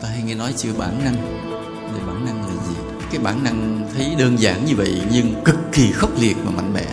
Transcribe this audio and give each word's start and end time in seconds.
ta 0.00 0.08
hay 0.08 0.22
nghe 0.22 0.34
nói 0.34 0.54
chữ 0.56 0.72
bản 0.78 1.04
năng. 1.04 1.16
Thì 1.94 2.00
bản 2.06 2.24
năng 2.24 2.40
là 2.40 2.64
gì? 2.68 2.74
Cái 3.10 3.20
bản 3.20 3.44
năng 3.44 3.88
thấy 3.94 4.14
đơn 4.18 4.40
giản 4.40 4.64
như 4.64 4.76
vậy 4.76 5.02
nhưng 5.12 5.44
cực 5.44 5.56
kỳ 5.72 5.92
khốc 5.92 6.10
liệt 6.20 6.36
và 6.44 6.50
mạnh 6.50 6.72
mẽ. 6.74 6.86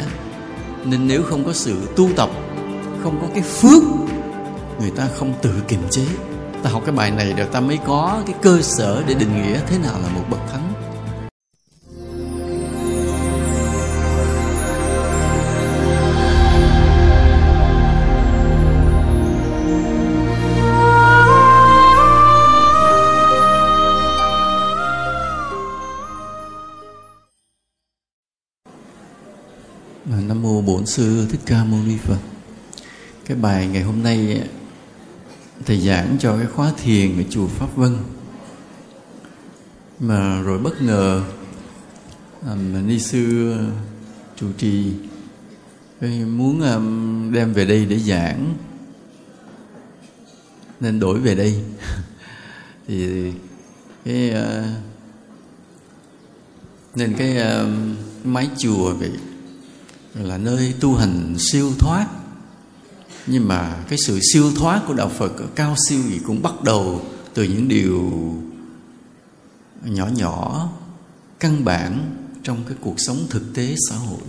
Nên 0.86 1.08
nếu 1.08 1.24
không 1.24 1.46
có 1.46 1.54
sự 1.54 1.76
tu 1.96 2.10
tập, 2.16 2.30
không 3.04 3.22
có 3.22 3.28
cái 3.34 3.44
phước, 3.44 3.84
người 4.80 4.92
ta 4.92 5.08
không 5.16 5.34
tự 5.42 5.54
kiềm 5.68 5.82
chế. 5.92 6.06
Ta 6.64 6.70
học 6.70 6.82
cái 6.86 6.96
bài 6.96 7.12
này 7.12 7.34
rồi 7.38 7.48
ta 7.52 7.60
mới 7.60 7.78
có 7.86 8.24
cái 8.26 8.36
cơ 8.42 8.62
sở 8.62 9.04
để 9.08 9.14
định 9.14 9.34
nghĩa 9.36 9.60
thế 9.68 9.78
nào 9.78 9.94
là 10.04 10.10
một 10.10 10.24
bậc 10.30 10.40
thánh. 10.52 10.69
Sư 30.90 31.28
Thích 31.30 31.40
Ca 31.46 31.64
Mâu 31.64 31.80
Ni 31.88 31.98
Phật. 31.98 32.18
Cái 33.26 33.38
bài 33.38 33.68
ngày 33.68 33.84
hôm 33.84 34.04
nay 34.04 34.40
à, 34.40 34.48
thầy 35.66 35.82
giảng 35.82 36.18
cho 36.20 36.38
cái 36.38 36.46
khóa 36.46 36.72
thiền 36.84 37.18
ở 37.18 37.24
chùa 37.30 37.48
Pháp 37.48 37.76
Vân. 37.76 37.98
Mà 40.00 40.42
rồi 40.42 40.60
bất 40.60 40.82
ngờ 40.82 41.24
um, 42.42 42.88
ni 42.88 43.00
sư 43.00 43.56
chủ 44.36 44.48
trì 44.58 44.94
muốn 46.26 46.62
um, 46.62 47.32
đem 47.34 47.54
về 47.54 47.66
đây 47.66 47.86
để 47.86 48.00
giảng 48.00 48.54
nên 50.80 51.00
đổi 51.00 51.20
về 51.20 51.36
đây 51.36 51.64
thì 52.88 53.32
cái 54.06 54.32
uh, 54.32 54.66
nên 56.96 57.14
cái 57.18 57.38
uh, 57.38 57.70
mái 58.26 58.50
chùa 58.58 58.94
vậy 58.94 59.12
là 60.24 60.38
nơi 60.38 60.74
tu 60.80 60.96
hành 60.96 61.36
siêu 61.40 61.72
thoát. 61.80 62.08
Nhưng 63.28 63.48
mà 63.48 63.84
cái 63.90 64.00
sự 64.06 64.20
siêu 64.34 64.52
thoát 64.56 64.82
của 64.88 64.94
đạo 64.94 65.12
phật 65.18 65.34
cao 65.56 65.76
siêu 65.90 66.00
gì 66.10 66.20
cũng 66.26 66.42
bắt 66.42 66.64
đầu 66.64 67.06
từ 67.34 67.44
những 67.44 67.68
điều 67.68 68.12
nhỏ 69.86 70.08
nhỏ, 70.08 70.70
căn 71.40 71.66
bản 71.66 72.16
trong 72.44 72.64
cái 72.68 72.78
cuộc 72.82 72.96
sống 72.98 73.18
thực 73.30 73.54
tế 73.54 73.76
xã 73.90 73.96
hội. 73.96 74.22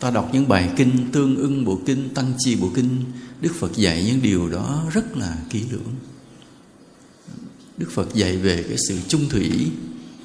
Ta 0.00 0.10
đọc 0.10 0.30
những 0.32 0.48
bài 0.48 0.70
kinh 0.76 1.12
tương 1.12 1.36
ưng, 1.36 1.64
bộ 1.64 1.80
kinh 1.86 2.14
tăng 2.14 2.32
chi, 2.38 2.56
bộ 2.56 2.70
kinh 2.74 3.04
đức 3.40 3.52
phật 3.58 3.76
dạy 3.76 4.04
những 4.04 4.22
điều 4.22 4.48
đó 4.48 4.84
rất 4.92 5.16
là 5.16 5.36
kỹ 5.50 5.64
lưỡng. 5.70 5.94
Đức 7.76 7.90
phật 7.90 8.14
dạy 8.14 8.36
về 8.36 8.62
cái 8.62 8.76
sự 8.88 8.98
trung 9.08 9.28
thủy 9.28 9.70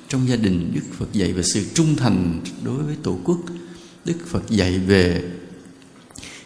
trong 0.09 0.29
gia 0.29 0.35
đình, 0.35 0.71
đức 0.75 0.81
phật 0.97 1.13
dạy 1.13 1.33
về 1.33 1.43
sự 1.43 1.65
trung 1.73 1.95
thành 1.95 2.41
đối 2.63 2.83
với 2.83 2.95
tổ 3.03 3.17
quốc 3.23 3.39
đức 4.05 4.17
phật 4.27 4.49
dạy 4.49 4.79
về. 4.79 5.23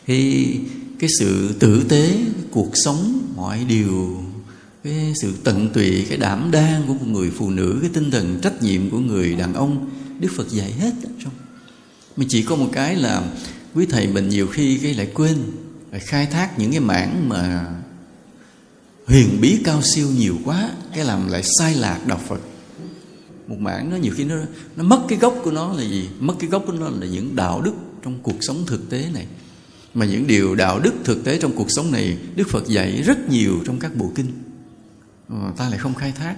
Cái 0.05 0.53
cái 0.99 1.09
sự 1.19 1.53
tử 1.59 1.83
tế, 1.89 2.11
cái 2.13 2.43
cuộc 2.52 2.71
sống, 2.73 3.27
mọi 3.35 3.65
điều, 3.67 4.23
cái 4.83 5.13
sự 5.21 5.33
tận 5.43 5.69
tụy, 5.73 6.05
cái 6.09 6.17
đảm 6.17 6.52
đang 6.52 6.87
của 6.87 6.93
một 6.93 7.07
người 7.07 7.31
phụ 7.37 7.49
nữ, 7.49 7.77
cái 7.81 7.89
tinh 7.93 8.11
thần 8.11 8.39
trách 8.41 8.63
nhiệm 8.63 8.89
của 8.89 8.99
người 8.99 9.35
đàn 9.35 9.53
ông, 9.53 9.89
đức 10.19 10.30
phật 10.35 10.49
dạy 10.49 10.71
hết 10.71 10.91
trong. 11.23 11.33
Mà 12.17 12.25
chỉ 12.30 12.43
có 12.43 12.55
một 12.55 12.69
cái 12.73 12.95
là 12.95 13.23
quý 13.75 13.85
thầy 13.85 14.07
mình 14.07 14.30
nhiều 14.30 14.47
khi 14.47 14.77
cái 14.77 14.93
lại 14.93 15.11
quên, 15.13 15.37
lại 15.91 16.02
khai 16.02 16.25
thác 16.25 16.59
những 16.59 16.71
cái 16.71 16.80
mảng 16.80 17.30
mà 17.30 17.65
huyền 19.05 19.37
bí 19.41 19.57
cao 19.63 19.81
siêu 19.95 20.07
nhiều 20.17 20.37
quá, 20.45 20.69
cái 20.95 21.05
làm 21.05 21.27
lại 21.27 21.43
sai 21.59 21.75
lạc 21.75 21.99
đạo 22.07 22.21
phật 22.27 22.39
một 23.50 23.59
mảng 23.59 23.89
nó 23.89 23.97
nhiều 23.97 24.14
khi 24.16 24.23
nó 24.23 24.36
nó 24.75 24.83
mất 24.83 25.02
cái 25.08 25.19
gốc 25.19 25.36
của 25.44 25.52
nó 25.52 25.73
là 25.73 25.83
gì? 25.83 26.09
Mất 26.19 26.33
cái 26.39 26.50
gốc 26.50 26.64
của 26.67 26.73
nó 26.73 26.89
là 26.89 27.08
những 27.08 27.36
đạo 27.36 27.61
đức 27.61 27.73
trong 28.03 28.19
cuộc 28.23 28.38
sống 28.42 28.64
thực 28.67 28.89
tế 28.89 29.05
này. 29.14 29.26
Mà 29.93 30.05
những 30.05 30.27
điều 30.27 30.55
đạo 30.55 30.80
đức 30.80 30.93
thực 31.04 31.23
tế 31.23 31.37
trong 31.37 31.55
cuộc 31.55 31.67
sống 31.70 31.92
này, 31.92 32.17
đức 32.36 32.49
phật 32.49 32.67
dạy 32.67 33.02
rất 33.02 33.30
nhiều 33.30 33.59
trong 33.65 33.80
các 33.80 33.95
bộ 33.95 34.11
kinh. 34.15 34.27
Mà 35.27 35.52
ta 35.58 35.70
lại 35.70 35.77
không 35.77 35.93
khai 35.93 36.11
thác. 36.11 36.36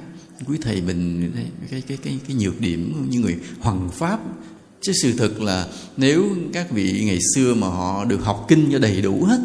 Quý 0.48 0.58
thầy 0.62 0.82
mình 0.82 1.32
cái 1.72 1.82
cái 1.88 1.98
cái 2.04 2.20
cái 2.28 2.36
nhược 2.36 2.62
điểm 2.62 3.08
như 3.10 3.20
người 3.20 3.38
hoàng 3.60 3.90
pháp. 3.90 4.20
Chứ 4.82 4.92
sự 5.02 5.14
thật 5.18 5.42
là 5.42 5.68
nếu 5.98 6.26
các 6.54 6.72
vị 6.72 7.04
ngày 7.06 7.20
xưa 7.36 7.54
mà 7.54 7.68
họ 7.68 8.06
được 8.06 8.24
học 8.24 8.46
kinh 8.48 8.70
cho 8.72 8.80
đầy 8.80 9.02
đủ 9.02 9.24
hết, 9.24 9.40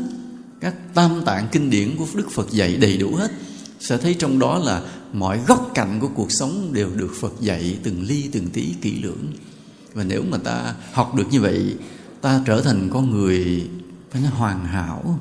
các 0.60 0.75
tam 0.94 1.22
tạng 1.26 1.49
kinh 1.53 1.71
điển 1.71 1.97
của 1.97 2.06
đức 2.15 2.31
phật 2.31 2.50
dạy 2.50 2.76
đầy 2.76 2.97
đủ 2.97 3.15
hết 3.15 3.31
sẽ 3.81 3.98
thấy 3.98 4.14
trong 4.14 4.38
đó 4.38 4.59
là 4.59 4.82
mọi 5.12 5.41
góc 5.47 5.70
cạnh 5.75 6.00
của 6.00 6.09
cuộc 6.14 6.28
sống 6.31 6.72
đều 6.72 6.91
được 6.94 7.12
Phật 7.20 7.32
dạy 7.41 7.78
từng 7.82 8.03
ly, 8.03 8.28
từng 8.32 8.50
tí 8.50 8.75
kỹ 8.82 9.03
lưỡng. 9.03 9.32
Và 9.92 10.04
nếu 10.04 10.22
mà 10.31 10.38
ta 10.38 10.75
học 10.92 11.14
được 11.14 11.26
như 11.31 11.41
vậy, 11.41 11.76
ta 12.20 12.42
trở 12.47 12.60
thành 12.60 12.91
con 12.92 13.10
người, 13.10 13.69
phải 14.10 14.22
nói 14.22 14.31
hoàn 14.31 14.64
hảo. 14.64 15.19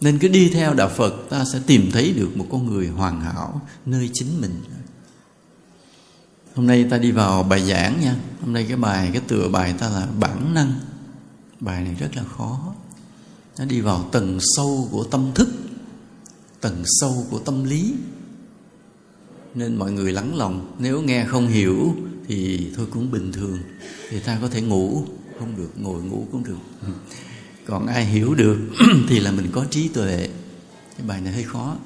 Nên 0.00 0.18
cứ 0.18 0.28
đi 0.28 0.48
theo 0.48 0.74
đạo 0.74 0.90
Phật, 0.96 1.14
ta 1.30 1.44
sẽ 1.52 1.60
tìm 1.66 1.90
thấy 1.92 2.12
được 2.12 2.36
một 2.36 2.46
con 2.50 2.66
người 2.66 2.88
hoàn 2.88 3.20
hảo, 3.20 3.60
nơi 3.86 4.10
chính 4.12 4.40
mình. 4.40 4.54
Hôm 6.54 6.66
nay 6.66 6.86
ta 6.90 6.98
đi 6.98 7.10
vào 7.10 7.42
bài 7.42 7.62
giảng 7.62 8.00
nha. 8.00 8.16
Hôm 8.40 8.52
nay 8.52 8.64
cái 8.68 8.76
bài, 8.76 9.10
cái 9.12 9.22
tựa 9.28 9.48
bài 9.48 9.74
ta 9.78 9.88
là 9.88 10.06
bản 10.20 10.54
năng. 10.54 10.74
Bài 11.60 11.82
này 11.84 11.94
rất 11.94 12.16
là 12.16 12.22
khó. 12.36 12.60
Nó 13.58 13.64
đi 13.64 13.80
vào 13.80 14.08
tầng 14.12 14.38
sâu 14.56 14.88
của 14.90 15.04
tâm 15.04 15.30
thức 15.34 15.48
tầng 16.60 16.82
sâu 17.00 17.26
của 17.30 17.38
tâm 17.38 17.64
lý. 17.64 17.92
Nên 19.54 19.76
mọi 19.76 19.92
người 19.92 20.12
lắng 20.12 20.36
lòng, 20.36 20.76
nếu 20.78 21.02
nghe 21.02 21.24
không 21.24 21.48
hiểu 21.48 21.94
thì 22.28 22.66
thôi 22.76 22.86
cũng 22.90 23.10
bình 23.10 23.32
thường, 23.32 23.58
thì 24.10 24.20
ta 24.20 24.38
có 24.42 24.48
thể 24.48 24.60
ngủ. 24.62 25.04
Không 25.38 25.56
được, 25.56 25.70
ngồi 25.76 26.02
ngủ 26.02 26.26
cũng 26.32 26.44
được. 26.44 26.58
Còn 27.66 27.86
ai 27.86 28.04
hiểu 28.04 28.34
được 28.34 28.58
thì 29.08 29.20
là 29.20 29.32
mình 29.32 29.46
có 29.52 29.64
trí 29.70 29.88
tuệ. 29.88 30.28
Cái 30.96 31.06
bài 31.06 31.20
này 31.20 31.32
hơi 31.32 31.42
khó. 31.42 31.76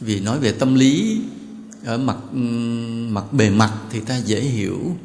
Vì 0.00 0.20
nói 0.20 0.38
về 0.38 0.52
tâm 0.52 0.74
lý, 0.74 1.20
ở 1.84 1.98
mặt 1.98 2.16
mặt 3.08 3.32
bề 3.32 3.50
mặt 3.50 3.72
thì 3.90 4.00
ta 4.00 4.16
dễ 4.16 4.40
hiểu. 4.40 4.96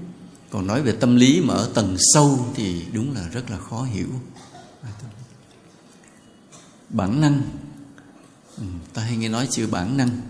Còn 0.49 0.67
nói 0.67 0.81
về 0.81 0.91
tâm 0.91 1.15
lý 1.15 1.41
mà 1.41 1.53
ở 1.53 1.69
tầng 1.73 1.95
sâu 2.13 2.45
thì 2.55 2.81
đúng 2.93 3.13
là 3.13 3.29
rất 3.29 3.51
là 3.51 3.57
khó 3.57 3.83
hiểu. 3.83 4.07
Bản 6.89 7.21
năng 7.21 7.41
ừ, 8.57 8.63
ta 8.93 9.01
hay 9.01 9.17
nghe 9.17 9.29
nói 9.29 9.47
chữ 9.51 9.67
bản 9.67 9.97
năng. 9.97 10.21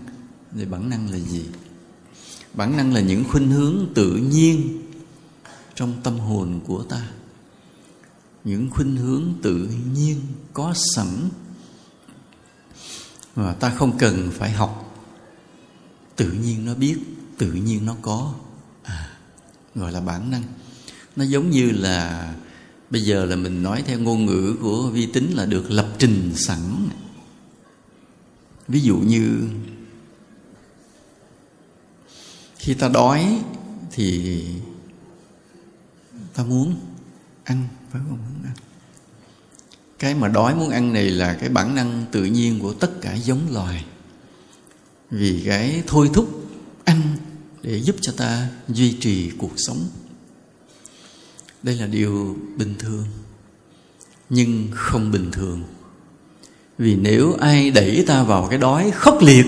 Thì 0.56 0.64
bản 0.64 0.90
năng 0.90 1.10
là 1.10 1.18
gì? 1.18 1.44
Bản 2.54 2.76
năng 2.76 2.94
là 2.94 3.00
những 3.00 3.24
khuynh 3.30 3.50
hướng 3.50 3.86
tự 3.94 4.12
nhiên 4.12 4.82
trong 5.74 5.94
tâm 6.02 6.18
hồn 6.18 6.60
của 6.66 6.82
ta. 6.82 7.08
Những 8.44 8.70
khuynh 8.70 8.96
hướng 8.96 9.32
tự 9.42 9.68
nhiên 9.94 10.20
có 10.52 10.74
sẵn 10.94 11.28
mà 13.36 13.52
ta 13.52 13.70
không 13.70 13.98
cần 13.98 14.30
phải 14.32 14.50
học. 14.50 14.82
Tự 16.16 16.32
nhiên 16.32 16.64
nó 16.64 16.74
biết 16.74 16.96
tự 17.38 17.52
nhiên 17.52 17.86
nó 17.86 17.96
có. 18.02 18.34
À, 18.82 19.18
gọi 19.74 19.92
là 19.92 20.00
bản 20.00 20.30
năng. 20.30 20.42
Nó 21.16 21.24
giống 21.24 21.50
như 21.50 21.70
là 21.70 22.34
bây 22.90 23.02
giờ 23.02 23.24
là 23.24 23.36
mình 23.36 23.62
nói 23.62 23.82
theo 23.86 23.98
ngôn 23.98 24.26
ngữ 24.26 24.56
của 24.60 24.90
vi 24.90 25.06
tính 25.06 25.32
là 25.34 25.46
được 25.46 25.70
lập 25.70 25.88
trình 25.98 26.32
sẵn 26.36 26.88
ví 28.68 28.80
dụ 28.80 28.96
như 28.96 29.48
khi 32.56 32.74
ta 32.74 32.88
đói 32.88 33.42
thì 33.90 34.42
ta 36.34 36.44
muốn 36.44 36.76
ăn, 37.44 37.68
phải 37.90 38.02
không? 38.08 38.18
Muốn 38.18 38.44
ăn. 38.44 38.54
Cái 39.98 40.14
mà 40.14 40.28
đói 40.28 40.54
muốn 40.54 40.70
ăn 40.70 40.92
này 40.92 41.10
là 41.10 41.34
cái 41.34 41.48
bản 41.48 41.74
năng 41.74 42.04
tự 42.12 42.24
nhiên 42.24 42.60
của 42.60 42.72
tất 42.72 43.00
cả 43.00 43.14
giống 43.14 43.52
loài. 43.52 43.84
Vì 45.10 45.42
cái 45.46 45.82
thôi 45.86 46.10
thúc 46.14 46.48
ăn 46.84 47.16
để 47.62 47.80
giúp 47.80 47.96
cho 48.00 48.12
ta 48.16 48.50
duy 48.68 48.96
trì 49.00 49.30
cuộc 49.38 49.52
sống. 49.56 49.88
Đây 51.62 51.74
là 51.74 51.86
điều 51.86 52.36
bình 52.56 52.74
thường, 52.78 53.06
nhưng 54.30 54.68
không 54.74 55.10
bình 55.10 55.30
thường 55.32 55.64
vì 56.78 56.96
nếu 56.96 57.34
ai 57.34 57.70
đẩy 57.70 58.04
ta 58.06 58.22
vào 58.22 58.46
cái 58.50 58.58
đói 58.58 58.90
khốc 58.90 59.22
liệt, 59.22 59.46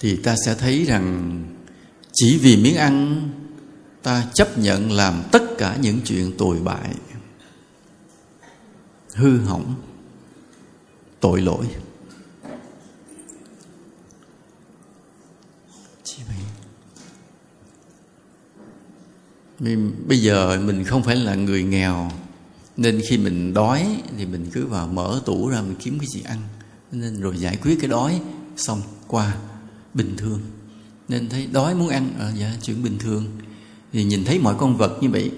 thì 0.00 0.16
ta 0.16 0.36
sẽ 0.46 0.54
thấy 0.54 0.84
rằng 0.84 1.38
chỉ 2.12 2.38
vì 2.38 2.56
miếng 2.56 2.76
ăn, 2.76 3.28
ta 4.02 4.26
chấp 4.34 4.58
nhận 4.58 4.92
làm 4.92 5.22
tất 5.32 5.42
cả 5.58 5.76
những 5.80 6.00
chuyện 6.04 6.32
tồi 6.38 6.58
bại, 6.58 6.94
hư 9.14 9.38
hỏng, 9.38 9.74
tội 11.20 11.40
lỗi. 11.40 11.66
Bây 20.06 20.22
giờ 20.22 20.60
mình 20.64 20.84
không 20.84 21.02
phải 21.02 21.16
là 21.16 21.34
người 21.34 21.62
nghèo 21.62 22.10
nên 22.76 23.00
khi 23.08 23.18
mình 23.18 23.54
đói 23.54 24.02
thì 24.18 24.26
mình 24.26 24.46
cứ 24.52 24.66
vào 24.66 24.86
mở 24.86 25.22
tủ 25.24 25.48
ra 25.48 25.62
mình 25.62 25.76
kiếm 25.80 25.98
cái 25.98 26.06
gì 26.14 26.22
ăn. 26.22 26.38
Nên 26.92 27.20
rồi 27.20 27.38
giải 27.38 27.56
quyết 27.56 27.80
cái 27.80 27.90
đói 27.90 28.20
xong 28.56 28.82
qua 29.06 29.34
bình 29.94 30.14
thường. 30.16 30.40
Nên 31.08 31.28
thấy 31.28 31.48
đói 31.52 31.74
muốn 31.74 31.88
ăn 31.88 32.10
à, 32.18 32.32
dạ 32.36 32.56
chuyện 32.62 32.82
bình 32.82 32.98
thường. 32.98 33.26
Thì 33.92 34.04
nhìn 34.04 34.24
thấy 34.24 34.38
mọi 34.38 34.54
con 34.58 34.76
vật 34.76 34.98
như 35.00 35.10
vậy 35.10 35.30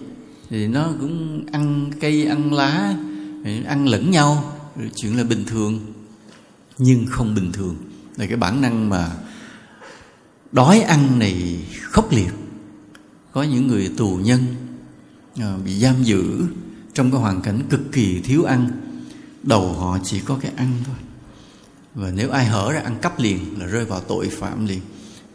thì 0.50 0.66
nó 0.66 0.92
cũng 1.00 1.46
ăn 1.52 1.90
cây 2.00 2.26
ăn 2.26 2.52
lá 2.52 2.96
ăn 3.66 3.88
lẫn 3.88 4.10
nhau 4.10 4.58
chuyện 4.94 5.16
là 5.16 5.24
bình 5.24 5.44
thường. 5.44 5.80
Nhưng 6.78 7.06
không 7.06 7.34
bình 7.34 7.52
thường. 7.52 7.76
Là 8.16 8.26
cái 8.26 8.36
bản 8.36 8.60
năng 8.60 8.88
mà 8.88 9.10
đói 10.52 10.80
ăn 10.80 11.18
này 11.18 11.64
khốc 11.82 12.12
liệt. 12.12 12.32
Có 13.32 13.42
những 13.42 13.66
người 13.66 13.90
tù 13.96 14.16
nhân 14.16 14.40
à, 15.36 15.56
bị 15.64 15.78
giam 15.78 16.02
giữ 16.02 16.46
trong 16.94 17.10
cái 17.10 17.20
hoàn 17.20 17.40
cảnh 17.40 17.62
cực 17.70 17.92
kỳ 17.92 18.20
thiếu 18.20 18.44
ăn, 18.44 18.70
đầu 19.42 19.72
họ 19.72 19.98
chỉ 20.04 20.20
có 20.20 20.38
cái 20.40 20.52
ăn 20.56 20.72
thôi. 20.86 20.96
Và 21.94 22.10
nếu 22.10 22.30
ai 22.30 22.44
hở 22.44 22.72
ra 22.72 22.80
ăn 22.80 22.98
cắp 23.02 23.20
liền 23.20 23.38
là 23.58 23.66
rơi 23.66 23.84
vào 23.84 24.00
tội 24.00 24.28
phạm 24.28 24.66
liền. 24.66 24.80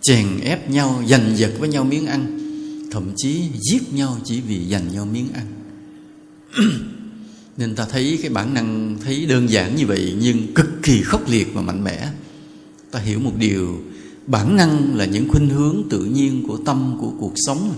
Chèn 0.02 0.40
ép 0.44 0.70
nhau, 0.70 1.04
giành 1.08 1.38
giật 1.38 1.52
với 1.60 1.70
nhau 1.70 1.84
miếng 1.84 2.06
ăn. 2.06 2.40
Thậm 2.92 3.12
chí 3.16 3.42
giết 3.72 3.94
nhau 3.94 4.18
chỉ 4.24 4.42
vì 4.42 4.70
giành 4.70 4.92
nhau 4.94 5.06
miếng 5.06 5.28
ăn. 5.34 5.46
Nên 7.58 7.76
ta 7.76 7.86
thấy 7.92 8.20
cái 8.22 8.32
bản 8.32 8.54
năng 8.54 8.98
thấy 9.04 9.26
đơn 9.26 9.50
giản 9.50 9.76
như 9.76 9.86
vậy 9.86 10.16
nhưng 10.20 10.54
cực 10.54 10.84
kỳ 10.84 11.02
khốc 11.02 11.30
liệt 11.30 11.48
và 11.54 11.62
mạnh 11.62 11.84
mẽ. 11.84 12.08
Ta 12.92 13.00
hiểu 13.00 13.20
một 13.20 13.34
điều, 13.38 13.82
bản 14.28 14.56
năng 14.56 14.96
là 14.96 15.06
những 15.06 15.30
khuynh 15.30 15.50
hướng 15.50 15.84
tự 15.90 16.06
nhiên 16.06 16.44
của 16.48 16.58
tâm, 16.58 16.98
của 17.02 17.12
cuộc 17.20 17.34
sống. 17.36 17.74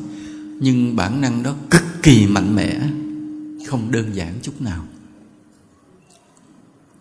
Nhưng 0.60 0.96
bản 0.96 1.22
năng 1.22 1.44
đó 1.44 1.56
cực 1.70 1.84
kỳ 2.04 2.28
mạnh 2.28 2.56
mẽ 2.56 2.80
không 3.68 3.92
đơn 3.92 4.16
giản 4.16 4.40
chút 4.42 4.62
nào. 4.62 4.86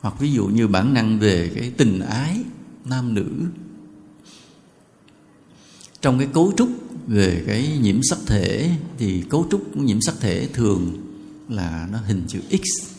Hoặc 0.00 0.14
ví 0.20 0.32
dụ 0.32 0.46
như 0.46 0.68
bản 0.68 0.94
năng 0.94 1.18
về 1.18 1.52
cái 1.54 1.72
tình 1.76 2.00
ái 2.00 2.40
nam 2.84 3.14
nữ, 3.14 3.30
trong 6.00 6.18
cái 6.18 6.28
cấu 6.32 6.52
trúc 6.56 6.68
về 7.06 7.44
cái 7.46 7.78
nhiễm 7.82 8.00
sắc 8.02 8.18
thể 8.26 8.70
thì 8.98 9.22
cấu 9.30 9.46
trúc 9.50 9.62
của 9.74 9.80
nhiễm 9.80 10.00
sắc 10.00 10.14
thể 10.20 10.48
thường 10.52 10.92
là 11.48 11.88
nó 11.92 11.98
hình 11.98 12.24
chữ 12.28 12.40
X. 12.50 12.90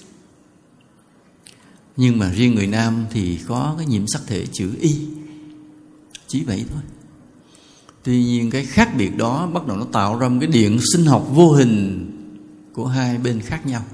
Nhưng 1.98 2.20
mà 2.20 2.34
riêng 2.34 2.56
người 2.56 2.68
nam 2.68 3.06
thì 3.12 3.40
có 3.48 3.76
cái 3.78 3.88
nhiễm 3.88 4.08
sắc 4.08 4.22
thể 4.28 4.46
chữ 4.52 4.72
Y, 4.82 4.96
chỉ 6.28 6.44
vậy 6.44 6.66
thôi. 6.74 6.82
Tuy 8.04 8.24
nhiên 8.24 8.50
cái 8.50 8.66
khác 8.66 8.90
biệt 8.98 9.18
đó 9.18 9.48
bắt 9.54 9.68
đầu 9.68 9.78
nó 9.78 9.86
tạo 9.92 10.20
ra 10.20 10.28
một 10.28 10.38
cái 10.40 10.50
điện 10.50 10.80
sinh 10.94 11.06
học 11.06 11.28
vô 11.32 11.52
hình 11.52 12.11
của 12.74 12.88
hai 12.88 13.18
bên 13.18 13.42
khác 13.42 13.66
nhau. 13.66 13.86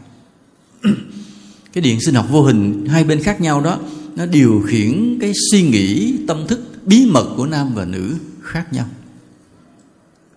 Cái 1.73 1.81
điện 1.81 1.99
sinh 2.05 2.15
học 2.15 2.27
vô 2.31 2.43
hình, 2.43 2.85
hai 2.85 3.03
bên 3.03 3.23
khác 3.23 3.41
nhau 3.41 3.61
đó, 3.61 3.79
nó 4.15 4.25
điều 4.25 4.63
khiển 4.67 5.17
cái 5.21 5.33
suy 5.51 5.61
nghĩ, 5.61 6.17
tâm 6.27 6.47
thức, 6.47 6.59
bí 6.85 7.05
mật 7.11 7.33
của 7.37 7.45
nam 7.45 7.73
và 7.73 7.85
nữ 7.85 8.15
khác 8.41 8.73
nhau. 8.73 8.85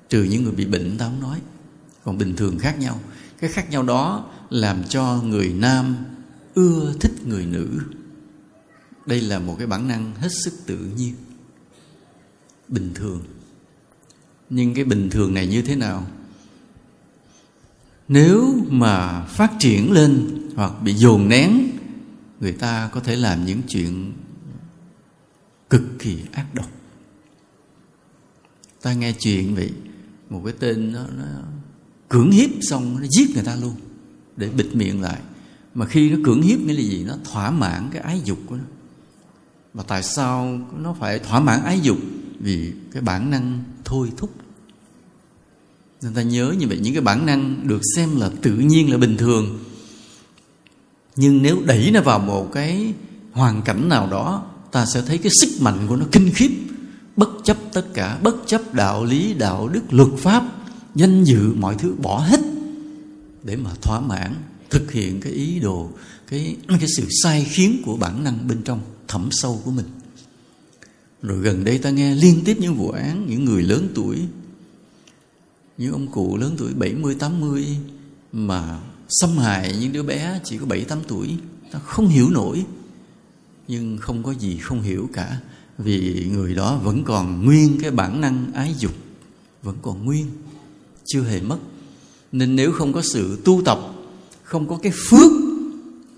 Trừ 0.08 0.22
những 0.22 0.44
người 0.44 0.52
bị 0.52 0.64
bệnh 0.64 0.98
ta 0.98 1.04
không 1.04 1.20
nói, 1.20 1.38
còn 2.04 2.18
bình 2.18 2.36
thường 2.36 2.58
khác 2.58 2.78
nhau. 2.78 3.00
Cái 3.38 3.50
khác 3.50 3.70
nhau 3.70 3.82
đó 3.82 4.30
làm 4.50 4.84
cho 4.84 5.22
người 5.24 5.52
nam 5.52 5.96
ưa 6.54 6.94
thích 7.00 7.12
người 7.26 7.46
nữ. 7.46 7.78
Đây 9.06 9.20
là 9.20 9.38
một 9.38 9.56
cái 9.58 9.66
bản 9.66 9.88
năng 9.88 10.14
hết 10.14 10.28
sức 10.44 10.52
tự 10.66 10.76
nhiên, 10.96 11.14
bình 12.68 12.90
thường. 12.94 13.20
Nhưng 14.50 14.74
cái 14.74 14.84
bình 14.84 15.10
thường 15.10 15.34
này 15.34 15.46
như 15.46 15.62
thế 15.62 15.76
nào? 15.76 16.06
Nếu 18.12 18.54
mà 18.68 19.24
phát 19.24 19.52
triển 19.58 19.92
lên 19.92 20.38
hoặc 20.56 20.72
bị 20.84 20.94
dồn 20.94 21.28
nén 21.28 21.70
người 22.40 22.52
ta 22.52 22.90
có 22.92 23.00
thể 23.00 23.16
làm 23.16 23.46
những 23.46 23.62
chuyện 23.68 24.12
cực 25.70 25.82
kỳ 25.98 26.18
ác 26.32 26.46
độc. 26.54 26.70
Ta 28.82 28.92
nghe 28.92 29.12
chuyện 29.12 29.54
vậy 29.54 29.72
một 30.30 30.42
cái 30.44 30.54
tên 30.58 30.92
nó, 30.92 31.00
nó 31.16 31.24
cưỡng 32.08 32.30
hiếp 32.30 32.50
xong 32.62 32.96
nó 33.00 33.06
giết 33.10 33.30
người 33.34 33.44
ta 33.44 33.56
luôn 33.56 33.74
để 34.36 34.48
bịt 34.48 34.66
miệng 34.74 35.00
lại. 35.02 35.20
Mà 35.74 35.86
khi 35.86 36.10
nó 36.10 36.16
cưỡng 36.24 36.42
hiếp 36.42 36.60
nghĩa 36.60 36.74
là 36.74 36.80
gì? 36.80 37.04
Nó 37.04 37.14
thỏa 37.32 37.50
mãn 37.50 37.88
cái 37.92 38.02
ái 38.02 38.20
dục 38.24 38.38
của 38.46 38.56
nó. 38.56 38.64
Mà 39.74 39.82
tại 39.82 40.02
sao 40.02 40.60
nó 40.78 40.96
phải 41.00 41.18
thỏa 41.18 41.40
mãn 41.40 41.62
ái 41.64 41.80
dục? 41.80 41.98
Vì 42.38 42.72
cái 42.92 43.02
bản 43.02 43.30
năng 43.30 43.64
thôi 43.84 44.12
thúc 44.16 44.30
nên 46.02 46.14
ta 46.14 46.22
nhớ 46.22 46.54
như 46.58 46.68
vậy, 46.68 46.78
những 46.78 46.94
cái 46.94 47.02
bản 47.02 47.26
năng 47.26 47.68
được 47.68 47.80
xem 47.96 48.20
là 48.20 48.30
tự 48.42 48.52
nhiên 48.54 48.90
là 48.90 48.98
bình 48.98 49.16
thường. 49.16 49.58
Nhưng 51.16 51.42
nếu 51.42 51.62
đẩy 51.64 51.90
nó 51.90 52.00
vào 52.00 52.18
một 52.18 52.52
cái 52.52 52.94
hoàn 53.32 53.62
cảnh 53.62 53.88
nào 53.88 54.08
đó, 54.10 54.46
ta 54.72 54.86
sẽ 54.86 55.02
thấy 55.06 55.18
cái 55.18 55.32
sức 55.40 55.48
mạnh 55.60 55.86
của 55.88 55.96
nó 55.96 56.06
kinh 56.12 56.30
khiếp, 56.34 56.50
bất 57.16 57.28
chấp 57.44 57.56
tất 57.72 57.94
cả, 57.94 58.18
bất 58.22 58.36
chấp 58.46 58.74
đạo 58.74 59.04
lý, 59.04 59.34
đạo 59.34 59.68
đức, 59.68 59.82
luật 59.90 60.08
pháp, 60.18 60.44
danh 60.94 61.24
dự, 61.24 61.52
mọi 61.54 61.74
thứ, 61.74 61.94
bỏ 62.02 62.18
hết 62.18 62.40
để 63.42 63.56
mà 63.56 63.70
thỏa 63.82 64.00
mãn, 64.00 64.34
thực 64.70 64.92
hiện 64.92 65.20
cái 65.20 65.32
ý 65.32 65.60
đồ, 65.60 65.90
cái 66.28 66.56
cái 66.68 66.88
sự 66.96 67.06
sai 67.22 67.46
khiến 67.50 67.82
của 67.84 67.96
bản 67.96 68.24
năng 68.24 68.48
bên 68.48 68.62
trong 68.62 68.80
thẳm 69.08 69.28
sâu 69.30 69.60
của 69.64 69.70
mình. 69.70 69.86
Rồi 71.22 71.38
gần 71.38 71.64
đây 71.64 71.78
ta 71.78 71.90
nghe 71.90 72.14
liên 72.14 72.42
tiếp 72.44 72.56
những 72.60 72.74
vụ 72.74 72.90
án, 72.90 73.26
những 73.28 73.44
người 73.44 73.62
lớn 73.62 73.88
tuổi 73.94 74.16
những 75.80 75.92
ông 75.92 76.06
cụ 76.08 76.36
lớn 76.36 76.54
tuổi 76.58 76.74
70 76.74 77.14
80 77.14 77.66
mà 78.32 78.80
xâm 79.08 79.38
hại 79.38 79.76
những 79.80 79.92
đứa 79.92 80.02
bé 80.02 80.40
chỉ 80.44 80.58
có 80.58 80.66
7 80.66 80.84
8 80.84 80.98
tuổi, 81.08 81.36
ta 81.70 81.78
không 81.78 82.08
hiểu 82.08 82.30
nổi. 82.30 82.64
Nhưng 83.68 83.98
không 83.98 84.22
có 84.22 84.34
gì 84.34 84.58
không 84.58 84.82
hiểu 84.82 85.08
cả, 85.12 85.40
vì 85.78 86.26
người 86.32 86.54
đó 86.54 86.80
vẫn 86.82 87.04
còn 87.04 87.44
nguyên 87.44 87.78
cái 87.82 87.90
bản 87.90 88.20
năng 88.20 88.52
ái 88.52 88.74
dục, 88.78 88.92
vẫn 89.62 89.76
còn 89.82 90.04
nguyên, 90.04 90.26
chưa 91.04 91.22
hề 91.22 91.40
mất. 91.40 91.58
Nên 92.32 92.56
nếu 92.56 92.72
không 92.72 92.92
có 92.92 93.02
sự 93.02 93.38
tu 93.44 93.62
tập, 93.64 93.78
không 94.42 94.68
có 94.68 94.78
cái 94.82 94.92
phước, 95.10 95.32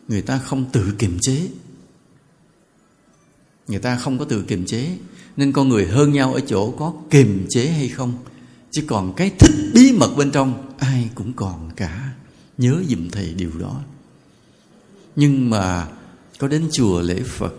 người 0.08 0.22
ta 0.22 0.38
không 0.38 0.64
tự 0.72 0.92
kiềm 0.98 1.18
chế. 1.20 1.48
Người 3.68 3.78
ta 3.78 3.96
không 3.96 4.18
có 4.18 4.24
tự 4.24 4.42
kiềm 4.42 4.66
chế, 4.66 4.96
nên 5.36 5.52
con 5.52 5.68
người 5.68 5.86
hơn 5.86 6.12
nhau 6.12 6.34
ở 6.34 6.40
chỗ 6.40 6.70
có 6.70 6.94
kiềm 7.10 7.46
chế 7.50 7.66
hay 7.66 7.88
không? 7.88 8.12
Chứ 8.72 8.82
còn 8.86 9.14
cái 9.14 9.30
thích 9.38 9.54
bí 9.74 9.92
mật 9.92 10.16
bên 10.16 10.30
trong, 10.30 10.74
ai 10.78 11.10
cũng 11.14 11.32
còn 11.32 11.70
cả. 11.76 12.12
Nhớ 12.58 12.82
dùm 12.88 13.10
thầy 13.10 13.34
điều 13.34 13.50
đó. 13.58 13.80
Nhưng 15.16 15.50
mà 15.50 15.88
có 16.38 16.48
đến 16.48 16.68
chùa 16.72 17.00
lễ 17.00 17.22
phật, 17.22 17.54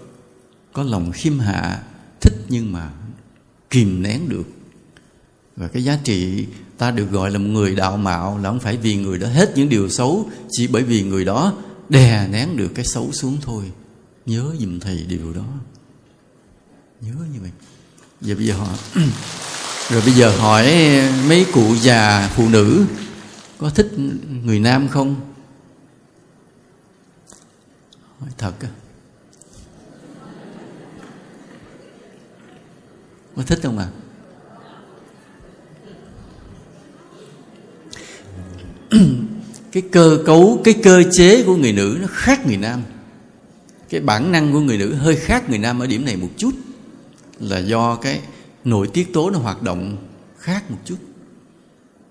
có 0.74 0.83
lòng 0.83 1.12
khiêm 1.12 1.39
hạ, 1.39 1.83
thích 2.21 2.33
nhưng 2.50 2.74
mà 2.74 2.92
kìm 3.69 4.01
nén 4.01 4.30
được. 4.30 4.48
Và 5.56 5.68
cái 5.68 5.83
giá 5.83 5.99
trị 6.04 6.45
ta 6.78 6.92
được 6.92 7.11
gọi 7.11 7.31
là 7.31 7.37
một 7.40 7.49
người 7.49 7.76
đạo 7.76 7.97
mạo 7.97 8.37
là 8.37 8.49
không 8.49 8.59
phải 8.59 8.78
vì 8.78 8.95
người 8.95 9.18
đó 9.18 9.28
hết 9.28 9.54
những 9.56 9.69
điều 9.69 9.90
xấu, 9.90 10.30
chỉ 10.52 10.68
bởi 10.68 10.83
vì 10.83 11.04
người 11.04 11.26
đó 11.26 11.54
đè 11.90 12.28
nén 12.28 12.57
được 12.57 12.71
cái 12.76 12.85
xấu 12.85 13.11
xuống 13.11 13.37
thôi. 13.42 13.71
Nhớ 14.26 14.56
dùm 14.59 14.80
thầy 14.80 15.06
điều 15.09 15.33
đó. 15.33 15.45
Nhớ 17.02 17.14
như 17.33 17.40
vậy. 17.42 17.52
Giờ 18.21 18.35
bây 18.35 18.45
giờ 18.45 18.54
họ 18.54 18.78
rồi 19.90 20.02
bây 20.06 20.13
giờ 20.13 20.30
hỏi 20.30 20.75
mấy 21.28 21.45
cụ 21.54 21.75
già 21.75 22.30
phụ 22.35 22.49
nữ, 22.49 22.85
có 23.57 23.69
thích 23.69 23.92
người 24.44 24.59
nam 24.59 24.87
không? 24.87 25.16
Hỏi 28.19 28.30
thật 28.37 28.54
á. 28.61 28.68
Có 33.35 33.44
thích 33.44 33.59
không 33.63 33.78
à 33.78 33.87
cái 39.71 39.83
cơ 39.92 40.19
cấu, 40.25 40.61
cái 40.63 40.73
cơ 40.83 41.04
chế 41.11 41.44
của 41.44 41.56
người 41.56 41.73
nữ 41.73 41.97
nó 42.02 42.07
khác 42.11 42.45
người 42.45 42.57
nam. 42.57 42.81
Cái 43.90 44.02
bản 44.02 44.31
năng 44.31 44.54
của 44.54 44.59
người 44.59 44.78
nữ 44.78 44.94
hơi 44.94 45.16
khác 45.16 45.49
người 45.49 45.57
nam 45.57 45.80
ở 45.80 45.87
điểm 45.87 46.06
này 46.06 46.18
một 46.18 46.30
chút 46.37 46.52
là 47.40 47.59
do 47.59 47.95
cái 47.95 48.21
nội 48.63 48.87
tiết 48.87 49.13
tố 49.13 49.29
nó 49.29 49.39
hoạt 49.39 49.61
động 49.61 49.97
khác 50.37 50.71
một 50.71 50.77
chút. 50.85 50.97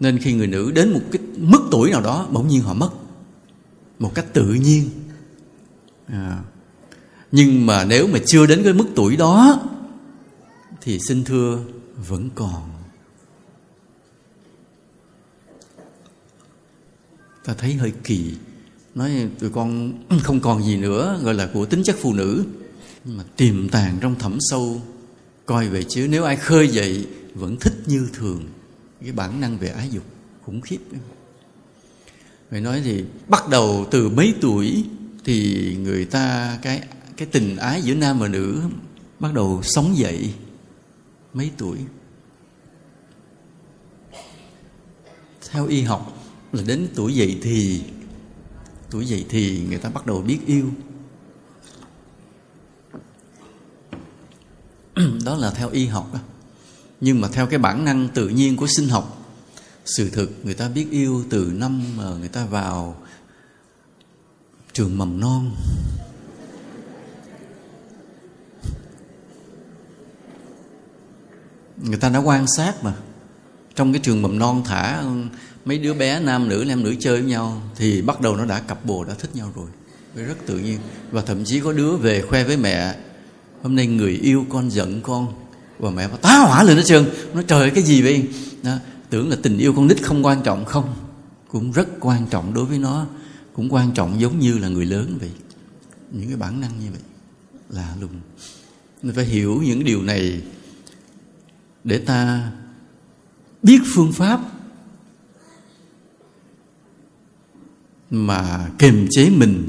Nên 0.00 0.18
khi 0.18 0.32
người 0.32 0.46
nữ 0.46 0.70
đến 0.70 0.92
một 0.92 1.00
cái 1.12 1.22
mức 1.36 1.62
tuổi 1.70 1.90
nào 1.90 2.00
đó, 2.00 2.28
bỗng 2.32 2.48
nhiên 2.48 2.62
họ 2.62 2.74
mất 2.74 2.90
một 3.98 4.14
cách 4.14 4.26
tự 4.32 4.54
nhiên. 4.54 4.90
À. 6.06 6.38
nhưng 7.32 7.66
mà 7.66 7.84
nếu 7.84 8.06
mà 8.06 8.18
chưa 8.26 8.46
đến 8.46 8.60
cái 8.64 8.72
mức 8.72 8.84
tuổi 8.94 9.16
đó, 9.16 9.60
thì 10.80 10.98
xin 10.98 11.24
thưa 11.24 11.58
vẫn 12.08 12.28
còn. 12.34 12.62
Ta 17.44 17.54
thấy 17.54 17.74
hơi 17.74 17.92
kỳ. 18.04 18.34
Nói 18.94 19.28
tụi 19.38 19.50
con 19.50 19.92
không 20.22 20.40
còn 20.40 20.62
gì 20.62 20.76
nữa, 20.76 21.20
gọi 21.22 21.34
là 21.34 21.48
của 21.52 21.66
tính 21.66 21.82
chất 21.84 21.96
phụ 22.00 22.12
nữ. 22.12 22.44
Nhưng 23.04 23.16
mà 23.16 23.24
tiềm 23.36 23.68
tàng 23.68 23.98
trong 24.00 24.14
thẳm 24.18 24.38
sâu 24.40 24.82
coi 25.46 25.68
về 25.68 25.82
chứ, 25.88 26.06
nếu 26.10 26.24
ai 26.24 26.36
khơi 26.36 26.68
dậy, 26.68 27.06
vẫn 27.34 27.56
thích 27.56 27.74
như 27.86 28.08
thường. 28.12 28.44
Cái 29.02 29.12
bản 29.12 29.40
năng 29.40 29.58
về 29.58 29.68
ái 29.68 29.88
dục, 29.90 30.04
khủng 30.44 30.60
khiếp. 30.60 30.78
Phải 32.50 32.60
nói 32.60 32.82
thì 32.84 33.04
bắt 33.28 33.48
đầu 33.48 33.86
từ 33.90 34.08
mấy 34.08 34.34
tuổi 34.40 34.84
thì 35.24 35.76
người 35.82 36.04
ta, 36.04 36.58
cái 36.62 36.82
cái 37.16 37.28
tình 37.32 37.56
ái 37.56 37.82
giữa 37.82 37.94
nam 37.94 38.18
và 38.18 38.28
nữ 38.28 38.62
bắt 39.20 39.34
đầu 39.34 39.60
sống 39.62 39.96
dậy. 39.96 40.34
Mấy 41.34 41.50
tuổi? 41.58 41.78
Theo 45.50 45.66
y 45.66 45.82
học 45.82 46.18
là 46.52 46.62
đến 46.66 46.88
tuổi 46.94 47.14
dậy 47.14 47.38
thì, 47.42 47.82
tuổi 48.90 49.06
dậy 49.06 49.26
thì 49.28 49.60
người 49.68 49.78
ta 49.78 49.88
bắt 49.88 50.06
đầu 50.06 50.22
biết 50.22 50.38
yêu. 50.46 50.66
đó 55.24 55.36
là 55.36 55.50
theo 55.50 55.70
y 55.70 55.86
học 55.86 56.10
đó. 56.12 56.18
nhưng 57.00 57.20
mà 57.20 57.28
theo 57.28 57.46
cái 57.46 57.58
bản 57.58 57.84
năng 57.84 58.08
tự 58.08 58.28
nhiên 58.28 58.56
của 58.56 58.66
sinh 58.66 58.88
học, 58.88 59.18
sự 59.84 60.10
thực 60.10 60.30
người 60.44 60.54
ta 60.54 60.68
biết 60.68 60.86
yêu 60.90 61.24
từ 61.30 61.52
năm 61.54 61.96
mà 61.96 62.04
người 62.04 62.28
ta 62.28 62.44
vào 62.44 62.96
trường 64.72 64.98
mầm 64.98 65.20
non. 65.20 65.50
Người 71.76 71.96
ta 71.96 72.08
đã 72.08 72.18
quan 72.18 72.46
sát 72.56 72.84
mà. 72.84 72.94
Trong 73.74 73.92
cái 73.92 74.00
trường 74.04 74.22
mầm 74.22 74.38
non 74.38 74.62
thả 74.64 75.02
mấy 75.64 75.78
đứa 75.78 75.94
bé 75.94 76.20
nam 76.20 76.48
nữ 76.48 76.64
nam 76.68 76.82
nữ 76.82 76.94
chơi 77.00 77.20
với 77.20 77.30
nhau 77.30 77.62
thì 77.76 78.02
bắt 78.02 78.20
đầu 78.20 78.36
nó 78.36 78.44
đã 78.44 78.60
cặp 78.60 78.84
bồ, 78.84 79.04
đã 79.04 79.14
thích 79.14 79.30
nhau 79.34 79.52
rồi. 79.56 79.68
Rất 80.26 80.46
tự 80.46 80.58
nhiên. 80.58 80.78
Và 81.10 81.22
thậm 81.22 81.44
chí 81.44 81.60
có 81.60 81.72
đứa 81.72 81.96
về 81.96 82.22
khoe 82.22 82.44
với 82.44 82.56
mẹ 82.56 82.94
hôm 83.62 83.76
nay 83.76 83.86
người 83.86 84.12
yêu 84.12 84.46
con 84.48 84.70
giận 84.70 85.00
con. 85.02 85.32
Và 85.78 85.90
mẹ 85.90 86.08
bảo 86.08 86.16
tá 86.16 86.38
hỏa 86.38 86.62
lên 86.62 86.76
hết 86.76 86.82
trơn 86.82 87.04
nó 87.34 87.42
trời 87.42 87.70
cái 87.70 87.82
gì 87.82 88.02
vậy? 88.02 88.28
Đó, 88.62 88.76
tưởng 89.10 89.28
là 89.28 89.36
tình 89.42 89.58
yêu 89.58 89.72
con 89.72 89.86
nít 89.86 90.02
không 90.02 90.26
quan 90.26 90.42
trọng. 90.42 90.64
Không 90.64 90.94
cũng 91.48 91.72
rất 91.72 91.88
quan 92.00 92.26
trọng 92.30 92.54
đối 92.54 92.64
với 92.64 92.78
nó. 92.78 93.06
Cũng 93.52 93.68
quan 93.74 93.92
trọng 93.92 94.20
giống 94.20 94.38
như 94.38 94.58
là 94.58 94.68
người 94.68 94.86
lớn 94.86 95.16
vậy. 95.20 95.30
Những 96.10 96.28
cái 96.28 96.36
bản 96.36 96.60
năng 96.60 96.70
như 96.80 96.86
vậy 96.90 97.00
là 97.70 97.94
lùng. 98.00 98.20
Mình 99.02 99.14
phải 99.14 99.24
hiểu 99.24 99.62
những 99.64 99.84
điều 99.84 100.02
này 100.02 100.42
để 101.84 101.98
ta 101.98 102.52
biết 103.62 103.78
phương 103.94 104.12
pháp 104.12 104.40
mà 108.10 108.70
kiềm 108.78 109.06
chế 109.10 109.30
mình 109.30 109.68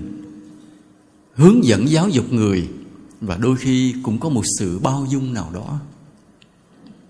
hướng 1.33 1.65
dẫn 1.65 1.89
giáo 1.89 2.09
dục 2.09 2.33
người 2.33 2.67
và 3.25 3.37
đôi 3.37 3.55
khi 3.55 3.95
cũng 4.03 4.19
có 4.19 4.29
một 4.29 4.43
sự 4.59 4.79
bao 4.79 5.05
dung 5.09 5.33
nào 5.33 5.51
đó. 5.53 5.79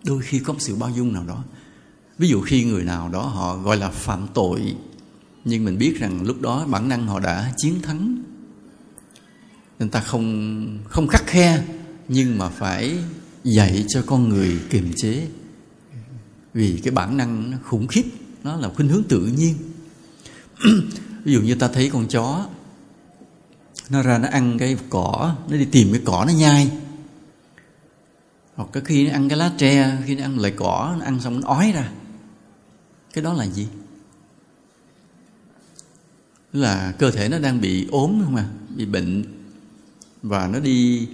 Đôi 0.04 0.22
khi 0.22 0.40
có 0.40 0.54
một 0.54 0.60
sự 0.62 0.76
bao 0.76 0.90
dung 0.90 1.14
nào 1.14 1.24
đó. 1.28 1.44
Ví 2.18 2.28
dụ 2.28 2.42
khi 2.42 2.64
người 2.64 2.84
nào 2.84 3.10
đó 3.10 3.22
họ 3.22 3.58
gọi 3.58 3.78
là 3.78 3.90
phạm 3.90 4.28
tội, 4.34 4.76
nhưng 5.46 5.66
mình 5.66 5.78
biết 5.78 6.00
rằng 6.00 6.24
lúc 6.24 6.42
đó 6.42 6.66
bản 6.68 6.90
năng 6.90 7.08
họ 7.08 7.20
đã 7.20 7.54
chiến 7.58 7.82
thắng. 7.82 8.24
Nên 9.80 9.90
ta 9.90 10.00
không 10.00 10.80
không 10.90 11.08
khắc 11.08 11.28
khe, 11.28 11.64
nhưng 12.08 12.38
mà 12.38 12.50
phải 12.50 12.98
dạy 13.44 13.86
cho 13.88 14.04
con 14.06 14.30
người 14.30 14.60
kiềm 14.70 14.92
chế. 14.96 15.28
Vì 16.54 16.80
cái 16.84 16.92
bản 16.92 17.18
năng 17.18 17.52
nó 17.52 17.58
khủng 17.64 17.88
khiếp, 17.88 18.04
nó 18.44 18.58
là 18.58 18.70
khuynh 18.70 18.90
hướng 18.90 19.04
tự 19.04 19.20
nhiên. 19.38 19.56
Ví 21.24 21.34
dụ 21.34 21.42
như 21.42 21.56
ta 21.56 21.68
thấy 21.68 21.90
con 21.90 22.08
chó 22.08 22.46
nó 23.90 24.02
ra 24.02 24.18
nó 24.18 24.28
ăn 24.32 24.58
cái 24.60 24.78
cỏ, 24.90 25.36
nó 25.50 25.58
đi 25.58 25.66
tìm 25.66 25.92
cái 25.92 26.02
cỏ 26.06 26.26
nó 26.28 26.34
nhai. 26.34 26.72
Hoặc 28.56 28.70
có 28.74 28.82
khi 28.86 29.08
nó 29.08 29.14
ăn 29.14 29.30
cái 29.30 29.38
lá 29.38 29.52
tre, 29.58 29.98
khi 30.06 30.16
nó 30.16 30.24
ăn 30.24 30.40
lại 30.40 30.54
cỏ, 30.56 30.96
nó 31.00 31.06
ăn 31.06 31.20
xong 31.20 31.42
nó 31.42 31.48
ói 31.48 31.72
ra. 31.72 31.90
Cái 33.14 33.24
đó 33.24 33.34
là 33.34 33.46
gì? 33.46 33.68
Là 36.54 36.94
cơ 37.00 37.12
thể 37.12 37.30
nó 37.30 37.40
đang 37.40 37.62
bị 37.62 37.88
ốm 37.92 38.22
không 38.26 38.36
à? 38.36 38.46
Bị 38.70 38.86
bệnh. 38.86 39.24
Và 40.22 40.48
nó 40.48 40.60
đi 40.60 41.08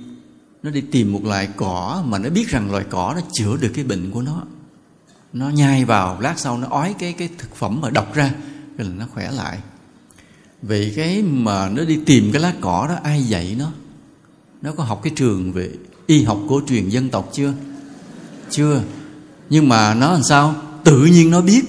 nó 0.64 0.72
đi 0.72 0.82
tìm 0.82 1.14
một 1.14 1.26
loại 1.26 1.50
cỏ 1.56 2.04
mà 2.06 2.20
nó 2.20 2.30
biết 2.30 2.48
rằng 2.48 2.72
loài 2.72 2.86
cỏ 2.90 3.14
nó 3.16 3.22
chữa 3.34 3.58
được 3.58 3.72
cái 3.76 3.84
bệnh 3.84 4.12
của 4.12 4.22
nó. 4.22 4.44
Nó 5.34 5.50
nhai 5.50 5.86
vào, 5.86 6.20
lát 6.20 6.40
sau 6.40 6.58
nó 6.58 6.68
ói 6.68 6.96
cái 7.00 7.14
cái 7.14 7.30
thực 7.38 7.56
phẩm 7.56 7.82
mà 7.82 7.90
độc 7.90 8.14
ra, 8.14 8.34
rồi 8.78 8.88
là 8.88 8.96
nó 8.96 9.06
khỏe 9.14 9.32
lại 9.32 9.60
vì 10.62 10.94
cái 10.96 11.22
mà 11.22 11.70
nó 11.70 11.86
đi 11.86 12.00
tìm 12.06 12.32
cái 12.32 12.42
lá 12.42 12.54
cỏ 12.62 12.86
đó, 12.90 12.96
ai 13.04 13.24
dạy 13.24 13.56
nó? 13.60 13.72
Nó 14.62 14.72
có 14.72 14.84
học 14.84 15.00
cái 15.04 15.14
trường 15.16 15.52
về 15.52 15.72
y 16.08 16.24
học 16.24 16.40
cổ 16.50 16.62
truyền 16.68 16.90
dân 16.90 17.10
tộc 17.10 17.30
chưa? 17.34 17.54
Chưa. 18.50 18.84
Nhưng 19.50 19.70
mà 19.70 19.94
nó 19.94 20.14
làm 20.14 20.24
sao? 20.24 20.56
Tự 20.84 21.06
nhiên 21.06 21.30
nó 21.30 21.42
biết. 21.42 21.66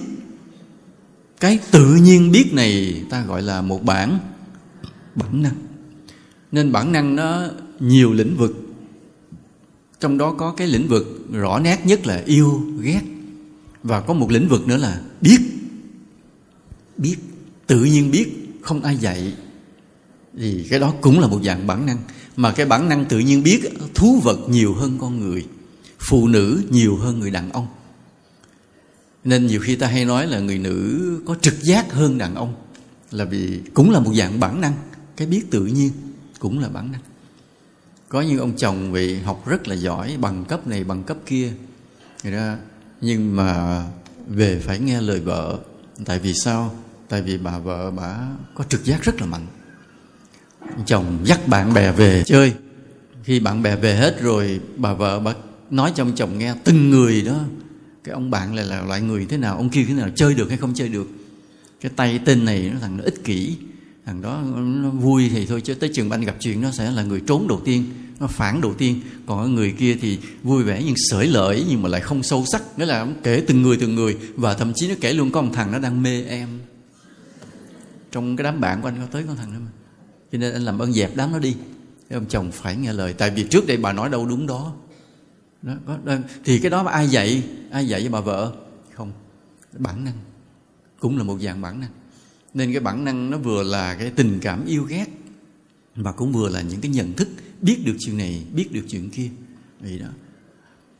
Cái 1.39 1.59
tự 1.71 1.95
nhiên 1.95 2.31
biết 2.31 2.53
này 2.53 3.03
ta 3.09 3.23
gọi 3.23 3.41
là 3.41 3.61
một 3.61 3.83
bản 3.83 4.19
bản 5.15 5.41
năng. 5.41 5.55
Nên 6.51 6.71
bản 6.71 6.91
năng 6.91 7.15
nó 7.15 7.43
nhiều 7.79 8.13
lĩnh 8.13 8.37
vực. 8.37 8.57
Trong 9.99 10.17
đó 10.17 10.31
có 10.37 10.51
cái 10.51 10.67
lĩnh 10.67 10.87
vực 10.87 11.27
rõ 11.31 11.59
nét 11.59 11.81
nhất 11.85 12.07
là 12.07 12.23
yêu, 12.25 12.63
ghét. 12.81 13.01
Và 13.83 14.01
có 14.01 14.13
một 14.13 14.31
lĩnh 14.31 14.47
vực 14.47 14.67
nữa 14.67 14.77
là 14.77 15.01
biết. 15.21 15.39
Biết. 16.97 17.15
Tự 17.67 17.83
nhiên 17.83 18.11
biết 18.11 18.40
không 18.61 18.83
ai 18.83 18.97
dạy, 18.97 19.33
thì 20.37 20.67
cái 20.69 20.79
đó 20.79 20.93
cũng 21.01 21.19
là 21.19 21.27
một 21.27 21.39
dạng 21.43 21.67
bản 21.67 21.85
năng. 21.85 21.97
Mà 22.35 22.51
cái 22.51 22.65
bản 22.65 22.89
năng 22.89 23.05
tự 23.05 23.19
nhiên 23.19 23.43
biết 23.43 23.61
thú 23.93 24.19
vật 24.23 24.39
nhiều 24.49 24.73
hơn 24.73 24.97
con 25.01 25.19
người, 25.19 25.45
phụ 25.99 26.27
nữ 26.27 26.63
nhiều 26.69 26.95
hơn 26.95 27.19
người 27.19 27.31
đàn 27.31 27.51
ông. 27.51 27.67
Nên 29.23 29.47
nhiều 29.47 29.59
khi 29.59 29.75
ta 29.75 29.87
hay 29.87 30.05
nói 30.05 30.27
là 30.27 30.39
người 30.39 30.57
nữ 30.57 31.01
có 31.25 31.35
trực 31.41 31.63
giác 31.63 31.93
hơn 31.93 32.17
đàn 32.17 32.35
ông, 32.35 32.55
là 33.11 33.25
vì 33.25 33.59
cũng 33.73 33.91
là 33.91 33.99
một 33.99 34.13
dạng 34.13 34.39
bản 34.39 34.61
năng. 34.61 34.73
Cái 35.17 35.27
biết 35.27 35.51
tự 35.51 35.65
nhiên 35.65 35.91
cũng 36.39 36.59
là 36.59 36.69
bản 36.69 36.91
năng. 36.91 37.01
Có 38.09 38.21
những 38.21 38.39
ông 38.39 38.57
chồng 38.57 38.91
vì 38.91 39.19
học 39.19 39.47
rất 39.47 39.67
là 39.67 39.75
giỏi, 39.75 40.17
bằng 40.17 40.45
cấp 40.45 40.67
này, 40.67 40.83
bằng 40.83 41.03
cấp 41.03 41.17
kia. 41.25 41.51
Người 42.23 42.33
ta 42.33 42.57
nhưng 43.01 43.35
mà 43.35 43.83
về 44.27 44.61
phải 44.65 44.79
nghe 44.79 45.01
lời 45.01 45.19
vợ. 45.19 45.59
Tại 46.05 46.19
vì 46.19 46.33
sao? 46.33 46.75
Tại 47.11 47.21
vì 47.21 47.37
bà 47.37 47.59
vợ 47.59 47.91
bà 47.91 48.17
có 48.55 48.63
trực 48.63 48.85
giác 48.85 49.03
rất 49.03 49.21
là 49.21 49.27
mạnh. 49.27 49.47
Chồng 50.85 51.19
dắt 51.23 51.47
bạn 51.47 51.73
bè 51.73 51.91
về 51.91 52.23
chơi. 52.25 52.53
Khi 53.23 53.39
bạn 53.39 53.63
bè 53.63 53.75
về 53.75 53.95
hết 53.95 54.21
rồi, 54.21 54.59
bà 54.77 54.93
vợ 54.93 55.19
bà 55.19 55.33
nói 55.69 55.91
cho 55.95 56.03
ông 56.03 56.15
chồng 56.15 56.37
nghe 56.37 56.53
từng 56.63 56.89
người 56.89 57.21
đó, 57.21 57.39
cái 58.03 58.13
ông 58.13 58.31
bạn 58.31 58.55
lại 58.55 58.65
là 58.65 58.81
loại 58.81 59.01
người 59.01 59.25
thế 59.25 59.37
nào? 59.37 59.57
Ông 59.57 59.69
kia 59.69 59.85
thế 59.87 59.93
nào? 59.93 60.09
Chơi 60.15 60.33
được 60.33 60.49
hay 60.49 60.57
không 60.57 60.73
chơi 60.73 60.89
được? 60.89 61.07
Cái 61.81 61.91
tay 61.95 62.19
tên 62.25 62.45
này 62.45 62.69
nó 62.73 62.79
thằng 62.79 62.97
nó 62.97 63.03
ích 63.03 63.23
kỷ. 63.23 63.55
Thằng 64.05 64.21
đó 64.21 64.43
nó 64.55 64.89
vui 64.89 65.29
thì 65.29 65.45
thôi, 65.45 65.61
chứ 65.61 65.73
tới 65.73 65.89
trường 65.93 66.09
banh 66.09 66.21
gặp 66.21 66.35
chuyện 66.39 66.61
nó 66.61 66.71
sẽ 66.71 66.91
là 66.91 67.03
người 67.03 67.21
trốn 67.27 67.47
đầu 67.47 67.61
tiên, 67.65 67.83
nó 68.19 68.27
phản 68.27 68.61
đầu 68.61 68.73
tiên. 68.73 69.01
Còn 69.25 69.55
người 69.55 69.71
kia 69.71 69.97
thì 70.01 70.19
vui 70.43 70.63
vẻ 70.63 70.81
nhưng 70.85 70.95
sởi 71.09 71.27
lợi 71.27 71.65
nhưng 71.69 71.81
mà 71.81 71.89
lại 71.89 72.01
không 72.01 72.23
sâu 72.23 72.45
sắc. 72.51 72.61
Nghĩa 72.77 72.85
là 72.85 73.07
kể 73.23 73.43
từng 73.47 73.61
người 73.61 73.77
từng 73.77 73.95
người 73.95 74.17
và 74.35 74.53
thậm 74.53 74.71
chí 74.75 74.87
nó 74.87 74.95
kể 75.01 75.13
luôn 75.13 75.31
có 75.31 75.41
một 75.41 75.51
thằng 75.53 75.71
nó 75.71 75.79
đang 75.79 76.03
mê 76.03 76.23
em 76.23 76.47
trong 78.11 78.35
cái 78.35 78.43
đám 78.43 78.61
bạn 78.61 78.81
của 78.81 78.87
anh 78.87 78.97
có 78.99 79.05
tới 79.05 79.23
con 79.27 79.35
thằng 79.35 79.53
đó 79.53 79.59
mà. 79.59 79.71
Cho 80.31 80.37
nên 80.37 80.53
anh 80.53 80.61
làm 80.61 80.79
ơn 80.79 80.93
dẹp 80.93 81.15
đám 81.15 81.31
nó 81.31 81.39
đi. 81.39 81.55
Cái 82.09 82.17
ông 82.17 82.25
chồng 82.29 82.51
phải 82.51 82.75
nghe 82.75 82.93
lời. 82.93 83.13
Tại 83.13 83.29
vì 83.29 83.43
trước 83.43 83.67
đây 83.67 83.77
bà 83.77 83.93
nói 83.93 84.09
đâu 84.09 84.25
đúng 84.25 84.47
đó. 84.47 84.73
Đó, 85.61 85.73
có, 85.87 85.97
đó. 86.03 86.15
thì 86.43 86.59
cái 86.59 86.71
đó 86.71 86.83
mà 86.83 86.91
ai 86.91 87.07
dạy? 87.07 87.43
Ai 87.71 87.87
dạy 87.87 88.03
cho 88.03 88.09
bà 88.09 88.19
vợ? 88.19 88.53
Không. 88.93 89.11
Bản 89.77 90.05
năng. 90.05 90.13
Cũng 90.99 91.17
là 91.17 91.23
một 91.23 91.37
dạng 91.41 91.61
bản 91.61 91.79
năng. 91.79 91.89
Nên 92.53 92.71
cái 92.71 92.79
bản 92.79 93.05
năng 93.05 93.29
nó 93.29 93.37
vừa 93.37 93.63
là 93.63 93.95
cái 93.95 94.11
tình 94.15 94.39
cảm 94.41 94.65
yêu 94.65 94.83
ghét 94.83 95.05
mà 95.95 96.11
cũng 96.11 96.31
vừa 96.31 96.49
là 96.49 96.61
những 96.61 96.81
cái 96.81 96.91
nhận 96.91 97.13
thức 97.13 97.27
biết 97.61 97.81
được 97.85 97.95
chuyện 97.99 98.17
này 98.17 98.45
biết 98.53 98.71
được 98.71 98.85
chuyện 98.89 99.09
kia. 99.09 99.29
Vậy 99.79 99.99
đó. 99.99 100.07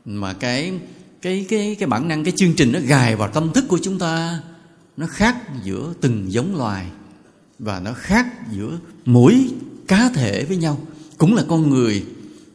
Mà 0.04 0.32
cái 0.32 0.72
cái 1.22 1.46
cái 1.48 1.76
cái 1.78 1.88
bản 1.88 2.08
năng 2.08 2.24
cái 2.24 2.32
chương 2.36 2.54
trình 2.56 2.72
nó 2.72 2.78
gài 2.86 3.16
vào 3.16 3.30
tâm 3.30 3.52
thức 3.52 3.64
của 3.68 3.78
chúng 3.82 3.98
ta 3.98 4.40
nó 4.96 5.06
khác 5.06 5.36
giữa 5.64 5.94
từng 6.00 6.32
giống 6.32 6.56
loài 6.56 6.86
và 7.62 7.80
nó 7.80 7.92
khác 7.92 8.26
giữa 8.52 8.78
mỗi 9.04 9.50
cá 9.88 10.10
thể 10.14 10.44
với 10.44 10.56
nhau. 10.56 10.80
Cũng 11.18 11.34
là 11.34 11.44
con 11.48 11.70
người, 11.70 12.04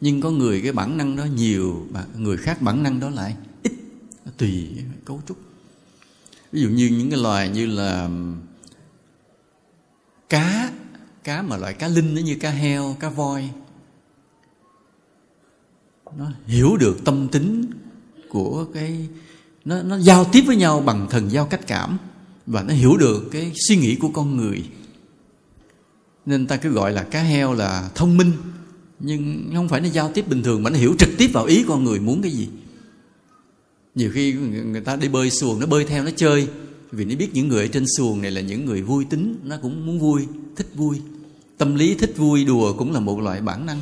nhưng 0.00 0.20
có 0.20 0.30
người 0.30 0.60
cái 0.60 0.72
bản 0.72 0.96
năng 0.96 1.16
đó 1.16 1.24
nhiều 1.24 1.86
mà 1.90 2.04
người 2.16 2.36
khác 2.36 2.62
bản 2.62 2.82
năng 2.82 3.00
đó 3.00 3.10
lại 3.10 3.36
ít. 3.62 3.72
Tùy 4.36 4.68
cấu 5.04 5.22
trúc. 5.28 5.36
Ví 6.52 6.62
dụ 6.62 6.68
như 6.68 6.88
những 6.88 7.10
cái 7.10 7.20
loài 7.20 7.48
như 7.48 7.66
là 7.66 8.10
cá 10.28 10.72
cá 11.24 11.42
mà 11.42 11.56
loại 11.56 11.74
cá 11.74 11.88
linh 11.88 12.14
nó 12.14 12.20
như 12.20 12.36
cá 12.40 12.50
heo, 12.50 12.96
cá 13.00 13.08
voi, 13.08 13.50
nó 16.16 16.30
hiểu 16.46 16.76
được 16.76 17.04
tâm 17.04 17.28
tính 17.28 17.70
của 18.28 18.64
cái, 18.74 19.08
nó 19.64 19.82
nó 19.82 19.98
giao 19.98 20.24
tiếp 20.24 20.42
với 20.46 20.56
nhau 20.56 20.80
bằng 20.80 21.06
thần 21.10 21.30
giao 21.30 21.46
cách 21.46 21.66
cảm 21.66 21.98
và 22.46 22.62
nó 22.62 22.74
hiểu 22.74 22.96
được 22.96 23.28
cái 23.32 23.52
suy 23.68 23.76
nghĩ 23.76 23.96
của 23.96 24.08
con 24.08 24.36
người 24.36 24.64
nên 26.28 26.46
ta 26.46 26.56
cứ 26.56 26.70
gọi 26.70 26.92
là 26.92 27.02
cá 27.02 27.22
heo 27.22 27.54
là 27.54 27.90
thông 27.94 28.16
minh. 28.16 28.32
Nhưng 29.00 29.50
không 29.54 29.68
phải 29.68 29.80
nó 29.80 29.88
giao 29.88 30.10
tiếp 30.14 30.28
bình 30.28 30.42
thường 30.42 30.62
mà 30.62 30.70
nó 30.70 30.78
hiểu 30.78 30.94
trực 30.98 31.08
tiếp 31.18 31.30
vào 31.32 31.44
ý 31.44 31.64
con 31.68 31.84
người 31.84 32.00
muốn 32.00 32.22
cái 32.22 32.32
gì. 32.32 32.48
Nhiều 33.94 34.10
khi 34.14 34.32
người 34.32 34.80
ta 34.80 34.96
đi 34.96 35.08
bơi 35.08 35.30
xuồng, 35.30 35.60
nó 35.60 35.66
bơi 35.66 35.84
theo 35.84 36.04
nó 36.04 36.10
chơi. 36.16 36.48
Vì 36.92 37.04
nó 37.04 37.16
biết 37.16 37.28
những 37.32 37.48
người 37.48 37.62
ở 37.62 37.68
trên 37.68 37.84
xuồng 37.96 38.22
này 38.22 38.30
là 38.30 38.40
những 38.40 38.64
người 38.64 38.82
vui 38.82 39.04
tính, 39.04 39.36
nó 39.44 39.56
cũng 39.62 39.86
muốn 39.86 39.98
vui, 39.98 40.26
thích 40.56 40.68
vui. 40.74 41.00
Tâm 41.58 41.74
lý 41.74 41.94
thích 41.94 42.14
vui 42.16 42.44
đùa 42.44 42.72
cũng 42.72 42.92
là 42.92 43.00
một 43.00 43.20
loại 43.20 43.40
bản 43.40 43.66
năng. 43.66 43.80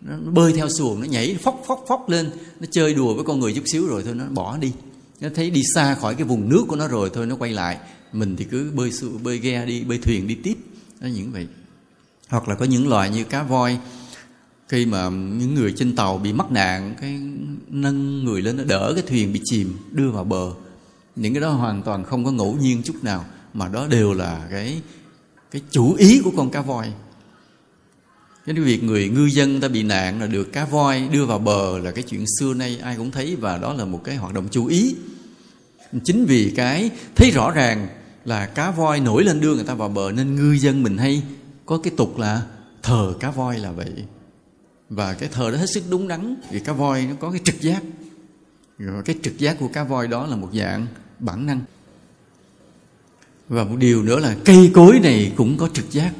Nó 0.00 0.16
bơi 0.32 0.52
theo 0.52 0.68
xuồng, 0.68 1.00
nó 1.00 1.06
nhảy 1.06 1.36
phóc 1.42 1.64
phóc 1.66 1.84
phóc 1.88 2.08
lên. 2.08 2.30
Nó 2.60 2.66
chơi 2.70 2.94
đùa 2.94 3.14
với 3.14 3.24
con 3.24 3.40
người 3.40 3.52
chút 3.52 3.62
xíu 3.66 3.86
rồi 3.86 4.02
thôi, 4.04 4.14
nó 4.14 4.24
bỏ 4.24 4.58
đi. 4.58 4.72
Nó 5.20 5.28
thấy 5.34 5.50
đi 5.50 5.62
xa 5.74 5.94
khỏi 5.94 6.14
cái 6.14 6.24
vùng 6.24 6.48
nước 6.48 6.64
của 6.68 6.76
nó 6.76 6.88
rồi 6.88 7.10
thôi, 7.14 7.26
nó 7.26 7.36
quay 7.36 7.52
lại. 7.52 7.78
Mình 8.12 8.36
thì 8.36 8.44
cứ 8.44 8.70
bơi 8.74 8.92
xuồng 8.92 9.22
bơi 9.22 9.38
ghe 9.38 9.66
đi, 9.66 9.84
bơi 9.84 9.98
thuyền 9.98 10.26
đi 10.26 10.34
tiếp. 10.34 10.54
Nó 11.00 11.08
những 11.08 11.32
vậy 11.32 11.46
hoặc 12.28 12.48
là 12.48 12.54
có 12.54 12.64
những 12.64 12.88
loài 12.88 13.10
như 13.10 13.24
cá 13.24 13.42
voi, 13.42 13.78
khi 14.68 14.86
mà 14.86 15.08
những 15.10 15.54
người 15.54 15.74
trên 15.76 15.96
tàu 15.96 16.18
bị 16.18 16.32
mắc 16.32 16.52
nạn, 16.52 16.94
cái 17.00 17.20
nâng 17.68 18.24
người 18.24 18.42
lên, 18.42 18.56
nó 18.56 18.64
đỡ 18.64 18.92
cái 18.94 19.04
thuyền 19.06 19.32
bị 19.32 19.40
chìm, 19.44 19.76
đưa 19.90 20.10
vào 20.10 20.24
bờ. 20.24 20.50
Những 21.16 21.34
cái 21.34 21.40
đó 21.40 21.50
hoàn 21.50 21.82
toàn 21.82 22.04
không 22.04 22.24
có 22.24 22.30
ngẫu 22.30 22.56
nhiên 22.60 22.82
chút 22.84 22.94
nào, 23.02 23.24
mà 23.54 23.68
đó 23.68 23.86
đều 23.86 24.12
là 24.12 24.46
cái 24.50 24.82
cái 25.50 25.62
chủ 25.70 25.94
ý 25.94 26.20
của 26.24 26.32
con 26.36 26.50
cá 26.50 26.60
voi. 26.60 26.92
Cái 28.46 28.54
việc 28.54 28.84
người 28.84 29.08
ngư 29.08 29.26
dân 29.26 29.60
ta 29.60 29.68
bị 29.68 29.82
nạn 29.82 30.20
là 30.20 30.26
được 30.26 30.52
cá 30.52 30.64
voi 30.64 31.08
đưa 31.12 31.26
vào 31.26 31.38
bờ 31.38 31.78
là 31.78 31.90
cái 31.90 32.04
chuyện 32.08 32.24
xưa 32.38 32.54
nay 32.54 32.78
ai 32.82 32.96
cũng 32.96 33.10
thấy, 33.10 33.36
và 33.36 33.58
đó 33.58 33.72
là 33.72 33.84
một 33.84 34.00
cái 34.04 34.16
hoạt 34.16 34.34
động 34.34 34.48
chú 34.50 34.66
ý. 34.66 34.96
Chính 36.04 36.24
vì 36.24 36.52
cái 36.56 36.90
thấy 37.16 37.30
rõ 37.30 37.50
ràng 37.50 37.88
là 38.24 38.46
cá 38.46 38.70
voi 38.70 39.00
nổi 39.00 39.24
lên 39.24 39.40
đưa 39.40 39.54
người 39.54 39.64
ta 39.64 39.74
vào 39.74 39.88
bờ 39.88 40.12
nên 40.12 40.36
ngư 40.36 40.52
dân 40.52 40.82
mình 40.82 40.98
hay 40.98 41.22
có 41.66 41.78
cái 41.78 41.92
tục 41.96 42.18
là 42.18 42.46
thờ 42.82 43.14
cá 43.20 43.30
voi 43.30 43.58
là 43.58 43.72
vậy. 43.72 44.04
Và 44.88 45.14
cái 45.14 45.28
thờ 45.28 45.50
đó 45.50 45.58
hết 45.58 45.66
sức 45.74 45.84
đúng 45.90 46.08
đắn, 46.08 46.36
vì 46.50 46.60
cá 46.60 46.72
voi 46.72 47.06
nó 47.06 47.14
có 47.20 47.30
cái 47.30 47.40
trực 47.44 47.60
giác. 47.60 47.82
Rồi 48.78 49.02
cái 49.02 49.16
trực 49.22 49.38
giác 49.38 49.56
của 49.60 49.68
cá 49.68 49.84
voi 49.84 50.08
đó 50.08 50.26
là 50.26 50.36
một 50.36 50.50
dạng 50.52 50.86
bản 51.18 51.46
năng. 51.46 51.60
Và 53.48 53.64
một 53.64 53.76
điều 53.78 54.02
nữa 54.02 54.18
là 54.18 54.36
cây 54.44 54.70
cối 54.74 55.00
này 55.02 55.32
cũng 55.36 55.56
có 55.58 55.68
trực 55.74 55.90
giác, 55.90 56.12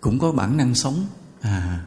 cũng 0.00 0.18
có 0.18 0.32
bản 0.32 0.56
năng 0.56 0.74
sống. 0.74 1.06
À 1.40 1.84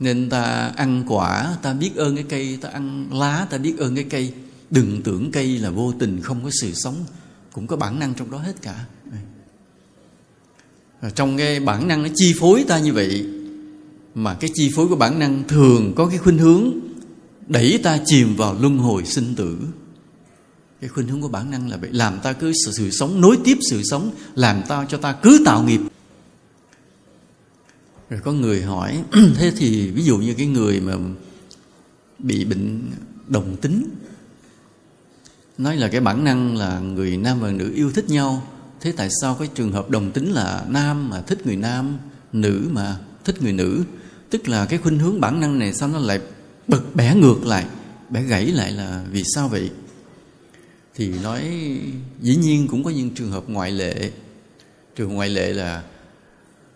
nên 0.00 0.30
ta 0.30 0.72
ăn 0.76 1.04
quả, 1.08 1.56
ta 1.62 1.72
biết 1.72 1.96
ơn 1.96 2.16
cái 2.16 2.24
cây, 2.28 2.58
ta 2.60 2.68
ăn 2.68 3.08
lá, 3.12 3.46
ta 3.50 3.58
biết 3.58 3.78
ơn 3.78 3.94
cái 3.94 4.04
cây. 4.04 4.34
Đừng 4.70 5.02
tưởng 5.02 5.30
cây 5.30 5.58
là 5.58 5.70
vô 5.70 5.92
tình 5.98 6.20
không 6.22 6.44
có 6.44 6.50
sự 6.60 6.72
sống, 6.74 7.04
cũng 7.52 7.66
có 7.66 7.76
bản 7.76 7.98
năng 7.98 8.14
trong 8.14 8.30
đó 8.30 8.38
hết 8.38 8.62
cả. 8.62 8.84
Ờ, 11.00 11.10
trong 11.10 11.36
cái 11.36 11.60
bản 11.60 11.88
năng 11.88 12.02
nó 12.02 12.08
chi 12.14 12.34
phối 12.40 12.64
ta 12.68 12.78
như 12.78 12.92
vậy 12.92 13.26
mà 14.14 14.34
cái 14.34 14.50
chi 14.54 14.70
phối 14.76 14.88
của 14.88 14.96
bản 14.96 15.18
năng 15.18 15.42
thường 15.48 15.92
có 15.96 16.06
cái 16.06 16.18
khuynh 16.18 16.38
hướng 16.38 16.70
đẩy 17.46 17.80
ta 17.82 17.98
chìm 18.06 18.36
vào 18.36 18.56
luân 18.60 18.78
hồi 18.78 19.04
sinh 19.04 19.34
tử. 19.34 19.58
Cái 20.80 20.88
khuynh 20.88 21.08
hướng 21.08 21.20
của 21.20 21.28
bản 21.28 21.50
năng 21.50 21.70
là 21.70 21.76
vậy 21.76 21.90
làm 21.92 22.18
ta 22.22 22.32
cứ 22.32 22.52
sự, 22.64 22.72
sự 22.72 22.90
sống 22.90 23.20
nối 23.20 23.38
tiếp 23.44 23.58
sự 23.70 23.82
sống 23.82 24.10
làm 24.34 24.62
ta 24.68 24.86
cho 24.88 24.98
ta 24.98 25.12
cứ 25.12 25.42
tạo 25.44 25.62
nghiệp. 25.62 25.80
Rồi 28.10 28.20
có 28.24 28.32
người 28.32 28.62
hỏi 28.62 29.02
thế 29.36 29.52
thì 29.56 29.90
ví 29.90 30.02
dụ 30.02 30.18
như 30.18 30.34
cái 30.34 30.46
người 30.46 30.80
mà 30.80 30.94
bị 32.18 32.44
bệnh 32.44 32.90
đồng 33.26 33.56
tính 33.56 33.88
nói 35.58 35.76
là 35.76 35.88
cái 35.88 36.00
bản 36.00 36.24
năng 36.24 36.56
là 36.56 36.78
người 36.78 37.16
nam 37.16 37.40
và 37.40 37.50
nữ 37.50 37.72
yêu 37.74 37.90
thích 37.92 38.10
nhau 38.10 38.42
thế 38.80 38.92
tại 38.92 39.08
sao 39.20 39.34
cái 39.34 39.48
trường 39.54 39.72
hợp 39.72 39.90
đồng 39.90 40.10
tính 40.10 40.32
là 40.32 40.64
nam 40.68 41.10
mà 41.10 41.20
thích 41.20 41.46
người 41.46 41.56
nam, 41.56 41.98
nữ 42.32 42.68
mà 42.70 42.98
thích 43.24 43.42
người 43.42 43.52
nữ? 43.52 43.84
Tức 44.30 44.48
là 44.48 44.66
cái 44.66 44.78
khuynh 44.78 44.98
hướng 44.98 45.20
bản 45.20 45.40
năng 45.40 45.58
này 45.58 45.74
sao 45.74 45.88
nó 45.88 45.98
lại 45.98 46.20
bật 46.68 46.94
bẻ 46.94 47.14
ngược 47.14 47.46
lại, 47.46 47.66
bẻ 48.10 48.22
gãy 48.22 48.46
lại 48.46 48.72
là 48.72 49.04
vì 49.10 49.22
sao 49.34 49.48
vậy? 49.48 49.70
Thì 50.94 51.08
nói 51.22 51.42
dĩ 52.20 52.36
nhiên 52.36 52.68
cũng 52.68 52.84
có 52.84 52.90
những 52.90 53.10
trường 53.10 53.30
hợp 53.30 53.44
ngoại 53.46 53.70
lệ. 53.70 54.10
Trường 54.96 55.14
ngoại 55.14 55.28
lệ 55.28 55.52
là 55.52 55.82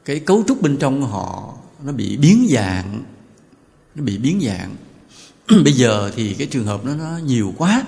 cái 0.04 0.20
cấu 0.20 0.44
trúc 0.48 0.62
bên 0.62 0.76
trong 0.76 1.02
họ 1.02 1.54
nó 1.84 1.92
bị 1.92 2.16
biến 2.16 2.46
dạng, 2.50 3.02
nó 3.94 4.04
bị 4.04 4.18
biến 4.18 4.40
dạng. 4.40 4.76
Bây 5.64 5.72
giờ 5.72 6.10
thì 6.16 6.34
cái 6.34 6.46
trường 6.46 6.64
hợp 6.64 6.84
nó 6.84 6.94
nó 6.94 7.18
nhiều 7.18 7.54
quá, 7.56 7.84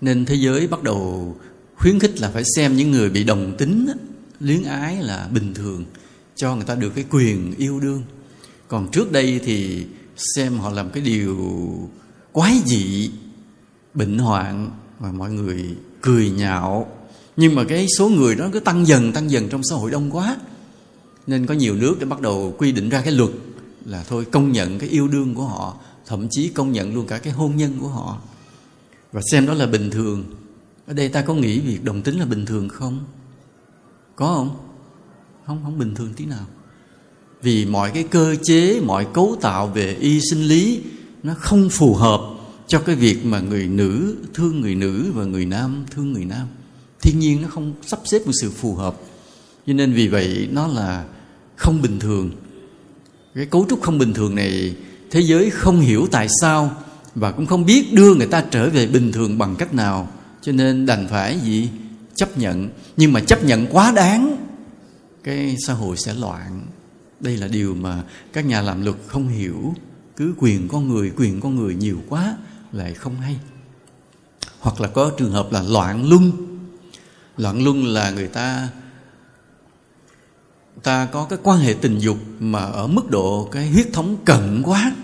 nên 0.00 0.24
thế 0.24 0.34
giới 0.34 0.66
bắt 0.66 0.82
đầu 0.82 1.36
khuyến 1.76 1.98
khích 1.98 2.20
là 2.20 2.30
phải 2.30 2.42
xem 2.56 2.76
những 2.76 2.90
người 2.90 3.10
bị 3.10 3.24
đồng 3.24 3.56
tính 3.56 3.88
luyến 4.40 4.62
ái 4.62 5.02
là 5.02 5.28
bình 5.32 5.54
thường, 5.54 5.84
cho 6.36 6.56
người 6.56 6.64
ta 6.64 6.74
được 6.74 6.92
cái 6.94 7.04
quyền 7.10 7.54
yêu 7.56 7.80
đương. 7.80 8.02
Còn 8.68 8.90
trước 8.90 9.12
đây 9.12 9.40
thì 9.44 9.86
xem 10.16 10.58
họ 10.58 10.70
làm 10.70 10.90
cái 10.90 11.02
điều 11.02 11.38
quái 12.32 12.60
dị, 12.66 13.10
bệnh 13.94 14.18
hoạn 14.18 14.70
và 14.98 15.12
mọi 15.12 15.32
người 15.32 15.76
cười 16.00 16.30
nhạo. 16.30 16.86
Nhưng 17.36 17.54
mà 17.54 17.64
cái 17.64 17.86
số 17.98 18.08
người 18.08 18.34
đó 18.34 18.48
cứ 18.52 18.60
tăng 18.60 18.86
dần 18.86 19.12
tăng 19.12 19.30
dần 19.30 19.48
trong 19.48 19.62
xã 19.64 19.76
hội 19.76 19.90
đông 19.90 20.16
quá. 20.16 20.36
Nên 21.26 21.46
có 21.46 21.54
nhiều 21.54 21.74
nước 21.74 22.00
đã 22.00 22.06
bắt 22.06 22.20
đầu 22.20 22.54
quy 22.58 22.72
định 22.72 22.88
ra 22.88 23.00
cái 23.00 23.12
luật 23.12 23.30
là 23.84 24.04
thôi 24.08 24.26
công 24.32 24.52
nhận 24.52 24.78
cái 24.78 24.88
yêu 24.88 25.08
đương 25.08 25.34
của 25.34 25.44
họ, 25.44 25.76
thậm 26.06 26.26
chí 26.30 26.48
công 26.48 26.72
nhận 26.72 26.94
luôn 26.94 27.06
cả 27.06 27.18
cái 27.18 27.32
hôn 27.32 27.56
nhân 27.56 27.78
của 27.80 27.88
họ. 27.88 28.18
Và 29.12 29.20
xem 29.32 29.46
đó 29.46 29.54
là 29.54 29.66
bình 29.66 29.90
thường 29.90 30.24
ở 30.86 30.94
đây 30.94 31.08
ta 31.08 31.22
có 31.22 31.34
nghĩ 31.34 31.60
việc 31.60 31.84
đồng 31.84 32.02
tính 32.02 32.18
là 32.18 32.24
bình 32.24 32.46
thường 32.46 32.68
không? 32.68 33.04
Có 34.16 34.26
không? 34.26 34.56
Không 35.46 35.60
không 35.64 35.78
bình 35.78 35.94
thường 35.94 36.12
tí 36.16 36.24
nào. 36.24 36.46
Vì 37.42 37.66
mọi 37.66 37.90
cái 37.90 38.02
cơ 38.02 38.36
chế, 38.42 38.80
mọi 38.80 39.06
cấu 39.12 39.36
tạo 39.40 39.66
về 39.66 39.94
y 39.94 40.20
sinh 40.30 40.42
lý 40.42 40.82
nó 41.22 41.34
không 41.34 41.68
phù 41.68 41.94
hợp 41.94 42.20
cho 42.66 42.80
cái 42.80 42.96
việc 42.96 43.24
mà 43.24 43.40
người 43.40 43.66
nữ 43.66 44.16
thương 44.34 44.60
người 44.60 44.74
nữ 44.74 45.12
và 45.14 45.24
người 45.24 45.46
nam 45.46 45.84
thương 45.90 46.12
người 46.12 46.24
nam. 46.24 46.46
Thiên 47.00 47.18
nhiên 47.18 47.42
nó 47.42 47.48
không 47.48 47.74
sắp 47.86 48.00
xếp 48.04 48.26
một 48.26 48.32
sự 48.40 48.50
phù 48.50 48.74
hợp. 48.74 48.96
Cho 49.66 49.72
nên 49.72 49.92
vì 49.92 50.08
vậy 50.08 50.48
nó 50.52 50.66
là 50.66 51.04
không 51.56 51.82
bình 51.82 51.98
thường. 52.00 52.30
Cái 53.34 53.46
cấu 53.46 53.66
trúc 53.70 53.82
không 53.82 53.98
bình 53.98 54.14
thường 54.14 54.34
này 54.34 54.76
thế 55.10 55.20
giới 55.20 55.50
không 55.50 55.80
hiểu 55.80 56.06
tại 56.10 56.26
sao 56.40 56.76
và 57.14 57.32
cũng 57.32 57.46
không 57.46 57.66
biết 57.66 57.92
đưa 57.92 58.14
người 58.14 58.26
ta 58.26 58.44
trở 58.50 58.70
về 58.70 58.86
bình 58.86 59.12
thường 59.12 59.38
bằng 59.38 59.56
cách 59.56 59.74
nào 59.74 60.08
cho 60.44 60.52
nên 60.52 60.86
đành 60.86 61.08
phải 61.08 61.40
gì? 61.40 61.70
Chấp 62.14 62.38
nhận. 62.38 62.68
Nhưng 62.96 63.12
mà 63.12 63.20
chấp 63.20 63.44
nhận 63.44 63.66
quá 63.70 63.92
đáng, 63.96 64.46
cái 65.22 65.56
xã 65.66 65.72
hội 65.72 65.96
sẽ 65.96 66.14
loạn. 66.14 66.66
Đây 67.20 67.36
là 67.36 67.48
điều 67.48 67.74
mà 67.74 68.02
các 68.32 68.46
nhà 68.46 68.62
làm 68.62 68.84
luật 68.84 68.96
không 69.06 69.28
hiểu. 69.28 69.74
Cứ 70.16 70.34
quyền 70.38 70.68
con 70.68 70.88
người, 70.88 71.12
quyền 71.16 71.40
con 71.40 71.56
người 71.56 71.74
nhiều 71.74 71.98
quá 72.08 72.36
lại 72.72 72.94
không 72.94 73.20
hay. 73.20 73.36
Hoặc 74.60 74.80
là 74.80 74.88
có 74.88 75.12
trường 75.18 75.32
hợp 75.32 75.52
là 75.52 75.62
loạn 75.62 76.08
luân. 76.08 76.32
Loạn 77.36 77.64
luân 77.64 77.84
là 77.84 78.10
người 78.10 78.28
ta 78.28 78.68
ta 80.82 81.08
có 81.12 81.24
cái 81.24 81.38
quan 81.42 81.58
hệ 81.58 81.74
tình 81.74 81.98
dục 81.98 82.18
mà 82.40 82.64
ở 82.64 82.86
mức 82.86 83.10
độ 83.10 83.48
cái 83.52 83.70
huyết 83.70 83.86
thống 83.92 84.16
cận 84.24 84.62
quá. 84.64 84.94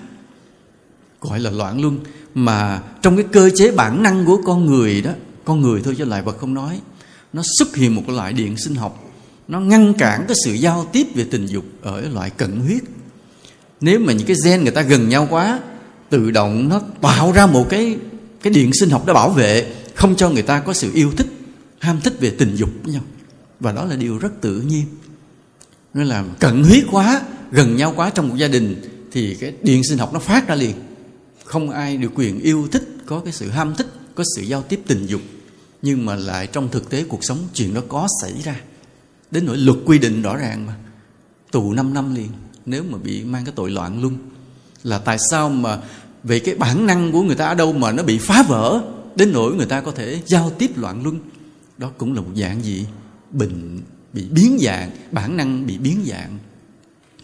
Gọi 1.21 1.41
là 1.41 1.51
loạn 1.51 1.81
luân. 1.81 1.99
Mà 2.35 2.83
trong 3.03 3.17
cái 3.17 3.25
cơ 3.33 3.51
chế 3.55 3.73
bản 3.73 4.03
năng 4.03 4.25
của 4.25 4.43
con 4.45 4.67
người 4.67 5.03
đó 5.03 5.13
con 5.45 5.61
người 5.61 5.81
thôi 5.85 5.95
cho 5.99 6.05
lại 6.05 6.23
vật 6.23 6.39
không 6.39 6.55
nói. 6.55 6.81
Nó 7.33 7.43
xuất 7.59 7.77
hiện 7.77 7.95
một 7.95 8.09
loại 8.09 8.33
điện 8.33 8.57
sinh 8.57 8.75
học. 8.75 9.05
Nó 9.49 9.61
ngăn 9.61 9.95
cản 9.95 10.25
cái 10.29 10.37
sự 10.45 10.53
giao 10.53 10.89
tiếp 10.93 11.07
về 11.15 11.27
tình 11.31 11.47
dục 11.47 11.65
ở 11.83 12.01
loại 12.01 12.31
cận 12.31 12.61
huyết. 12.61 12.83
Nếu 13.81 14.01
mà 14.01 14.13
những 14.13 14.27
cái 14.27 14.37
gen 14.45 14.63
người 14.63 14.73
ta 14.73 14.83
gần 14.83 15.09
nhau 15.09 15.27
quá, 15.31 15.61
tự 16.11 16.31
động 16.31 16.69
nó 16.69 16.81
tạo 17.01 17.33
ra 17.33 17.47
một 17.47 17.67
cái 17.71 17.97
cái 18.43 18.53
điện 18.53 18.71
sinh 18.81 18.91
học 18.91 19.05
để 19.07 19.13
bảo 19.13 19.31
vệ, 19.31 19.73
không 19.95 20.17
cho 20.17 20.31
người 20.31 20.43
ta 20.43 20.61
có 20.61 20.73
sự 20.73 20.91
yêu 20.95 21.13
thích, 21.17 21.27
ham 21.79 22.01
thích 22.01 22.17
về 22.21 22.31
tình 22.31 22.57
dục 22.57 22.71
với 22.83 22.93
nhau. 22.93 23.03
Và 23.61 23.73
đó 23.73 23.85
là 23.85 23.97
điều 23.97 24.19
rất 24.19 24.41
tự 24.41 24.61
nhiên. 24.61 24.85
Nó 25.95 26.05
là 26.05 26.25
cận 26.39 26.63
huyết 26.63 26.85
quá, 26.91 27.23
gần 27.53 27.77
nhau 27.77 27.93
quá 27.97 28.11
trong 28.11 28.29
một 28.29 28.37
gia 28.37 28.49
đình, 28.49 28.83
thì 29.13 29.35
cái 29.35 29.53
điện 29.63 29.83
sinh 29.85 29.99
học 29.99 30.13
nó 30.13 30.19
phát 30.19 30.49
ra 30.49 30.55
liền. 30.55 30.75
Không 31.45 31.71
ai 31.71 31.97
được 31.97 32.13
quyền 32.15 32.41
yêu 32.41 32.69
thích, 32.73 32.89
có 33.07 33.21
cái 33.21 33.33
sự 33.33 33.51
ham 33.51 33.75
thích 33.75 33.87
có 34.15 34.25
sự 34.37 34.43
giao 34.43 34.63
tiếp 34.63 34.81
tình 34.87 35.07
dục, 35.07 35.21
nhưng 35.83 36.07
mà 36.07 36.15
lại 36.15 36.47
trong 36.47 36.69
thực 36.69 36.91
tế 36.91 37.05
cuộc 37.09 37.21
sống 37.23 37.39
chuyện 37.55 37.75
đó 37.75 37.81
có 37.89 38.09
xảy 38.23 38.33
ra. 38.45 38.61
Đến 39.31 39.47
nỗi 39.47 39.57
luật 39.57 39.79
quy 39.85 39.99
định 39.99 40.23
rõ 40.23 40.37
ràng 40.37 40.67
mà. 40.67 40.75
Tù 41.51 41.73
5 41.73 41.95
năm 41.95 42.15
liền, 42.15 42.29
nếu 42.67 42.85
mà 42.91 42.99
bị 42.99 43.25
mang 43.25 43.45
cái 43.45 43.53
tội 43.57 43.71
loạn 43.71 44.01
luân, 44.03 44.19
là 44.83 44.99
tại 44.99 45.19
sao 45.31 45.49
mà 45.49 45.79
về 46.25 46.39
cái 46.39 46.55
bản 46.55 46.87
năng 46.87 47.13
của 47.13 47.23
người 47.23 47.37
ta 47.37 47.47
ở 47.47 47.55
đâu 47.55 47.73
mà 47.73 47.93
nó 47.93 48.03
bị 48.03 48.19
phá 48.19 48.43
vỡ? 48.43 48.83
Đến 49.17 49.33
nỗi 49.33 49.55
người 49.55 49.67
ta 49.67 49.81
có 49.81 49.93
thể 49.93 50.23
giao 50.27 50.51
tiếp 50.51 50.79
loạn 50.79 51.03
luân. 51.03 51.19
Đó 51.79 51.91
cũng 51.99 52.15
là 52.15 52.21
một 52.21 52.31
dạng 52.37 52.65
gì? 52.65 52.87
Bệnh 53.31 53.81
bị 54.13 54.25
biến 54.31 54.59
dạng, 54.61 54.91
bản 55.11 55.37
năng 55.37 55.67
bị 55.67 55.79
biến 55.79 56.05
dạng. 56.07 56.39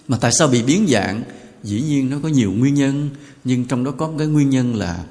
Mà 0.09 0.19
tại 0.21 0.33
sao 0.39 0.49
bị 0.49 0.63
biến 0.63 0.87
dạng? 0.89 1.23
Dĩ 1.63 1.81
nhiên 1.81 2.11
nó 2.11 2.17
có 2.23 2.29
nhiều 2.29 2.53
nguyên 2.53 2.75
nhân, 2.75 3.11
nhưng 3.45 3.65
trong 3.65 3.85
đó 3.85 3.91
có 3.91 4.09
một 4.09 4.15
cái 4.19 4.27
nguyên 4.27 4.51
nhân 4.51 4.75
là 4.75 5.05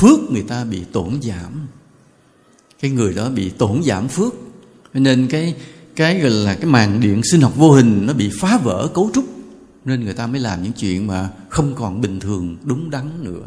phước 0.00 0.18
người 0.30 0.42
ta 0.42 0.64
bị 0.64 0.82
tổn 0.92 1.22
giảm. 1.22 1.66
Cái 2.80 2.90
người 2.90 3.14
đó 3.14 3.30
bị 3.30 3.50
tổn 3.50 3.82
giảm 3.82 4.08
phước. 4.08 4.34
Nên 4.94 5.26
cái 5.26 5.54
cái 5.96 6.20
gọi 6.20 6.30
là 6.30 6.54
cái 6.54 6.66
màn 6.66 7.00
điện 7.00 7.20
sinh 7.24 7.40
học 7.40 7.52
vô 7.56 7.72
hình 7.72 8.06
nó 8.06 8.12
bị 8.12 8.30
phá 8.40 8.58
vỡ, 8.58 8.88
cấu 8.94 9.10
trúc. 9.14 9.24
Nên 9.84 10.04
người 10.04 10.14
ta 10.14 10.26
mới 10.26 10.40
làm 10.40 10.62
những 10.62 10.72
chuyện 10.72 11.06
mà 11.06 11.30
không 11.48 11.74
còn 11.74 12.00
bình 12.00 12.20
thường, 12.20 12.56
đúng 12.62 12.90
đắn 12.90 13.24
nữa. 13.24 13.46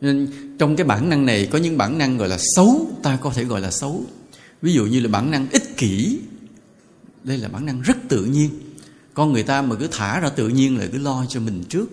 Nên 0.00 0.28
trong 0.58 0.76
cái 0.76 0.86
bản 0.86 1.08
năng 1.08 1.26
này 1.26 1.46
có 1.46 1.58
những 1.58 1.78
bản 1.78 1.98
năng 1.98 2.18
gọi 2.18 2.28
là 2.28 2.38
xấu, 2.56 2.90
ta 3.02 3.16
có 3.16 3.30
thể 3.30 3.44
gọi 3.44 3.60
là 3.60 3.70
xấu. 3.70 4.04
Ví 4.62 4.72
dụ 4.72 4.86
như 4.86 5.00
là 5.00 5.08
bản 5.08 5.30
năng 5.30 5.50
ích 5.50 5.76
kỷ. 5.76 6.18
Đây 7.24 7.38
là 7.38 7.48
bản 7.48 7.66
năng 7.66 7.80
rất 7.80 7.96
tự 8.08 8.24
nhiên. 8.24 8.50
Con 9.14 9.32
người 9.32 9.42
ta 9.42 9.62
mà 9.62 9.76
cứ 9.76 9.88
thả 9.90 10.20
ra 10.20 10.28
tự 10.28 10.48
nhiên 10.48 10.78
là 10.78 10.86
cứ 10.92 10.98
lo 10.98 11.26
cho 11.28 11.40
mình 11.40 11.64
trước 11.68 11.86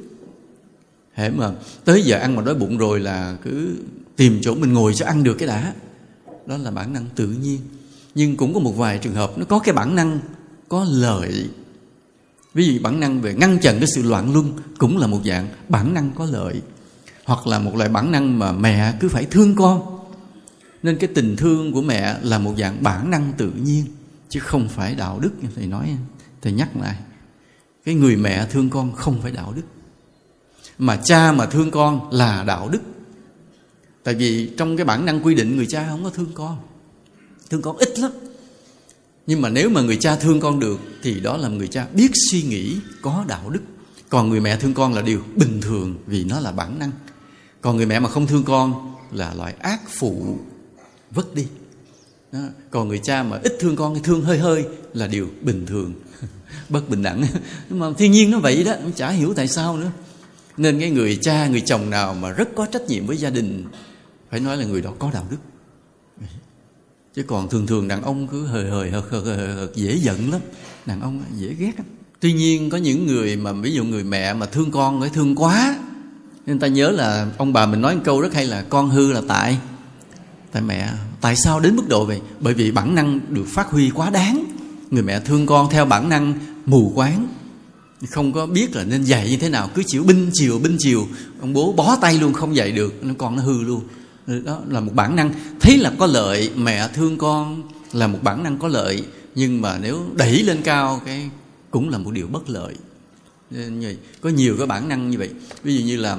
hễ 1.18 1.30
mà 1.30 1.52
tới 1.86 2.02
giờ 2.02 2.18
ăn 2.18 2.36
mà 2.36 2.42
đói 2.42 2.56
bụng 2.56 2.78
rồi 2.78 3.00
là 3.00 3.38
cứ 3.44 3.76
tìm 4.16 4.40
chỗ 4.42 4.56
mình 4.56 4.74
ngồi 4.74 4.94
cho 4.94 5.06
ăn 5.06 5.24
được 5.24 5.34
cái 5.34 5.48
đã. 5.48 5.74
Đó 6.46 6.58
là 6.58 6.72
bản 6.72 6.94
năng 6.94 7.06
tự 7.16 7.28
nhiên. 7.28 7.60
Nhưng 8.16 8.38
cũng 8.38 8.54
có 8.54 8.60
một 8.60 8.72
vài 8.72 8.98
trường 8.98 9.14
hợp 9.14 9.38
nó 9.38 9.46
có 9.46 9.60
cái 9.60 9.74
bản 9.74 9.96
năng, 9.96 10.20
có 10.70 10.86
lợi. 10.90 11.50
Ví 12.54 12.68
dụ 12.68 12.80
bản 12.82 13.00
năng 13.00 13.22
về 13.22 13.34
ngăn 13.34 13.60
chặn 13.60 13.76
cái 13.80 13.88
sự 13.96 14.04
loạn 14.04 14.34
luân 14.34 14.52
cũng 14.78 14.98
là 14.98 15.08
một 15.08 15.20
dạng 15.26 15.48
bản 15.70 15.94
năng 15.94 16.12
có 16.16 16.26
lợi. 16.26 16.62
Hoặc 17.26 17.48
là 17.48 17.60
một 17.60 17.76
loại 17.76 17.90
bản 17.90 18.12
năng 18.12 18.40
mà 18.40 18.52
mẹ 18.52 18.94
cứ 19.00 19.10
phải 19.10 19.26
thương 19.26 19.56
con. 19.56 20.00
Nên 20.84 20.98
cái 20.98 21.10
tình 21.16 21.36
thương 21.36 21.72
của 21.72 21.82
mẹ 21.82 22.18
là 22.22 22.40
một 22.40 22.54
dạng 22.58 22.84
bản 22.84 23.10
năng 23.10 23.34
tự 23.38 23.52
nhiên, 23.52 23.86
chứ 24.30 24.40
không 24.40 24.70
phải 24.70 24.96
đạo 24.96 25.20
đức 25.20 25.32
thầy 25.56 25.68
nói. 25.68 25.98
Thầy 26.42 26.54
nhắc 26.54 26.78
lại, 26.78 26.96
cái 27.86 27.96
người 27.96 28.16
mẹ 28.16 28.46
thương 28.46 28.70
con 28.70 28.94
không 28.94 29.22
phải 29.22 29.32
đạo 29.32 29.54
đức 29.56 29.62
mà 30.78 31.00
cha 31.04 31.32
mà 31.32 31.46
thương 31.46 31.72
con 31.72 32.12
là 32.12 32.44
đạo 32.44 32.70
đức. 32.70 32.82
Tại 34.04 34.16
vì 34.16 34.52
trong 34.58 34.78
cái 34.78 34.86
bản 34.86 35.06
năng 35.06 35.26
quy 35.26 35.36
định 35.36 35.56
người 35.56 35.66
cha 35.66 35.88
không 35.90 36.04
có 36.04 36.10
thương 36.10 36.32
con 36.34 36.58
thương 37.50 37.62
con 37.62 37.78
ít 37.78 38.00
lắm. 38.00 38.12
Nhưng 39.28 39.42
mà 39.42 39.50
nếu 39.50 39.70
mà 39.70 39.82
người 39.82 39.98
cha 39.98 40.16
thương 40.16 40.40
con 40.40 40.60
được 40.60 40.80
thì 41.04 41.20
đó 41.20 41.38
là 41.38 41.50
người 41.50 41.68
cha 41.68 41.88
biết 41.94 42.12
suy 42.32 42.42
nghĩ 42.42 42.76
có 43.02 43.26
đạo 43.28 43.50
đức. 43.50 43.62
Còn 44.10 44.30
người 44.30 44.40
mẹ 44.40 44.58
thương 44.58 44.74
con 44.74 44.94
là 44.94 45.02
điều 45.02 45.22
bình 45.36 45.62
thường 45.62 45.96
vì 46.08 46.24
nó 46.24 46.40
là 46.40 46.52
bản 46.52 46.80
năng. 46.80 46.92
Còn 47.62 47.78
người 47.78 47.86
mẹ 47.86 48.00
mà 48.00 48.10
không 48.10 48.28
thương 48.28 48.44
con 48.44 48.96
là 49.12 49.34
loại 49.34 49.54
ác 49.60 49.82
phụ 49.90 50.38
vứt 51.12 51.36
đi. 51.36 51.46
Đó. 52.32 52.40
còn 52.72 52.88
người 52.88 53.00
cha 53.04 53.24
mà 53.24 53.40
ít 53.44 53.54
thương 53.60 53.76
con 53.76 53.96
thì 53.96 54.02
thương 54.04 54.22
hơi 54.22 54.38
hơi 54.38 54.66
là 54.94 55.08
điều 55.08 55.30
bình 55.42 55.66
thường. 55.66 55.94
Bất 56.70 56.90
bình 56.90 57.04
đẳng. 57.04 57.24
Nhưng 57.70 57.80
mà 57.80 57.88
thiên 57.98 58.12
nhiên 58.12 58.32
nó 58.32 58.40
vậy 58.40 58.64
đó, 58.64 58.74
chả 58.96 59.10
hiểu 59.10 59.34
tại 59.34 59.48
sao 59.48 59.78
nữa 59.78 59.92
nên 60.58 60.80
cái 60.80 60.90
người 60.90 61.20
cha 61.22 61.48
người 61.48 61.62
chồng 61.62 61.90
nào 61.90 62.14
mà 62.14 62.32
rất 62.32 62.50
có 62.56 62.66
trách 62.66 62.88
nhiệm 62.88 63.06
với 63.06 63.18
gia 63.18 63.30
đình 63.30 63.66
phải 64.30 64.40
nói 64.40 64.58
là 64.58 64.66
người 64.66 64.82
đó 64.82 64.94
có 65.00 65.12
đạo 65.14 65.26
đức. 65.32 65.38
Chứ 67.16 67.24
còn 67.24 67.50
thường 67.50 67.68
thường 67.68 67.88
đàn 67.88 68.02
ông 68.02 68.28
cứ 68.28 68.46
hời 68.46 68.70
hời 68.70 68.92
hợt 68.92 69.04
hợt, 69.10 69.24
hợt, 69.24 69.38
hợt 69.38 69.76
dễ 69.76 69.98
giận 69.98 70.32
lắm. 70.32 70.42
Đàn 70.86 71.02
ông 71.02 71.24
dễ 71.36 71.54
ghét 71.60 71.72
lắm. 71.78 71.86
Tuy 72.20 72.34
nhiên 72.34 72.70
có 72.70 72.78
những 72.78 73.08
người 73.08 73.36
mà 73.36 73.52
ví 73.52 73.74
dụ 73.74 73.84
người 73.84 74.04
mẹ 74.04 74.34
mà 74.34 74.46
thương 74.46 74.72
con 74.72 75.02
phải 75.02 75.10
thương 75.10 75.36
quá 75.36 75.76
nên 76.46 76.60
ta 76.60 76.68
nhớ 76.68 76.92
là 76.92 77.28
ông 77.38 77.54
bà 77.54 77.66
mình 77.66 77.82
nói 77.82 77.96
một 77.96 78.02
câu 78.06 78.22
rất 78.22 78.34
hay 78.34 78.46
là 78.46 78.66
con 78.70 78.90
hư 78.90 79.12
là 79.14 79.22
tại. 79.28 79.58
Tại 80.52 80.62
mẹ 80.62 80.90
tại 81.22 81.36
sao 81.36 81.60
đến 81.60 81.76
mức 81.76 81.84
độ 81.90 82.06
vậy? 82.06 82.22
Bởi 82.40 82.54
vì 82.54 82.72
bản 82.72 82.96
năng 82.96 83.20
được 83.30 83.46
phát 83.48 83.70
huy 83.70 83.90
quá 83.90 84.10
đáng. 84.10 84.44
Người 84.92 85.04
mẹ 85.04 85.20
thương 85.20 85.46
con 85.46 85.70
theo 85.70 85.86
bản 85.86 86.10
năng 86.10 86.34
mù 86.66 86.92
quáng 86.96 87.28
không 88.06 88.34
có 88.34 88.46
biết 88.46 88.76
là 88.76 88.84
nên 88.84 89.04
dạy 89.04 89.30
như 89.30 89.38
thế 89.38 89.50
nào, 89.50 89.70
cứ 89.76 89.84
chịu 89.88 90.04
binh 90.04 90.30
chiều 90.34 90.60
binh 90.60 90.76
chiều. 90.80 91.08
Ông 91.42 91.54
bố 91.54 91.74
bó 91.74 91.98
tay 92.02 92.18
luôn, 92.18 92.34
không 92.34 92.56
dạy 92.56 92.72
được, 92.72 93.04
nó 93.04 93.14
con 93.18 93.36
nó 93.36 93.44
hư 93.44 93.62
luôn. 93.62 93.82
Ừ, 94.28 94.40
đó 94.40 94.62
là 94.68 94.80
một 94.80 94.92
bản 94.94 95.16
năng. 95.16 95.34
Thấy 95.60 95.78
là 95.78 95.92
có 96.00 96.06
lợi, 96.06 96.52
mẹ 96.56 96.88
thương 96.94 97.18
con 97.18 97.64
là 97.94 98.08
một 98.08 98.20
bản 98.24 98.44
năng 98.44 98.58
có 98.58 98.68
lợi. 98.68 99.04
Nhưng 99.36 99.62
mà 99.62 99.80
nếu 99.82 100.06
đẩy 100.16 100.44
lên 100.44 100.62
cao, 100.64 101.02
cái 101.06 101.30
cũng 101.72 101.90
là 101.90 101.98
một 101.98 102.12
điều 102.12 102.28
bất 102.28 102.50
lợi. 102.50 102.76
Nên 103.52 103.98
có 104.22 104.30
nhiều 104.30 104.56
cái 104.58 104.68
bản 104.68 104.90
năng 104.90 105.10
như 105.10 105.18
vậy. 105.18 105.30
Ví 105.64 105.78
dụ 105.78 105.86
như 105.86 105.98
là 105.98 106.18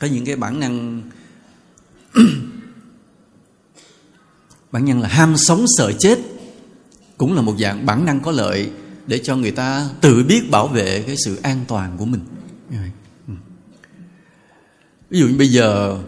có 0.00 0.06
những 0.06 0.24
cái 0.24 0.36
bản 0.36 0.60
năng 0.60 1.02
bản 4.72 4.84
năng 4.84 5.02
là 5.02 5.08
ham 5.08 5.36
sống 5.36 5.64
sợ 5.76 5.92
chết 5.98 6.18
cũng 7.18 7.34
là 7.34 7.42
một 7.42 7.54
dạng 7.58 7.86
bản 7.86 8.04
năng 8.04 8.20
có 8.20 8.30
lợi 8.30 8.70
để 9.06 9.20
cho 9.24 9.36
người 9.36 9.50
ta 9.50 9.88
tự 10.00 10.24
biết 10.28 10.50
bảo 10.50 10.68
vệ 10.68 11.02
cái 11.06 11.16
sự 11.24 11.38
an 11.42 11.64
toàn 11.68 11.96
của 11.98 12.04
mình. 12.04 12.20
Ừ. 12.70 12.76
Ví 15.10 15.20
dụ 15.20 15.26
như 15.28 15.36
bây 15.38 15.48
giờ 15.48 15.98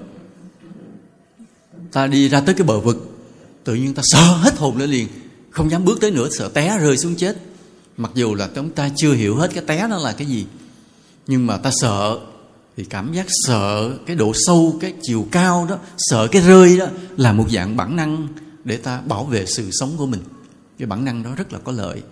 ta 1.93 2.07
đi 2.07 2.29
ra 2.29 2.41
tới 2.41 2.55
cái 2.55 2.67
bờ 2.67 2.81
vực, 2.81 3.17
tự 3.65 3.75
nhiên 3.75 3.95
ta 3.95 4.03
sợ 4.05 4.21
hết 4.21 4.59
hồn 4.59 4.77
lên 4.77 4.91
liền, 4.91 5.09
không 5.51 5.71
dám 5.71 5.85
bước 5.85 6.01
tới 6.01 6.11
nữa, 6.11 6.29
sợ 6.33 6.49
té 6.49 6.79
rơi 6.79 6.99
xuống 6.99 7.17
chết. 7.17 7.37
Mặc 7.97 8.11
dù 8.15 8.35
là 8.35 8.49
chúng 8.55 8.71
ta 8.71 8.91
chưa 8.97 9.13
hiểu 9.13 9.37
hết 9.37 9.51
cái 9.55 9.65
té 9.67 9.87
nó 9.91 9.99
là 9.99 10.13
cái 10.13 10.27
gì, 10.27 10.47
nhưng 11.27 11.47
mà 11.47 11.57
ta 11.57 11.71
sợ, 11.81 12.19
thì 12.77 12.85
cảm 12.85 13.13
giác 13.13 13.27
sợ 13.29 13.99
cái 14.07 14.17
độ 14.17 14.33
sâu, 14.47 14.79
cái 14.81 14.95
chiều 15.03 15.27
cao 15.31 15.67
đó, 15.71 15.79
sợ 15.99 16.29
cái 16.33 16.43
rơi 16.43 16.79
đó 16.79 16.87
là 17.17 17.33
một 17.33 17.51
dạng 17.51 17.77
bản 17.77 17.97
năng 17.97 18.29
để 18.65 18.77
ta 18.77 19.01
bảo 19.01 19.25
vệ 19.25 19.47
sự 19.47 19.69
sống 19.73 19.95
của 19.97 20.07
mình. 20.07 20.21
Cái 20.79 20.87
bản 20.87 21.05
năng 21.05 21.23
đó 21.23 21.31
rất 21.37 21.53
là 21.53 21.59
có 21.59 21.73
lợi 21.73 22.03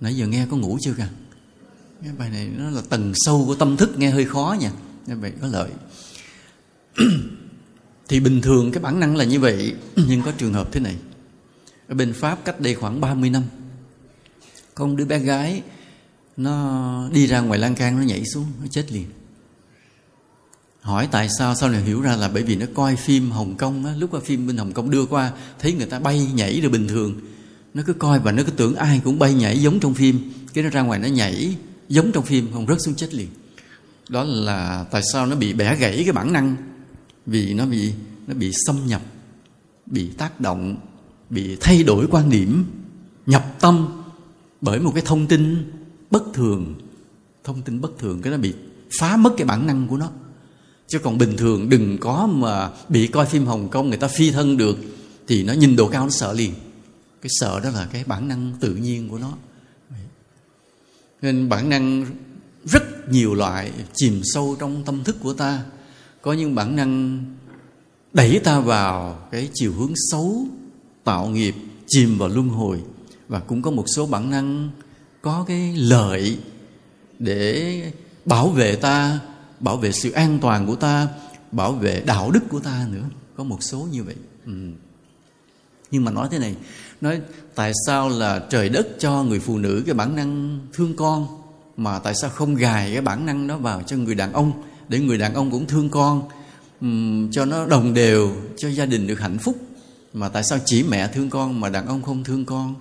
nãy 0.00 0.16
giờ 0.16 0.26
nghe 0.26 0.46
có 0.50 0.56
ngủ 0.56 0.78
chưa 0.80 0.92
kìa? 0.92 1.08
Cái 2.02 2.12
bài 2.18 2.30
này 2.30 2.48
nó 2.56 2.70
là 2.70 2.82
tầng 2.88 3.12
sâu 3.14 3.44
của 3.46 3.54
tâm 3.54 3.76
thức, 3.76 3.98
nghe 3.98 4.10
hơi 4.10 4.24
khó 4.24 4.56
nha. 4.60 4.70
Nên 5.06 5.20
vậy 5.20 5.32
có 5.40 5.46
lợi 5.46 5.70
thì 8.08 8.20
bình 8.20 8.40
thường 8.40 8.72
cái 8.72 8.82
bản 8.82 9.00
năng 9.00 9.16
là 9.16 9.24
như 9.24 9.40
vậy, 9.40 9.74
nhưng 10.08 10.22
có 10.22 10.32
trường 10.38 10.52
hợp 10.52 10.72
thế 10.72 10.80
này. 10.80 10.96
Ở 11.88 11.94
bên 11.94 12.12
pháp 12.12 12.44
cách 12.44 12.60
đây 12.60 12.74
khoảng 12.74 13.00
30 13.00 13.30
năm 13.30 13.42
có 14.74 14.86
một 14.86 14.94
đứa 14.96 15.04
bé 15.04 15.18
gái 15.18 15.62
nó 16.36 17.08
đi 17.12 17.26
ra 17.26 17.40
ngoài 17.40 17.58
lan 17.58 17.74
can 17.74 17.96
nó 17.96 18.02
nhảy 18.02 18.24
xuống, 18.24 18.46
nó 18.60 18.66
chết 18.70 18.92
liền. 18.92 19.06
Hỏi 20.80 21.08
tại 21.10 21.28
sao, 21.38 21.54
sau 21.54 21.68
này 21.68 21.82
hiểu 21.82 22.00
ra 22.00 22.16
là 22.16 22.28
bởi 22.28 22.42
vì 22.42 22.56
nó 22.56 22.66
coi 22.74 22.96
phim 22.96 23.30
hồng 23.30 23.56
kông 23.56 23.86
á, 23.86 23.94
lúc 23.98 24.10
qua 24.10 24.20
phim 24.24 24.46
bên 24.46 24.56
hồng 24.56 24.72
kông 24.72 24.90
đưa 24.90 25.06
qua, 25.06 25.32
thấy 25.58 25.72
người 25.72 25.86
ta 25.86 25.98
bay 25.98 26.30
nhảy 26.34 26.60
rồi 26.60 26.70
bình 26.70 26.88
thường 26.88 27.20
nó 27.74 27.82
cứ 27.86 27.92
coi 27.92 28.18
và 28.18 28.32
nó 28.32 28.42
cứ 28.42 28.52
tưởng 28.52 28.74
ai 28.74 29.00
cũng 29.04 29.18
bay 29.18 29.34
nhảy 29.34 29.58
giống 29.58 29.80
trong 29.80 29.94
phim. 29.94 30.32
Cái 30.54 30.64
nó 30.64 30.70
ra 30.70 30.82
ngoài 30.82 30.98
nó 30.98 31.08
nhảy 31.08 31.56
giống 31.88 32.12
trong 32.12 32.24
phim, 32.24 32.52
không 32.52 32.66
rớt 32.66 32.78
xuống 32.80 32.94
chết 32.94 33.14
liền. 33.14 33.28
Đó 34.08 34.24
là 34.24 34.84
tại 34.90 35.02
sao 35.12 35.26
nó 35.26 35.36
bị 35.36 35.52
bẻ 35.52 35.76
gãy 35.76 36.02
cái 36.04 36.12
bản 36.12 36.32
năng. 36.32 36.56
Vì 37.26 37.54
nó 37.54 37.66
bị 37.66 37.92
nó 38.26 38.34
bị 38.34 38.52
xâm 38.66 38.76
nhập, 38.86 39.02
bị 39.86 40.08
tác 40.08 40.40
động, 40.40 40.76
bị 41.30 41.56
thay 41.60 41.82
đổi 41.82 42.06
quan 42.10 42.30
điểm, 42.30 42.64
nhập 43.26 43.56
tâm 43.60 43.88
bởi 44.60 44.80
một 44.80 44.92
cái 44.94 45.02
thông 45.06 45.26
tin 45.26 45.70
bất 46.10 46.22
thường. 46.34 46.74
Thông 47.44 47.62
tin 47.62 47.80
bất 47.80 47.98
thường 47.98 48.22
cái 48.22 48.30
nó 48.30 48.38
bị 48.38 48.52
phá 49.00 49.16
mất 49.16 49.30
cái 49.36 49.46
bản 49.46 49.66
năng 49.66 49.88
của 49.88 49.96
nó. 49.96 50.10
Chứ 50.88 50.98
còn 50.98 51.18
bình 51.18 51.36
thường 51.36 51.68
đừng 51.68 51.98
có 51.98 52.28
mà 52.32 52.70
bị 52.88 53.06
coi 53.06 53.26
phim 53.26 53.46
hồng 53.46 53.68
kông 53.68 53.88
người 53.88 53.98
ta 53.98 54.08
phi 54.08 54.30
thân 54.30 54.56
được, 54.56 54.78
thì 55.28 55.42
nó 55.44 55.52
nhìn 55.52 55.76
độ 55.76 55.88
cao 55.88 56.04
nó 56.04 56.10
sợ 56.10 56.32
liền 56.32 56.52
cái 57.22 57.30
sợ 57.30 57.60
đó 57.60 57.70
là 57.70 57.88
cái 57.92 58.04
bản 58.04 58.28
năng 58.28 58.52
tự 58.60 58.74
nhiên 58.74 59.08
của 59.08 59.18
nó. 59.18 59.32
Nên 61.22 61.48
bản 61.48 61.68
năng 61.68 62.06
rất 62.64 63.08
nhiều 63.08 63.34
loại 63.34 63.72
chìm 63.94 64.20
sâu 64.24 64.56
trong 64.60 64.84
tâm 64.84 65.04
thức 65.04 65.16
của 65.22 65.32
ta. 65.32 65.62
Có 66.22 66.32
những 66.32 66.54
bản 66.54 66.76
năng 66.76 67.24
đẩy 68.12 68.40
ta 68.44 68.60
vào 68.60 69.28
cái 69.30 69.50
chiều 69.54 69.72
hướng 69.72 69.92
xấu, 70.10 70.46
tạo 71.04 71.26
nghiệp, 71.26 71.54
chìm 71.86 72.18
vào 72.18 72.28
luân 72.28 72.48
hồi. 72.48 72.80
Và 73.28 73.40
cũng 73.40 73.62
có 73.62 73.70
một 73.70 73.84
số 73.96 74.06
bản 74.06 74.30
năng 74.30 74.70
có 75.22 75.44
cái 75.48 75.76
lợi 75.76 76.38
để 77.18 77.92
bảo 78.24 78.48
vệ 78.48 78.76
ta, 78.76 79.20
bảo 79.60 79.76
vệ 79.76 79.92
sự 79.92 80.10
an 80.10 80.38
toàn 80.42 80.66
của 80.66 80.76
ta, 80.76 81.08
bảo 81.52 81.72
vệ 81.72 82.02
đạo 82.06 82.30
đức 82.30 82.42
của 82.48 82.60
ta 82.60 82.86
nữa. 82.90 83.04
Có 83.36 83.44
một 83.44 83.62
số 83.62 83.88
như 83.92 84.04
vậy. 84.04 84.16
Ừ. 84.46 84.52
nhưng 85.90 86.04
mà 86.04 86.12
nói 86.12 86.28
thế 86.30 86.38
này 86.38 86.54
nói 87.00 87.20
tại 87.54 87.72
sao 87.86 88.08
là 88.08 88.42
trời 88.50 88.68
đất 88.68 88.88
cho 88.98 89.22
người 89.22 89.40
phụ 89.40 89.58
nữ 89.58 89.82
cái 89.86 89.94
bản 89.94 90.16
năng 90.16 90.58
thương 90.72 90.96
con 90.96 91.26
mà 91.76 91.98
tại 91.98 92.14
sao 92.14 92.30
không 92.30 92.54
gài 92.54 92.92
cái 92.92 93.00
bản 93.00 93.26
năng 93.26 93.46
đó 93.46 93.56
vào 93.56 93.82
cho 93.86 93.96
người 93.96 94.14
đàn 94.14 94.32
ông 94.32 94.52
để 94.88 94.98
người 94.98 95.18
đàn 95.18 95.34
ông 95.34 95.50
cũng 95.50 95.66
thương 95.66 95.88
con 95.88 96.22
um, 96.80 97.30
cho 97.30 97.44
nó 97.44 97.66
đồng 97.66 97.94
đều 97.94 98.30
cho 98.56 98.68
gia 98.68 98.86
đình 98.86 99.06
được 99.06 99.20
hạnh 99.20 99.38
phúc? 99.38 99.56
Mà 100.12 100.28
tại 100.28 100.42
sao 100.44 100.58
chỉ 100.64 100.82
mẹ 100.82 101.08
thương 101.08 101.30
con 101.30 101.60
mà 101.60 101.68
đàn 101.68 101.86
ông 101.86 102.02
không 102.02 102.24
thương 102.24 102.44
con? 102.44 102.74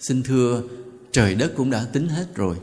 Xin 0.00 0.22
thưa 0.22 0.62
trời 1.12 1.34
đất 1.34 1.52
cũng 1.56 1.70
đã 1.70 1.84
tính 1.92 2.08
hết 2.08 2.34
rồi. 2.34 2.56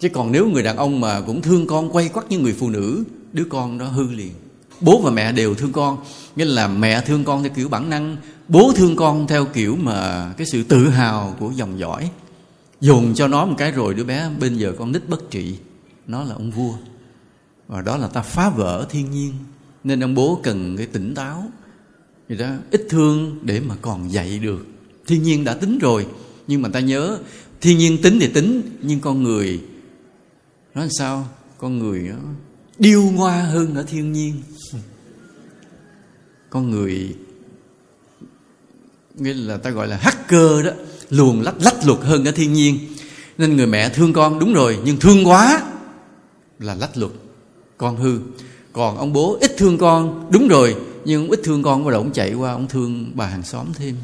Chứ 0.00 0.08
còn 0.08 0.32
nếu 0.32 0.46
người 0.46 0.62
đàn 0.62 0.76
ông 0.76 1.00
mà 1.00 1.20
cũng 1.20 1.42
thương 1.42 1.66
con 1.66 1.96
quay 1.96 2.08
quắt 2.08 2.30
như 2.30 2.38
người 2.38 2.54
phụ 2.58 2.70
nữ 2.70 3.04
đứa 3.32 3.44
con 3.50 3.78
đó 3.78 3.86
hư 3.86 4.10
liền. 4.10 4.32
Bố 4.80 5.00
và 5.00 5.10
mẹ 5.10 5.32
đều 5.32 5.54
thương 5.54 5.72
con 5.72 5.98
nghĩa 6.36 6.44
là 6.44 6.68
mẹ 6.68 7.00
thương 7.00 7.24
con 7.24 7.42
theo 7.42 7.52
kiểu 7.56 7.68
bản 7.68 7.90
năng 7.90 8.16
bố 8.48 8.72
thương 8.76 8.96
con 8.96 9.26
theo 9.26 9.44
kiểu 9.44 9.76
mà 9.76 10.32
cái 10.36 10.46
sự 10.46 10.62
tự 10.62 10.88
hào 10.88 11.36
của 11.38 11.50
dòng 11.50 11.78
dõi. 11.78 12.10
Dồn 12.80 13.14
cho 13.14 13.28
nó 13.28 13.46
một 13.46 13.54
cái 13.58 13.72
rồi 13.72 13.94
đứa 13.94 14.04
bé 14.04 14.30
bên 14.40 14.56
giờ 14.56 14.74
con 14.78 14.92
nít 14.92 15.08
bất 15.08 15.30
trị. 15.30 15.58
Nó 16.06 16.24
là 16.24 16.34
ông 16.34 16.50
vua. 16.50 16.74
Và 17.68 17.82
đó 17.82 17.96
là 17.96 18.08
ta 18.08 18.22
phá 18.22 18.50
vỡ 18.50 18.86
thiên 18.90 19.10
nhiên. 19.10 19.34
Nên 19.84 20.04
ông 20.04 20.14
bố 20.14 20.40
cần 20.42 20.76
cái 20.76 20.86
tỉnh 20.86 21.14
táo. 21.14 21.44
Thì 22.28 22.36
đó 22.36 22.46
ít 22.70 22.86
thương 22.88 23.38
để 23.42 23.60
mà 23.60 23.74
còn 23.82 24.12
dạy 24.12 24.38
được. 24.38 24.66
Thiên 25.06 25.22
nhiên 25.22 25.44
đã 25.44 25.54
tính 25.54 25.78
rồi, 25.78 26.06
nhưng 26.46 26.62
mà 26.62 26.68
ta 26.68 26.80
nhớ, 26.80 27.18
thiên 27.60 27.78
nhiên 27.78 28.02
tính 28.02 28.18
thì 28.20 28.28
tính, 28.28 28.62
nhưng 28.82 29.00
con 29.00 29.22
người 29.22 29.60
nó 30.74 30.80
làm 30.80 30.90
sao? 30.98 31.28
Con 31.58 31.78
người 31.78 32.00
nó 32.00 32.16
điêu 32.78 33.02
ngoa 33.02 33.42
hơn 33.42 33.74
ở 33.74 33.82
thiên 33.82 34.12
nhiên. 34.12 34.34
Con 36.50 36.70
người 36.70 37.14
nghĩa 39.20 39.34
là 39.34 39.56
ta 39.56 39.70
gọi 39.70 39.88
là 39.88 39.96
hacker 39.96 40.64
đó, 40.64 40.70
luồn 41.10 41.42
lách 41.42 41.62
lách 41.62 41.86
luật 41.86 41.98
hơn 42.00 42.24
cả 42.24 42.30
thiên 42.30 42.52
nhiên. 42.52 42.78
Nên 43.38 43.56
người 43.56 43.66
mẹ 43.66 43.88
thương 43.88 44.12
con 44.12 44.38
đúng 44.38 44.54
rồi, 44.54 44.78
nhưng 44.84 44.96
thương 44.96 45.26
quá 45.26 45.62
là 46.58 46.74
lách 46.74 46.96
luật. 46.96 47.12
Con 47.76 47.96
hư. 47.96 48.18
Còn 48.72 48.98
ông 48.98 49.12
bố 49.12 49.38
ít 49.40 49.54
thương 49.56 49.78
con, 49.78 50.28
đúng 50.30 50.48
rồi, 50.48 50.76
nhưng 51.04 51.22
ông 51.22 51.30
ít 51.30 51.40
thương 51.44 51.62
con 51.62 51.84
bắt 51.84 51.90
đầu 51.90 52.00
ông 52.00 52.12
chạy 52.12 52.34
qua, 52.34 52.52
ông 52.52 52.68
thương 52.68 53.12
bà 53.14 53.26
hàng 53.26 53.42
xóm 53.42 53.66
thêm. 53.74 53.94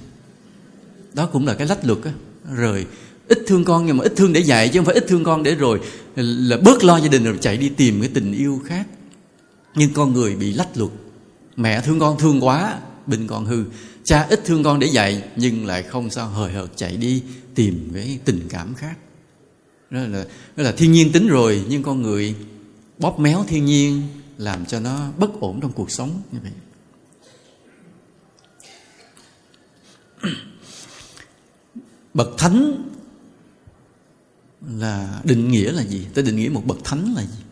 Đó 1.13 1.27
cũng 1.27 1.47
là 1.47 1.55
cái 1.55 1.67
lách 1.67 1.85
luật 1.85 1.99
á. 2.05 2.13
Rồi 2.55 2.87
ít 3.29 3.39
thương 3.47 3.65
con 3.65 3.87
nhưng 3.87 3.97
mà 3.97 4.05
ít 4.05 4.13
thương 4.17 4.33
để 4.33 4.41
dạy 4.41 4.69
chứ 4.69 4.79
không 4.79 4.87
phải 4.87 4.95
ít 4.95 5.05
thương 5.09 5.25
con 5.25 5.43
để 5.43 5.55
rồi 5.55 5.81
là 6.17 6.57
bớt 6.57 6.85
lo 6.85 6.97
gia 6.97 7.09
đình 7.09 7.25
rồi 7.25 7.39
chạy 7.41 7.57
đi 7.57 7.69
tìm 7.69 8.01
cái 8.01 8.11
tình 8.15 8.33
yêu 8.33 8.61
khác. 8.65 8.87
Nhưng 9.75 9.93
con 9.93 10.13
người 10.13 10.37
bị 10.37 10.53
lách 10.53 10.77
luật. 10.77 10.91
Mẹ 11.57 11.81
thương 11.81 11.99
con 11.99 12.19
thương 12.19 12.45
quá 12.45 12.79
bình 13.07 13.27
con 13.27 13.47
hư 13.47 13.65
cha 14.05 14.27
ít 14.31 14.41
thương 14.45 14.63
con 14.65 14.79
để 14.79 14.87
dạy 14.87 15.23
nhưng 15.37 15.67
lại 15.67 15.83
không 15.83 16.11
sao 16.11 16.29
hời 16.29 16.53
hợt 16.53 16.71
chạy 16.77 16.97
đi 16.97 17.23
tìm 17.55 17.91
cái 17.95 18.19
tình 18.25 18.47
cảm 18.49 18.75
khác. 18.75 18.99
Đó 19.91 20.01
là, 20.01 20.25
đó 20.57 20.63
là 20.63 20.73
thiên 20.73 20.93
nhiên 20.93 21.13
tính 21.13 21.29
rồi 21.29 21.65
nhưng 21.69 21.83
con 21.83 22.03
người 22.03 22.35
bóp 22.99 23.19
méo 23.19 23.45
thiên 23.49 23.65
nhiên 23.65 24.03
làm 24.39 24.67
cho 24.67 24.81
nó 24.81 25.11
bất 25.19 25.41
ổn 25.41 25.61
trong 25.61 25.73
cuộc 25.73 25.91
sống 25.91 26.23
như 26.33 26.39
vậy. 26.43 26.53
Bậc 32.15 32.29
thánh 32.39 32.89
là 34.79 35.21
định 35.25 35.51
nghĩa 35.51 35.73
là 35.73 35.83
gì? 35.83 36.07
Ta 36.15 36.23
định 36.23 36.37
nghĩa 36.37 36.49
một 36.49 36.63
bậc 36.67 36.79
thánh 36.85 37.15
là 37.15 37.23
gì? 37.23 37.45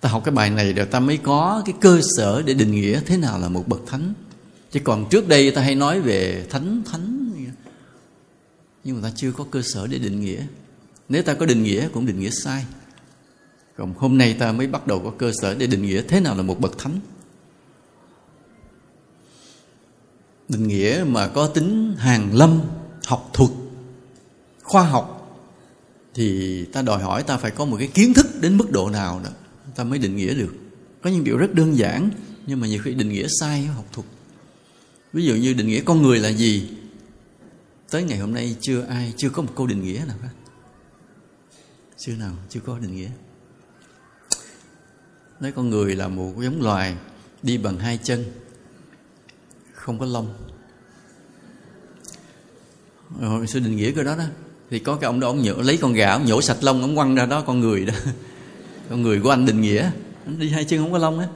Ta 0.00 0.08
học 0.08 0.22
cái 0.24 0.34
bài 0.34 0.50
này 0.50 0.72
rồi 0.72 0.86
ta 0.86 1.00
mới 1.00 1.16
có 1.16 1.62
cái 1.66 1.74
cơ 1.80 2.00
sở 2.16 2.42
để 2.42 2.54
định 2.54 2.70
nghĩa 2.70 3.00
thế 3.06 3.16
nào 3.16 3.38
là 3.38 3.48
một 3.48 3.68
bậc 3.68 3.80
thánh 3.86 4.14
chứ 4.72 4.80
còn 4.84 5.08
trước 5.10 5.28
đây 5.28 5.50
ta 5.50 5.62
hay 5.62 5.74
nói 5.74 6.00
về 6.00 6.46
thánh 6.50 6.82
thánh. 6.84 7.18
Nhưng 8.84 8.96
mà 8.96 9.08
ta 9.08 9.14
chưa 9.16 9.32
có 9.32 9.44
cơ 9.50 9.62
sở 9.62 9.86
để 9.86 9.98
định 9.98 10.20
nghĩa. 10.20 10.46
Nếu 11.08 11.22
ta 11.22 11.34
có 11.34 11.46
định 11.46 11.62
nghĩa, 11.62 11.88
cũng 11.88 12.06
định 12.06 12.20
nghĩa 12.20 12.30
sai. 12.30 12.64
Còn 13.76 13.94
hôm 13.96 14.18
nay 14.18 14.36
ta 14.38 14.52
mới 14.52 14.66
bắt 14.66 14.86
đầu 14.86 15.00
có 15.00 15.12
cơ 15.18 15.32
sở 15.40 15.54
để 15.54 15.66
định 15.66 15.82
nghĩa 15.82 16.02
thế 16.02 16.20
nào 16.20 16.36
là 16.36 16.42
một 16.42 16.60
bậc 16.60 16.78
thánh. 16.78 17.00
Định 20.48 20.68
nghĩa 20.68 21.04
mà 21.08 21.28
có 21.28 21.46
tính 21.46 21.94
hàng 21.98 22.34
lâm, 22.34 22.60
học 23.06 23.30
thuật, 23.32 23.50
khoa 24.62 24.82
học, 24.82 25.18
thì 26.14 26.64
ta 26.64 26.82
đòi 26.82 27.02
hỏi 27.02 27.22
ta 27.22 27.36
phải 27.36 27.50
có 27.50 27.64
một 27.64 27.76
cái 27.78 27.88
kiến 27.88 28.14
thức 28.14 28.26
đến 28.40 28.56
mức 28.56 28.70
độ 28.70 28.90
nào 28.90 29.20
đó, 29.24 29.30
ta 29.76 29.84
mới 29.84 29.98
định 29.98 30.16
nghĩa 30.16 30.34
được. 30.34 30.54
Có 31.02 31.10
những 31.10 31.24
điều 31.24 31.36
rất 31.36 31.54
đơn 31.54 31.76
giản, 31.76 32.10
nhưng 32.46 32.60
mà 32.60 32.66
nhiều 32.66 32.80
khi 32.82 32.94
định 32.94 33.08
nghĩa 33.08 33.26
sai, 33.40 33.64
học 33.64 33.84
thuật 33.92 34.06
ví 35.12 35.24
dụ 35.24 35.34
như 35.34 35.52
định 35.52 35.66
nghĩa 35.66 35.80
con 35.80 36.02
người 36.02 36.18
là 36.18 36.28
gì? 36.28 36.68
Tới 37.90 38.02
ngày 38.02 38.18
hôm 38.18 38.34
nay 38.34 38.56
chưa 38.60 38.84
ai, 38.88 39.12
chưa 39.16 39.30
có 39.30 39.42
một 39.42 39.52
câu 39.56 39.66
định 39.66 39.82
nghĩa 39.82 40.04
nào 40.08 40.16
hết. 40.22 40.28
Chưa 41.98 42.16
nào, 42.16 42.32
chưa 42.48 42.60
có 42.60 42.78
định 42.78 42.96
nghĩa. 42.96 43.10
Nói 45.40 45.52
con 45.52 45.70
người 45.70 45.96
là 45.96 46.08
một 46.08 46.32
giống 46.42 46.62
loài 46.62 46.96
đi 47.42 47.58
bằng 47.58 47.78
hai 47.78 47.98
chân, 48.02 48.24
không 49.72 49.98
có 49.98 50.06
lông. 50.06 50.34
Hồi 53.20 53.46
xưa 53.46 53.60
định 53.60 53.76
nghĩa 53.76 53.92
cái 53.92 54.04
đó 54.04 54.16
đó, 54.16 54.24
thì 54.70 54.78
có 54.78 54.96
cái 54.96 55.06
ông 55.06 55.20
đó, 55.20 55.28
ông 55.28 55.42
nhổ, 55.42 55.54
lấy 55.54 55.76
con 55.76 55.92
gà, 55.92 56.12
ông 56.12 56.24
nhổ 56.24 56.42
sạch 56.42 56.64
lông, 56.64 56.82
ông 56.82 56.96
quăng 56.96 57.14
ra 57.14 57.26
đó 57.26 57.44
con 57.46 57.60
người 57.60 57.84
đó. 57.84 57.94
Con 58.90 59.02
người 59.02 59.20
của 59.20 59.30
anh 59.30 59.46
định 59.46 59.60
nghĩa 59.60 59.90
anh 60.26 60.38
đi 60.38 60.48
hai 60.48 60.64
chân 60.64 60.82
không 60.82 60.92
có 60.92 60.98
lông 60.98 61.18
á 61.18 61.28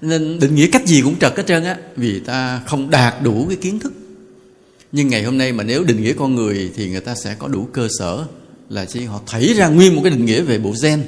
nên 0.00 0.38
định 0.38 0.54
nghĩa 0.54 0.66
cách 0.66 0.86
gì 0.86 1.00
cũng 1.02 1.18
trật 1.18 1.36
hết 1.36 1.46
trơn 1.46 1.64
á, 1.64 1.76
vì 1.96 2.20
ta 2.20 2.60
không 2.66 2.90
đạt 2.90 3.14
đủ 3.22 3.46
cái 3.48 3.56
kiến 3.56 3.78
thức. 3.78 3.92
Nhưng 4.92 5.08
ngày 5.08 5.22
hôm 5.22 5.38
nay 5.38 5.52
mà 5.52 5.64
nếu 5.64 5.84
định 5.84 6.02
nghĩa 6.02 6.12
con 6.12 6.34
người 6.34 6.70
thì 6.76 6.90
người 6.90 7.00
ta 7.00 7.14
sẽ 7.14 7.34
có 7.38 7.48
đủ 7.48 7.68
cơ 7.72 7.88
sở 7.98 8.24
là 8.68 8.84
chỉ 8.84 9.04
họ 9.04 9.20
thấy 9.26 9.54
ra 9.54 9.68
nguyên 9.68 9.96
một 9.96 10.00
cái 10.04 10.10
định 10.10 10.24
nghĩa 10.24 10.42
về 10.42 10.58
bộ 10.58 10.74
gen. 10.82 11.04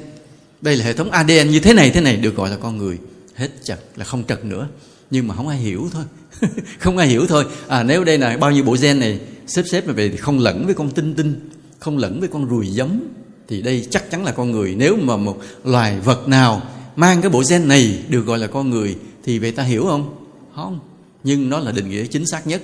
Đây 0.60 0.76
là 0.76 0.84
hệ 0.84 0.92
thống 0.92 1.10
ADN 1.10 1.50
như 1.50 1.60
thế 1.60 1.72
này 1.72 1.90
thế 1.90 2.00
này, 2.00 2.16
được 2.16 2.36
gọi 2.36 2.50
là 2.50 2.56
con 2.56 2.78
người. 2.78 2.98
Hết 3.34 3.48
trật, 3.64 3.80
là 3.96 4.04
không 4.04 4.24
trật 4.24 4.44
nữa. 4.44 4.68
Nhưng 5.10 5.28
mà 5.28 5.34
không 5.34 5.48
ai 5.48 5.58
hiểu 5.58 5.88
thôi. 5.92 6.04
Không 6.78 6.98
ai 6.98 7.08
hiểu 7.08 7.26
thôi. 7.26 7.44
À 7.68 7.82
nếu 7.82 8.04
đây 8.04 8.18
là 8.18 8.36
bao 8.36 8.50
nhiêu 8.50 8.64
bộ 8.64 8.76
gen 8.80 9.00
này, 9.00 9.20
xếp 9.46 9.62
xếp 9.70 9.86
mà 9.86 9.92
về 9.92 10.08
thì 10.08 10.16
không 10.16 10.38
lẫn 10.38 10.66
với 10.66 10.74
con 10.74 10.90
tinh 10.90 11.14
tinh, 11.14 11.50
không 11.78 11.98
lẫn 11.98 12.20
với 12.20 12.28
con 12.28 12.48
ruồi 12.48 12.66
giấm 12.66 13.00
thì 13.48 13.62
đây 13.62 13.86
chắc 13.90 14.10
chắn 14.10 14.24
là 14.24 14.32
con 14.32 14.50
người. 14.50 14.74
Nếu 14.74 14.96
mà 14.96 15.16
một 15.16 15.38
loài 15.64 16.00
vật 16.00 16.28
nào 16.28 16.62
mang 16.96 17.20
cái 17.20 17.30
bộ 17.30 17.42
gen 17.50 17.68
này 17.68 18.04
được 18.08 18.26
gọi 18.26 18.38
là 18.38 18.46
con 18.46 18.70
người, 18.70 18.96
thì 19.24 19.38
vậy 19.38 19.52
ta 19.52 19.62
hiểu 19.62 19.84
không? 19.84 20.26
Không, 20.54 20.80
nhưng 21.24 21.50
nó 21.50 21.58
là 21.58 21.72
định 21.72 21.90
nghĩa 21.90 22.06
chính 22.06 22.26
xác 22.26 22.46
nhất. 22.46 22.62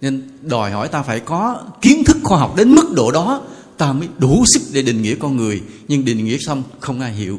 Nên 0.00 0.22
đòi 0.42 0.70
hỏi 0.70 0.88
ta 0.88 1.02
phải 1.02 1.20
có 1.20 1.64
kiến 1.82 2.04
thức 2.04 2.16
khoa 2.22 2.38
học 2.38 2.56
đến 2.56 2.74
mức 2.74 2.92
độ 2.96 3.10
đó, 3.10 3.46
ta 3.76 3.92
mới 3.92 4.08
đủ 4.18 4.44
sức 4.46 4.60
để 4.72 4.82
định 4.82 5.02
nghĩa 5.02 5.14
con 5.14 5.36
người. 5.36 5.62
Nhưng 5.88 6.04
định 6.04 6.24
nghĩa 6.24 6.38
xong, 6.38 6.62
không 6.80 7.00
ai 7.00 7.12
hiểu. 7.12 7.38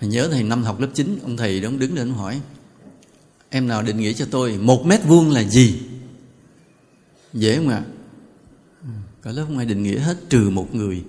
Nhớ 0.00 0.28
thầy 0.32 0.42
năm 0.42 0.62
học 0.62 0.80
lớp 0.80 0.88
9 0.94 1.18
ông 1.22 1.36
thầy 1.36 1.60
đó 1.60 1.70
đứng 1.78 1.94
lên 1.94 2.10
hỏi, 2.10 2.40
em 3.50 3.68
nào 3.68 3.82
định 3.82 3.96
nghĩa 3.96 4.12
cho 4.12 4.26
tôi 4.30 4.58
một 4.58 4.86
mét 4.86 5.00
vuông 5.04 5.30
là 5.30 5.42
gì? 5.42 5.74
Dễ 7.32 7.56
không 7.56 7.68
ạ? 7.68 7.82
À? 7.84 7.94
cả 9.22 9.30
lớp 9.30 9.44
không 9.46 9.58
ai 9.58 9.66
định 9.66 9.82
nghĩa 9.82 9.98
hết 9.98 10.16
trừ 10.28 10.50
một 10.50 10.74
người. 10.74 11.02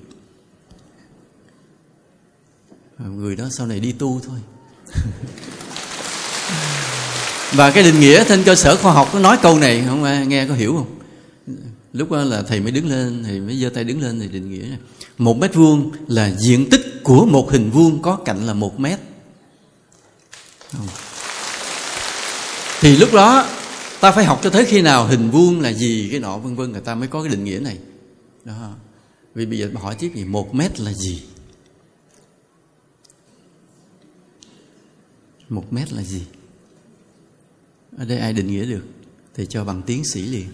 À, 2.97 3.05
người 3.05 3.36
đó 3.36 3.45
sau 3.51 3.67
này 3.67 3.79
đi 3.79 3.91
tu 3.91 4.21
thôi. 4.27 4.39
Và 7.51 7.71
cái 7.71 7.84
định 7.84 7.99
nghĩa 7.99 8.23
trên 8.23 8.43
cơ 8.43 8.55
sở 8.55 8.75
khoa 8.75 8.93
học 8.93 9.10
nó 9.13 9.19
nói 9.19 9.38
câu 9.41 9.60
này, 9.60 9.84
không 9.88 10.03
ai 10.03 10.27
nghe 10.27 10.47
có 10.47 10.53
hiểu 10.53 10.73
không? 10.75 10.95
Lúc 11.93 12.12
đó 12.12 12.23
là 12.23 12.41
thầy 12.41 12.60
mới 12.60 12.71
đứng 12.71 12.89
lên, 12.89 13.23
thầy 13.23 13.39
mới 13.39 13.60
giơ 13.60 13.69
tay 13.69 13.84
đứng 13.84 14.01
lên 14.01 14.19
thì 14.19 14.27
định 14.27 14.49
nghĩa 14.49 14.67
này. 14.67 14.77
Một 15.17 15.38
mét 15.38 15.55
vuông 15.55 15.91
là 16.08 16.31
diện 16.39 16.69
tích 16.69 17.03
của 17.03 17.25
một 17.25 17.51
hình 17.51 17.71
vuông 17.71 18.01
có 18.01 18.15
cạnh 18.15 18.45
là 18.45 18.53
một 18.53 18.79
mét. 18.79 18.99
Không. 20.71 20.88
thì 22.81 22.95
lúc 22.95 23.13
đó, 23.13 23.47
ta 23.99 24.12
phải 24.12 24.25
học 24.25 24.39
cho 24.43 24.49
tới 24.49 24.65
khi 24.65 24.81
nào 24.81 25.08
hình 25.08 25.31
vuông 25.31 25.62
là 25.62 25.73
gì, 25.73 26.08
cái 26.12 26.19
nọ, 26.19 26.38
vân 26.38 26.55
vân, 26.55 26.71
người 26.71 26.81
ta 26.81 26.95
mới 26.95 27.08
có 27.08 27.23
cái 27.23 27.29
định 27.29 27.43
nghĩa 27.43 27.60
này. 27.60 27.77
Đó. 28.45 28.73
Vì 29.36 29.45
bây 29.45 29.60
giờ 29.60 29.69
hỏi 29.75 29.95
tiếp 29.99 30.12
gì 30.15 30.23
một 30.23 30.55
mét 30.55 30.79
là 30.79 30.93
gì? 30.93 31.21
Một 35.49 35.73
mét 35.73 35.93
là 35.93 36.01
gì? 36.01 36.25
Ở 37.97 38.05
đây 38.05 38.17
ai 38.17 38.34
định 38.34 38.47
nghĩa 38.47 38.65
được? 38.65 38.86
Thì 39.36 39.45
cho 39.49 39.65
bằng 39.65 39.81
tiến 39.81 40.05
sĩ 40.05 40.21
liền. 40.21 40.47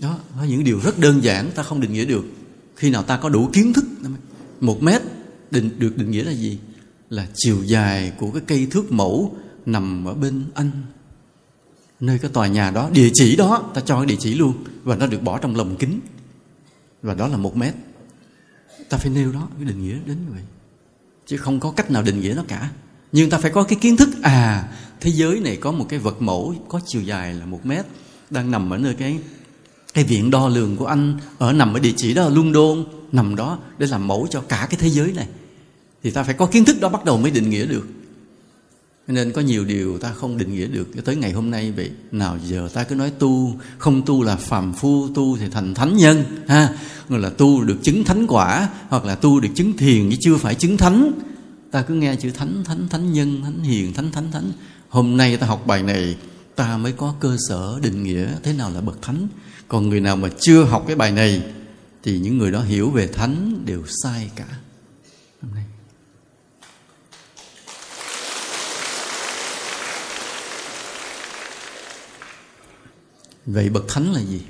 Đó, 0.00 0.18
có 0.36 0.44
những 0.44 0.64
điều 0.64 0.80
rất 0.80 0.98
đơn 0.98 1.24
giản 1.24 1.50
ta 1.54 1.62
không 1.62 1.80
định 1.80 1.92
nghĩa 1.92 2.04
được. 2.04 2.24
Khi 2.76 2.90
nào 2.90 3.02
ta 3.02 3.16
có 3.16 3.28
đủ 3.28 3.50
kiến 3.52 3.72
thức, 3.72 3.84
một 4.60 4.82
mét 4.82 5.02
định, 5.50 5.78
được 5.78 5.96
định 5.96 6.10
nghĩa 6.10 6.24
là 6.24 6.32
gì? 6.32 6.58
Là 7.10 7.28
chiều 7.34 7.64
dài 7.64 8.12
của 8.18 8.30
cái 8.30 8.42
cây 8.46 8.66
thước 8.70 8.92
mẫu 8.92 9.36
nằm 9.66 10.04
ở 10.04 10.14
bên 10.14 10.44
anh. 10.54 10.70
Nơi 12.00 12.18
cái 12.18 12.30
tòa 12.30 12.46
nhà 12.46 12.70
đó, 12.70 12.90
địa 12.92 13.10
chỉ 13.14 13.36
đó, 13.36 13.70
ta 13.74 13.80
cho 13.80 13.96
cái 13.96 14.06
địa 14.06 14.16
chỉ 14.18 14.34
luôn. 14.34 14.64
Và 14.84 14.96
nó 14.96 15.06
được 15.06 15.22
bỏ 15.22 15.38
trong 15.38 15.56
lồng 15.56 15.76
kính. 15.76 16.00
Và 17.02 17.14
đó 17.14 17.28
là 17.28 17.36
một 17.36 17.56
mét. 17.56 17.74
Ta 18.88 18.98
phải 18.98 19.10
nêu 19.10 19.32
đó, 19.32 19.48
cái 19.56 19.64
định 19.64 19.82
nghĩa 19.82 19.98
đến 20.06 20.16
như 20.26 20.32
vậy 20.32 20.42
chứ 21.28 21.36
không 21.36 21.60
có 21.60 21.70
cách 21.70 21.90
nào 21.90 22.02
định 22.02 22.20
nghĩa 22.20 22.34
nó 22.36 22.42
cả. 22.48 22.70
Nhưng 23.12 23.30
ta 23.30 23.38
phải 23.38 23.50
có 23.50 23.62
cái 23.62 23.78
kiến 23.80 23.96
thức 23.96 24.08
à 24.22 24.68
thế 25.00 25.10
giới 25.10 25.40
này 25.40 25.56
có 25.56 25.72
một 25.72 25.86
cái 25.88 25.98
vật 25.98 26.22
mẫu 26.22 26.54
có 26.68 26.80
chiều 26.86 27.02
dài 27.02 27.34
là 27.34 27.46
một 27.46 27.66
mét, 27.66 27.86
đang 28.30 28.50
nằm 28.50 28.72
ở 28.72 28.78
nơi 28.78 28.94
cái 28.94 29.18
cái 29.94 30.04
viện 30.04 30.30
đo 30.30 30.48
lường 30.48 30.76
của 30.76 30.86
anh, 30.86 31.18
ở 31.38 31.52
nằm 31.52 31.74
ở 31.74 31.80
địa 31.80 31.92
chỉ 31.96 32.14
đó 32.14 32.22
là 32.22 32.28
London, 32.28 32.84
nằm 33.12 33.36
đó 33.36 33.58
để 33.78 33.86
làm 33.86 34.06
mẫu 34.06 34.26
cho 34.30 34.40
cả 34.40 34.66
cái 34.70 34.80
thế 34.80 34.90
giới 34.90 35.12
này. 35.12 35.26
Thì 36.02 36.10
ta 36.10 36.22
phải 36.22 36.34
có 36.34 36.46
kiến 36.46 36.64
thức 36.64 36.80
đó 36.80 36.88
bắt 36.88 37.04
đầu 37.04 37.18
mới 37.18 37.30
định 37.30 37.50
nghĩa 37.50 37.66
được 37.66 37.86
nên 39.08 39.32
có 39.32 39.40
nhiều 39.40 39.64
điều 39.64 39.98
ta 39.98 40.12
không 40.12 40.38
định 40.38 40.54
nghĩa 40.54 40.66
được. 40.66 40.88
Cho 40.94 41.02
tới 41.04 41.16
ngày 41.16 41.32
hôm 41.32 41.50
nay 41.50 41.72
vậy, 41.72 41.90
nào 42.12 42.38
giờ 42.46 42.68
ta 42.74 42.84
cứ 42.84 42.94
nói 42.94 43.10
tu, 43.18 43.54
không 43.78 44.02
tu 44.06 44.22
là 44.22 44.36
phàm 44.36 44.72
phu, 44.72 45.08
tu 45.14 45.36
thì 45.36 45.46
thành 45.50 45.74
thánh 45.74 45.96
nhân, 45.96 46.24
ha? 46.48 46.68
Hoặc 47.08 47.18
là 47.18 47.30
tu 47.30 47.64
được 47.64 47.76
chứng 47.82 48.04
thánh 48.04 48.26
quả, 48.26 48.68
hoặc 48.88 49.04
là 49.04 49.14
tu 49.14 49.40
được 49.40 49.48
chứng 49.54 49.76
thiền 49.76 50.10
chứ 50.10 50.16
chưa 50.20 50.36
phải 50.36 50.54
chứng 50.54 50.76
thánh. 50.76 51.12
Ta 51.70 51.82
cứ 51.82 51.94
nghe 51.94 52.16
chữ 52.16 52.30
thánh 52.30 52.64
thánh 52.64 52.88
thánh 52.88 53.12
nhân, 53.12 53.42
thánh 53.42 53.62
hiền, 53.62 53.92
thánh 53.92 54.12
thánh 54.12 54.32
thánh. 54.32 54.52
Hôm 54.88 55.16
nay 55.16 55.36
ta 55.36 55.46
học 55.46 55.66
bài 55.66 55.82
này, 55.82 56.16
ta 56.56 56.76
mới 56.76 56.92
có 56.92 57.14
cơ 57.20 57.36
sở 57.48 57.78
định 57.82 58.02
nghĩa 58.02 58.28
thế 58.42 58.52
nào 58.52 58.70
là 58.70 58.80
bậc 58.80 59.02
thánh. 59.02 59.28
Còn 59.68 59.88
người 59.88 60.00
nào 60.00 60.16
mà 60.16 60.28
chưa 60.40 60.64
học 60.64 60.84
cái 60.86 60.96
bài 60.96 61.12
này, 61.12 61.42
thì 62.02 62.18
những 62.18 62.38
người 62.38 62.50
đó 62.50 62.62
hiểu 62.62 62.90
về 62.90 63.06
thánh 63.06 63.62
đều 63.64 63.82
sai 64.02 64.30
cả. 64.36 64.46
Vậy 73.52 73.68
bậc 73.68 73.84
thánh 73.88 74.12
là 74.12 74.20
gì? 74.20 74.40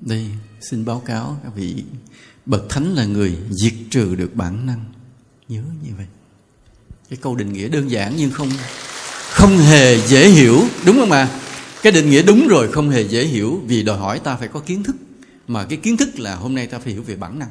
Đây, 0.00 0.26
xin 0.60 0.84
báo 0.84 1.02
cáo 1.06 1.40
các 1.44 1.52
vị. 1.54 1.84
Bậc 2.46 2.68
thánh 2.68 2.94
là 2.94 3.04
người 3.04 3.36
diệt 3.50 3.72
trừ 3.90 4.14
được 4.14 4.34
bản 4.34 4.66
năng. 4.66 4.84
Nhớ 5.48 5.62
như 5.82 5.90
vậy. 5.96 6.06
Cái 7.10 7.18
câu 7.22 7.36
định 7.36 7.52
nghĩa 7.52 7.68
đơn 7.68 7.90
giản 7.90 8.14
nhưng 8.16 8.30
không 8.30 8.48
không 9.30 9.58
hề 9.58 10.00
dễ 10.06 10.28
hiểu, 10.28 10.62
đúng 10.86 10.96
không 10.96 11.12
ạ? 11.12 11.40
Cái 11.82 11.92
định 11.92 12.10
nghĩa 12.10 12.22
đúng 12.22 12.48
rồi, 12.48 12.72
không 12.72 12.90
hề 12.90 13.08
dễ 13.08 13.24
hiểu. 13.24 13.62
Vì 13.66 13.82
đòi 13.82 13.98
hỏi 13.98 14.18
ta 14.18 14.36
phải 14.36 14.48
có 14.48 14.60
kiến 14.60 14.82
thức. 14.82 14.96
Mà 15.48 15.64
cái 15.64 15.78
kiến 15.78 15.96
thức 15.96 16.18
là 16.18 16.34
hôm 16.34 16.54
nay 16.54 16.66
ta 16.66 16.78
phải 16.78 16.92
hiểu 16.92 17.02
về 17.02 17.16
bản 17.16 17.38
năng. 17.38 17.50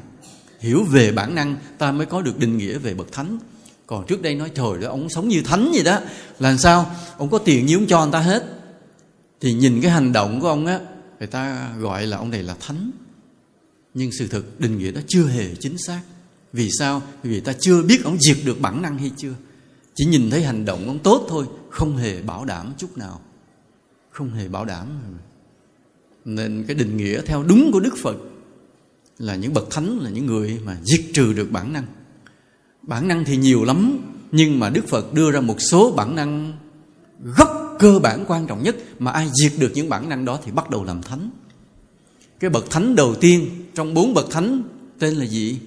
Hiểu 0.59 0.83
về 0.83 1.11
bản 1.11 1.35
năng, 1.35 1.55
ta 1.77 1.91
mới 1.91 2.05
có 2.05 2.21
được 2.21 2.39
định 2.39 2.57
nghĩa 2.57 2.77
về 2.77 2.93
bậc 2.93 3.11
thánh 3.11 3.37
còn 3.93 4.06
trước 4.08 4.21
đây 4.21 4.36
nói, 4.36 4.51
trời 4.56 4.82
đó 4.82 4.89
ông 4.89 5.10
sống 5.10 5.27
như 5.27 5.41
thánh 5.41 5.71
vậy 5.73 5.84
đó. 5.84 5.99
Là 6.39 6.58
sao? 6.58 6.95
Ông 7.17 7.29
có 7.29 7.38
tiền 7.38 7.65
như 7.65 7.77
ông 7.77 7.88
cho 7.88 8.03
người 8.03 8.12
ta 8.12 8.19
hết. 8.19 8.43
Thì 9.41 9.53
nhìn 9.53 9.82
cái 9.82 9.91
hành 9.91 10.13
động 10.13 10.41
của 10.41 10.47
ông 10.47 10.65
á, 10.65 10.79
người 11.19 11.27
ta 11.27 11.69
gọi 11.79 12.08
là 12.08 12.17
ông 12.17 12.29
này 12.29 12.43
là 12.43 12.56
thánh. 12.60 12.91
Nhưng 13.93 14.12
sự 14.12 14.27
thực 14.27 14.60
định 14.60 14.77
nghĩa 14.77 14.91
đó 14.91 15.01
chưa 15.08 15.25
hề 15.25 15.56
chính 15.56 15.77
xác. 15.77 16.01
Vì 16.53 16.69
sao? 16.79 17.01
Vì 17.23 17.39
ta 17.39 17.53
chưa 17.60 17.84
biết 17.84 18.03
ông 18.03 18.17
diệt 18.19 18.38
được 18.45 18.62
bản 18.62 18.82
năng 18.82 18.97
hay 18.97 19.12
chưa. 19.17 19.34
Chỉ 19.95 20.06
nhìn 20.06 20.29
thấy 20.29 20.43
hành 20.43 20.65
động 20.65 20.88
ông 20.88 20.99
tốt 20.99 21.25
thôi, 21.29 21.45
không 21.69 21.97
hề 21.97 22.21
bảo 22.21 22.45
đảm 22.45 22.73
chút 22.77 22.97
nào. 22.97 23.21
Không 24.12 24.34
hề 24.34 24.47
bảo 24.47 24.65
đảm. 24.65 24.88
Nên 26.25 26.63
cái 26.67 26.75
định 26.75 26.97
nghĩa 26.97 27.21
theo 27.21 27.43
đúng 27.43 27.71
của 27.73 27.79
đức 27.79 27.93
phật 28.03 28.17
là 29.17 29.36
những 29.36 29.53
bậc 29.53 29.71
thánh 29.71 29.99
là 29.99 30.10
những 30.10 30.25
người 30.25 30.60
mà 30.65 30.77
diệt 30.84 31.01
trừ 31.13 31.34
được 31.34 31.51
bản 31.51 31.73
năng 31.73 31.86
bản 32.84 33.08
năng 33.08 33.26
thì 33.26 33.38
nhiều 33.38 33.63
lắm, 33.63 34.00
nhưng 34.32 34.60
mà 34.60 34.69
đức 34.69 34.88
phật 34.88 35.13
đưa 35.13 35.32
ra 35.32 35.39
một 35.41 35.62
số 35.62 35.91
bản 35.91 36.15
năng 36.15 36.54
gốc 37.38 37.76
cơ 37.80 38.00
bản 38.00 38.26
quan 38.28 38.48
trọng 38.48 38.63
nhất 38.63 38.76
mà 39.00 39.12
ai 39.12 39.30
diệt 39.34 39.52
được 39.60 39.72
những 39.74 39.89
bản 39.89 40.10
năng 40.10 40.26
đó 40.26 40.39
thì 40.43 40.52
bắt 40.52 40.69
đầu 40.69 40.84
làm 40.84 41.02
thánh. 41.02 41.30
Cái 42.39 42.50
bậc 42.50 42.69
thánh 42.69 42.96
đầu 42.96 43.15
tiên, 43.15 43.50
trong 43.76 43.93
bốn 43.93 44.13
bậc 44.13 44.32
thánh, 44.32 44.63
tên 45.00 45.15
là 45.15 45.26
gì? 45.26 45.60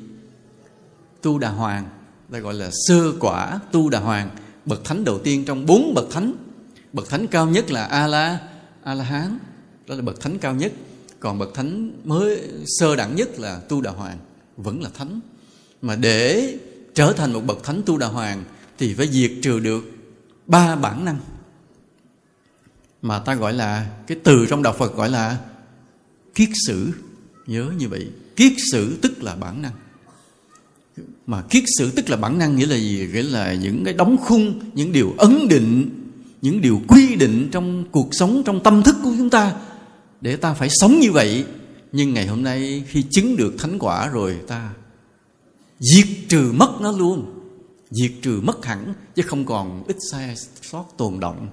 Tu 1.23 1.39
đà 1.39 1.51
hoàng, 1.51 1.85
ta 2.33 2.39
gọi 2.39 2.55
là 2.55 2.71
sơ 2.89 3.13
quả 3.21 3.61
tu 3.73 3.91
đà 3.91 4.01
hoàng. 4.01 4.31
Bậc 4.65 4.85
thánh 4.85 5.05
đầu 5.05 5.19
tiên 5.19 5.45
trong 5.45 5.67
bốn 5.67 5.95
bậc 5.95 6.11
thánh. 6.11 6.33
Bậc 6.93 7.09
thánh 7.09 7.27
cao 7.27 7.47
nhất 7.47 7.71
là 7.71 7.85
a 7.85 8.07
la 8.07 8.41
a 8.83 8.95
la 8.95 9.05
hán 9.05 9.39
đó 9.87 9.95
là 9.95 10.03
bậc 10.03 10.21
thánh 10.21 10.39
cao 10.39 10.55
nhất. 10.55 10.73
Còn 11.21 11.39
bậc 11.39 11.55
thánh 11.55 11.93
mới 12.05 12.43
sơ 12.67 12.97
đẳng 12.97 13.17
nhất 13.17 13.41
là 13.41 13.61
tu 13.69 13.81
đà 13.81 13.91
hoàng, 13.91 14.19
vẫn 14.57 14.83
là 14.83 14.91
thánh. 14.95 15.21
Mà 15.83 15.97
để 15.97 16.59
trở 16.97 17.13
thành 17.13 17.33
một 17.33 17.41
bậc 17.47 17.65
thánh 17.65 17.83
tu 17.87 17.99
đà 17.99 18.07
hoàng 18.07 18.45
thì 18.79 18.95
phải 18.95 19.09
diệt 19.09 19.33
trừ 19.43 19.61
được 19.61 19.85
ba 20.47 20.77
bản 20.77 21.05
năng. 21.05 21.19
Mà 23.03 23.19
ta 23.19 23.35
gọi 23.35 23.53
là, 23.53 23.87
cái 24.07 24.19
từ 24.25 24.47
trong 24.47 24.63
đạo 24.63 24.75
Phật 24.79 24.97
gọi 24.97 25.11
là 25.11 25.39
kiết 26.35 26.49
sử. 26.67 26.89
Nhớ 27.47 27.71
như 27.79 27.89
vậy. 27.89 28.07
Kiết 28.37 28.53
sử 28.73 28.99
tức 29.03 29.23
là 29.23 29.37
bản 29.37 29.63
năng. 29.63 29.73
Mà 31.27 31.43
kiết 31.43 31.65
sử 31.79 31.91
tức 31.91 32.11
là 32.11 32.17
bản 32.17 32.39
năng 32.39 32.57
nghĩa 32.57 32.67
là 32.67 32.77
gì? 32.77 33.09
Nghĩa 33.13 33.23
là 33.23 33.55
những 33.55 33.85
cái 33.85 33.95
đóng 33.95 34.17
khung, 34.17 34.61
những 34.75 34.93
điều 34.93 35.15
ấn 35.19 35.49
định, 35.49 35.91
những 36.43 36.61
điều 36.61 36.81
quy 36.89 37.17
định 37.17 37.49
trong 37.53 37.85
cuộc 37.91 38.09
sống, 38.13 38.43
trong 38.47 38.63
tâm 38.63 38.83
thức 38.83 38.97
của 39.05 39.15
chúng 39.19 39.31
ta 39.31 39.53
để 40.21 40.37
ta 40.37 40.55
phải 40.55 40.69
sống 40.71 41.01
như 41.01 41.13
vậy. 41.13 41.45
Nhưng 41.93 42.15
ngày 42.15 42.27
hôm 42.27 42.43
nay 42.43 42.85
khi 42.89 43.05
chứng 43.11 43.37
được 43.37 43.55
thánh 43.59 43.79
quả 43.79 44.09
rồi, 44.09 44.37
ta 44.47 44.71
diệt 45.81 46.07
trừ 46.29 46.53
mất 46.55 46.79
nó 46.81 46.93
luôn. 46.93 47.33
Diệt 47.91 48.13
trừ 48.23 48.41
mất 48.45 48.65
hẳn, 48.65 48.95
chứ 49.15 49.23
không 49.23 49.47
còn 49.47 49.85
ít 49.89 49.97
sai 50.11 50.35
sót 50.63 50.85
tồn 50.97 51.21
động. 51.21 51.49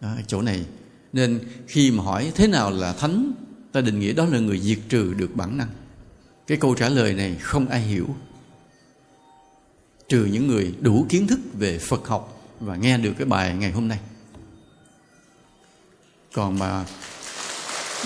Ở 0.00 0.16
chỗ 0.26 0.42
này. 0.42 0.66
Nên 1.12 1.40
khi 1.66 1.90
mà 1.90 2.04
hỏi 2.04 2.32
thế 2.34 2.46
nào 2.46 2.70
là 2.70 2.92
thánh, 2.92 3.32
ta 3.72 3.80
định 3.80 4.00
nghĩa 4.00 4.12
đó 4.12 4.24
là 4.24 4.38
người 4.38 4.60
diệt 4.60 4.78
trừ 4.88 5.14
được 5.14 5.36
bản 5.36 5.58
năng. 5.58 5.68
Cái 6.46 6.58
câu 6.58 6.74
trả 6.74 6.88
lời 6.88 7.14
này 7.14 7.36
không 7.40 7.68
ai 7.68 7.80
hiểu. 7.80 8.06
Trừ 10.08 10.24
những 10.24 10.46
người 10.46 10.74
đủ 10.80 11.06
kiến 11.08 11.26
thức 11.26 11.40
về 11.54 11.78
phật 11.78 12.08
học 12.08 12.52
và 12.60 12.76
nghe 12.76 12.98
được 12.98 13.12
cái 13.18 13.26
bài 13.26 13.54
ngày 13.54 13.72
hôm 13.72 13.88
nay. 13.88 13.98
Còn 16.32 16.58
mà 16.58 16.84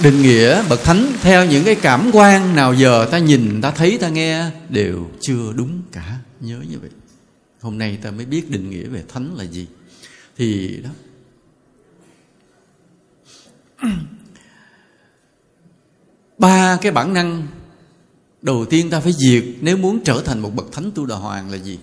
định 0.00 0.22
nghĩa 0.22 0.68
bậc 0.68 0.84
thánh, 0.84 1.12
theo 1.20 1.46
những 1.46 1.64
cái 1.64 1.74
cảm 1.74 2.10
quan 2.12 2.56
nào 2.56 2.74
giờ 2.74 3.08
ta 3.10 3.18
nhìn, 3.18 3.60
ta 3.62 3.70
thấy, 3.70 3.98
ta 3.98 4.08
nghe 4.08 4.50
đều 4.68 5.10
chưa 5.20 5.52
đúng 5.54 5.82
cả. 5.92 6.18
Nhớ 6.40 6.60
như 6.68 6.78
vậy. 6.78 6.90
Hôm 7.60 7.78
nay 7.78 7.98
ta 8.02 8.10
mới 8.10 8.26
biết 8.26 8.50
định 8.50 8.70
nghĩa 8.70 8.84
về 8.84 9.04
thánh 9.08 9.34
là 9.36 9.44
gì. 9.44 9.66
Thì 10.36 10.76
đó. 10.84 10.90
Ba 16.38 16.78
cái 16.82 16.92
bản 16.92 17.14
năng 17.14 17.46
đầu 18.42 18.64
tiên 18.64 18.90
ta 18.90 19.00
phải 19.00 19.12
diệt 19.12 19.44
nếu 19.60 19.76
muốn 19.76 20.00
trở 20.04 20.22
thành 20.24 20.40
một 20.40 20.54
bậc 20.54 20.72
thánh 20.72 20.90
tu 20.94 21.06
đà 21.06 21.16
hoàng 21.16 21.50
là 21.50 21.56
gì? 21.56 21.78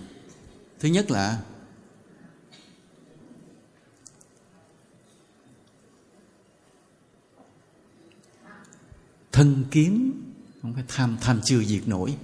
Thứ 0.80 0.88
nhất 0.88 1.10
là 1.10 1.38
thân 9.32 9.64
kiến 9.70 10.12
không 10.62 10.74
phải 10.74 10.84
tham 10.88 11.16
tham 11.20 11.40
chưa 11.44 11.62
diệt 11.62 11.88
nổi. 11.88 12.16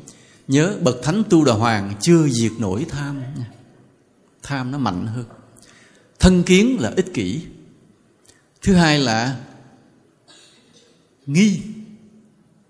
Nhớ 0.49 0.79
bậc 0.83 0.97
thánh 1.03 1.23
tu 1.31 1.45
đà 1.45 1.53
hoàng 1.53 1.95
chưa 2.01 2.29
diệt 2.29 2.53
nổi 2.59 2.87
tham 2.89 3.23
tham 4.43 4.71
nó 4.71 4.79
mạnh 4.79 5.07
hơn. 5.07 5.25
Thân 6.19 6.43
kiến 6.43 6.77
là 6.81 6.93
ích 6.97 7.15
kỷ. 7.15 7.43
Thứ 8.63 8.75
hai 8.75 8.99
là 8.99 9.41
nghi, 11.27 11.61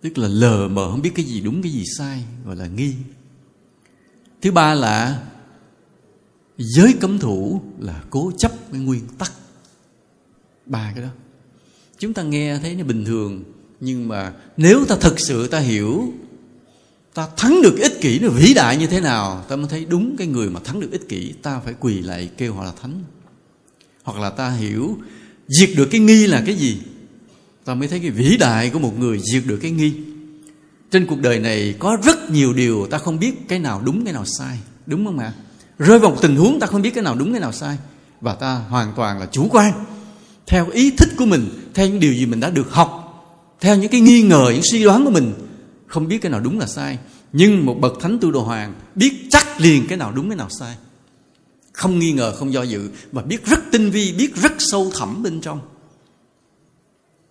tức 0.00 0.18
là 0.18 0.28
lờ 0.28 0.68
mờ, 0.68 0.90
không 0.90 1.02
biết 1.02 1.12
cái 1.14 1.24
gì 1.24 1.40
đúng, 1.40 1.62
cái 1.62 1.72
gì 1.72 1.84
sai, 1.98 2.24
gọi 2.44 2.56
là 2.56 2.66
nghi. 2.66 2.94
Thứ 4.42 4.52
ba 4.52 4.74
là 4.74 5.26
giới 6.58 6.94
cấm 7.00 7.18
thủ 7.18 7.62
là 7.78 8.04
cố 8.10 8.32
chấp 8.38 8.52
cái 8.72 8.80
nguyên 8.80 9.06
tắc. 9.18 9.32
Ba 10.66 10.92
cái 10.94 11.04
đó. 11.04 11.10
Chúng 11.98 12.14
ta 12.14 12.22
nghe 12.22 12.58
thấy 12.58 12.74
nó 12.74 12.84
bình 12.84 13.04
thường 13.04 13.44
nhưng 13.80 14.08
mà 14.08 14.32
nếu 14.56 14.84
ta 14.84 14.96
thực 15.00 15.20
sự 15.20 15.48
ta 15.48 15.58
hiểu, 15.58 16.12
ta 17.14 17.28
thắng 17.36 17.62
được 17.62 17.78
ích 17.78 18.00
kỷ 18.00 18.18
nó 18.18 18.28
vĩ 18.28 18.54
đại 18.54 18.76
như 18.76 18.86
thế 18.86 19.00
nào, 19.00 19.44
ta 19.48 19.56
mới 19.56 19.66
thấy 19.68 19.84
đúng 19.84 20.16
cái 20.16 20.26
người 20.26 20.50
mà 20.50 20.60
thắng 20.64 20.80
được 20.80 20.92
ích 20.92 21.08
kỷ, 21.08 21.32
ta 21.42 21.60
phải 21.64 21.74
quỳ 21.80 22.02
lại 22.02 22.30
kêu 22.36 22.54
họ 22.54 22.64
là 22.64 22.72
thánh. 22.82 23.04
Hoặc 24.02 24.20
là 24.20 24.30
ta 24.30 24.50
hiểu 24.50 24.96
diệt 25.48 25.70
được 25.76 25.88
cái 25.90 26.00
nghi 26.00 26.26
là 26.26 26.42
cái 26.46 26.54
gì, 26.54 26.78
ta 27.64 27.74
mới 27.74 27.88
thấy 27.88 28.00
cái 28.00 28.10
vĩ 28.10 28.36
đại 28.36 28.70
của 28.70 28.78
một 28.78 28.98
người 28.98 29.20
diệt 29.32 29.42
được 29.46 29.58
cái 29.62 29.70
nghi. 29.70 29.92
Trên 30.90 31.06
cuộc 31.06 31.20
đời 31.20 31.38
này 31.38 31.74
có 31.78 31.96
rất 32.04 32.30
nhiều 32.30 32.52
điều 32.52 32.86
ta 32.90 32.98
không 32.98 33.18
biết 33.18 33.48
cái 33.48 33.58
nào 33.58 33.82
đúng, 33.84 34.04
cái 34.04 34.12
nào 34.12 34.24
sai, 34.38 34.58
đúng 34.86 35.06
không 35.06 35.18
ạ? 35.18 35.32
Rơi 35.78 35.98
vào 35.98 36.10
một 36.10 36.16
tình 36.22 36.36
huống 36.36 36.60
ta 36.60 36.66
không 36.66 36.82
biết 36.82 36.90
cái 36.94 37.04
nào 37.04 37.14
đúng, 37.14 37.32
cái 37.32 37.40
nào 37.40 37.52
sai, 37.52 37.76
và 38.20 38.34
ta 38.34 38.54
hoàn 38.54 38.92
toàn 38.96 39.20
là 39.20 39.26
chủ 39.32 39.48
quan, 39.50 39.84
theo 40.46 40.70
ý 40.70 40.90
thích 40.90 41.08
của 41.16 41.26
mình, 41.26 41.48
theo 41.74 41.88
những 41.88 42.00
điều 42.00 42.12
gì 42.12 42.26
mình 42.26 42.40
đã 42.40 42.50
được 42.50 42.70
học 42.70 43.05
theo 43.60 43.76
những 43.76 43.90
cái 43.90 44.00
nghi 44.00 44.22
ngờ, 44.22 44.50
những 44.52 44.62
suy 44.70 44.84
đoán 44.84 45.04
của 45.04 45.10
mình, 45.10 45.34
không 45.86 46.08
biết 46.08 46.18
cái 46.18 46.30
nào 46.32 46.40
đúng 46.40 46.58
là 46.58 46.66
sai. 46.66 46.98
Nhưng 47.32 47.66
một 47.66 47.76
bậc 47.80 47.92
thánh 48.00 48.18
tu 48.20 48.30
đồ 48.30 48.40
hoàng 48.40 48.74
biết 48.94 49.26
chắc 49.30 49.60
liền 49.60 49.86
cái 49.86 49.98
nào 49.98 50.12
đúng, 50.12 50.28
cái 50.28 50.36
nào 50.36 50.48
sai. 50.58 50.76
Không 51.72 51.98
nghi 51.98 52.12
ngờ, 52.12 52.34
không 52.38 52.52
do 52.52 52.62
dự 52.62 52.90
và 53.12 53.22
biết 53.22 53.46
rất 53.46 53.60
tinh 53.72 53.90
vi, 53.90 54.12
biết 54.12 54.36
rất 54.36 54.52
sâu 54.58 54.92
thẳm 54.98 55.22
bên 55.22 55.40
trong. 55.40 55.60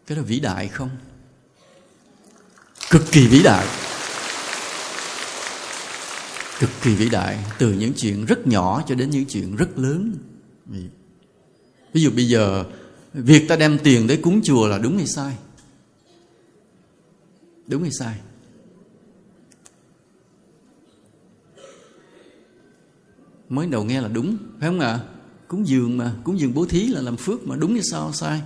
Cái 0.07 0.17
đó 0.17 0.23
vĩ 0.27 0.39
đại 0.39 0.67
không? 0.67 0.89
Cực 2.89 3.11
kỳ 3.11 3.27
vĩ 3.27 3.43
đại. 3.43 3.67
Cực 6.59 6.69
kỳ 6.81 6.95
vĩ 6.95 7.09
đại, 7.09 7.37
từ 7.57 7.71
những 7.73 7.93
chuyện 7.97 8.25
rất 8.25 8.47
nhỏ 8.47 8.83
cho 8.87 8.95
đến 8.95 9.09
những 9.09 9.25
chuyện 9.25 9.55
rất 9.55 9.77
lớn. 9.77 10.13
Ví 11.93 12.01
dụ 12.01 12.11
bây 12.11 12.27
giờ, 12.27 12.63
việc 13.13 13.47
ta 13.47 13.55
đem 13.55 13.77
tiền 13.83 14.07
tới 14.07 14.17
cúng 14.17 14.41
chùa 14.43 14.67
là 14.67 14.77
đúng 14.77 14.97
hay 14.97 15.07
sai? 15.07 15.33
Đúng 17.67 17.81
hay 17.81 17.91
sai? 17.91 18.19
Mới 23.49 23.67
đầu 23.67 23.83
nghe 23.83 24.01
là 24.01 24.07
đúng, 24.07 24.37
phải 24.59 24.69
không 24.69 24.79
ạ? 24.79 24.87
À? 24.87 24.99
cúng 25.47 25.67
dường 25.67 25.97
mà, 25.97 26.13
cúng 26.23 26.39
dường 26.39 26.53
bố 26.53 26.65
thí 26.65 26.87
là 26.87 27.01
làm 27.01 27.17
phước 27.17 27.47
mà 27.47 27.55
đúng 27.55 27.73
hay 27.73 27.83
sao, 27.83 28.13
sai? 28.13 28.41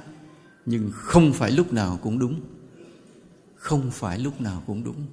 Nhưng 0.66 0.91
không 0.94 1.34
phải 1.34 1.52
lúc 1.52 1.74
nào 1.74 2.00
cũng 2.02 2.20
đúng. 2.20 2.41
Không 3.56 3.91
phải 3.91 4.20
lúc 4.20 4.41
nào 4.41 4.64
cũng 4.68 4.84
đúng. 4.84 5.06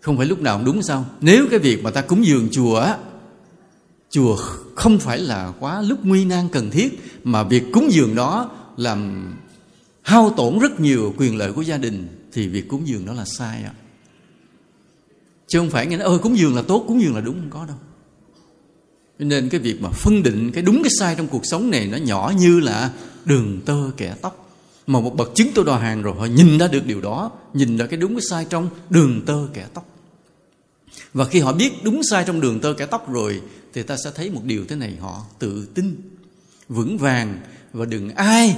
Không 0.00 0.16
phải 0.16 0.26
lúc 0.26 0.40
nào 0.40 0.56
cũng 0.58 0.64
đúng 0.64 0.82
sao? 0.82 1.06
Nếu 1.20 1.46
cái 1.50 1.58
việc 1.58 1.82
mà 1.82 1.90
ta 1.90 2.00
cúng 2.00 2.26
dường 2.26 2.48
chùa 2.50 2.76
á, 2.76 2.98
chùa 4.10 4.36
không 4.74 4.98
phải 4.98 5.18
là 5.18 5.52
quá 5.60 5.82
lúc 5.82 5.98
nguy 6.04 6.24
nan 6.24 6.48
cần 6.52 6.70
thiết, 6.70 7.00
mà 7.24 7.42
việc 7.42 7.64
cúng 7.72 7.88
dường 7.90 8.14
đó 8.14 8.50
làm 8.76 9.32
hao 10.08 10.30
tổn 10.30 10.58
rất 10.58 10.80
nhiều 10.80 11.14
quyền 11.16 11.36
lợi 11.36 11.52
của 11.52 11.62
gia 11.62 11.76
đình, 11.76 12.08
thì 12.32 12.48
việc 12.48 12.68
cúng 12.68 12.88
dường 12.88 13.06
đó 13.06 13.12
là 13.12 13.24
sai 13.38 13.62
ạ. 13.62 13.72
Chứ 15.46 15.58
không 15.58 15.70
phải 15.70 15.86
nghe 15.86 15.96
nói 15.96 16.06
ơi 16.06 16.18
cúng 16.22 16.38
dường 16.38 16.56
là 16.56 16.62
tốt, 16.62 16.84
cúng 16.88 17.02
dường 17.02 17.14
là 17.14 17.20
đúng. 17.20 17.40
Không 17.40 17.50
có 17.50 17.66
đâu. 17.66 17.76
Nên 19.18 19.48
cái 19.48 19.60
việc 19.60 19.82
mà 19.82 19.90
phân 19.90 20.22
định 20.22 20.50
cái 20.52 20.62
đúng, 20.62 20.82
cái 20.82 20.90
sai 20.98 21.14
trong 21.14 21.26
cuộc 21.26 21.46
sống 21.46 21.70
này 21.70 21.86
nó 21.86 21.96
nhỏ 21.96 22.32
như 22.38 22.60
là 22.60 22.92
đường 23.24 23.60
tơ 23.66 23.90
kẻ 23.96 24.16
tóc. 24.22 24.50
Mà 24.86 25.00
một 25.00 25.16
bậc 25.16 25.30
chứng 25.34 25.48
tôi 25.54 25.64
đòi 25.64 25.80
hàng 25.80 26.02
rồi, 26.02 26.14
họ 26.18 26.26
nhìn 26.26 26.58
ra 26.58 26.66
được 26.66 26.86
điều 26.86 27.00
đó, 27.00 27.30
nhìn 27.54 27.76
ra 27.76 27.86
cái 27.86 28.00
đúng, 28.00 28.14
cái 28.14 28.22
sai 28.30 28.46
trong 28.50 28.68
đường 28.90 29.22
tơ 29.26 29.48
kẻ 29.54 29.66
tóc. 29.74 29.86
Và 31.12 31.24
khi 31.24 31.40
họ 31.40 31.52
biết 31.52 31.72
đúng, 31.82 32.02
sai 32.10 32.24
trong 32.26 32.40
đường 32.40 32.60
tơ 32.60 32.74
kẻ 32.78 32.86
tóc 32.86 33.12
rồi, 33.12 33.42
thì 33.74 33.82
ta 33.82 33.96
sẽ 34.04 34.10
thấy 34.14 34.30
một 34.30 34.44
điều 34.44 34.64
thế 34.64 34.76
này, 34.76 34.96
họ 35.00 35.24
tự 35.38 35.68
tin, 35.74 35.96
vững 36.68 36.98
vàng 36.98 37.38
và 37.72 37.84
đừng 37.84 38.10
ai 38.10 38.56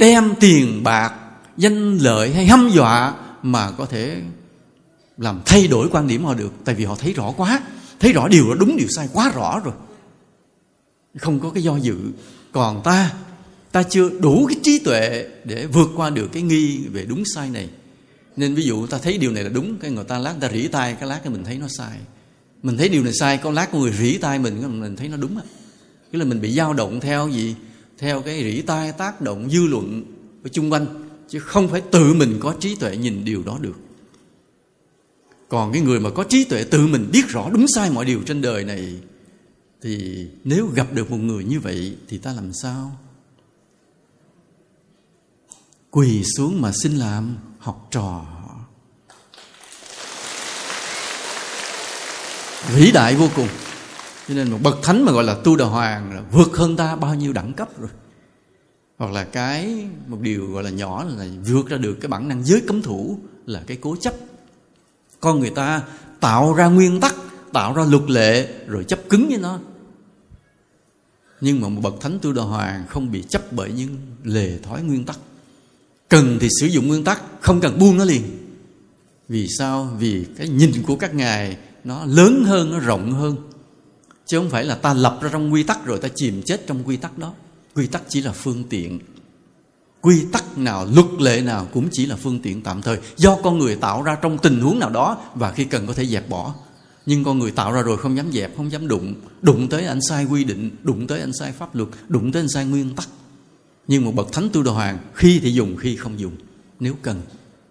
đem 0.00 0.34
tiền 0.40 0.82
bạc, 0.82 1.14
danh 1.56 1.98
lợi 1.98 2.34
hay 2.34 2.46
hăm 2.46 2.70
dọa 2.74 3.14
mà 3.42 3.70
có 3.70 3.86
thể 3.86 4.22
làm 5.18 5.40
thay 5.46 5.66
đổi 5.66 5.88
quan 5.92 6.08
điểm 6.08 6.24
họ 6.24 6.34
được. 6.34 6.52
Tại 6.64 6.74
vì 6.74 6.84
họ 6.84 6.96
thấy 6.96 7.12
rõ 7.12 7.32
quá, 7.36 7.60
thấy 8.00 8.12
rõ 8.12 8.28
điều 8.28 8.48
đó, 8.48 8.54
đúng 8.60 8.76
điều 8.76 8.88
sai 8.96 9.08
quá 9.12 9.32
rõ 9.34 9.60
rồi. 9.64 9.74
Không 11.18 11.40
có 11.40 11.50
cái 11.50 11.62
do 11.62 11.76
dự. 11.76 11.96
Còn 12.52 12.82
ta 12.84 13.12
ta 13.72 13.82
chưa 13.82 14.10
đủ 14.20 14.46
cái 14.48 14.56
trí 14.62 14.78
tuệ 14.78 15.26
để 15.44 15.66
vượt 15.66 15.90
qua 15.96 16.10
được 16.10 16.28
cái 16.32 16.42
nghi 16.42 16.78
về 16.92 17.04
đúng 17.04 17.22
sai 17.34 17.50
này. 17.50 17.68
Nên 18.36 18.54
ví 18.54 18.62
dụ 18.62 18.86
ta 18.86 18.98
thấy 18.98 19.18
điều 19.18 19.32
này 19.32 19.44
là 19.44 19.50
đúng, 19.50 19.76
cái 19.78 19.90
người 19.90 20.04
ta 20.04 20.18
lát 20.18 20.34
ta 20.40 20.48
rỉ 20.52 20.68
tay 20.68 20.96
cái 21.00 21.08
lát 21.08 21.20
cái 21.24 21.32
mình 21.32 21.44
thấy 21.44 21.58
nó 21.58 21.66
sai. 21.68 21.98
Mình 22.62 22.76
thấy 22.76 22.88
điều 22.88 23.02
này 23.02 23.12
sai, 23.12 23.38
có 23.38 23.50
lát 23.50 23.68
có 23.72 23.78
người 23.78 23.92
rỉ 23.92 24.18
tay 24.18 24.38
mình 24.38 24.80
mình 24.80 24.96
thấy 24.96 25.08
nó 25.08 25.16
đúng 25.16 25.36
á. 25.36 25.42
Cái 26.12 26.18
là 26.18 26.24
mình 26.24 26.40
bị 26.40 26.52
dao 26.52 26.72
động 26.72 27.00
theo 27.00 27.28
gì? 27.28 27.54
Theo 28.00 28.22
cái 28.22 28.44
rỉ 28.44 28.62
tai 28.62 28.92
tác 28.92 29.20
động 29.20 29.50
dư 29.50 29.66
luận 29.66 30.04
ở 30.44 30.48
chung 30.48 30.72
quanh, 30.72 30.86
chứ 31.28 31.38
không 31.38 31.68
phải 31.68 31.80
tự 31.80 32.14
mình 32.14 32.38
có 32.40 32.54
trí 32.60 32.76
tuệ 32.76 32.96
nhìn 32.96 33.24
điều 33.24 33.42
đó 33.42 33.58
được. 33.60 33.76
Còn 35.48 35.72
cái 35.72 35.82
người 35.82 36.00
mà 36.00 36.10
có 36.10 36.24
trí 36.28 36.44
tuệ 36.44 36.64
tự 36.64 36.86
mình 36.86 37.08
biết 37.12 37.28
rõ 37.28 37.50
đúng 37.52 37.66
sai 37.74 37.90
mọi 37.90 38.04
điều 38.04 38.22
trên 38.26 38.42
đời 38.42 38.64
này, 38.64 38.96
thì 39.82 40.26
nếu 40.44 40.66
gặp 40.66 40.86
được 40.92 41.10
một 41.10 41.16
người 41.16 41.44
như 41.44 41.60
vậy 41.60 41.96
thì 42.08 42.18
ta 42.18 42.32
làm 42.32 42.52
sao? 42.52 43.00
Quỳ 45.90 46.24
xuống 46.36 46.60
mà 46.60 46.72
xin 46.82 46.96
làm 46.96 47.36
học 47.58 47.88
trò. 47.90 48.26
Vĩ 52.74 52.92
đại 52.92 53.14
vô 53.14 53.28
cùng 53.36 53.48
cho 54.30 54.36
nên 54.36 54.50
một 54.50 54.58
bậc 54.62 54.78
thánh 54.82 55.04
mà 55.04 55.12
gọi 55.12 55.24
là 55.24 55.34
tu 55.44 55.56
đà 55.56 55.64
hoàng 55.64 56.14
là 56.14 56.22
vượt 56.32 56.56
hơn 56.56 56.76
ta 56.76 56.96
bao 56.96 57.14
nhiêu 57.14 57.32
đẳng 57.32 57.52
cấp 57.52 57.68
rồi. 57.80 57.90
Hoặc 58.98 59.12
là 59.12 59.24
cái, 59.24 59.86
một 60.06 60.20
điều 60.20 60.46
gọi 60.46 60.62
là 60.62 60.70
nhỏ 60.70 61.04
là 61.04 61.26
vượt 61.46 61.68
ra 61.68 61.76
được 61.76 61.94
cái 62.00 62.08
bản 62.08 62.28
năng 62.28 62.44
giới 62.44 62.62
cấm 62.66 62.82
thủ 62.82 63.18
là 63.46 63.62
cái 63.66 63.78
cố 63.80 63.96
chấp. 63.96 64.14
Con 65.20 65.40
người 65.40 65.50
ta 65.50 65.82
tạo 66.20 66.54
ra 66.54 66.66
nguyên 66.66 67.00
tắc, 67.00 67.14
tạo 67.52 67.74
ra 67.74 67.84
luật 67.84 68.10
lệ 68.10 68.48
rồi 68.66 68.84
chấp 68.84 68.98
cứng 69.08 69.28
với 69.28 69.38
nó. 69.38 69.58
Nhưng 71.40 71.60
mà 71.60 71.68
một 71.68 71.80
bậc 71.82 71.94
thánh 72.00 72.18
tu 72.22 72.32
đà 72.32 72.42
hoàng 72.42 72.84
không 72.88 73.12
bị 73.12 73.24
chấp 73.28 73.52
bởi 73.52 73.72
những 73.72 73.96
lề 74.24 74.58
thói 74.58 74.82
nguyên 74.82 75.04
tắc. 75.04 75.18
Cần 76.08 76.38
thì 76.40 76.48
sử 76.60 76.66
dụng 76.66 76.88
nguyên 76.88 77.04
tắc, 77.04 77.22
không 77.40 77.60
cần 77.60 77.78
buông 77.78 77.98
nó 77.98 78.04
liền. 78.04 78.22
Vì 79.28 79.48
sao? 79.58 79.96
Vì 79.98 80.26
cái 80.36 80.48
nhìn 80.48 80.72
của 80.86 80.96
các 80.96 81.14
ngài 81.14 81.56
nó 81.84 82.04
lớn 82.04 82.44
hơn, 82.46 82.70
nó 82.70 82.78
rộng 82.78 83.12
hơn 83.12 83.36
chứ 84.30 84.38
không 84.38 84.50
phải 84.50 84.64
là 84.64 84.74
ta 84.74 84.94
lập 84.94 85.18
ra 85.22 85.28
trong 85.32 85.52
quy 85.52 85.62
tắc 85.62 85.84
rồi 85.84 85.98
ta 85.98 86.08
chìm 86.14 86.42
chết 86.42 86.66
trong 86.66 86.82
quy 86.84 86.96
tắc 86.96 87.18
đó. 87.18 87.32
Quy 87.74 87.86
tắc 87.86 88.02
chỉ 88.08 88.20
là 88.20 88.32
phương 88.32 88.64
tiện. 88.64 88.98
Quy 90.00 90.24
tắc 90.32 90.58
nào, 90.58 90.86
luật 90.94 91.06
lệ 91.18 91.40
nào 91.40 91.68
cũng 91.72 91.88
chỉ 91.92 92.06
là 92.06 92.16
phương 92.16 92.38
tiện 92.38 92.62
tạm 92.62 92.82
thời. 92.82 92.98
Do 93.16 93.36
con 93.42 93.58
người 93.58 93.76
tạo 93.76 94.02
ra 94.02 94.16
trong 94.22 94.38
tình 94.38 94.60
huống 94.60 94.78
nào 94.78 94.90
đó 94.90 95.18
và 95.34 95.52
khi 95.52 95.64
cần 95.64 95.86
có 95.86 95.92
thể 95.92 96.06
dẹp 96.06 96.28
bỏ. 96.28 96.54
Nhưng 97.06 97.24
con 97.24 97.38
người 97.38 97.50
tạo 97.50 97.72
ra 97.72 97.82
rồi 97.82 97.98
không 97.98 98.16
dám 98.16 98.32
dẹp, 98.32 98.56
không 98.56 98.72
dám 98.72 98.88
đụng. 98.88 99.14
Đụng 99.42 99.68
tới 99.68 99.86
anh 99.86 99.98
sai 100.08 100.24
quy 100.24 100.44
định, 100.44 100.70
đụng 100.82 101.06
tới 101.06 101.20
anh 101.20 101.32
sai 101.32 101.52
pháp 101.52 101.74
luật, 101.74 101.88
đụng 102.08 102.32
tới 102.32 102.42
anh 102.42 102.48
sai 102.48 102.64
nguyên 102.64 102.94
tắc. 102.94 103.08
Nhưng 103.86 104.04
một 104.04 104.14
bậc 104.14 104.32
thánh 104.32 104.48
tu 104.52 104.62
đồ 104.62 104.72
hoàng, 104.72 104.98
khi 105.14 105.40
thì 105.42 105.52
dùng, 105.52 105.76
khi 105.76 105.96
không 105.96 106.20
dùng. 106.20 106.36
Nếu 106.80 106.94
cần, 107.02 107.22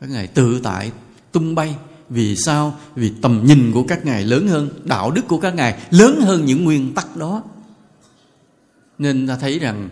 các 0.01 0.09
ngài 0.09 0.27
tự 0.27 0.59
tại, 0.63 0.91
tung 1.31 1.55
bay 1.55 1.75
vì 2.09 2.35
sao? 2.35 2.79
Vì 2.95 3.11
tầm 3.21 3.41
nhìn 3.45 3.71
của 3.73 3.83
các 3.83 4.05
ngài 4.05 4.23
lớn 4.23 4.47
hơn, 4.47 4.69
đạo 4.83 5.11
đức 5.11 5.27
của 5.27 5.37
các 5.37 5.55
ngài 5.55 5.79
lớn 5.91 6.21
hơn 6.21 6.45
những 6.45 6.63
nguyên 6.63 6.93
tắc 6.93 7.17
đó. 7.17 7.43
Nên 8.97 9.27
ta 9.27 9.37
thấy 9.37 9.59
rằng 9.59 9.89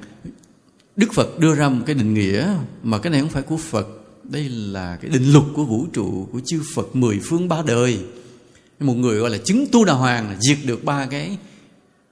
đức 0.95 1.13
phật 1.13 1.39
đưa 1.39 1.55
ra 1.55 1.69
một 1.69 1.83
cái 1.85 1.95
định 1.95 2.13
nghĩa 2.13 2.53
mà 2.83 2.97
cái 2.99 3.11
này 3.11 3.21
không 3.21 3.29
phải 3.29 3.43
của 3.43 3.57
phật. 3.57 3.87
Đây 4.23 4.49
là 4.49 4.95
cái 5.01 5.11
định 5.11 5.33
luật 5.33 5.45
của 5.53 5.65
vũ 5.65 5.85
trụ 5.93 6.27
của 6.31 6.41
chư 6.45 6.61
phật 6.75 6.95
mười 6.95 7.19
phương 7.23 7.49
ba 7.49 7.61
đời. 7.65 7.99
Một 8.79 8.93
người 8.93 9.19
gọi 9.19 9.29
là 9.29 9.37
chứng 9.37 9.65
tu 9.71 9.85
đà 9.85 9.93
hoàng 9.93 10.29
là 10.29 10.35
diệt 10.39 10.57
được 10.65 10.83
ba 10.83 11.05
cái 11.05 11.37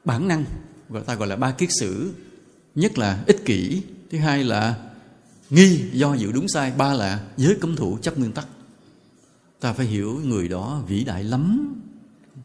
bản 0.06 0.28
năng, 0.28 0.46
gọi 0.90 1.04
ta 1.06 1.16
gọi 1.16 1.28
là 1.28 1.36
ba 1.36 1.52
kiết 1.52 1.70
sử. 1.80 2.12
Nhất 2.76 2.98
là 2.98 3.24
ích 3.28 3.46
kỷ, 3.46 3.82
thứ 4.12 4.18
hai 4.18 4.44
là 4.44 4.76
nghi, 5.50 5.82
do 5.94 6.14
dự 6.14 6.32
đúng 6.32 6.48
sai, 6.48 6.72
ba 6.78 6.94
là 6.94 7.20
giới 7.38 7.56
cấm 7.62 7.76
thủ 7.76 7.98
chấp 8.02 8.18
nguyên 8.18 8.32
tắc 8.32 8.48
ta 9.60 9.74
phải 9.74 9.86
hiểu 9.86 10.22
người 10.26 10.48
đó 10.48 10.82
vĩ 10.88 11.04
đại 11.04 11.24
lắm 11.24 11.76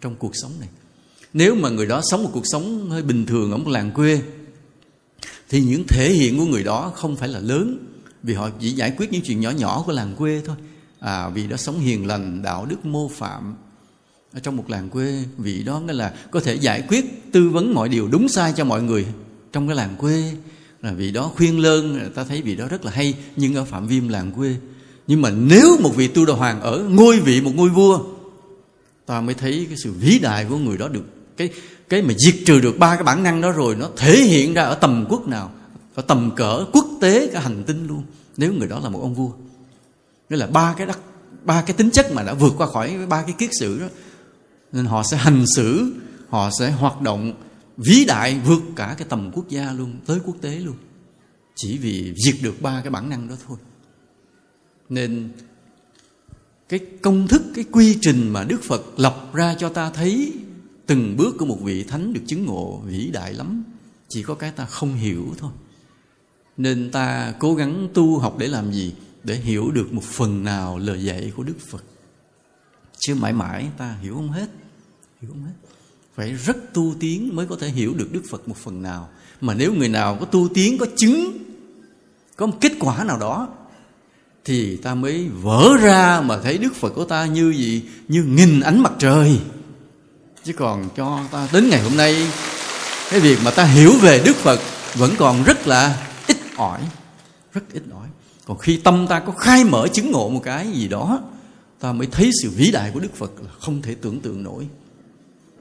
trong 0.00 0.14
cuộc 0.16 0.36
sống 0.36 0.52
này. 0.60 0.68
Nếu 1.32 1.54
mà 1.54 1.68
người 1.68 1.86
đó 1.86 2.00
sống 2.10 2.22
một 2.22 2.30
cuộc 2.32 2.44
sống 2.44 2.90
hơi 2.90 3.02
bình 3.02 3.26
thường 3.26 3.50
ở 3.50 3.56
một 3.56 3.68
làng 3.68 3.90
quê, 3.90 4.22
thì 5.48 5.60
những 5.60 5.84
thể 5.88 6.12
hiện 6.12 6.38
của 6.38 6.44
người 6.44 6.62
đó 6.62 6.92
không 6.94 7.16
phải 7.16 7.28
là 7.28 7.38
lớn, 7.38 7.86
vì 8.22 8.34
họ 8.34 8.50
chỉ 8.60 8.70
giải 8.70 8.94
quyết 8.96 9.12
những 9.12 9.22
chuyện 9.22 9.40
nhỏ 9.40 9.50
nhỏ 9.50 9.82
của 9.86 9.92
làng 9.92 10.14
quê 10.16 10.42
thôi. 10.44 10.56
À 11.00 11.28
vì 11.28 11.46
đó 11.46 11.56
sống 11.56 11.80
hiền 11.80 12.06
lành, 12.06 12.42
đạo 12.42 12.66
đức 12.66 12.86
mô 12.86 13.08
phạm 13.08 13.54
ở 14.32 14.40
trong 14.40 14.56
một 14.56 14.70
làng 14.70 14.88
quê, 14.88 15.24
vì 15.38 15.62
đó 15.62 15.80
nghĩa 15.80 15.92
là 15.92 16.14
có 16.30 16.40
thể 16.40 16.54
giải 16.54 16.82
quyết, 16.88 17.32
tư 17.32 17.48
vấn 17.48 17.74
mọi 17.74 17.88
điều 17.88 18.08
đúng 18.08 18.28
sai 18.28 18.52
cho 18.56 18.64
mọi 18.64 18.82
người 18.82 19.06
trong 19.52 19.68
cái 19.68 19.76
làng 19.76 19.96
quê. 19.98 20.32
Là 20.82 20.92
vì 20.92 21.12
đó 21.12 21.32
khuyên 21.36 21.58
lơn, 21.58 22.10
ta 22.14 22.24
thấy 22.24 22.42
vì 22.42 22.56
đó 22.56 22.66
rất 22.68 22.84
là 22.84 22.90
hay, 22.90 23.14
nhưng 23.36 23.54
ở 23.54 23.64
phạm 23.64 23.86
vi 23.86 24.00
làng 24.00 24.32
quê 24.32 24.56
nhưng 25.10 25.22
mà 25.22 25.30
nếu 25.30 25.78
một 25.80 25.96
vị 25.96 26.08
tu 26.08 26.26
đà 26.26 26.34
hoàng 26.34 26.60
ở 26.60 26.78
ngôi 26.78 27.20
vị, 27.20 27.40
một 27.40 27.52
ngôi 27.54 27.68
vua, 27.68 28.00
ta 29.06 29.20
mới 29.20 29.34
thấy 29.34 29.66
cái 29.68 29.76
sự 29.82 29.92
vĩ 29.92 30.18
đại 30.18 30.46
của 30.48 30.58
người 30.58 30.78
đó 30.78 30.88
được, 30.88 31.04
cái 31.36 31.50
cái 31.88 32.02
mà 32.02 32.14
diệt 32.18 32.34
trừ 32.46 32.60
được 32.60 32.78
ba 32.78 32.94
cái 32.94 33.04
bản 33.04 33.22
năng 33.22 33.40
đó 33.40 33.52
rồi, 33.52 33.74
nó 33.76 33.88
thể 33.96 34.16
hiện 34.16 34.54
ra 34.54 34.62
ở 34.62 34.74
tầm 34.74 35.06
quốc 35.08 35.28
nào, 35.28 35.50
ở 35.94 36.02
tầm 36.02 36.30
cỡ 36.36 36.64
quốc 36.72 36.86
tế, 37.00 37.30
cả 37.32 37.40
hành 37.40 37.64
tinh 37.66 37.86
luôn. 37.86 38.02
Nếu 38.36 38.52
người 38.52 38.68
đó 38.68 38.80
là 38.80 38.88
một 38.88 38.98
ông 39.02 39.14
vua, 39.14 39.30
nghĩa 40.30 40.36
là 40.36 40.46
ba 40.46 40.74
cái 40.78 40.86
đắc, 40.86 40.98
ba 41.44 41.62
cái 41.62 41.76
tính 41.76 41.90
chất 41.90 42.12
mà 42.12 42.22
đã 42.22 42.34
vượt 42.34 42.52
qua 42.58 42.66
khỏi 42.66 42.96
ba 43.08 43.22
cái 43.22 43.34
kiết 43.38 43.50
sử 43.60 43.80
đó, 43.80 43.86
nên 44.72 44.84
họ 44.84 45.02
sẽ 45.02 45.16
hành 45.16 45.44
xử, 45.56 45.92
họ 46.28 46.50
sẽ 46.58 46.70
hoạt 46.70 47.00
động 47.00 47.32
vĩ 47.76 48.04
đại 48.04 48.40
vượt 48.46 48.62
cả 48.76 48.94
cái 48.98 49.06
tầm 49.10 49.30
quốc 49.34 49.48
gia 49.48 49.72
luôn, 49.72 49.94
tới 50.06 50.18
quốc 50.24 50.36
tế 50.40 50.58
luôn, 50.58 50.76
chỉ 51.56 51.78
vì 51.78 52.14
diệt 52.24 52.34
được 52.42 52.62
ba 52.62 52.80
cái 52.80 52.90
bản 52.90 53.08
năng 53.08 53.28
đó 53.28 53.34
thôi 53.48 53.58
nên 54.90 55.28
cái 56.68 56.80
công 57.02 57.28
thức, 57.28 57.42
cái 57.54 57.64
quy 57.72 57.98
trình 58.00 58.28
mà 58.28 58.44
đức 58.44 58.62
phật 58.62 58.82
lập 58.96 59.30
ra 59.32 59.54
cho 59.58 59.68
ta 59.68 59.90
thấy 59.90 60.32
từng 60.86 61.16
bước 61.16 61.36
của 61.38 61.46
một 61.46 61.58
vị 61.62 61.84
thánh 61.84 62.12
được 62.12 62.20
chứng 62.26 62.46
ngộ 62.46 62.80
vĩ 62.86 63.10
đại 63.12 63.34
lắm, 63.34 63.62
chỉ 64.08 64.22
có 64.22 64.34
cái 64.34 64.50
ta 64.50 64.66
không 64.66 64.94
hiểu 64.94 65.34
thôi. 65.38 65.50
Nên 66.56 66.90
ta 66.90 67.34
cố 67.38 67.54
gắng 67.54 67.88
tu 67.94 68.18
học 68.18 68.38
để 68.38 68.48
làm 68.48 68.72
gì? 68.72 68.94
Để 69.24 69.34
hiểu 69.34 69.70
được 69.70 69.92
một 69.92 70.04
phần 70.04 70.44
nào 70.44 70.78
lời 70.78 71.04
dạy 71.04 71.32
của 71.36 71.42
đức 71.42 71.60
phật. 71.68 71.84
Chứ 72.98 73.14
mãi 73.14 73.32
mãi 73.32 73.68
ta 73.78 73.96
hiểu 74.02 74.14
không 74.14 74.32
hết, 74.32 74.48
hiểu 75.20 75.30
không 75.30 75.42
hết. 75.42 75.68
Phải 76.14 76.32
rất 76.32 76.74
tu 76.74 76.94
tiến 77.00 77.36
mới 77.36 77.46
có 77.46 77.56
thể 77.56 77.68
hiểu 77.68 77.94
được 77.94 78.12
đức 78.12 78.22
phật 78.30 78.48
một 78.48 78.56
phần 78.56 78.82
nào. 78.82 79.08
Mà 79.40 79.54
nếu 79.54 79.74
người 79.74 79.88
nào 79.88 80.16
có 80.20 80.26
tu 80.26 80.48
tiến, 80.54 80.78
có 80.78 80.86
chứng, 80.96 81.38
có 82.36 82.46
một 82.46 82.56
kết 82.60 82.72
quả 82.80 83.04
nào 83.04 83.18
đó 83.18 83.48
thì 84.44 84.76
ta 84.76 84.94
mới 84.94 85.28
vỡ 85.42 85.76
ra 85.80 86.20
mà 86.20 86.38
thấy 86.38 86.58
đức 86.58 86.74
phật 86.74 86.88
của 86.88 87.04
ta 87.04 87.26
như 87.26 87.50
gì? 87.50 87.82
Như 88.08 88.22
nghìn 88.22 88.60
ánh 88.60 88.82
mặt 88.82 88.92
trời. 88.98 89.40
Chứ 90.44 90.52
còn 90.52 90.88
cho 90.96 91.20
ta 91.30 91.48
đến 91.52 91.70
ngày 91.70 91.82
hôm 91.82 91.96
nay, 91.96 92.26
cái 93.10 93.20
việc 93.20 93.38
mà 93.44 93.50
ta 93.50 93.64
hiểu 93.64 93.92
về 94.00 94.22
đức 94.24 94.36
phật 94.36 94.60
vẫn 94.94 95.10
còn 95.18 95.44
rất 95.44 95.66
là 95.66 96.06
ít 96.26 96.36
ỏi, 96.56 96.80
rất 97.52 97.62
ít 97.72 97.82
ỏi. 97.92 98.08
Còn 98.46 98.58
khi 98.58 98.76
tâm 98.76 99.06
ta 99.06 99.20
có 99.20 99.32
khai 99.32 99.64
mở 99.64 99.88
chứng 99.88 100.10
ngộ 100.10 100.28
một 100.28 100.40
cái 100.44 100.70
gì 100.72 100.88
đó, 100.88 101.20
ta 101.80 101.92
mới 101.92 102.06
thấy 102.06 102.30
sự 102.42 102.50
vĩ 102.50 102.70
đại 102.70 102.90
của 102.94 103.00
đức 103.00 103.14
phật 103.14 103.32
là 103.40 103.50
không 103.58 103.82
thể 103.82 103.94
tưởng 103.94 104.20
tượng 104.20 104.42
nổi. 104.42 104.66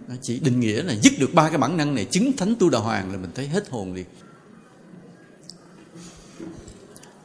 Nó 0.08 0.16
chỉ 0.22 0.40
định 0.40 0.60
nghĩa 0.60 0.84
là 0.84 0.96
dứt 1.02 1.14
được 1.20 1.34
ba 1.34 1.50
cái 1.50 1.58
bản 1.58 1.78
năng 1.78 1.96
này, 1.96 2.06
chứng 2.06 2.32
thánh 2.38 2.56
tu 2.56 2.70
đà 2.70 2.80
hoàng 2.80 3.12
là 3.12 3.18
mình 3.18 3.32
thấy 3.36 3.48
hết 3.48 3.70
hồn 3.70 3.94
liền 3.94 4.06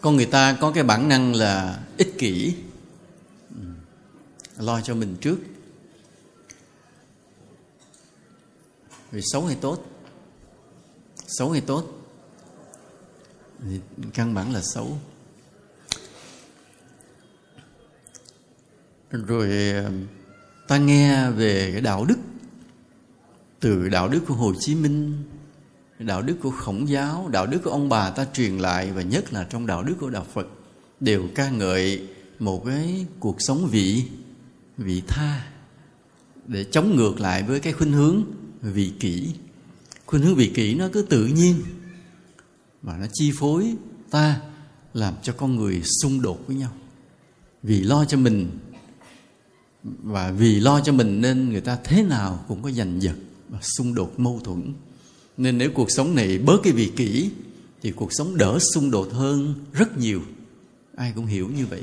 con 0.05 0.17
người 0.17 0.27
ta 0.27 0.57
có 0.61 0.71
cái 0.71 0.85
bản 0.85 1.09
năng 1.09 1.35
là 1.35 1.83
ích 1.97 2.19
kỷ. 2.19 2.55
Lo 4.57 4.81
cho 4.81 4.95
mình 4.95 5.17
trước. 5.21 5.39
Vì 9.11 9.21
xấu 9.33 9.47
hay 9.47 9.57
tốt? 9.61 9.87
Xấu 11.27 11.51
hay 11.51 11.61
tốt? 11.61 11.85
Thì 13.63 13.81
căn 14.15 14.35
bản 14.35 14.53
là 14.53 14.61
xấu. 14.75 14.99
Rồi, 19.11 19.51
ta 20.69 20.77
nghe 20.79 21.31
về 21.31 21.71
cái 21.73 21.81
đạo 21.81 22.05
đức. 22.05 22.19
Từ 23.61 23.89
đạo 23.89 24.09
đức 24.09 24.21
của 24.29 24.35
Hồ 24.35 24.53
Chí 24.61 24.75
Minh 24.75 25.25
đạo 25.99 26.23
đức 26.23 26.37
của 26.43 26.51
khổng 26.51 26.89
giáo, 26.89 27.29
đạo 27.33 27.47
đức 27.47 27.59
của 27.65 27.71
ông 27.71 27.89
bà 27.89 28.11
ta 28.11 28.27
truyền 28.35 28.59
lại, 28.59 28.93
và 28.93 29.03
nhất 29.03 29.33
là 29.33 29.45
trong 29.45 29.67
đạo 29.67 29.83
đức 29.83 29.95
của 30.01 30.11
đạo 30.11 30.27
phật, 30.33 30.47
đều 31.01 31.29
ca 31.35 31.51
ngợi 31.51 32.09
một 32.39 32.65
cái 32.67 33.07
cuộc 33.21 33.37
sống 33.39 33.69
vị 33.71 34.03
vị 34.77 35.03
tha, 35.07 35.47
để 36.47 36.65
chống 36.65 36.97
ngược 36.97 37.21
lại 37.21 37.43
với 37.43 37.61
cái 37.61 37.73
khuynh 37.73 37.93
hướng 37.93 38.23
vị 38.63 38.93
kỷ. 39.01 39.35
Khuynh 40.07 40.23
hướng 40.23 40.35
vị 40.35 40.51
kỷ 40.55 40.75
nó 40.75 40.89
cứ 40.93 41.03
tự 41.03 41.27
nhiên, 41.27 41.63
và 42.83 42.97
nó 42.97 43.07
chi 43.13 43.33
phối 43.39 43.75
ta, 44.11 44.41
làm 44.95 45.15
cho 45.23 45.33
con 45.33 45.57
người 45.57 45.83
xung 46.03 46.23
đột 46.23 46.47
với 46.47 46.57
nhau. 46.57 46.73
Vì 47.63 47.81
lo 47.81 48.05
cho 48.05 48.19
mình, 48.19 48.51
và 49.83 50.31
vì 50.31 50.61
lo 50.61 50.81
cho 50.81 50.93
mình 50.93 51.21
nên 51.21 51.49
người 51.49 51.61
ta 51.61 51.79
thế 51.85 52.03
nào 52.03 52.45
cũng 52.49 52.63
có 52.63 52.71
giành 52.71 53.03
giật 53.03 53.17
và 53.49 53.59
xung 53.63 53.95
đột 53.95 54.21
mâu 54.21 54.41
thuẫn 54.45 54.73
nên 55.37 55.59
nếu 55.59 55.71
cuộc 55.71 55.91
sống 55.91 56.15
này 56.15 56.39
bớt 56.39 56.61
cái 56.63 56.73
vị 56.73 56.93
kỷ, 56.97 57.31
thì 57.83 57.91
cuộc 57.91 58.13
sống 58.13 58.37
đỡ 58.37 58.59
xung 58.75 58.91
đột 58.91 59.09
hơn 59.13 59.55
rất 59.73 59.99
nhiều. 59.99 60.23
Ai 60.97 61.13
cũng 61.17 61.27
hiểu 61.27 61.49
như 61.49 61.67
vậy. 61.67 61.83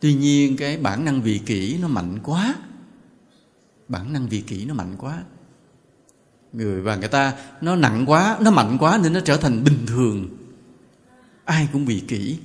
Tuy 0.00 0.14
nhiên 0.14 0.56
cái 0.56 0.76
bản 0.76 1.04
năng 1.04 1.22
vị 1.22 1.40
kỷ 1.46 1.78
nó 1.78 1.88
mạnh 1.88 2.18
quá. 2.22 2.54
Bản 3.88 4.12
năng 4.12 4.28
vị 4.28 4.40
kỷ 4.40 4.64
nó 4.64 4.74
mạnh 4.74 4.94
quá. 4.98 5.22
Người 6.52 6.80
và 6.80 6.96
người 6.96 7.08
ta, 7.08 7.34
nó 7.60 7.76
nặng 7.76 8.04
quá, 8.06 8.38
nó 8.40 8.50
mạnh 8.50 8.76
quá 8.80 9.00
nên 9.02 9.12
nó 9.12 9.20
trở 9.20 9.36
thành 9.36 9.64
bình 9.64 9.86
thường. 9.86 10.28
Ai 11.44 11.68
cũng 11.72 11.86
vị 11.86 12.02
kỷ 12.08 12.36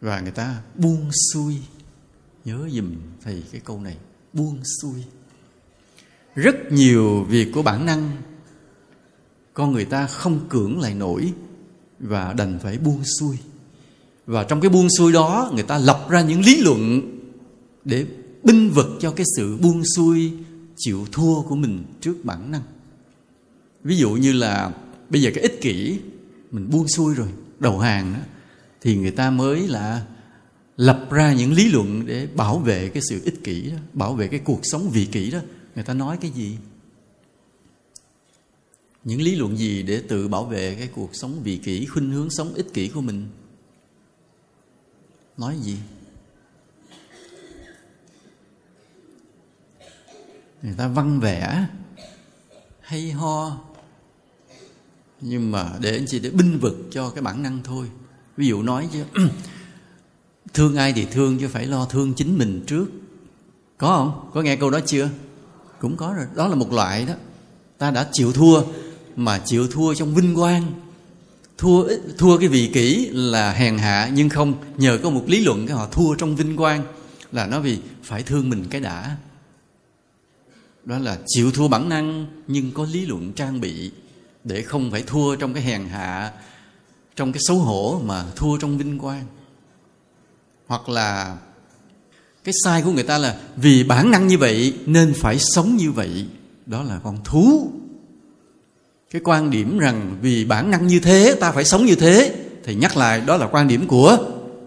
và 0.00 0.20
người 0.20 0.32
ta 0.32 0.62
buông 0.74 1.10
xuôi. 1.32 1.56
Nhớ 2.44 2.68
dùm 2.72 2.94
thầy 3.24 3.42
cái 3.52 3.60
câu 3.64 3.80
này, 3.80 3.96
buông 4.32 4.60
xuôi. 4.82 5.04
Rất 6.34 6.72
nhiều 6.72 7.24
việc 7.24 7.52
của 7.54 7.62
bản 7.62 7.86
năng 7.86 8.16
con 9.58 9.72
người 9.72 9.84
ta 9.84 10.06
không 10.06 10.40
cưỡng 10.48 10.80
lại 10.80 10.94
nổi 10.94 11.32
và 11.98 12.32
đành 12.32 12.58
phải 12.62 12.78
buông 12.78 13.02
xuôi. 13.18 13.36
Và 14.26 14.44
trong 14.44 14.60
cái 14.60 14.68
buông 14.68 14.88
xuôi 14.98 15.12
đó, 15.12 15.50
người 15.54 15.62
ta 15.62 15.78
lập 15.78 16.06
ra 16.08 16.20
những 16.20 16.40
lý 16.40 16.60
luận 16.60 17.02
để 17.84 18.06
binh 18.42 18.70
vực 18.70 18.86
cho 19.00 19.10
cái 19.10 19.26
sự 19.36 19.56
buông 19.56 19.82
xuôi, 19.96 20.32
chịu 20.76 21.06
thua 21.12 21.42
của 21.42 21.56
mình 21.56 21.84
trước 22.00 22.24
bản 22.24 22.50
năng. 22.50 22.62
Ví 23.84 23.96
dụ 23.96 24.10
như 24.10 24.32
là 24.32 24.72
bây 25.10 25.22
giờ 25.22 25.30
cái 25.34 25.42
ích 25.42 25.60
kỷ, 25.60 25.98
mình 26.50 26.70
buông 26.70 26.88
xuôi 26.88 27.14
rồi, 27.14 27.28
đầu 27.58 27.78
hàng 27.78 28.12
đó 28.14 28.20
thì 28.80 28.96
người 28.96 29.10
ta 29.10 29.30
mới 29.30 29.68
là 29.68 30.02
lập 30.76 31.06
ra 31.10 31.32
những 31.32 31.52
lý 31.52 31.68
luận 31.68 32.06
để 32.06 32.28
bảo 32.36 32.58
vệ 32.58 32.88
cái 32.88 33.02
sự 33.08 33.20
ích 33.24 33.44
kỷ 33.44 33.70
đó, 33.70 33.76
bảo 33.92 34.14
vệ 34.14 34.28
cái 34.28 34.40
cuộc 34.40 34.60
sống 34.62 34.90
vị 34.90 35.04
kỷ 35.12 35.30
đó. 35.30 35.38
Người 35.74 35.84
ta 35.84 35.94
nói 35.94 36.18
cái 36.20 36.30
gì? 36.30 36.56
Những 39.08 39.22
lý 39.22 39.34
luận 39.34 39.56
gì 39.56 39.82
để 39.82 40.02
tự 40.08 40.28
bảo 40.28 40.44
vệ 40.44 40.74
cái 40.74 40.88
cuộc 40.94 41.10
sống 41.12 41.40
vị 41.42 41.56
kỷ, 41.56 41.86
khuynh 41.86 42.10
hướng 42.10 42.30
sống 42.30 42.54
ích 42.54 42.74
kỷ 42.74 42.88
của 42.88 43.00
mình? 43.00 43.28
Nói 45.36 45.56
gì? 45.62 45.76
Người 50.62 50.74
ta 50.76 50.88
văn 50.88 51.20
vẽ, 51.20 51.66
hay 52.80 53.10
ho. 53.10 53.58
Nhưng 55.20 55.50
mà 55.50 55.72
để 55.80 55.92
anh 55.92 56.04
chị 56.08 56.18
để 56.18 56.30
binh 56.30 56.58
vực 56.58 56.76
cho 56.90 57.10
cái 57.10 57.22
bản 57.22 57.42
năng 57.42 57.60
thôi. 57.64 57.86
Ví 58.36 58.46
dụ 58.46 58.62
nói 58.62 58.88
chứ, 58.92 59.04
thương 60.54 60.76
ai 60.76 60.92
thì 60.92 61.06
thương 61.10 61.38
chứ 61.38 61.48
phải 61.48 61.66
lo 61.66 61.84
thương 61.84 62.14
chính 62.14 62.38
mình 62.38 62.64
trước. 62.66 62.86
Có 63.78 63.88
không? 63.96 64.30
Có 64.34 64.42
nghe 64.42 64.56
câu 64.56 64.70
đó 64.70 64.80
chưa? 64.86 65.08
Cũng 65.80 65.96
có 65.96 66.14
rồi. 66.16 66.26
Đó 66.34 66.48
là 66.48 66.54
một 66.54 66.72
loại 66.72 67.04
đó. 67.04 67.14
Ta 67.78 67.90
đã 67.90 68.08
chịu 68.12 68.32
thua 68.32 68.62
mà 69.18 69.40
chịu 69.44 69.68
thua 69.68 69.94
trong 69.94 70.14
vinh 70.14 70.34
quang. 70.34 70.72
Thua 71.58 71.88
thua 72.18 72.38
cái 72.38 72.48
vị 72.48 72.70
kỷ 72.74 73.08
là 73.12 73.52
hèn 73.52 73.78
hạ, 73.78 74.10
nhưng 74.14 74.28
không, 74.28 74.54
nhờ 74.76 74.98
có 75.02 75.10
một 75.10 75.24
lý 75.26 75.40
luận 75.40 75.66
cái 75.66 75.76
họ 75.76 75.86
thua 75.86 76.14
trong 76.14 76.36
vinh 76.36 76.56
quang 76.56 76.84
là 77.32 77.46
nó 77.46 77.60
vì 77.60 77.78
phải 78.02 78.22
thương 78.22 78.50
mình 78.50 78.64
cái 78.70 78.80
đã. 78.80 79.16
Đó 80.84 80.98
là 80.98 81.18
chịu 81.26 81.52
thua 81.52 81.68
bản 81.68 81.88
năng, 81.88 82.26
nhưng 82.46 82.72
có 82.72 82.86
lý 82.92 83.06
luận 83.06 83.32
trang 83.32 83.60
bị 83.60 83.90
để 84.44 84.62
không 84.62 84.90
phải 84.90 85.02
thua 85.02 85.36
trong 85.36 85.54
cái 85.54 85.62
hèn 85.62 85.88
hạ, 85.88 86.32
trong 87.16 87.32
cái 87.32 87.40
xấu 87.46 87.56
hổ 87.56 88.00
mà 88.04 88.24
thua 88.36 88.58
trong 88.58 88.78
vinh 88.78 88.98
quang. 88.98 89.24
Hoặc 90.66 90.88
là 90.88 91.36
cái 92.44 92.54
sai 92.64 92.82
của 92.82 92.92
người 92.92 93.04
ta 93.04 93.18
là 93.18 93.40
vì 93.56 93.84
bản 93.84 94.10
năng 94.10 94.26
như 94.26 94.38
vậy 94.38 94.74
nên 94.86 95.14
phải 95.14 95.38
sống 95.38 95.76
như 95.76 95.92
vậy. 95.92 96.26
Đó 96.66 96.82
là 96.82 97.00
con 97.04 97.18
thú 97.24 97.72
cái 99.10 99.22
quan 99.24 99.50
điểm 99.50 99.78
rằng 99.78 100.16
vì 100.22 100.44
bản 100.44 100.70
năng 100.70 100.86
như 100.86 101.00
thế, 101.00 101.36
ta 101.40 101.52
phải 101.52 101.64
sống 101.64 101.86
như 101.86 101.94
thế, 101.94 102.34
thì 102.64 102.74
nhắc 102.74 102.96
lại 102.96 103.20
đó 103.20 103.36
là 103.36 103.46
quan 103.46 103.68
điểm 103.68 103.86
của 103.86 104.18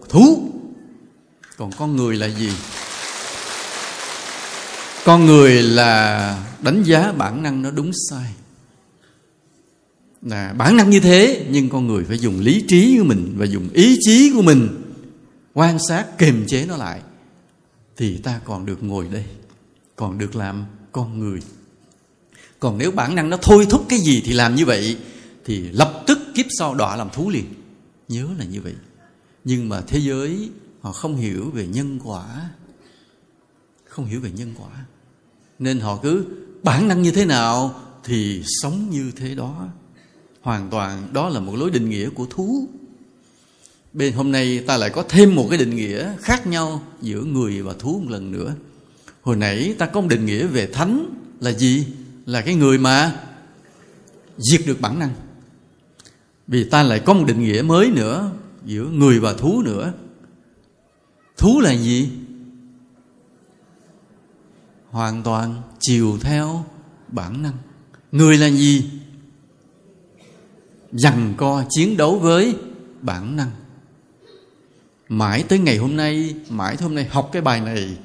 thú. 0.08 0.52
Còn 1.56 1.70
con 1.78 1.96
người 1.96 2.16
là 2.16 2.26
gì? 2.26 2.50
Con 5.04 5.26
người 5.26 5.62
là 5.62 6.44
đánh 6.62 6.82
giá 6.82 7.12
bản 7.12 7.42
năng 7.42 7.62
nó 7.62 7.70
đúng 7.70 7.90
sai. 8.10 8.32
Là 10.22 10.52
bản 10.52 10.76
năng 10.76 10.90
như 10.90 11.00
thế, 11.00 11.46
nhưng 11.50 11.68
con 11.68 11.86
người 11.86 12.04
phải 12.04 12.18
dùng 12.18 12.40
lý 12.40 12.64
trí 12.68 12.98
của 12.98 13.04
mình 13.04 13.34
và 13.36 13.46
dùng 13.46 13.68
ý 13.72 13.98
chí 14.00 14.32
của 14.34 14.42
mình 14.42 14.68
quan 15.54 15.78
sát, 15.88 16.18
kiềm 16.18 16.44
chế 16.46 16.66
nó 16.68 16.76
lại. 16.76 17.00
Thì 17.96 18.18
ta 18.18 18.40
còn 18.44 18.66
được 18.66 18.82
ngồi 18.82 19.08
đây, 19.12 19.24
còn 19.96 20.18
được 20.18 20.36
làm 20.36 20.64
con 20.92 21.18
người 21.18 21.40
còn 22.62 22.78
nếu 22.78 22.90
bản 22.90 23.14
năng 23.14 23.30
nó 23.30 23.36
thôi 23.42 23.66
thúc 23.70 23.86
cái 23.88 23.98
gì 23.98 24.22
thì 24.24 24.32
làm 24.32 24.54
như 24.54 24.66
vậy, 24.66 24.96
thì 25.44 25.60
lập 25.60 26.02
tức 26.06 26.18
kiếp 26.34 26.46
sau 26.58 26.74
đọa 26.74 26.96
làm 26.96 27.10
thú 27.10 27.30
liền. 27.30 27.44
Nhớ 28.08 28.26
là 28.38 28.44
như 28.44 28.60
vậy. 28.60 28.74
Nhưng 29.44 29.68
mà 29.68 29.80
thế 29.80 29.98
giới, 29.98 30.50
họ 30.80 30.92
không 30.92 31.16
hiểu 31.16 31.50
về 31.50 31.66
nhân 31.66 31.98
quả. 32.04 32.50
Không 33.84 34.06
hiểu 34.06 34.20
về 34.20 34.30
nhân 34.30 34.54
quả. 34.58 34.68
Nên 35.58 35.80
họ 35.80 35.98
cứ, 36.02 36.24
bản 36.62 36.88
năng 36.88 37.02
như 37.02 37.10
thế 37.10 37.24
nào 37.24 37.80
thì 38.04 38.42
sống 38.46 38.90
như 38.90 39.12
thế 39.16 39.34
đó. 39.34 39.68
Hoàn 40.40 40.70
toàn, 40.70 41.08
đó 41.12 41.28
là 41.28 41.40
một 41.40 41.56
lối 41.56 41.70
định 41.70 41.90
nghĩa 41.90 42.10
của 42.10 42.26
thú. 42.30 42.68
Bên 43.92 44.12
hôm 44.12 44.32
nay 44.32 44.64
ta 44.66 44.76
lại 44.76 44.90
có 44.90 45.04
thêm 45.08 45.34
một 45.34 45.46
cái 45.50 45.58
định 45.58 45.76
nghĩa 45.76 46.12
khác 46.20 46.46
nhau 46.46 46.82
giữa 47.00 47.22
người 47.22 47.62
và 47.62 47.74
thú 47.78 48.00
một 48.04 48.10
lần 48.10 48.32
nữa. 48.32 48.54
Hồi 49.22 49.36
nãy 49.36 49.74
ta 49.78 49.86
có 49.86 50.00
một 50.00 50.08
định 50.10 50.26
nghĩa 50.26 50.46
về 50.46 50.66
thánh 50.66 51.14
là 51.40 51.52
gì? 51.52 51.86
Là 52.32 52.40
cái 52.40 52.54
người 52.54 52.78
mà 52.78 53.22
diệt 54.38 54.60
được 54.66 54.80
bản 54.80 54.98
năng. 54.98 55.14
Vì 56.46 56.64
ta 56.64 56.82
lại 56.82 57.00
có 57.00 57.14
một 57.14 57.24
định 57.26 57.40
nghĩa 57.40 57.62
mới 57.62 57.90
nữa, 57.90 58.30
giữa 58.64 58.84
người 58.84 59.20
và 59.20 59.34
thú 59.34 59.62
nữa. 59.62 59.92
Thú 61.36 61.60
là 61.60 61.72
gì? 61.72 62.10
Hoàn 64.90 65.22
toàn 65.22 65.62
chiều 65.80 66.18
theo 66.20 66.64
bản 67.08 67.42
năng. 67.42 67.56
Người 68.12 68.38
là 68.38 68.50
gì? 68.50 68.90
Dằn 70.92 71.34
co 71.36 71.64
chiến 71.70 71.96
đấu 71.96 72.18
với 72.18 72.56
bản 73.00 73.36
năng. 73.36 73.50
Mãi 75.08 75.44
tới 75.48 75.58
ngày 75.58 75.76
hôm 75.76 75.96
nay, 75.96 76.34
mãi 76.50 76.76
tới 76.76 76.82
hôm 76.82 76.94
nay 76.94 77.04
học 77.04 77.30
cái 77.32 77.42
bài 77.42 77.60
này 77.60 77.96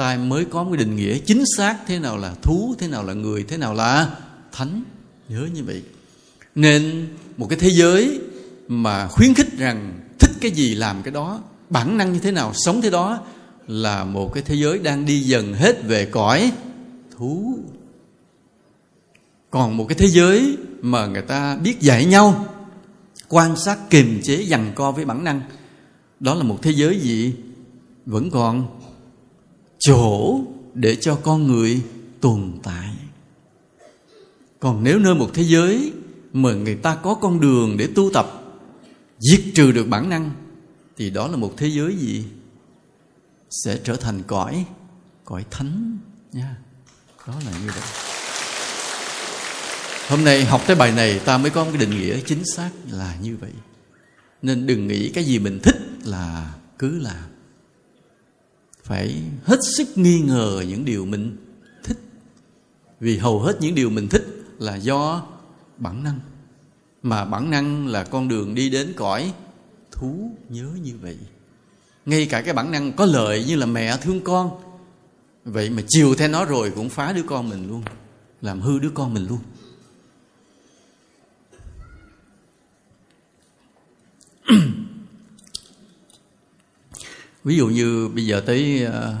ta 0.00 0.16
mới 0.16 0.44
có 0.44 0.64
một 0.64 0.76
định 0.76 0.96
nghĩa 0.96 1.18
chính 1.18 1.44
xác 1.56 1.76
thế 1.86 1.98
nào 1.98 2.18
là 2.18 2.34
thú, 2.42 2.74
thế 2.78 2.88
nào 2.88 3.04
là 3.04 3.12
người, 3.12 3.44
thế 3.48 3.56
nào 3.56 3.74
là 3.74 4.10
thánh. 4.52 4.82
Nhớ 5.28 5.48
như 5.54 5.64
vậy. 5.64 5.82
Nên 6.54 7.08
một 7.36 7.46
cái 7.50 7.58
thế 7.58 7.70
giới 7.70 8.20
mà 8.68 9.08
khuyến 9.08 9.34
khích 9.34 9.58
rằng 9.58 10.00
thích 10.18 10.30
cái 10.40 10.50
gì 10.50 10.74
làm 10.74 11.02
cái 11.02 11.12
đó, 11.12 11.40
bản 11.70 11.98
năng 11.98 12.12
như 12.12 12.18
thế 12.18 12.32
nào, 12.32 12.52
sống 12.54 12.82
thế 12.82 12.90
đó 12.90 13.20
là 13.66 14.04
một 14.04 14.32
cái 14.34 14.42
thế 14.42 14.54
giới 14.54 14.78
đang 14.78 15.06
đi 15.06 15.20
dần 15.20 15.54
hết 15.54 15.84
về 15.84 16.06
cõi 16.06 16.52
thú. 17.16 17.58
Còn 19.50 19.76
một 19.76 19.86
cái 19.88 19.98
thế 19.98 20.06
giới 20.06 20.56
mà 20.82 21.06
người 21.06 21.22
ta 21.22 21.56
biết 21.56 21.80
dạy 21.80 22.04
nhau, 22.04 22.46
quan 23.28 23.56
sát, 23.56 23.90
kiềm 23.90 24.20
chế 24.22 24.42
dằn 24.42 24.72
co 24.74 24.92
với 24.92 25.04
bản 25.04 25.24
năng, 25.24 25.40
đó 26.20 26.34
là 26.34 26.42
một 26.42 26.58
thế 26.62 26.70
giới 26.70 27.00
gì? 27.00 27.34
Vẫn 28.06 28.30
còn 28.30 28.79
chỗ 29.80 30.40
để 30.74 30.96
cho 30.96 31.16
con 31.16 31.46
người 31.46 31.82
tồn 32.20 32.52
tại. 32.62 32.94
Còn 34.60 34.84
nếu 34.84 34.98
nơi 34.98 35.14
một 35.14 35.30
thế 35.34 35.42
giới 35.42 35.92
mà 36.32 36.52
người 36.52 36.74
ta 36.74 36.94
có 36.94 37.14
con 37.14 37.40
đường 37.40 37.76
để 37.76 37.88
tu 37.94 38.10
tập, 38.12 38.42
diệt 39.18 39.40
trừ 39.54 39.72
được 39.72 39.88
bản 39.88 40.08
năng, 40.08 40.30
thì 40.96 41.10
đó 41.10 41.28
là 41.28 41.36
một 41.36 41.54
thế 41.56 41.66
giới 41.66 41.96
gì? 41.96 42.24
Sẽ 43.64 43.78
trở 43.84 43.96
thành 43.96 44.22
cõi 44.26 44.64
cõi 45.24 45.44
thánh 45.50 45.98
nha. 46.32 46.56
Đó 47.26 47.34
là 47.46 47.52
như 47.52 47.66
vậy. 47.66 47.84
Hôm 50.08 50.24
nay 50.24 50.44
học 50.44 50.62
tới 50.66 50.76
bài 50.76 50.92
này, 50.92 51.18
ta 51.24 51.38
mới 51.38 51.50
có 51.50 51.64
một 51.64 51.70
cái 51.74 51.86
định 51.86 51.90
nghĩa 51.90 52.20
chính 52.26 52.44
xác 52.44 52.70
là 52.90 53.16
như 53.22 53.36
vậy. 53.36 53.52
Nên 54.42 54.66
đừng 54.66 54.86
nghĩ 54.86 55.08
cái 55.08 55.24
gì 55.24 55.38
mình 55.38 55.60
thích 55.62 55.76
là 56.04 56.54
cứ 56.78 56.98
làm 56.98 57.28
phải 58.90 59.22
hết 59.44 59.58
sức 59.76 59.98
nghi 59.98 60.20
ngờ 60.20 60.64
những 60.68 60.84
điều 60.84 61.04
mình 61.04 61.36
thích. 61.84 61.98
Vì 63.00 63.18
hầu 63.18 63.40
hết 63.40 63.56
những 63.60 63.74
điều 63.74 63.90
mình 63.90 64.08
thích 64.08 64.26
là 64.58 64.76
do 64.76 65.26
bản 65.76 66.04
năng. 66.04 66.20
Mà 67.02 67.24
bản 67.24 67.50
năng 67.50 67.86
là 67.86 68.04
con 68.04 68.28
đường 68.28 68.54
đi 68.54 68.70
đến 68.70 68.92
cõi 68.96 69.32
thú 69.90 70.30
nhớ 70.48 70.68
như 70.82 70.92
vậy. 71.02 71.18
Ngay 72.06 72.26
cả 72.26 72.42
cái 72.42 72.54
bản 72.54 72.72
năng 72.72 72.92
có 72.92 73.04
lợi 73.06 73.44
như 73.44 73.56
là 73.56 73.66
mẹ 73.66 73.96
thương 73.96 74.20
con, 74.20 74.60
vậy 75.44 75.70
mà 75.70 75.82
chiều 75.88 76.14
theo 76.14 76.28
nó 76.28 76.44
rồi 76.44 76.72
cũng 76.74 76.88
phá 76.88 77.12
đứa 77.12 77.22
con 77.22 77.48
mình 77.48 77.68
luôn, 77.68 77.82
làm 78.40 78.60
hư 78.60 78.78
đứa 78.78 78.90
con 78.94 79.14
mình 79.14 79.26
luôn. 79.26 79.38
ví 87.44 87.56
dụ 87.56 87.68
như 87.68 88.08
bây 88.14 88.26
giờ 88.26 88.42
tới 88.46 88.84
ờ, 88.84 89.16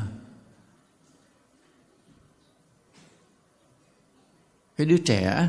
cái 4.76 4.86
đứa 4.86 4.98
trẻ 4.98 5.48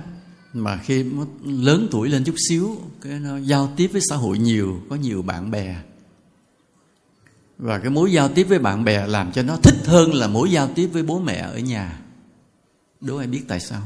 mà 0.53 0.77
khi 0.83 1.05
lớn 1.45 1.87
tuổi 1.91 2.09
lên 2.09 2.23
chút 2.23 2.35
xíu, 2.49 2.77
cái 3.01 3.19
nó 3.19 3.37
giao 3.37 3.73
tiếp 3.77 3.87
với 3.87 4.01
xã 4.09 4.15
hội 4.15 4.37
nhiều, 4.37 4.81
có 4.89 4.95
nhiều 4.95 5.21
bạn 5.21 5.51
bè. 5.51 5.75
Và 7.57 7.79
cái 7.79 7.89
mối 7.89 8.11
giao 8.11 8.29
tiếp 8.29 8.43
với 8.43 8.59
bạn 8.59 8.83
bè 8.83 9.07
làm 9.07 9.31
cho 9.31 9.43
nó 9.43 9.57
thích 9.63 9.77
hơn 9.85 10.13
là 10.13 10.27
mối 10.27 10.51
giao 10.51 10.69
tiếp 10.75 10.87
với 10.87 11.03
bố 11.03 11.19
mẹ 11.19 11.35
ở 11.35 11.57
nhà. 11.57 11.99
Đố 13.01 13.17
ai 13.17 13.27
biết 13.27 13.41
tại 13.47 13.59
sao? 13.59 13.81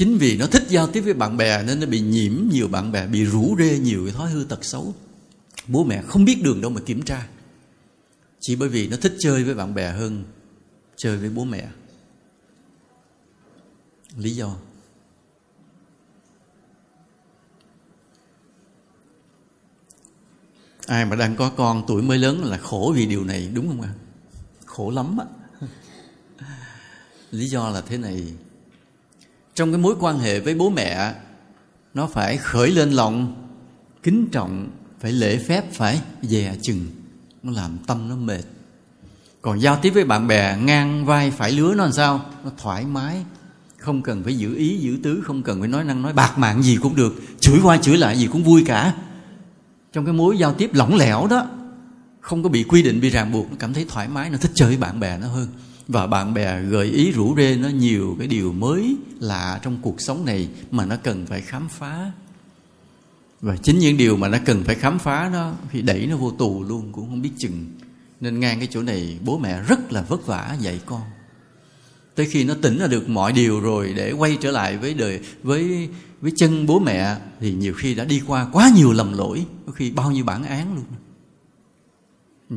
Chính 0.00 0.18
vì 0.18 0.36
nó 0.36 0.46
thích 0.46 0.64
giao 0.68 0.86
tiếp 0.86 1.00
với 1.00 1.14
bạn 1.14 1.36
bè 1.36 1.62
nên 1.62 1.80
nó 1.80 1.86
bị 1.86 2.00
nhiễm 2.00 2.32
nhiều 2.50 2.68
bạn 2.68 2.92
bè, 2.92 3.06
bị 3.06 3.24
rủ 3.24 3.56
rê 3.58 3.78
nhiều 3.78 4.04
cái 4.04 4.14
thói 4.14 4.30
hư 4.30 4.44
tật 4.44 4.64
xấu. 4.64 4.94
Bố 5.66 5.84
mẹ 5.84 6.02
không 6.02 6.24
biết 6.24 6.40
đường 6.42 6.60
đâu 6.60 6.70
mà 6.70 6.80
kiểm 6.86 7.02
tra. 7.02 7.28
Chỉ 8.40 8.56
bởi 8.56 8.68
vì 8.68 8.88
nó 8.88 8.96
thích 8.96 9.16
chơi 9.18 9.44
với 9.44 9.54
bạn 9.54 9.74
bè 9.74 9.90
hơn 9.92 10.24
chơi 10.96 11.16
với 11.16 11.30
bố 11.30 11.44
mẹ. 11.44 11.68
Lý 14.16 14.30
do? 14.30 14.56
Ai 20.86 21.04
mà 21.04 21.16
đang 21.16 21.36
có 21.36 21.50
con 21.56 21.84
tuổi 21.86 22.02
mới 22.02 22.18
lớn 22.18 22.44
là 22.44 22.58
khổ 22.58 22.92
vì 22.96 23.06
điều 23.06 23.24
này, 23.24 23.50
đúng 23.54 23.68
không 23.68 23.80
ạ? 23.80 23.92
Khổ 24.66 24.90
lắm 24.90 25.18
á. 25.18 25.26
Lý 27.30 27.48
do 27.48 27.68
là 27.68 27.80
thế 27.80 27.98
này 27.98 28.34
trong 29.60 29.72
cái 29.72 29.78
mối 29.78 29.94
quan 30.00 30.18
hệ 30.18 30.40
với 30.40 30.54
bố 30.54 30.70
mẹ, 30.70 31.14
nó 31.94 32.06
phải 32.06 32.36
khởi 32.36 32.70
lên 32.70 32.90
lòng, 32.90 33.34
kính 34.02 34.28
trọng, 34.32 34.68
phải 35.00 35.12
lễ 35.12 35.38
phép, 35.38 35.72
phải 35.72 36.00
dè 36.22 36.56
chừng. 36.62 36.86
Nó 37.42 37.52
làm 37.52 37.78
tâm 37.86 38.08
nó 38.08 38.16
mệt. 38.16 38.42
Còn 39.42 39.60
giao 39.60 39.78
tiếp 39.82 39.90
với 39.90 40.04
bạn 40.04 40.26
bè, 40.26 40.56
ngang 40.56 41.06
vai 41.06 41.30
phải 41.30 41.52
lứa 41.52 41.74
nó 41.74 41.84
làm 41.84 41.92
sao? 41.92 42.24
Nó 42.44 42.50
thoải 42.58 42.84
mái. 42.84 43.24
Không 43.78 44.02
cần 44.02 44.24
phải 44.24 44.38
giữ 44.38 44.54
ý, 44.54 44.78
giữ 44.78 44.98
tứ, 45.02 45.22
không 45.24 45.42
cần 45.42 45.60
phải 45.60 45.68
nói 45.68 45.84
năng, 45.84 46.02
nói 46.02 46.12
bạc 46.12 46.38
mạng 46.38 46.62
gì 46.62 46.78
cũng 46.82 46.96
được. 46.96 47.14
Chửi 47.40 47.58
qua 47.62 47.76
chửi 47.76 47.96
lại 47.96 48.18
gì 48.18 48.28
cũng 48.32 48.44
vui 48.44 48.64
cả. 48.66 48.94
Trong 49.92 50.04
cái 50.04 50.14
mối 50.14 50.38
giao 50.38 50.54
tiếp 50.54 50.70
lỏng 50.74 50.96
lẻo 50.96 51.26
đó, 51.26 51.46
không 52.20 52.42
có 52.42 52.48
bị 52.48 52.64
quy 52.64 52.82
định, 52.82 53.00
bị 53.00 53.10
ràng 53.10 53.32
buộc, 53.32 53.50
nó 53.50 53.56
cảm 53.58 53.74
thấy 53.74 53.86
thoải 53.88 54.08
mái, 54.08 54.30
nó 54.30 54.38
thích 54.38 54.52
chơi 54.54 54.68
với 54.68 54.76
bạn 54.76 55.00
bè 55.00 55.18
nó 55.18 55.28
hơn 55.28 55.48
và 55.90 56.06
bạn 56.06 56.34
bè 56.34 56.62
gợi 56.62 56.86
ý 56.86 57.12
rủ 57.12 57.34
rê 57.36 57.56
nó 57.56 57.68
nhiều 57.68 58.16
cái 58.18 58.28
điều 58.28 58.52
mới 58.52 58.96
lạ 59.20 59.60
trong 59.62 59.78
cuộc 59.82 60.00
sống 60.00 60.24
này 60.24 60.48
mà 60.70 60.86
nó 60.86 60.96
cần 61.02 61.26
phải 61.26 61.40
khám 61.40 61.68
phá. 61.68 62.12
Và 63.40 63.56
chính 63.56 63.78
những 63.78 63.96
điều 63.96 64.16
mà 64.16 64.28
nó 64.28 64.38
cần 64.44 64.64
phải 64.64 64.74
khám 64.74 64.98
phá 64.98 65.28
đó 65.28 65.52
thì 65.70 65.82
đẩy 65.82 66.06
nó 66.06 66.16
vô 66.16 66.30
tù 66.30 66.64
luôn, 66.64 66.92
cũng 66.92 67.08
không 67.08 67.22
biết 67.22 67.30
chừng. 67.38 67.66
Nên 68.20 68.40
ngang 68.40 68.58
cái 68.58 68.68
chỗ 68.70 68.82
này, 68.82 69.18
bố 69.24 69.38
mẹ 69.38 69.62
rất 69.62 69.92
là 69.92 70.02
vất 70.02 70.26
vả 70.26 70.56
dạy 70.60 70.80
con. 70.86 71.02
Tới 72.14 72.26
khi 72.26 72.44
nó 72.44 72.54
tỉnh 72.62 72.78
ra 72.78 72.86
được 72.86 73.08
mọi 73.08 73.32
điều 73.32 73.60
rồi, 73.60 73.92
để 73.96 74.12
quay 74.12 74.38
trở 74.40 74.50
lại 74.50 74.78
với 74.78 74.94
đời, 74.94 75.20
với 75.42 75.88
với 76.20 76.32
chân 76.36 76.66
bố 76.66 76.78
mẹ, 76.78 77.16
thì 77.40 77.52
nhiều 77.52 77.74
khi 77.74 77.94
đã 77.94 78.04
đi 78.04 78.22
qua 78.26 78.48
quá 78.52 78.70
nhiều 78.74 78.92
lầm 78.92 79.12
lỗi, 79.12 79.46
có 79.66 79.72
khi 79.72 79.90
bao 79.90 80.10
nhiêu 80.10 80.24
bản 80.24 80.44
án 80.44 80.74
luôn. 80.74 80.84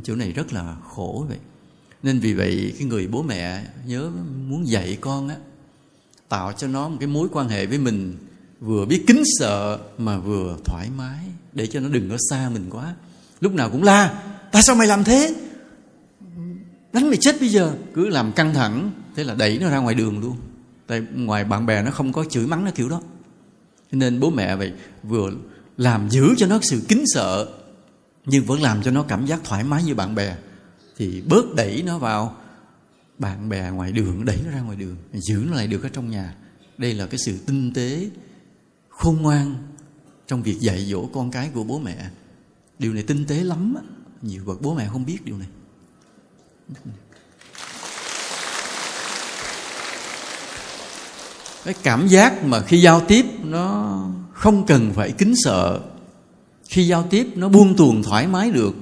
Chỗ 0.04 0.16
này 0.16 0.32
rất 0.32 0.54
là 0.54 0.76
khổ 0.84 1.26
vậy 1.30 1.38
nên 2.04 2.20
vì 2.20 2.34
vậy, 2.34 2.74
cái 2.80 2.88
người 2.88 3.08
bố 3.08 3.24
mẹ 3.24 3.64
nhớ 3.86 4.12
muốn 4.48 4.68
dạy 4.68 4.98
con 5.02 5.30
á, 5.30 5.36
tạo 6.30 6.54
cho 6.54 6.68
nó 6.68 6.90
một 6.90 6.98
cái 7.00 7.08
mối 7.08 7.28
quan 7.32 7.50
hệ 7.50 7.66
với 7.66 7.78
mình, 7.78 8.18
vừa 8.60 8.86
biết 8.86 9.04
kính 9.08 9.24
sợ 9.40 9.80
mà 9.98 10.18
vừa 10.18 10.58
thoải 10.66 10.90
mái, 10.98 11.20
để 11.54 11.68
cho 11.68 11.80
nó 11.80 11.90
đừng 11.90 12.10
có 12.10 12.18
xa 12.30 12.50
mình 12.50 12.66
quá. 12.70 12.96
Lúc 13.40 13.54
nào 13.54 13.70
cũng 13.70 13.84
la 13.84 14.24
tại 14.52 14.62
sao 14.64 14.76
mày 14.76 14.88
làm 14.88 15.04
thế? 15.04 15.36
Đánh 16.94 17.10
mày 17.10 17.18
chết 17.22 17.36
bây 17.40 17.50
giờ. 17.50 17.74
Cứ 17.94 18.10
làm 18.10 18.32
căng 18.32 18.54
thẳng, 18.54 18.92
thế 19.16 19.24
là 19.24 19.36
đẩy 19.36 19.60
nó 19.60 19.70
ra 19.70 19.78
ngoài 19.78 19.96
đường 19.96 20.20
luôn. 20.20 20.38
Tại 20.88 21.02
ngoài 21.16 21.44
bạn 21.44 21.66
bè 21.66 21.84
nó 21.84 21.92
không 21.92 22.14
có 22.14 22.26
chửi 22.30 22.48
mắng 22.48 22.66
nó 22.66 22.72
kiểu 22.76 22.90
đó. 22.90 23.02
Nên 23.92 24.20
bố 24.20 24.30
mẹ 24.30 24.56
vậy, 24.56 24.74
vừa 25.04 25.32
làm 25.78 26.10
giữ 26.10 26.36
cho 26.38 26.48
nó 26.48 26.60
sự 26.62 26.82
kính 26.88 27.04
sợ, 27.08 27.48
nhưng 28.26 28.46
vẫn 28.46 28.62
làm 28.62 28.84
cho 28.84 28.92
nó 28.92 29.04
cảm 29.04 29.26
giác 29.26 29.42
thoải 29.44 29.64
mái 29.64 29.84
như 29.84 29.96
bạn 29.96 30.16
bè 30.16 30.36
thì 30.98 31.22
bớt 31.22 31.56
đẩy 31.56 31.84
nó 31.86 31.98
vào. 31.98 32.38
Bạn 33.20 33.50
bè 33.50 33.70
ngoài 33.70 33.92
đường, 33.92 34.26
đẩy 34.26 34.40
nó 34.46 34.52
ra 34.52 34.62
ngoài 34.62 34.78
đường, 34.78 34.96
giữ 35.14 35.44
nó 35.50 35.56
lại 35.56 35.68
được 35.68 35.84
ở 35.84 35.90
trong 35.90 36.10
nhà. 36.10 36.36
Đây 36.78 36.94
là 36.94 37.06
cái 37.06 37.18
sự 37.18 37.38
tinh 37.46 37.74
tế, 37.74 38.10
khôn 38.90 39.22
ngoan 39.22 39.56
trong 40.28 40.44
việc 40.44 40.60
dạy 40.60 40.86
dỗ 40.86 41.06
con 41.14 41.32
cái 41.32 41.50
của 41.54 41.64
bố 41.64 41.80
mẹ. 41.80 42.10
Điều 42.80 42.94
này 42.94 43.04
tinh 43.04 43.26
tế 43.26 43.36
lắm 43.36 43.76
nhiều 44.22 44.44
bậc 44.46 44.62
bố 44.62 44.74
mẹ 44.74 44.88
không 44.92 45.06
biết 45.06 45.26
điều 45.26 45.38
này. 45.38 45.48
Cái 51.64 51.74
cảm 51.84 52.08
giác 52.08 52.44
mà 52.44 52.62
khi 52.62 52.82
giao 52.82 53.02
tiếp 53.08 53.26
nó 53.44 54.00
không 54.34 54.66
cần 54.66 54.92
phải 54.94 55.12
kính 55.12 55.34
sợ. 55.44 55.80
Khi 56.70 56.88
giao 56.88 57.08
tiếp 57.10 57.28
nó 57.36 57.50
buông 57.50 57.76
tuồng 57.76 58.04
thoải 58.04 58.28
mái 58.28 58.52
được 58.52 58.76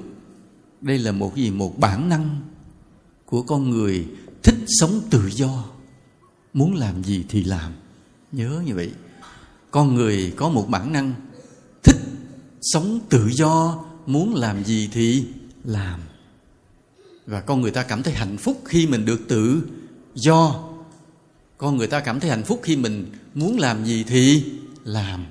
đây 0.82 0.98
là 0.98 1.12
một 1.12 1.36
gì? 1.36 1.50
Một 1.50 1.78
bản 1.78 2.08
năng 2.08 2.40
của 3.26 3.42
con 3.42 3.70
người 3.70 4.06
thích 4.42 4.58
sống 4.66 5.00
tự 5.10 5.30
do. 5.30 5.64
Muốn 6.54 6.74
làm 6.74 7.04
gì 7.04 7.24
thì 7.28 7.44
làm. 7.44 7.72
Nhớ 8.32 8.62
như 8.66 8.74
vậy. 8.74 8.90
Con 9.70 9.94
người 9.94 10.32
có 10.36 10.48
một 10.48 10.68
bản 10.68 10.92
năng 10.92 11.14
thích 11.82 12.00
sống 12.62 13.00
tự 13.08 13.28
do, 13.32 13.84
muốn 14.06 14.34
làm 14.34 14.64
gì 14.64 14.88
thì 14.92 15.24
làm. 15.64 16.00
Và 17.26 17.40
con 17.40 17.60
người 17.60 17.70
ta 17.70 17.82
cảm 17.82 18.02
thấy 18.02 18.14
hạnh 18.14 18.36
phúc 18.36 18.62
khi 18.64 18.86
mình 18.86 19.04
được 19.04 19.20
tự 19.28 19.62
do. 20.14 20.68
Con 21.58 21.76
người 21.76 21.86
ta 21.86 22.00
cảm 22.00 22.20
thấy 22.20 22.30
hạnh 22.30 22.44
phúc 22.44 22.60
khi 22.62 22.76
mình 22.76 23.06
muốn 23.34 23.58
làm 23.58 23.84
gì 23.84 24.04
thì 24.04 24.44
làm. 24.84 25.24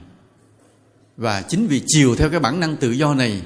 Và 1.18 1.42
chính 1.42 1.68
vì 1.68 1.82
chiều 1.88 2.16
theo 2.16 2.30
cái 2.30 2.40
bản 2.40 2.60
năng 2.60 2.76
tự 2.78 2.92
do 2.92 3.14
này 3.14 3.42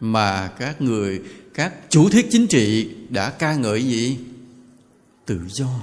mà 0.00 0.48
các 0.48 0.82
người 0.82 1.22
các 1.54 1.74
chủ 1.88 2.08
thuyết 2.08 2.26
chính 2.30 2.46
trị 2.46 2.90
đã 3.08 3.30
ca 3.30 3.54
ngợi 3.54 3.84
gì? 3.84 4.18
Tự 5.26 5.40
do. 5.48 5.80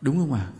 Đúng 0.00 0.18
không 0.18 0.32
ạ? 0.32 0.46
À? 0.46 0.52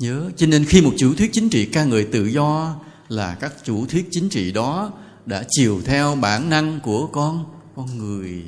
nhớ, 0.00 0.30
cho 0.36 0.46
nên 0.46 0.64
khi 0.64 0.82
một 0.82 0.92
chủ 0.96 1.14
thuyết 1.14 1.30
chính 1.32 1.48
trị 1.48 1.66
ca 1.66 1.84
ngợi 1.84 2.04
tự 2.04 2.26
do 2.26 2.76
là 3.08 3.36
các 3.40 3.54
chủ 3.64 3.86
thuyết 3.86 4.08
chính 4.10 4.28
trị 4.28 4.52
đó 4.52 4.92
đã 5.26 5.44
chiều 5.48 5.80
theo 5.84 6.16
bản 6.16 6.50
năng 6.50 6.80
của 6.80 7.06
con 7.06 7.44
con 7.76 7.98
người. 7.98 8.44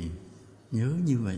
Nhớ 0.71 0.87
như 1.05 1.17
vậy. 1.17 1.37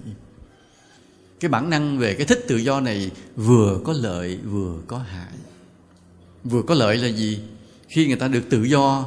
Cái 1.40 1.50
bản 1.50 1.70
năng 1.70 1.98
về 1.98 2.14
cái 2.14 2.26
thích 2.26 2.46
tự 2.48 2.58
do 2.58 2.80
này 2.80 3.12
vừa 3.36 3.80
có 3.84 3.94
lợi, 3.94 4.38
vừa 4.38 4.76
có 4.88 4.98
hại. 4.98 5.34
Vừa 6.44 6.62
có 6.62 6.76
lợi 6.76 6.98
là 6.98 7.08
gì? 7.08 7.40
Khi 7.88 8.08
người 8.08 8.16
ta 8.16 8.28
được 8.28 8.44
tự 8.50 8.64
do, 8.64 9.06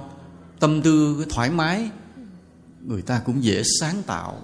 tâm 0.60 0.82
tư 0.82 1.26
thoải 1.30 1.50
mái 1.50 1.90
người 2.88 3.02
ta 3.02 3.22
cũng 3.24 3.44
dễ 3.44 3.62
sáng 3.80 4.02
tạo. 4.06 4.42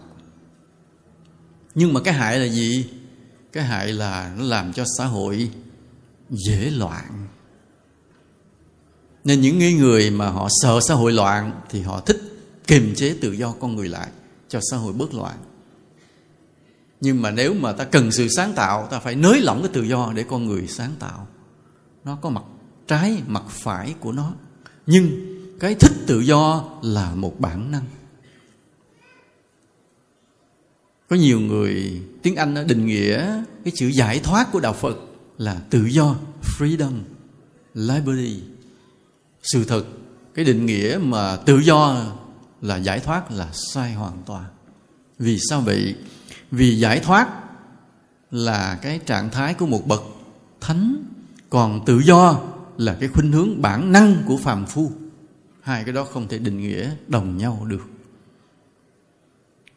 Nhưng 1.75 1.93
mà 1.93 2.01
cái 2.01 2.15
hại 2.15 2.39
là 2.39 2.47
gì? 2.47 2.91
Cái 3.53 3.65
hại 3.65 3.93
là 3.93 4.35
nó 4.39 4.45
làm 4.45 4.73
cho 4.73 4.85
xã 4.99 5.07
hội 5.07 5.51
dễ 6.31 6.71
loạn. 6.71 7.27
Nên 9.25 9.41
những 9.41 9.79
người 9.79 10.11
mà 10.11 10.29
họ 10.29 10.49
sợ 10.63 10.81
xã 10.89 10.95
hội 10.95 11.13
loạn 11.13 11.61
thì 11.71 11.83
họ 11.83 12.01
thích 12.01 12.23
kiềm 12.67 12.95
chế 12.97 13.17
tự 13.21 13.33
do 13.33 13.53
con 13.53 13.77
người 13.77 13.89
lại, 13.89 14.09
cho 14.49 14.61
xã 14.71 14.77
hội 14.77 14.93
bớt 14.93 15.15
loạn. 15.15 15.37
Nhưng 17.01 17.23
mà 17.23 17.31
nếu 17.31 17.55
mà 17.55 17.73
ta 17.73 17.85
cần 17.85 18.13
sự 18.13 18.29
sáng 18.29 18.53
tạo, 18.53 18.87
ta 18.91 19.01
phải 19.01 19.15
nới 19.15 19.41
lỏng 19.41 19.63
cái 19.63 19.71
tự 19.73 19.83
do 19.83 20.13
để 20.15 20.23
con 20.23 20.47
người 20.47 20.67
sáng 20.67 20.93
tạo. 20.99 21.27
Nó 22.05 22.17
có 22.17 22.31
mặt 22.31 22.45
trái, 22.87 23.23
mặt 23.27 23.45
phải 23.49 23.95
của 24.01 24.13
nó. 24.13 24.33
Nhưng 24.87 25.11
cái 25.61 25.75
thích 25.75 25.93
tự 26.07 26.21
do 26.21 26.65
là 26.83 27.15
một 27.15 27.41
bản 27.41 27.71
năng 27.71 27.85
có 31.09 31.17
nhiều 31.17 31.41
người, 31.41 32.03
tiếng 32.23 32.37
anh 32.37 32.55
nó 32.55 32.63
định 32.63 32.87
nghĩa 32.87 33.43
cái 33.65 33.73
chữ 33.77 33.87
giải 33.87 34.19
thoát 34.19 34.53
của 34.53 34.61
đạo 34.61 34.73
phật 34.73 34.99
là 35.39 35.61
tự 35.71 35.87
do, 35.87 36.17
freedom, 36.43 36.93
liberty. 37.75 38.41
Sự 39.43 39.65
thật, 39.65 39.85
cái 40.35 40.45
định 40.45 40.67
nghĩa 40.67 40.99
mà 41.03 41.37
tự 41.37 41.59
do 41.59 42.07
là 42.63 42.77
giải 42.77 43.01
thoát 43.01 43.33
là 43.33 43.49
sai 43.53 43.95
hoàn 43.95 44.23
toàn. 44.27 44.45
Vì 45.19 45.39
sao 45.51 45.61
vậy? 45.61 45.95
Vì 46.51 46.79
giải 46.79 47.01
thoát 47.01 47.29
là 48.31 48.79
cái 48.83 49.01
trạng 49.07 49.31
thái 49.31 49.55
của 49.55 49.67
một 49.67 49.87
bậc 49.87 50.03
thánh, 50.61 51.05
còn 51.51 51.85
tự 51.87 52.01
do 52.05 52.41
là 52.79 52.97
cái 53.01 53.09
khuynh 53.09 53.33
hướng 53.33 53.63
bản 53.63 53.93
năng 53.93 54.23
của 54.27 54.37
phàm 54.37 54.67
phu. 54.67 54.93
Hai 55.61 55.85
cái 55.85 55.93
đó 55.93 56.05
không 56.05 56.29
thể 56.29 56.39
định 56.39 56.61
nghĩa 56.61 56.91
đồng 57.09 57.37
nhau 57.37 57.67
được 57.69 57.94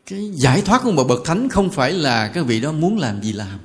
cái 0.07 0.31
giải 0.33 0.61
thoát 0.61 0.81
của 0.83 0.91
một 0.91 1.03
bậc 1.03 1.19
thánh 1.25 1.49
không 1.49 1.69
phải 1.69 1.93
là 1.93 2.27
cái 2.27 2.43
vị 2.43 2.61
đó 2.61 2.71
muốn 2.71 2.97
làm 2.97 3.21
gì 3.21 3.33
làm, 3.33 3.59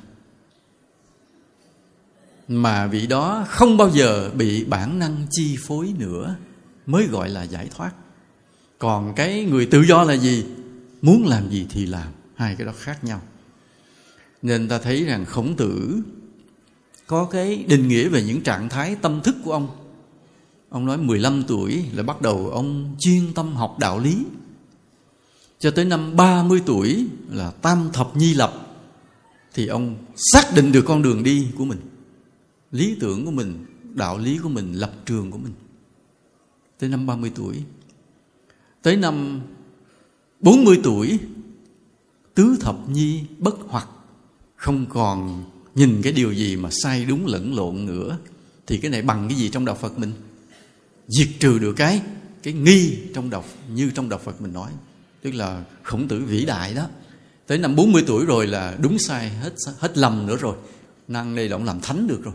mà 2.48 2.86
vị 2.86 3.06
đó 3.06 3.44
không 3.48 3.76
bao 3.76 3.90
giờ 3.90 4.30
bị 4.34 4.64
bản 4.64 4.98
năng 4.98 5.26
chi 5.30 5.56
phối 5.66 5.94
nữa 5.98 6.36
mới 6.86 7.06
gọi 7.06 7.28
là 7.28 7.42
giải 7.42 7.68
thoát. 7.76 7.92
Còn 8.78 9.14
cái 9.14 9.44
người 9.44 9.66
tự 9.66 9.82
do 9.82 10.02
là 10.02 10.14
gì? 10.14 10.44
Muốn 11.02 11.26
làm 11.26 11.50
gì 11.50 11.66
thì 11.70 11.86
làm, 11.86 12.08
hai 12.34 12.54
cái 12.56 12.66
đó 12.66 12.72
khác 12.78 13.04
nhau. 13.04 13.20
Nên 14.42 14.68
ta 14.68 14.78
thấy 14.78 15.04
rằng 15.04 15.24
khổng 15.24 15.56
tử 15.56 16.02
có 17.06 17.24
cái 17.24 17.64
định 17.68 17.88
nghĩa 17.88 18.08
về 18.08 18.22
những 18.22 18.40
trạng 18.40 18.68
thái 18.68 18.96
tâm 19.02 19.20
thức 19.20 19.36
của 19.44 19.52
ông. 19.52 19.68
Ông 20.68 20.86
nói 20.86 20.98
15 20.98 21.44
tuổi 21.48 21.84
là 21.92 22.02
bắt 22.02 22.22
đầu 22.22 22.50
ông 22.52 22.96
chuyên 23.00 23.34
tâm 23.34 23.54
học 23.56 23.76
đạo 23.78 23.98
lý 23.98 24.16
cho 25.62 25.70
tới 25.70 25.84
năm 25.84 26.16
30 26.16 26.62
tuổi 26.66 27.06
là 27.30 27.50
tam 27.50 27.90
thập 27.92 28.16
nhi 28.16 28.34
lập, 28.34 28.66
thì 29.54 29.66
ông 29.66 29.96
xác 30.16 30.54
định 30.54 30.72
được 30.72 30.84
con 30.86 31.02
đường 31.02 31.22
đi 31.22 31.46
của 31.58 31.64
mình, 31.64 31.78
lý 32.72 32.96
tưởng 33.00 33.24
của 33.24 33.30
mình, 33.30 33.66
đạo 33.94 34.18
lý 34.18 34.38
của 34.42 34.48
mình, 34.48 34.72
lập 34.72 34.92
trường 35.06 35.30
của 35.30 35.38
mình. 35.38 35.52
Tới 36.78 36.90
năm 36.90 37.06
30 37.06 37.32
tuổi. 37.34 37.62
Tới 38.82 38.96
năm 38.96 39.40
40 40.40 40.80
tuổi, 40.82 41.18
tứ 42.34 42.56
thập 42.60 42.88
nhi 42.88 43.22
bất 43.38 43.54
hoặc, 43.68 43.88
không 44.56 44.86
còn 44.86 45.44
nhìn 45.74 46.02
cái 46.02 46.12
điều 46.12 46.34
gì 46.34 46.56
mà 46.56 46.68
sai 46.72 47.04
đúng 47.04 47.26
lẫn 47.26 47.54
lộn 47.54 47.86
nữa, 47.86 48.18
thì 48.66 48.78
cái 48.78 48.90
này 48.90 49.02
bằng 49.02 49.28
cái 49.28 49.38
gì 49.38 49.48
trong 49.48 49.64
đạo 49.64 49.76
Phật 49.80 49.98
mình? 49.98 50.12
Diệt 51.08 51.28
trừ 51.38 51.58
được 51.58 51.72
cái 51.72 52.02
cái 52.42 52.54
nghi 52.54 52.98
trong 53.14 53.30
đạo, 53.30 53.44
như 53.74 53.90
trong 53.94 54.08
đạo 54.08 54.20
Phật 54.24 54.42
mình 54.42 54.52
nói 54.52 54.70
tức 55.22 55.34
là 55.34 55.62
khổng 55.82 56.08
tử 56.08 56.22
vĩ 56.26 56.44
đại 56.44 56.74
đó. 56.74 56.86
Tới 57.46 57.58
năm 57.58 57.76
40 57.76 58.04
tuổi 58.06 58.26
rồi 58.26 58.46
là 58.46 58.76
đúng 58.80 58.98
sai, 58.98 59.30
hết 59.30 59.52
hết 59.78 59.98
lầm 59.98 60.26
nữa 60.26 60.36
rồi. 60.36 60.56
Năng 61.08 61.34
đây 61.34 61.48
là 61.48 61.56
ông 61.56 61.64
làm 61.64 61.80
thánh 61.80 62.06
được 62.06 62.24
rồi. 62.24 62.34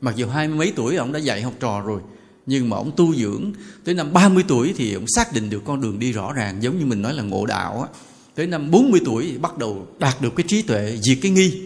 Mặc 0.00 0.16
dù 0.16 0.28
hai 0.28 0.48
mươi 0.48 0.56
mấy 0.56 0.72
tuổi 0.76 0.96
ông 0.96 1.12
đã 1.12 1.18
dạy 1.18 1.42
học 1.42 1.52
trò 1.60 1.80
rồi, 1.80 2.00
nhưng 2.46 2.68
mà 2.68 2.76
ông 2.76 2.90
tu 2.96 3.14
dưỡng. 3.14 3.52
Tới 3.84 3.94
năm 3.94 4.12
30 4.12 4.44
tuổi 4.48 4.74
thì 4.76 4.94
ông 4.94 5.04
xác 5.16 5.32
định 5.32 5.50
được 5.50 5.62
con 5.64 5.80
đường 5.80 5.98
đi 5.98 6.12
rõ 6.12 6.32
ràng, 6.32 6.62
giống 6.62 6.78
như 6.78 6.86
mình 6.86 7.02
nói 7.02 7.14
là 7.14 7.22
ngộ 7.22 7.46
đạo 7.46 7.82
á. 7.82 7.88
Tới 8.34 8.46
năm 8.46 8.70
40 8.70 9.00
tuổi 9.04 9.28
thì 9.30 9.38
bắt 9.38 9.58
đầu 9.58 9.86
đạt 9.98 10.20
được 10.20 10.32
cái 10.36 10.46
trí 10.48 10.62
tuệ 10.62 10.98
diệt 11.02 11.18
cái 11.22 11.30
nghi. 11.30 11.62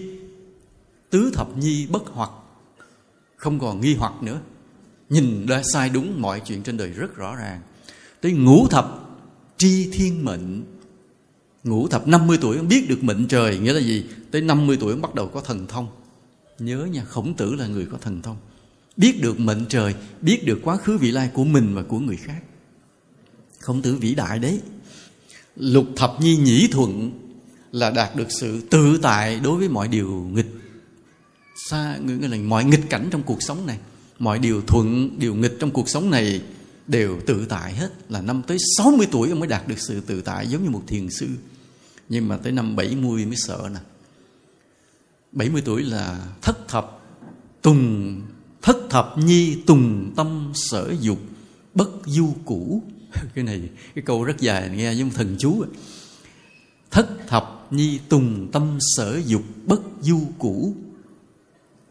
Tứ 1.11 1.31
thập 1.35 1.57
nhi 1.57 1.87
bất 1.91 2.03
hoặc, 2.07 2.31
không 3.37 3.59
còn 3.59 3.81
nghi 3.81 3.95
hoặc 3.95 4.13
nữa. 4.23 4.41
Nhìn 5.09 5.47
ra 5.47 5.63
sai 5.73 5.89
đúng, 5.89 6.23
mọi 6.23 6.41
chuyện 6.41 6.63
trên 6.63 6.77
đời 6.77 6.89
rất 6.89 7.17
rõ 7.17 7.37
ràng. 7.37 7.61
Tới 8.21 8.33
ngũ 8.33 8.67
thập 8.67 9.10
tri 9.61 9.89
thiên 9.93 10.25
mệnh. 10.25 10.63
Ngũ 11.65 11.89
thập 11.89 12.09
50 12.09 12.39
tuổi 12.41 12.57
ông 12.57 12.69
biết 12.69 12.89
được 12.89 13.05
mệnh 13.05 13.29
trời, 13.29 13.59
nghĩa 13.59 13.73
là 13.73 13.81
gì? 13.81 14.05
Tới 14.31 14.43
50 14.43 14.77
tuổi 14.81 14.93
ông 14.93 15.03
bắt 15.03 15.15
đầu 15.15 15.27
có 15.27 15.41
thần 15.41 15.67
thông. 15.67 15.89
Nhớ 16.59 16.89
nha, 16.93 17.05
khổng 17.05 17.35
tử 17.35 17.55
là 17.55 17.67
người 17.67 17.87
có 17.93 17.99
thần 17.99 18.23
thông. 18.23 18.37
Biết 18.97 19.23
được 19.23 19.41
mệnh 19.41 19.65
trời, 19.69 19.95
biết 20.21 20.45
được 20.45 20.61
quá 20.63 20.77
khứ 20.77 20.99
vị 20.99 21.11
lai 21.11 21.31
của 21.35 21.45
mình 21.45 21.75
và 21.75 21.83
của 21.83 21.99
người 21.99 22.17
khác. 22.17 22.43
Khổng 23.61 23.83
tử 23.83 23.95
vĩ 23.95 24.15
đại 24.15 24.39
đấy. 24.39 24.61
Lục 25.57 25.87
thập 25.97 26.21
nhi 26.21 26.37
nhĩ 26.37 26.69
thuận 26.73 27.11
là 27.73 27.91
đạt 27.91 28.17
được 28.17 28.29
sự 28.31 28.61
tự 28.71 28.99
tại 29.03 29.41
đối 29.41 29.59
với 29.59 29.69
mọi 29.69 29.89
điều 29.89 30.29
nghịch. 30.33 30.51
Xa 31.69 31.97
nghĩa 31.97 32.29
là 32.29 32.37
mọi 32.37 32.65
nghịch 32.65 32.91
cảnh 32.91 33.09
trong 33.11 33.23
cuộc 33.23 33.43
sống 33.43 33.67
này. 33.67 33.79
Mọi 34.19 34.39
điều 34.39 34.61
thuận, 34.61 35.19
điều 35.19 35.35
nghịch 35.35 35.57
trong 35.61 35.71
cuộc 35.71 35.89
sống 35.89 36.11
này 36.11 36.43
đều 36.87 37.21
tự 37.27 37.47
tại 37.49 37.73
hết, 37.73 37.91
là 38.09 38.21
năm 38.21 38.43
tới 38.47 38.59
60 38.77 39.09
tuổi 39.11 39.31
ông 39.31 39.41
mới 39.41 39.49
đạt 39.49 39.69
được 39.69 39.79
sự 39.79 40.01
tự 40.01 40.23
tại 40.23 40.47
giống 40.47 40.65
như 40.65 40.71
một 40.71 40.83
thiền 40.87 41.11
sư. 41.11 41.29
Nhưng 42.09 42.29
mà 42.29 42.37
tới 42.37 42.53
năm 42.53 42.77
70 42.77 43.27
mới 43.27 43.37
sợ 43.37 43.69
nè. 43.75 43.81
70 45.33 45.63
tuổi 45.65 45.83
là 45.83 46.27
thất 46.43 46.69
thập 46.69 47.01
tùng 47.63 48.23
thất 48.63 48.77
thập 48.91 49.19
nhi 49.19 49.59
tùng 49.67 50.13
tâm 50.17 50.53
sở 50.55 50.95
dục, 51.01 51.19
bất 51.75 51.89
du 52.07 52.35
cũ 52.45 52.83
cái 53.35 53.45
này, 53.45 53.69
cái 53.95 54.05
câu 54.07 54.25
rất 54.25 54.41
dài 54.41 54.71
nghe 54.77 54.93
giống 54.93 55.11
thần 55.11 55.37
chú 55.39 55.65
thất 56.91 57.09
thập 57.27 57.67
nhi 57.71 58.01
tùng 58.09 58.49
tâm 58.53 58.79
sở 58.97 59.21
dục, 59.27 59.43
bất 59.67 59.81
du 60.01 60.21
cũ 60.39 60.75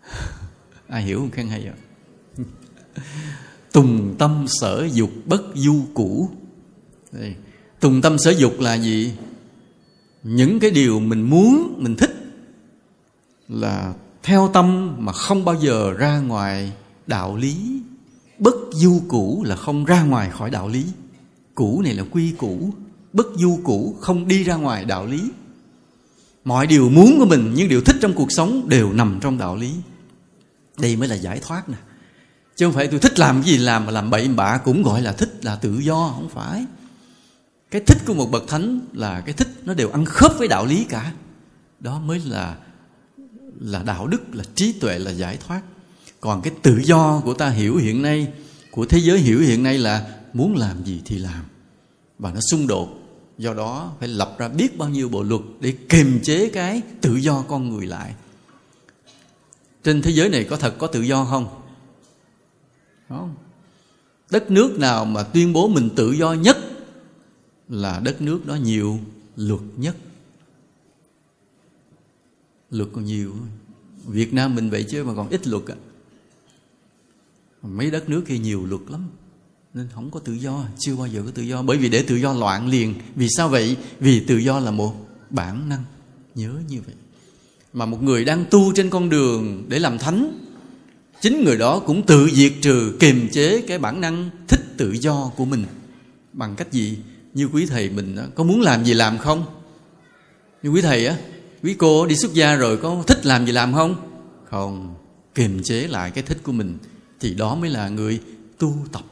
ai 0.88 1.04
hiểu 1.04 1.20
không? 1.20 1.32
Khen 1.32 1.48
hay 1.48 1.62
vậy. 1.64 1.74
tùng 3.72 4.16
tâm 4.18 4.46
sở 4.48 4.88
dục 4.94 5.10
bất 5.26 5.42
du 5.56 5.82
cũ 5.94 6.30
tùng 7.80 8.02
tâm 8.02 8.18
sở 8.18 8.32
dục 8.32 8.60
là 8.60 8.74
gì? 8.74 9.14
Những 10.24 10.60
cái 10.60 10.72
điều 10.72 11.00
mình 11.00 11.22
muốn, 11.22 11.74
mình 11.78 11.96
thích 11.96 12.16
là 13.48 13.94
theo 14.24 14.50
tâm 14.54 14.96
mà 15.00 15.14
không 15.14 15.46
bao 15.46 15.56
giờ 15.56 15.94
ra 15.94 16.20
ngoài 16.20 16.72
đạo 17.08 17.36
lý. 17.36 17.56
Bất 18.40 18.56
du 18.72 19.02
cũ 19.08 19.44
là 19.48 19.56
không 19.56 19.86
ra 19.86 20.04
ngoài 20.04 20.30
khỏi 20.30 20.50
đạo 20.50 20.68
lý. 20.68 20.86
Cũ 21.56 21.82
này 21.84 21.94
là 21.94 22.04
quy 22.12 22.32
cũ 22.38 22.74
bất 23.14 23.28
du 23.36 23.60
cũ 23.64 23.96
không 24.02 24.28
đi 24.28 24.44
ra 24.44 24.56
ngoài 24.56 24.86
đạo 24.86 25.06
lý. 25.06 25.22
Mọi 26.46 26.68
điều 26.68 26.90
muốn 26.90 27.20
của 27.20 27.26
mình, 27.26 27.54
những 27.54 27.70
điều 27.70 27.82
thích 27.82 27.96
trong 28.02 28.14
cuộc 28.14 28.32
sống 28.32 28.70
đều 28.70 28.94
nằm 28.94 29.20
trong 29.22 29.38
đạo 29.38 29.56
lý. 29.56 29.72
Đây 30.78 30.96
mới 30.96 31.08
là 31.08 31.16
giải 31.16 31.40
thoát 31.40 31.70
nè 31.70 31.78
chứ 32.60 32.66
không 32.66 32.74
phải 32.74 32.88
tôi 32.88 33.00
thích 33.00 33.20
làm 33.20 33.42
cái 33.42 33.52
gì 33.52 33.58
làm, 33.58 33.86
mà 33.86 33.92
làm 33.92 34.10
bậy 34.10 34.28
bạ 34.28 34.58
cũng 34.58 34.84
gọi 34.84 35.02
là 35.02 35.12
thích 35.12 35.46
là 35.46 35.56
tự 35.56 35.80
do, 35.80 36.12
không 36.16 36.30
phải. 36.30 36.66
Cái 37.72 37.82
thích 37.88 37.98
của 38.06 38.14
một 38.14 38.32
bậc 38.32 38.48
thánh 38.48 38.80
là 38.94 39.22
cái 39.22 39.34
thích 39.34 39.48
nó 39.64 39.74
đều 39.74 39.90
ăn 39.90 40.06
khớp 40.06 40.32
với 40.38 40.48
đạo 40.48 40.66
lý 40.66 40.86
cả. 40.90 41.12
Đó 41.80 42.00
mới 42.00 42.20
là 42.26 42.56
là 43.60 43.84
đạo 43.84 44.08
đức, 44.08 44.36
là 44.36 44.44
trí 44.56 44.72
tuệ, 44.72 45.00
là 45.00 45.12
giải 45.12 45.38
thoát. 45.48 45.62
Còn 46.22 46.42
cái 46.42 46.54
tự 46.62 46.80
do 46.84 47.22
của 47.26 47.34
ta 47.34 47.50
hiểu 47.50 47.78
hiện 47.78 48.02
nay, 48.02 48.28
của 48.72 48.86
thế 48.86 49.00
giới 49.00 49.20
hiểu 49.20 49.40
hiện 49.40 49.64
nay 49.64 49.78
là 49.78 50.08
muốn 50.34 50.56
làm 50.56 50.84
gì 50.86 51.02
thì 51.06 51.18
làm. 51.18 51.44
Và 52.20 52.32
nó 52.32 52.40
xung 52.52 52.68
đột. 52.68 52.90
Do 53.38 53.54
đó 53.54 53.92
phải 54.00 54.08
lập 54.08 54.36
ra 54.38 54.48
biết 54.48 54.78
bao 54.78 54.90
nhiêu 54.90 55.10
bộ 55.10 55.24
luật 55.24 55.42
để 55.60 55.74
kiềm 55.90 56.20
chế 56.24 56.50
cái 56.50 56.82
tự 57.02 57.16
do 57.16 57.42
con 57.42 57.70
người 57.70 57.86
lại. 57.86 58.14
Trên 59.84 60.02
thế 60.02 60.12
giới 60.12 60.30
này 60.30 60.44
có 60.44 60.58
thật 60.58 60.76
có 60.78 60.88
tự 60.88 61.02
do 61.02 61.26
không? 61.26 61.59
Không? 63.10 63.36
Đất 64.30 64.52
nước 64.52 64.80
nào 64.80 65.06
mà 65.06 65.24
tuyên 65.24 65.54
bố 65.54 65.68
mình 65.68 65.90
tự 65.96 66.12
do 66.12 66.34
nhất 66.34 66.58
là 67.70 68.00
đất 68.04 68.22
nước 68.22 68.46
đó 68.46 68.56
nhiều 68.56 69.00
luật 69.36 69.62
nhất. 69.78 69.96
Luật 72.72 72.90
còn 72.94 73.06
nhiều. 73.06 73.36
Việt 74.06 74.34
Nam 74.34 74.56
mình 74.56 74.70
vậy 74.70 74.86
chứ 74.90 75.04
mà 75.04 75.14
còn 75.16 75.30
ít 75.30 75.48
luật 75.48 75.64
à. 75.68 75.76
mấy 77.62 77.92
đất 77.92 78.10
nước 78.10 78.24
kia 78.28 78.38
nhiều 78.38 78.66
luật 78.66 78.82
lắm, 78.90 79.08
nên 79.74 79.88
không 79.94 80.12
có 80.12 80.20
tự 80.20 80.34
do, 80.34 80.66
chưa 80.80 80.96
bao 80.96 81.08
giờ 81.08 81.22
có 81.26 81.32
tự 81.32 81.42
do. 81.42 81.62
Bởi 81.62 81.78
vì 81.78 81.90
để 81.90 82.04
tự 82.04 82.16
do 82.16 82.34
loạn 82.34 82.68
liền. 82.68 82.94
Vì 83.16 83.28
sao 83.38 83.50
vậy? 83.50 83.78
Vì 84.00 84.20
tự 84.20 84.38
do 84.38 84.60
là 84.60 84.72
một 84.72 84.96
bản 85.30 85.70
năng. 85.70 85.84
Nhớ 86.36 86.54
như 86.70 86.82
vậy. 86.86 86.96
Mà 87.74 87.86
một 87.86 88.04
người 88.04 88.26
đang 88.26 88.46
tu 88.50 88.74
trên 88.76 88.90
con 88.90 89.10
đường 89.10 89.66
để 89.68 89.80
làm 89.80 89.98
thánh 89.98 90.49
chính 91.22 91.44
người 91.44 91.58
đó 91.58 91.80
cũng 91.80 92.06
tự 92.06 92.30
diệt 92.34 92.54
trừ, 92.62 92.98
kiềm 93.00 93.30
chế 93.32 93.62
cái 93.68 93.80
bản 93.80 94.02
năng 94.02 94.30
thích 94.48 94.62
tự 94.78 94.92
do 94.92 95.32
của 95.36 95.46
mình. 95.46 95.66
Bằng 96.34 96.56
cách 96.56 96.72
gì? 96.72 96.98
Như 97.34 97.46
quý 97.54 97.66
thầy 97.66 97.90
mình 97.90 98.18
có 98.36 98.44
muốn 98.44 98.62
làm 98.62 98.86
gì 98.86 98.94
làm 98.94 99.18
không? 99.18 99.46
Như 100.64 100.70
quý 100.70 100.82
thầy 100.82 101.06
á, 101.08 101.18
quý 101.64 101.74
cô 101.74 102.06
đi 102.06 102.16
xuất 102.16 102.34
gia 102.34 102.56
rồi 102.56 102.78
có 102.78 103.04
thích 103.08 103.26
làm 103.26 103.46
gì 103.46 103.52
làm 103.52 103.74
không? 103.74 103.96
Không, 104.50 104.96
kiềm 105.36 105.64
chế 105.64 105.88
lại 105.88 106.12
cái 106.12 106.24
thích 106.24 106.38
của 106.44 106.52
mình 106.52 106.78
thì 107.20 107.34
đó 107.34 107.56
mới 107.56 107.70
là 107.70 107.90
người 107.90 108.22
tu 108.58 108.76
tập. 108.92 109.04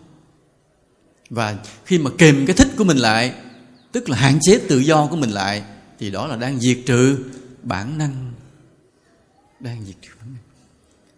Và 1.30 1.58
khi 1.86 2.00
mà 2.00 2.12
kềm 2.18 2.46
cái 2.46 2.56
thích 2.56 2.68
của 2.78 2.84
mình 2.84 2.98
lại, 2.98 3.34
tức 3.92 4.10
là 4.10 4.18
hạn 4.18 4.40
chế 4.42 4.60
tự 4.70 4.80
do 4.80 5.08
của 5.08 5.16
mình 5.16 5.30
lại, 5.30 5.64
thì 6.00 6.12
đó 6.12 6.28
là 6.28 6.36
đang 6.36 6.60
diệt 6.60 6.78
trừ 6.86 7.18
bản 7.64 7.98
năng. 7.98 8.32
Đang 9.60 9.86
diệt 9.86 9.96
trừ 10.02 10.10
bản 10.20 10.30
năng 10.34 10.44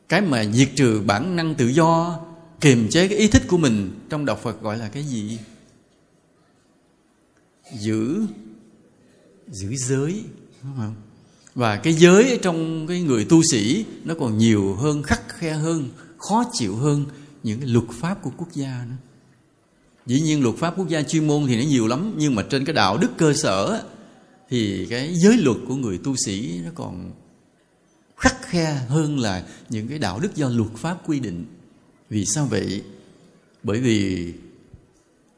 cái 0.09 0.21
mà 0.21 0.45
diệt 0.45 0.69
trừ 0.75 1.01
bản 1.05 1.35
năng 1.35 1.55
tự 1.55 1.67
do 1.67 2.19
kiềm 2.61 2.89
chế 2.89 3.07
cái 3.07 3.17
ý 3.17 3.27
thích 3.27 3.43
của 3.47 3.57
mình 3.57 3.99
trong 4.09 4.25
đạo 4.25 4.39
phật 4.43 4.61
gọi 4.61 4.77
là 4.77 4.87
cái 4.87 5.03
gì? 5.03 5.39
Giữ. 7.79 8.25
Giữ 9.47 9.75
giới 9.75 10.23
đúng 10.63 10.73
không? 10.77 10.95
Và 11.55 11.77
cái 11.77 11.93
giới 11.93 12.39
trong 12.41 12.87
cái 12.87 13.01
người 13.01 13.25
tu 13.25 13.41
sĩ 13.51 13.85
nó 14.03 14.13
còn 14.19 14.37
nhiều 14.37 14.75
hơn 14.75 15.03
khắc 15.03 15.21
khe 15.29 15.53
hơn 15.53 15.89
khó 16.17 16.43
chịu 16.53 16.75
hơn 16.75 17.05
những 17.43 17.59
cái 17.59 17.69
luật 17.69 17.85
pháp 17.91 18.21
của 18.21 18.31
quốc 18.37 18.53
gia 18.53 18.85
nữa. 18.89 18.95
Dĩ 20.05 20.21
nhiên 20.21 20.43
luật 20.43 20.55
pháp 20.55 20.73
quốc 20.77 20.87
gia 20.87 21.01
chuyên 21.01 21.27
môn 21.27 21.45
thì 21.47 21.55
nó 21.55 21.63
nhiều 21.63 21.87
lắm 21.87 22.13
nhưng 22.17 22.35
mà 22.35 22.43
trên 22.49 22.65
cái 22.65 22.73
đạo 22.73 22.97
đức 22.97 23.09
cơ 23.17 23.33
sở 23.33 23.83
thì 24.49 24.87
cái 24.89 25.13
giới 25.15 25.37
luật 25.37 25.57
của 25.67 25.75
người 25.75 25.97
tu 25.97 26.15
sĩ 26.25 26.59
nó 26.65 26.71
còn 26.75 27.11
khắc 28.19 28.41
khe 28.41 28.73
hơn 28.73 29.19
là 29.19 29.45
những 29.69 29.87
cái 29.87 29.99
đạo 29.99 30.19
đức 30.19 30.35
do 30.35 30.49
luật 30.49 30.71
pháp 30.77 30.97
quy 31.09 31.19
định. 31.19 31.45
Vì 32.09 32.25
sao 32.25 32.45
vậy? 32.45 32.83
Bởi 33.63 33.79
vì 33.79 34.33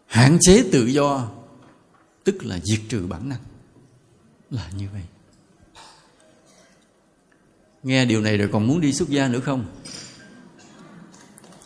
hạn 0.06 0.38
chế 0.42 0.64
tự 0.72 0.86
do, 0.86 1.32
tức 2.24 2.46
là 2.46 2.60
diệt 2.64 2.80
trừ 2.90 3.08
bản 3.08 3.30
năng, 3.30 3.40
là 4.50 4.70
như 4.78 4.88
vậy. 4.94 5.02
Nghe 7.84 8.06
điều 8.06 8.22
này 8.22 8.38
rồi 8.38 8.50
còn 8.52 8.68
muốn 8.68 8.82
đi 8.82 8.94
xuất 8.94 9.10
gia 9.10 9.28
nữa 9.28 9.40
không? 9.40 9.66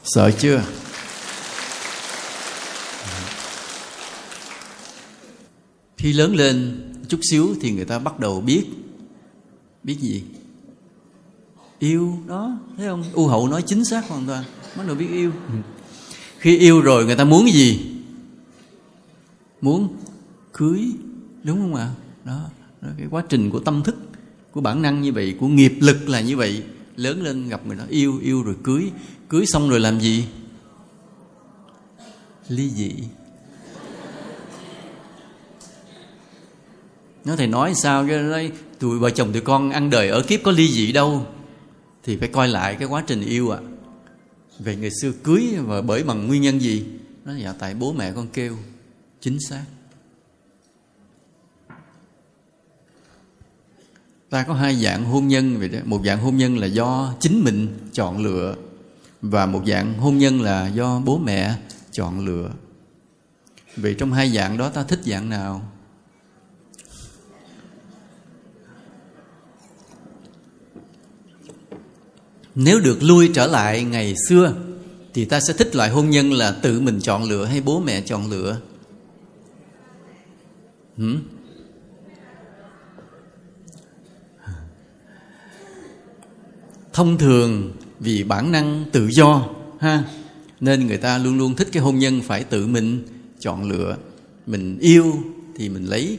Sợ 0.04 0.32
chưa? 0.40 0.64
Khi 5.98 6.14
lớn 6.14 6.36
lên, 6.36 6.82
chút 7.08 7.20
xíu 7.32 7.56
thì 7.62 7.72
người 7.72 7.86
ta 7.86 8.00
bắt 8.00 8.20
đầu 8.20 8.42
biết. 8.42 8.66
Biết 9.84 9.98
gì? 10.00 10.24
Yêu 11.80 12.18
đó 12.28 12.58
thấy 12.78 12.88
không? 12.88 13.04
U 13.14 13.28
hậu 13.28 13.48
nói 13.48 13.62
chính 13.62 13.86
xác 13.86 14.08
hoàn 14.08 14.26
toàn 14.26 14.44
bắt 14.78 14.88
đầu 14.88 14.96
biết 14.96 15.08
yêu. 15.12 15.32
Khi 16.40 16.58
yêu 16.58 16.82
rồi 16.82 17.06
người 17.06 17.16
ta 17.16 17.24
muốn 17.24 17.52
gì? 17.52 17.80
Muốn 19.62 19.96
cưới 20.54 20.92
đúng 21.44 21.62
không 21.62 21.76
ạ? 21.76 21.90
Đó, 22.26 22.42
đó 22.82 22.90
cái 22.98 23.08
quá 23.12 23.24
trình 23.30 23.50
của 23.50 23.60
tâm 23.60 23.84
thức 23.84 23.96
của 24.52 24.62
bản 24.62 24.82
năng 24.82 25.02
như 25.02 25.14
vậy 25.14 25.36
của 25.40 25.48
nghiệp 25.48 25.74
lực 25.80 26.10
là 26.10 26.22
như 26.22 26.38
vậy. 26.38 26.64
Lớn 26.96 27.24
lên 27.24 27.50
gặp 27.50 27.66
người 27.66 27.76
đó 27.76 27.84
yêu 27.90 28.20
yêu 28.20 28.44
rồi 28.44 28.56
cưới. 28.64 28.92
Cưới 29.30 29.46
xong 29.46 29.70
rồi 29.70 29.80
làm 29.80 30.00
gì? 30.00 30.26
Ly 32.48 32.70
dị. 32.70 32.92
Nó 37.26 37.36
thầy 37.36 37.48
nói 37.48 37.74
sao? 37.76 38.06
Cái 38.08 38.18
nói 38.18 38.52
tụi 38.80 39.00
vợ 39.00 39.10
chồng 39.10 39.34
tụi 39.34 39.42
con 39.42 39.72
ăn 39.72 39.90
đời 39.90 40.10
ở 40.10 40.22
kiếp 40.22 40.40
có 40.44 40.52
ly 40.52 40.68
dị 40.68 40.92
đâu 40.92 41.28
thì 42.06 42.18
phải 42.18 42.28
coi 42.28 42.48
lại 42.48 42.76
cái 42.80 42.88
quá 42.88 43.04
trình 43.08 43.22
yêu 43.22 43.50
ạ. 43.52 43.60
À. 43.62 43.68
về 44.60 44.76
người 44.76 44.92
xưa 45.02 45.12
cưới 45.24 45.44
và 45.66 45.82
bởi 45.82 46.04
bằng 46.04 46.28
nguyên 46.28 46.42
nhân 46.42 46.62
gì? 46.62 46.86
Nó 47.26 47.36
dạ 47.36 47.54
tại 47.60 47.74
bố 47.74 47.94
mẹ 47.94 48.12
con 48.12 48.28
kêu. 48.34 48.58
Chính 49.22 49.40
xác. 49.40 49.64
Ta 54.30 54.44
có 54.44 54.54
hai 54.54 54.76
dạng 54.76 55.06
hôn 55.06 55.28
nhân 55.28 55.60
vậy 55.60 55.70
đó. 55.70 55.80
Một 55.86 56.02
dạng 56.06 56.20
hôn 56.20 56.38
nhân 56.38 56.58
là 56.58 56.68
do 56.68 57.14
chính 57.20 57.44
mình 57.44 57.78
chọn 57.94 58.24
lựa 58.24 58.56
và 59.22 59.46
một 59.46 59.64
dạng 59.68 59.98
hôn 59.98 60.18
nhân 60.18 60.42
là 60.42 60.68
do 60.68 61.02
bố 61.06 61.18
mẹ 61.18 61.56
chọn 61.92 62.26
lựa. 62.26 62.52
Vậy 63.76 63.96
trong 63.98 64.14
hai 64.14 64.32
dạng 64.32 64.58
đó 64.58 64.70
ta 64.70 64.84
thích 64.84 65.00
dạng 65.06 65.30
nào? 65.30 65.72
Nếu 72.56 72.80
được 72.80 73.04
lui 73.04 73.32
trở 73.34 73.48
lại 73.48 73.84
ngày 73.84 74.16
xưa, 74.30 74.54
thì 75.14 75.26
ta 75.26 75.40
sẽ 75.40 75.54
thích 75.54 75.76
loại 75.76 75.90
hôn 75.90 76.10
nhân 76.10 76.34
là 76.34 76.52
tự 76.52 76.80
mình 76.80 77.02
chọn 77.02 77.24
lựa 77.24 77.46
hay 77.46 77.62
bố 77.62 77.80
mẹ 77.80 78.02
chọn 78.02 78.32
lựa? 78.32 78.58
Hmm? 80.98 81.20
thông 86.96 87.18
thường, 87.18 87.72
vì 88.00 88.24
bản 88.24 88.52
năng 88.52 88.86
tự 88.92 89.08
do, 89.12 89.50
ha, 89.80 90.04
nên 90.60 90.88
người 90.88 90.98
ta 90.98 91.18
luôn 91.18 91.38
luôn 91.38 91.56
thích 91.56 91.68
cái 91.72 91.84
hôn 91.84 92.00
nhân 92.00 92.22
phải 92.22 92.44
tự 92.44 92.68
mình 92.68 93.04
chọn 93.40 93.70
lựa. 93.70 93.98
Mình 94.46 94.78
yêu 94.80 95.14
thì 95.56 95.70
mình 95.70 95.86
lấy, 95.86 96.18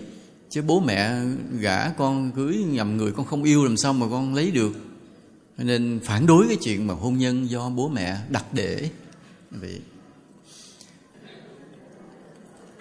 chứ 0.50 0.62
bố 0.62 0.80
mẹ 0.80 1.20
gả 1.60 1.88
con, 1.88 2.30
cưới 2.36 2.56
nhầm 2.56 2.96
người 2.96 3.12
con 3.12 3.26
không 3.26 3.44
yêu 3.44 3.64
làm 3.64 3.76
sao 3.76 3.92
mà 3.92 4.06
con 4.10 4.34
lấy 4.34 4.50
được? 4.50 4.72
Nên 5.58 6.00
phản 6.04 6.26
đối 6.26 6.48
cái 6.48 6.56
chuyện 6.56 6.86
mà 6.86 6.94
hôn 6.94 7.18
nhân 7.18 7.50
do 7.50 7.68
bố 7.68 7.88
mẹ 7.88 8.16
đặt 8.28 8.44
để. 8.52 8.90
Vậy 9.50 9.80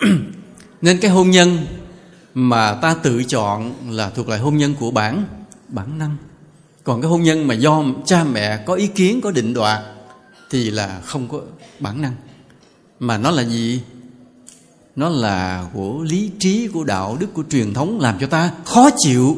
nên 0.81 0.99
cái 0.99 1.11
hôn 1.11 1.31
nhân 1.31 1.65
mà 2.33 2.73
ta 2.73 2.93
tự 2.93 3.23
chọn 3.23 3.73
là 3.89 4.09
thuộc 4.09 4.29
lại 4.29 4.39
hôn 4.39 4.57
nhân 4.57 4.73
của 4.79 4.91
bản 4.91 5.25
bản 5.67 5.97
năng. 5.97 6.17
Còn 6.83 7.01
cái 7.01 7.09
hôn 7.09 7.23
nhân 7.23 7.47
mà 7.47 7.53
do 7.53 7.83
cha 8.05 8.23
mẹ 8.23 8.63
có 8.65 8.73
ý 8.73 8.87
kiến, 8.87 9.21
có 9.21 9.31
định 9.31 9.53
đoạt 9.53 9.81
thì 10.49 10.71
là 10.71 11.01
không 11.05 11.27
có 11.27 11.41
bản 11.79 12.01
năng. 12.01 12.15
Mà 12.99 13.17
nó 13.17 13.31
là 13.31 13.43
gì? 13.43 13.81
Nó 14.95 15.09
là 15.09 15.69
của 15.73 16.03
lý 16.03 16.31
trí, 16.39 16.67
của 16.67 16.83
đạo 16.83 17.17
đức, 17.19 17.27
của 17.33 17.43
truyền 17.49 17.73
thống 17.73 17.99
làm 17.99 18.19
cho 18.19 18.27
ta 18.27 18.51
khó 18.65 18.89
chịu 18.97 19.37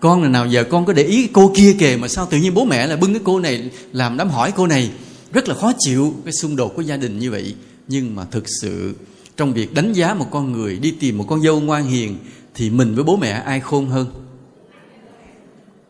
con 0.00 0.22
là 0.22 0.28
nào 0.28 0.46
giờ 0.46 0.64
con 0.64 0.86
có 0.86 0.92
để 0.92 1.02
ý 1.02 1.28
cô 1.32 1.52
kia 1.56 1.76
kìa, 1.78 1.96
mà 2.00 2.08
sao 2.08 2.26
tự 2.26 2.38
nhiên 2.38 2.54
bố 2.54 2.64
mẹ 2.64 2.86
lại 2.86 2.96
bưng 2.96 3.12
cái 3.12 3.22
cô 3.24 3.40
này 3.40 3.70
làm 3.92 4.16
đám 4.16 4.28
hỏi 4.28 4.52
cô 4.56 4.66
này? 4.66 4.90
Rất 5.32 5.48
là 5.48 5.54
khó 5.54 5.72
chịu 5.78 6.14
cái 6.24 6.32
xung 6.32 6.56
đột 6.56 6.76
của 6.76 6.82
gia 6.82 6.96
đình 6.96 7.18
như 7.18 7.30
vậy. 7.30 7.54
Nhưng 7.88 8.14
mà 8.14 8.24
thực 8.24 8.44
sự, 8.60 8.94
trong 9.36 9.52
việc 9.52 9.74
đánh 9.74 9.92
giá 9.92 10.14
một 10.14 10.26
con 10.30 10.52
người, 10.52 10.78
đi 10.78 10.90
tìm 10.90 11.18
một 11.18 11.24
con 11.28 11.42
dâu 11.42 11.60
ngoan 11.60 11.84
hiền, 11.84 12.16
thì 12.54 12.70
mình 12.70 12.94
với 12.94 13.04
bố 13.04 13.16
mẹ 13.16 13.30
ai 13.30 13.60
khôn 13.60 13.86
hơn? 13.86 14.06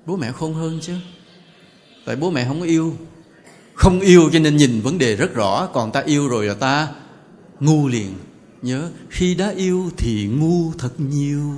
Bố 0.06 0.16
mẹ 0.16 0.32
khôn 0.32 0.54
hơn 0.54 0.78
chứ. 0.82 0.94
Tại 2.04 2.16
bố 2.16 2.30
mẹ 2.30 2.44
không 2.44 2.62
yêu. 2.62 2.94
Không 3.74 4.00
yêu 4.00 4.30
cho 4.32 4.38
nên 4.38 4.56
nhìn 4.56 4.80
vấn 4.80 4.98
đề 4.98 5.16
rất 5.16 5.34
rõ. 5.34 5.66
Còn 5.66 5.92
ta 5.92 6.00
yêu 6.00 6.28
rồi 6.28 6.46
là 6.46 6.54
ta 6.54 6.88
ngu 7.60 7.88
liền. 7.88 8.14
Nhớ, 8.62 8.90
khi 9.08 9.34
đã 9.34 9.50
yêu 9.56 9.90
thì 9.96 10.28
ngu 10.38 10.72
thật 10.78 10.92
nhiều. 10.98 11.52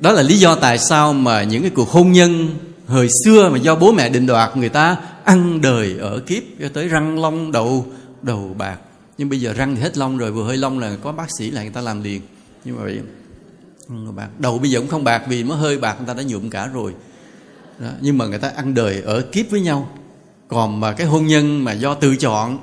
Đó 0.00 0.12
là 0.12 0.22
lý 0.22 0.38
do 0.38 0.54
tại 0.54 0.78
sao 0.78 1.12
mà 1.12 1.42
những 1.42 1.62
cái 1.62 1.70
cuộc 1.70 1.88
hôn 1.88 2.12
nhân 2.12 2.48
hồi 2.86 3.08
xưa 3.24 3.50
mà 3.50 3.58
do 3.58 3.74
bố 3.74 3.92
mẹ 3.92 4.08
định 4.08 4.26
đoạt 4.26 4.56
người 4.56 4.68
ta 4.68 4.96
ăn 5.24 5.60
đời 5.60 5.96
ở 6.00 6.18
kiếp 6.18 6.42
cho 6.60 6.68
tới 6.68 6.88
răng 6.88 7.22
long 7.22 7.52
đầu 7.52 7.86
đầu 8.22 8.54
bạc. 8.58 8.78
Nhưng 9.18 9.28
bây 9.28 9.40
giờ 9.40 9.52
răng 9.52 9.76
thì 9.76 9.82
hết 9.82 9.96
lông 9.96 10.18
rồi, 10.18 10.32
vừa 10.32 10.44
hơi 10.44 10.56
lông 10.56 10.78
là 10.78 10.96
có 11.02 11.12
bác 11.12 11.26
sĩ 11.38 11.50
lại 11.50 11.64
người 11.64 11.72
ta 11.72 11.80
làm 11.80 12.02
liền. 12.02 12.20
Nhưng 12.64 12.76
mà 12.76 12.82
vậy 12.82 13.00
bạc. 14.16 14.28
Đầu 14.38 14.58
bây 14.58 14.70
giờ 14.70 14.80
cũng 14.80 14.88
không 14.88 15.04
bạc 15.04 15.22
vì 15.28 15.44
mới 15.44 15.58
hơi 15.58 15.78
bạc, 15.78 15.94
người 15.98 16.06
ta 16.06 16.14
đã 16.14 16.22
nhuộm 16.22 16.50
cả 16.50 16.66
rồi. 16.66 16.94
Đó. 17.78 17.88
nhưng 18.00 18.18
mà 18.18 18.26
người 18.26 18.38
ta 18.38 18.48
ăn 18.48 18.74
đời 18.74 19.02
ở 19.04 19.20
kiếp 19.20 19.50
với 19.50 19.60
nhau. 19.60 19.88
Còn 20.48 20.80
mà 20.80 20.92
cái 20.92 21.06
hôn 21.06 21.26
nhân 21.26 21.64
mà 21.64 21.72
do 21.72 21.94
tự 21.94 22.16
chọn, 22.16 22.58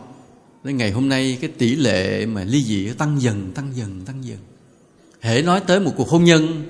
đến 0.63 0.77
ngày 0.77 0.91
hôm 0.91 1.09
nay 1.09 1.38
cái 1.41 1.49
tỷ 1.57 1.75
lệ 1.75 2.25
mà 2.25 2.43
ly 2.43 2.63
dị 2.63 2.89
tăng 2.97 3.21
dần 3.21 3.51
tăng 3.55 3.71
dần 3.75 4.01
tăng 4.05 4.25
dần. 4.25 4.38
Hễ 5.21 5.41
nói 5.41 5.61
tới 5.67 5.79
một 5.79 5.91
cuộc 5.97 6.09
hôn 6.09 6.23
nhân 6.23 6.63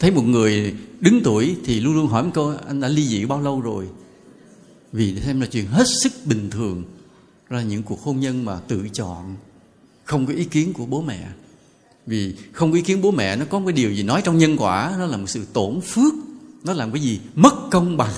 thấy 0.00 0.10
một 0.10 0.22
người 0.22 0.74
đứng 1.00 1.20
tuổi 1.24 1.56
thì 1.64 1.80
luôn 1.80 1.94
luôn 1.94 2.06
hỏi 2.06 2.22
một 2.22 2.30
câu, 2.34 2.54
anh 2.66 2.80
đã 2.80 2.88
ly 2.88 3.06
dị 3.06 3.24
bao 3.24 3.40
lâu 3.40 3.60
rồi? 3.60 3.86
Vì 4.92 5.20
xem 5.20 5.40
là 5.40 5.46
chuyện 5.46 5.66
hết 5.66 5.86
sức 6.02 6.12
bình 6.24 6.50
thường 6.50 6.84
là 7.50 7.62
những 7.62 7.82
cuộc 7.82 8.02
hôn 8.02 8.20
nhân 8.20 8.44
mà 8.44 8.60
tự 8.68 8.88
chọn, 8.92 9.36
không 10.04 10.26
có 10.26 10.32
ý 10.32 10.44
kiến 10.44 10.72
của 10.72 10.86
bố 10.86 11.02
mẹ. 11.02 11.28
Vì 12.06 12.34
không 12.52 12.70
có 12.70 12.76
ý 12.76 12.82
kiến 12.82 13.02
bố 13.02 13.10
mẹ 13.10 13.36
nó 13.36 13.44
có 13.44 13.58
một 13.58 13.66
cái 13.66 13.72
điều 13.72 13.92
gì 13.92 14.02
nói 14.02 14.22
trong 14.24 14.38
nhân 14.38 14.56
quả, 14.58 14.94
nó 14.98 15.06
là 15.06 15.16
một 15.16 15.26
sự 15.26 15.46
tổn 15.52 15.80
phước, 15.80 16.14
nó 16.64 16.72
làm 16.72 16.92
cái 16.92 17.02
gì? 17.02 17.20
Mất 17.34 17.54
công 17.70 17.96
bằng. 17.96 18.14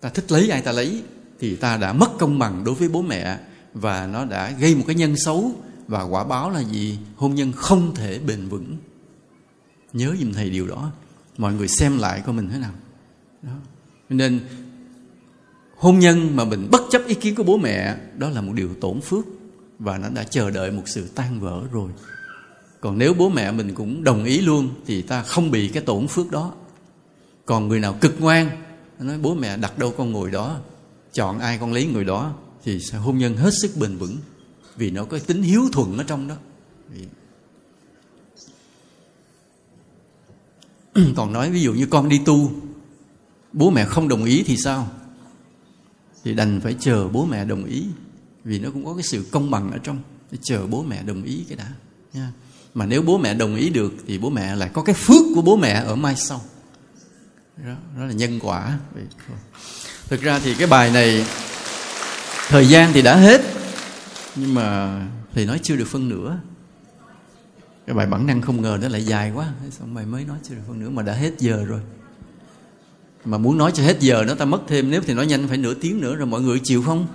Ta 0.00 0.08
thích 0.08 0.32
lấy 0.32 0.48
ai 0.48 0.62
ta 0.62 0.72
lấy, 0.72 1.02
thì 1.40 1.56
ta 1.56 1.76
đã 1.76 1.92
mất 1.92 2.18
công 2.18 2.38
bằng 2.38 2.64
đối 2.64 2.74
với 2.74 2.88
bố 2.88 3.02
mẹ 3.02 3.38
và 3.74 4.06
nó 4.06 4.24
đã 4.24 4.50
gây 4.50 4.74
một 4.74 4.84
cái 4.86 4.96
nhân 4.96 5.14
xấu 5.24 5.52
và 5.88 6.02
quả 6.02 6.24
báo 6.24 6.50
là 6.50 6.60
gì? 6.60 6.98
Hôn 7.16 7.34
nhân 7.34 7.52
không 7.52 7.94
thể 7.94 8.18
bền 8.18 8.48
vững 8.48 8.76
nhớ 9.96 10.16
giùm 10.20 10.32
thầy 10.32 10.50
điều 10.50 10.66
đó. 10.66 10.90
Mọi 11.38 11.54
người 11.54 11.68
xem 11.68 11.98
lại 11.98 12.22
coi 12.26 12.34
mình 12.34 12.48
thế 12.48 12.58
nào. 12.58 12.72
Đó. 13.42 13.52
nên, 14.08 14.40
hôn 15.76 15.98
nhân 15.98 16.36
mà 16.36 16.44
mình 16.44 16.68
bất 16.70 16.82
chấp 16.90 17.02
ý 17.06 17.14
kiến 17.14 17.34
của 17.34 17.42
bố 17.42 17.56
mẹ, 17.56 17.96
đó 18.18 18.30
là 18.30 18.40
một 18.40 18.52
điều 18.52 18.74
tổn 18.80 19.00
phước 19.00 19.24
và 19.78 19.98
nó 19.98 20.08
đã 20.08 20.24
chờ 20.24 20.50
đợi 20.50 20.70
một 20.70 20.82
sự 20.86 21.08
tan 21.14 21.40
vỡ 21.40 21.62
rồi. 21.72 21.90
Còn 22.80 22.98
nếu 22.98 23.14
bố 23.14 23.28
mẹ 23.28 23.52
mình 23.52 23.74
cũng 23.74 24.04
đồng 24.04 24.24
ý 24.24 24.40
luôn 24.40 24.68
thì 24.86 25.02
ta 25.02 25.22
không 25.22 25.50
bị 25.50 25.68
cái 25.68 25.82
tổn 25.82 26.08
phước 26.08 26.30
đó. 26.30 26.52
Còn 27.44 27.68
người 27.68 27.80
nào 27.80 27.96
cực 28.00 28.20
ngoan 28.20 28.50
nói, 28.98 29.18
bố 29.18 29.34
mẹ 29.34 29.56
đặt 29.56 29.78
đâu 29.78 29.94
con 29.98 30.12
ngồi 30.12 30.30
đó, 30.30 30.60
chọn 31.12 31.38
ai 31.38 31.58
con 31.58 31.72
lấy 31.72 31.86
người 31.86 32.04
đó 32.04 32.34
thì 32.64 32.80
sẽ 32.80 32.98
hôn 32.98 33.18
nhân 33.18 33.36
hết 33.36 33.50
sức 33.62 33.70
bền 33.80 33.96
vững. 33.96 34.16
Vì 34.76 34.90
nó 34.90 35.04
có 35.04 35.18
tính 35.18 35.42
hiếu 35.42 35.62
thuận 35.72 35.98
ở 35.98 36.04
trong 36.04 36.28
đó. 36.28 36.34
còn 41.16 41.32
nói 41.32 41.50
ví 41.50 41.62
dụ 41.62 41.72
như 41.72 41.86
con 41.86 42.08
đi 42.08 42.20
tu 42.24 42.52
bố 43.52 43.70
mẹ 43.70 43.84
không 43.84 44.08
đồng 44.08 44.24
ý 44.24 44.42
thì 44.46 44.56
sao? 44.56 44.88
Thì 46.24 46.34
đành 46.34 46.60
phải 46.60 46.76
chờ 46.80 47.08
bố 47.08 47.24
mẹ 47.24 47.44
đồng 47.44 47.64
ý 47.64 47.86
vì 48.44 48.58
nó 48.58 48.70
cũng 48.70 48.84
có 48.84 48.94
cái 48.94 49.02
sự 49.02 49.24
công 49.30 49.50
bằng 49.50 49.72
ở 49.72 49.78
trong 49.78 49.98
chờ 50.42 50.66
bố 50.66 50.82
mẹ 50.82 51.02
đồng 51.02 51.22
ý 51.22 51.44
cái 51.48 51.56
đã 51.56 51.72
nha. 52.12 52.32
Mà 52.74 52.86
nếu 52.86 53.02
bố 53.02 53.18
mẹ 53.18 53.34
đồng 53.34 53.56
ý 53.56 53.70
được 53.70 53.92
thì 54.06 54.18
bố 54.18 54.30
mẹ 54.30 54.56
lại 54.56 54.70
có 54.72 54.82
cái 54.82 54.94
phước 54.94 55.22
của 55.34 55.42
bố 55.42 55.56
mẹ 55.56 55.82
ở 55.86 55.96
mai 55.96 56.16
sau. 56.16 56.42
Đó, 57.56 57.74
đó 57.98 58.04
là 58.04 58.12
nhân 58.12 58.38
quả. 58.42 58.78
Thực 60.08 60.22
ra 60.22 60.38
thì 60.38 60.54
cái 60.54 60.66
bài 60.66 60.90
này 60.90 61.26
thời 62.48 62.68
gian 62.68 62.92
thì 62.92 63.02
đã 63.02 63.16
hết 63.16 63.40
nhưng 64.36 64.54
mà 64.54 65.00
thầy 65.34 65.46
nói 65.46 65.60
chưa 65.62 65.76
được 65.76 65.88
phân 65.88 66.08
nửa 66.08 66.38
cái 67.86 67.94
bài 67.94 68.06
bản 68.06 68.26
năng 68.26 68.42
không 68.42 68.62
ngờ 68.62 68.78
nó 68.82 68.88
lại 68.88 69.04
dài 69.04 69.32
quá. 69.34 69.46
Xong 69.70 69.94
mày 69.94 70.06
mới 70.06 70.24
nói 70.24 70.36
chưa 70.48 70.54
được 70.54 70.60
phân 70.68 70.80
nửa 70.80 70.88
mà 70.88 71.02
đã 71.02 71.12
hết 71.12 71.32
giờ 71.38 71.64
rồi. 71.68 71.80
Mà 73.24 73.38
muốn 73.38 73.58
nói 73.58 73.72
cho 73.74 73.82
hết 73.82 74.00
giờ 74.00 74.24
nó 74.26 74.34
ta 74.34 74.44
mất 74.44 74.60
thêm, 74.68 74.90
nếu 74.90 75.00
thì 75.06 75.14
nói 75.14 75.26
nhanh 75.26 75.48
phải 75.48 75.56
nửa 75.56 75.74
tiếng 75.74 76.00
nữa 76.00 76.14
rồi 76.14 76.26
mọi 76.26 76.40
người 76.40 76.60
chịu 76.64 76.82
không? 76.82 77.06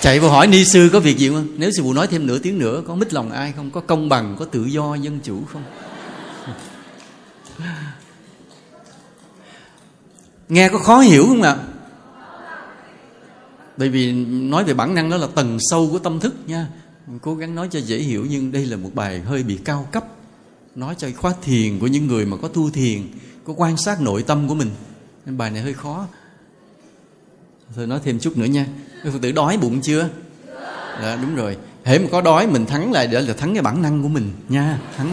Chạy 0.00 0.20
vào 0.20 0.30
hỏi 0.30 0.46
ni 0.46 0.64
sư 0.64 0.90
có 0.92 1.00
việc 1.00 1.18
gì 1.18 1.28
không? 1.28 1.48
Nếu 1.56 1.70
sư 1.70 1.82
phụ 1.82 1.92
nói 1.92 2.06
thêm 2.06 2.26
nửa 2.26 2.38
tiếng 2.38 2.58
nữa, 2.58 2.82
có 2.86 2.94
mít 2.94 3.12
lòng 3.12 3.30
ai 3.30 3.52
không? 3.56 3.70
Có 3.70 3.80
công 3.80 4.08
bằng, 4.08 4.36
có 4.38 4.44
tự 4.44 4.64
do 4.64 4.94
dân 4.94 5.20
chủ 5.24 5.44
không? 5.52 5.62
Nghe 10.48 10.68
có 10.68 10.78
khó 10.78 11.00
hiểu 11.00 11.26
không 11.26 11.42
ạ? 11.42 11.56
Bởi 13.76 13.88
vì 13.88 14.12
nói 14.26 14.64
về 14.64 14.74
bản 14.74 14.94
năng 14.94 15.10
đó 15.10 15.16
là 15.16 15.26
tầng 15.34 15.58
sâu 15.60 15.88
của 15.92 15.98
tâm 15.98 16.20
thức 16.20 16.34
nha. 16.46 16.66
Cố 17.22 17.34
gắng 17.34 17.54
nói 17.54 17.68
cho 17.70 17.78
dễ 17.78 17.98
hiểu 17.98 18.26
nhưng 18.30 18.52
đây 18.52 18.66
là 18.66 18.76
một 18.76 18.90
bài 18.94 19.20
hơi 19.20 19.42
bị 19.42 19.58
cao 19.64 19.88
cấp. 19.92 20.04
Nói 20.74 20.94
cho 20.98 21.08
khóa 21.16 21.32
thiền 21.42 21.78
của 21.78 21.86
những 21.86 22.06
người 22.06 22.26
mà 22.26 22.36
có 22.42 22.48
tu 22.48 22.70
thiền 22.70 23.02
có 23.44 23.54
quan 23.56 23.76
sát 23.76 24.00
nội 24.00 24.22
tâm 24.22 24.48
của 24.48 24.54
mình. 24.54 24.70
Nên 25.26 25.38
bài 25.38 25.50
này 25.50 25.62
hơi 25.62 25.74
khó. 25.74 26.06
Thôi 27.76 27.86
nói 27.86 28.00
thêm 28.04 28.18
chút 28.18 28.36
nữa 28.36 28.44
nha. 28.44 28.66
Các 29.04 29.12
phật 29.12 29.18
tử 29.22 29.32
đói 29.32 29.56
bụng 29.56 29.80
chưa? 29.80 30.08
Đó, 31.02 31.16
đúng 31.22 31.34
rồi. 31.34 31.56
Hễ 31.84 31.98
mà 31.98 32.06
có 32.12 32.20
đói 32.20 32.46
mình 32.46 32.66
thắng 32.66 32.92
lại 32.92 33.06
để 33.06 33.20
là 33.20 33.34
thắng 33.34 33.54
cái 33.54 33.62
bản 33.62 33.82
năng 33.82 34.02
của 34.02 34.08
mình 34.08 34.32
nha. 34.48 34.78
Thắng 34.96 35.12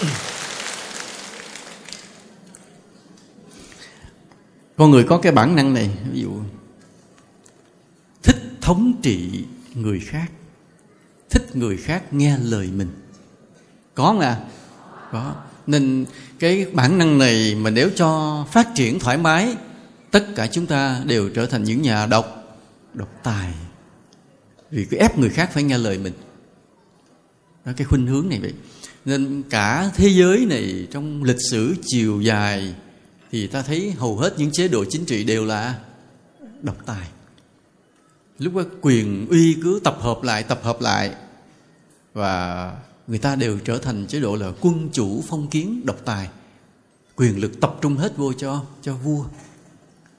cái 0.00 0.16
con 4.80 4.90
người 4.90 5.04
có 5.04 5.18
cái 5.18 5.32
bản 5.32 5.56
năng 5.56 5.74
này, 5.74 5.90
ví 6.12 6.20
dụ, 6.20 6.30
thích 8.22 8.36
thống 8.60 8.92
trị 9.02 9.44
người 9.74 10.00
khác, 10.00 10.30
thích 11.30 11.56
người 11.56 11.76
khác 11.76 12.12
nghe 12.12 12.38
lời 12.38 12.70
mình. 12.76 12.88
Có 13.94 14.04
không 14.04 14.20
à 14.20 14.40
có. 15.12 15.34
Nên 15.66 16.06
cái 16.38 16.66
bản 16.72 16.98
năng 16.98 17.18
này 17.18 17.54
mà 17.54 17.70
nếu 17.70 17.90
cho 17.96 18.44
phát 18.52 18.68
triển 18.74 18.98
thoải 18.98 19.18
mái, 19.18 19.56
tất 20.10 20.26
cả 20.36 20.46
chúng 20.46 20.66
ta 20.66 21.00
đều 21.06 21.28
trở 21.28 21.46
thành 21.46 21.64
những 21.64 21.82
nhà 21.82 22.06
độc 22.06 22.58
độc 22.94 23.08
tài. 23.22 23.54
Vì 24.70 24.84
cứ 24.84 24.96
ép 24.96 25.18
người 25.18 25.30
khác 25.30 25.50
phải 25.52 25.62
nghe 25.62 25.78
lời 25.78 25.98
mình. 25.98 26.14
Đó, 27.64 27.72
cái 27.76 27.84
khuynh 27.84 28.06
hướng 28.06 28.28
này 28.28 28.38
vậy. 28.40 28.54
Nên 29.04 29.42
cả 29.50 29.90
thế 29.94 30.08
giới 30.08 30.46
này 30.46 30.86
trong 30.90 31.22
lịch 31.22 31.40
sử 31.50 31.74
chiều 31.86 32.20
dài 32.20 32.74
thì 33.32 33.46
ta 33.46 33.62
thấy 33.62 33.90
hầu 33.90 34.16
hết 34.16 34.34
những 34.38 34.50
chế 34.52 34.68
độ 34.68 34.84
chính 34.84 35.04
trị 35.04 35.24
đều 35.24 35.44
là 35.44 35.78
độc 36.62 36.76
tài. 36.86 37.08
Lúc 38.38 38.54
đó 38.54 38.62
quyền 38.80 39.26
uy 39.30 39.56
cứ 39.62 39.80
tập 39.84 39.96
hợp 40.00 40.22
lại, 40.22 40.42
tập 40.42 40.60
hợp 40.62 40.80
lại. 40.80 41.14
Và 42.14 42.72
người 43.06 43.18
ta 43.18 43.36
đều 43.36 43.58
trở 43.58 43.78
thành 43.78 44.06
chế 44.06 44.20
độ 44.20 44.36
là 44.36 44.52
quân 44.60 44.88
chủ 44.92 45.24
phong 45.28 45.48
kiến, 45.48 45.86
độc 45.86 45.96
tài. 46.04 46.28
Quyền 47.16 47.40
lực 47.40 47.60
tập 47.60 47.76
trung 47.80 47.96
hết 47.96 48.16
vô 48.16 48.32
cho 48.32 48.64
cho 48.82 48.94
vua. 48.94 49.24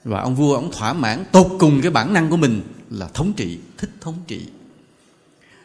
Và 0.03 0.22
ông 0.22 0.36
vua 0.36 0.55
ông 0.55 0.72
thỏa 0.72 0.93
mãn 0.93 1.26
tột 1.32 1.47
cùng 1.59 1.82
cái 1.82 1.91
bản 1.91 2.14
năng 2.14 2.30
của 2.30 2.38
mình 2.38 2.62
là 2.89 3.07
thống 3.07 3.34
trị, 3.34 3.59
thích 3.78 3.89
thống 4.01 4.18
trị. 4.28 4.45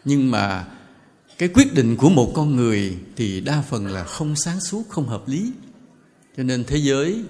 Nhưng 0.05 0.31
mà 0.31 0.67
cái 1.39 1.49
quyết 1.49 1.75
định 1.75 1.97
của 1.97 2.09
một 2.09 2.33
con 2.35 2.57
người 2.57 2.97
thì 3.17 3.41
đa 3.41 3.63
phần 3.63 3.87
là 3.87 4.05
không 4.05 4.37
sáng 4.37 4.61
suốt, 4.61 4.83
không 4.89 5.09
hợp 5.09 5.29
lý 5.29 5.53
cho 6.37 6.43
nên 6.43 6.65
thế 6.65 6.77
giới 6.77 7.25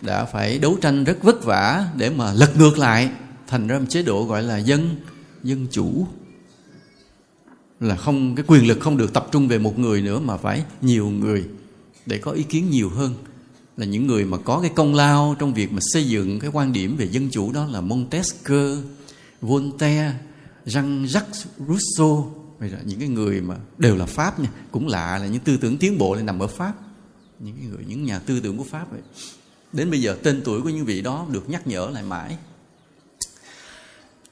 đã 0.00 0.24
phải 0.24 0.58
đấu 0.58 0.76
tranh 0.80 1.04
rất 1.04 1.22
vất 1.22 1.44
vả 1.44 1.86
để 1.96 2.10
mà 2.10 2.32
lật 2.32 2.56
ngược 2.56 2.78
lại 2.78 3.10
thành 3.46 3.66
ra 3.66 3.78
một 3.78 3.84
chế 3.88 4.02
độ 4.02 4.24
gọi 4.24 4.42
là 4.42 4.58
dân 4.58 4.96
dân 5.42 5.66
chủ. 5.70 6.06
Là 7.80 7.96
không 7.96 8.34
cái 8.34 8.44
quyền 8.48 8.68
lực 8.68 8.80
không 8.80 8.96
được 8.96 9.12
tập 9.12 9.28
trung 9.32 9.48
về 9.48 9.58
một 9.58 9.78
người 9.78 10.02
nữa 10.02 10.18
mà 10.18 10.36
phải 10.36 10.64
nhiều 10.82 11.08
người 11.08 11.44
để 12.06 12.18
có 12.18 12.30
ý 12.30 12.42
kiến 12.42 12.70
nhiều 12.70 12.88
hơn. 12.88 13.14
Là 13.76 13.86
những 13.86 14.06
người 14.06 14.24
mà 14.24 14.38
có 14.38 14.60
cái 14.60 14.70
công 14.74 14.94
lao 14.94 15.36
trong 15.38 15.54
việc 15.54 15.72
mà 15.72 15.78
xây 15.92 16.08
dựng 16.08 16.40
cái 16.40 16.50
quan 16.52 16.72
điểm 16.72 16.96
về 16.96 17.08
dân 17.08 17.28
chủ 17.30 17.52
đó 17.52 17.66
là 17.66 17.80
Montesquieu, 17.80 18.76
Voltaire, 19.40 20.14
Jean-Jacques 20.66 21.44
Rousseau. 21.68 22.34
Bây 22.60 22.70
giờ 22.70 22.76
những 22.84 22.98
cái 22.98 23.08
người 23.08 23.40
mà 23.40 23.56
đều 23.78 23.96
là 23.96 24.06
Pháp 24.06 24.40
nha 24.40 24.48
Cũng 24.70 24.88
lạ 24.88 25.18
là 25.18 25.26
những 25.26 25.40
tư 25.40 25.56
tưởng 25.56 25.76
tiến 25.76 25.98
bộ 25.98 26.14
lại 26.14 26.22
nằm 26.22 26.38
ở 26.38 26.46
Pháp. 26.46 26.74
Những 27.40 27.70
người, 27.70 27.84
những 27.86 28.04
nhà 28.04 28.18
tư 28.18 28.40
tưởng 28.40 28.58
của 28.58 28.64
Pháp 28.64 28.90
vậy 28.90 29.00
Đến 29.72 29.90
bây 29.90 30.02
giờ 30.02 30.16
tên 30.22 30.42
tuổi 30.44 30.62
của 30.62 30.68
những 30.68 30.84
vị 30.84 31.02
đó 31.02 31.26
được 31.30 31.48
nhắc 31.48 31.66
nhở 31.66 31.90
lại 31.92 32.02
mãi. 32.02 32.36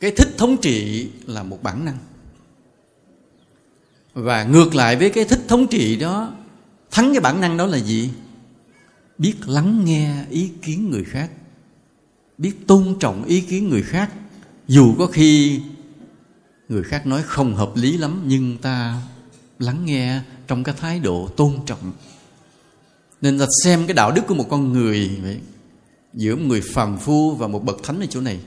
Cái 0.01 0.11
thích 0.11 0.29
thống 0.39 0.57
trị 0.63 1.09
là 1.27 1.43
một 1.43 1.63
bản 1.63 1.85
năng. 1.85 1.99
Và 4.15 4.45
ngược 4.45 4.75
lại 4.75 4.97
với 4.97 5.11
cái 5.11 5.25
thích 5.25 5.41
thống 5.49 5.67
trị 5.67 5.97
đó 5.97 6.33
Thắng 6.91 7.13
cái 7.13 7.21
bản 7.21 7.41
năng 7.41 7.57
đó 7.57 7.67
là 7.67 7.79
gì? 7.79 8.11
Biết 9.19 9.35
lắng 9.47 9.85
nghe 9.85 10.25
ý 10.31 10.51
kiến 10.63 10.91
người 10.91 11.05
khác. 11.05 11.31
Biết 12.39 12.67
tôn 12.67 12.97
trọng 13.01 13.25
ý 13.25 13.41
kiến 13.41 13.69
người 13.69 13.83
khác. 13.83 14.13
Dù 14.69 14.95
có 14.99 15.07
khi 15.07 15.61
người 16.69 16.83
khác 16.83 17.07
nói 17.07 17.23
không 17.23 17.55
hợp 17.55 17.73
lý 17.75 17.99
lắm 17.99 18.23
nhưng 18.27 18.59
ta 18.59 19.03
lắng 19.59 19.85
nghe 19.85 20.21
trong 20.47 20.65
cái 20.65 20.75
thái 20.79 21.01
độ 21.01 21.29
tôn 21.37 21.53
trọng 21.67 21.93
nên 23.21 23.39
ta 23.39 23.47
xem 23.65 23.87
cái 23.87 23.95
đạo 23.95 24.13
đức 24.13 24.23
của 24.27 24.35
một 24.35 24.47
con 24.51 24.73
người 24.73 25.11
vậy, 25.23 25.39
giữa 26.15 26.37
một 26.37 26.43
người 26.47 26.61
phàm 26.61 26.99
phu 26.99 27.35
và 27.35 27.47
một 27.47 27.65
bậc 27.65 27.83
thánh 27.83 28.01
ở 28.01 28.07
chỗ 28.11 28.21
này. 28.21 28.41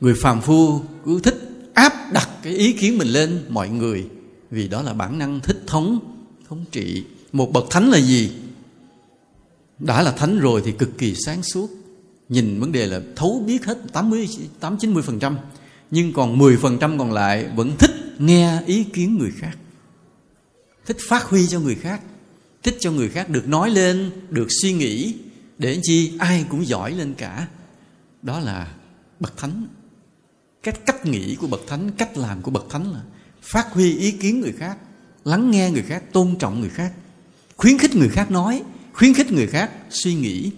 Người 0.00 0.14
phàm 0.14 0.40
phu 0.40 0.80
cứ 1.04 1.20
thích 1.20 1.50
áp 1.74 1.92
đặt 2.12 2.28
cái 2.42 2.52
ý 2.52 2.72
kiến 2.72 2.98
mình 2.98 3.08
lên 3.08 3.44
mọi 3.48 3.68
người 3.68 4.06
vì 4.50 4.68
đó 4.68 4.82
là 4.82 4.92
bản 4.92 5.18
năng 5.18 5.40
thích 5.40 5.62
thống 5.66 6.00
thống 6.48 6.64
trị. 6.72 7.04
Một 7.32 7.52
bậc 7.52 7.64
thánh 7.70 7.90
là 7.90 7.98
gì? 7.98 8.32
Đã 9.78 10.02
là 10.02 10.12
thánh 10.12 10.38
rồi 10.38 10.62
thì 10.64 10.72
cực 10.72 10.98
kỳ 10.98 11.14
sáng 11.26 11.42
suốt. 11.42 11.70
Nhìn 12.28 12.60
vấn 12.60 12.72
đề 12.72 12.86
là 12.86 13.00
thấu 13.16 13.42
biết 13.46 13.64
hết 13.64 13.78
80 13.92 14.28
8 14.60 14.78
90 14.78 15.02
phần 15.02 15.18
trăm 15.18 15.36
nhưng 15.90 16.12
còn 16.12 16.38
10% 16.38 16.98
còn 16.98 17.12
lại 17.12 17.46
vẫn 17.56 17.76
thích 17.78 17.90
nghe 18.18 18.62
ý 18.66 18.84
kiến 18.84 19.18
người 19.18 19.30
khác 19.36 19.56
thích 20.88 20.96
phát 21.08 21.22
huy 21.22 21.46
cho 21.46 21.60
người 21.60 21.74
khác 21.74 22.00
thích 22.62 22.76
cho 22.80 22.92
người 22.92 23.08
khác 23.08 23.28
được 23.28 23.48
nói 23.48 23.70
lên, 23.70 24.10
được 24.30 24.46
suy 24.62 24.72
nghĩ, 24.72 25.14
để 25.58 25.80
chi 25.82 26.12
ai 26.18 26.44
cũng 26.48 26.66
giỏi 26.66 26.92
lên 26.92 27.14
cả. 27.14 27.48
Đó 28.22 28.40
là 28.40 28.72
bậc 29.20 29.36
thánh. 29.36 29.66
Cách 30.62 30.86
cách 30.86 31.06
nghĩ 31.06 31.34
của 31.34 31.46
bậc 31.46 31.60
thánh, 31.66 31.90
cách 31.90 32.16
làm 32.16 32.42
của 32.42 32.50
bậc 32.50 32.66
thánh 32.70 32.92
là 32.92 33.00
phát 33.42 33.72
huy 33.72 33.96
ý 33.98 34.10
kiến 34.10 34.40
người 34.40 34.52
khác, 34.52 34.76
lắng 35.24 35.50
nghe 35.50 35.70
người 35.70 35.82
khác, 35.82 36.12
tôn 36.12 36.36
trọng 36.38 36.60
người 36.60 36.70
khác, 36.70 36.92
khuyến 37.56 37.78
khích 37.78 37.96
người 37.96 38.08
khác 38.08 38.30
nói, 38.30 38.62
khuyến 38.92 39.14
khích 39.14 39.32
người 39.32 39.46
khác 39.46 39.70
suy 39.90 40.14
nghĩ, 40.14 40.50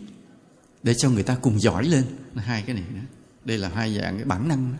để 0.82 0.94
cho 0.94 1.10
người 1.10 1.22
ta 1.22 1.36
cùng 1.42 1.60
giỏi 1.60 1.84
lên. 1.84 2.04
Hai 2.34 2.62
cái 2.66 2.74
này 2.74 2.84
nữa 2.94 3.00
đây 3.44 3.58
là 3.58 3.68
hai 3.74 3.94
dạng 3.94 4.16
cái 4.16 4.24
bản 4.24 4.48
năng 4.48 4.72
đó. 4.72 4.78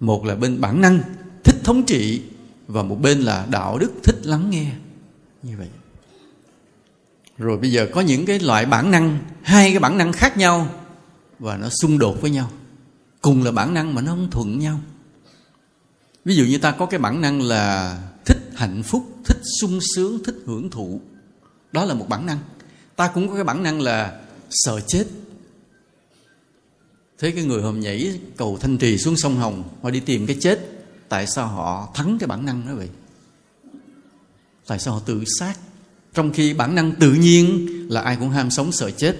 Một 0.00 0.24
là 0.24 0.34
bên 0.34 0.60
bản 0.60 0.80
năng 0.80 1.00
thích 1.44 1.56
thống 1.64 1.82
trị 1.86 2.22
và 2.66 2.82
một 2.82 3.00
bên 3.00 3.20
là 3.20 3.46
đạo 3.50 3.78
đức 3.78 3.92
thích 4.04 4.16
lắng 4.22 4.50
nghe. 4.50 4.72
Như 5.42 5.56
vậy 5.58 5.68
rồi 7.38 7.58
bây 7.58 7.72
giờ 7.72 7.88
có 7.92 8.00
những 8.00 8.26
cái 8.26 8.38
loại 8.38 8.66
bản 8.66 8.90
năng, 8.90 9.18
hai 9.42 9.70
cái 9.70 9.78
bản 9.78 9.98
năng 9.98 10.12
khác 10.12 10.36
nhau 10.36 10.68
và 11.38 11.56
nó 11.56 11.68
xung 11.68 11.98
đột 11.98 12.20
với 12.20 12.30
nhau. 12.30 12.50
Cùng 13.20 13.44
là 13.44 13.50
bản 13.50 13.74
năng 13.74 13.94
mà 13.94 14.02
nó 14.02 14.12
không 14.12 14.30
thuận 14.30 14.58
nhau. 14.58 14.80
Ví 16.24 16.36
dụ 16.36 16.44
như 16.44 16.58
ta 16.58 16.70
có 16.70 16.86
cái 16.86 17.00
bản 17.00 17.20
năng 17.20 17.42
là 17.42 17.98
thích 18.24 18.50
hạnh 18.54 18.82
phúc, 18.82 19.06
thích 19.24 19.38
sung 19.60 19.78
sướng, 19.94 20.24
thích 20.24 20.36
hưởng 20.46 20.70
thụ. 20.70 21.00
Đó 21.72 21.84
là 21.84 21.94
một 21.94 22.08
bản 22.08 22.26
năng. 22.26 22.38
Ta 22.96 23.08
cũng 23.08 23.28
có 23.28 23.34
cái 23.34 23.44
bản 23.44 23.62
năng 23.62 23.80
là 23.80 24.20
sợ 24.50 24.80
chết. 24.86 25.04
Thế 27.18 27.30
cái 27.30 27.44
người 27.44 27.62
hòm 27.62 27.80
nhảy 27.80 28.20
cầu 28.36 28.58
thanh 28.60 28.78
trì 28.78 28.98
xuống 28.98 29.16
sông 29.16 29.36
Hồng, 29.36 29.64
Họ 29.82 29.90
đi 29.90 30.00
tìm 30.00 30.26
cái 30.26 30.36
chết, 30.40 30.76
Tại 31.08 31.26
sao 31.26 31.46
họ 31.46 31.88
thắng 31.94 32.18
cái 32.18 32.26
bản 32.26 32.44
năng 32.46 32.66
đó 32.66 32.74
vậy? 32.74 32.88
Tại 34.66 34.78
sao 34.78 34.94
họ 34.94 35.00
tự 35.06 35.24
sát? 35.38 35.54
Trong 36.16 36.32
khi 36.32 36.54
bản 36.54 36.74
năng 36.74 36.92
tự 36.92 37.12
nhiên 37.12 37.66
Là 37.90 38.00
ai 38.00 38.16
cũng 38.16 38.30
ham 38.30 38.50
sống 38.50 38.72
sợ 38.72 38.90
chết. 38.90 39.16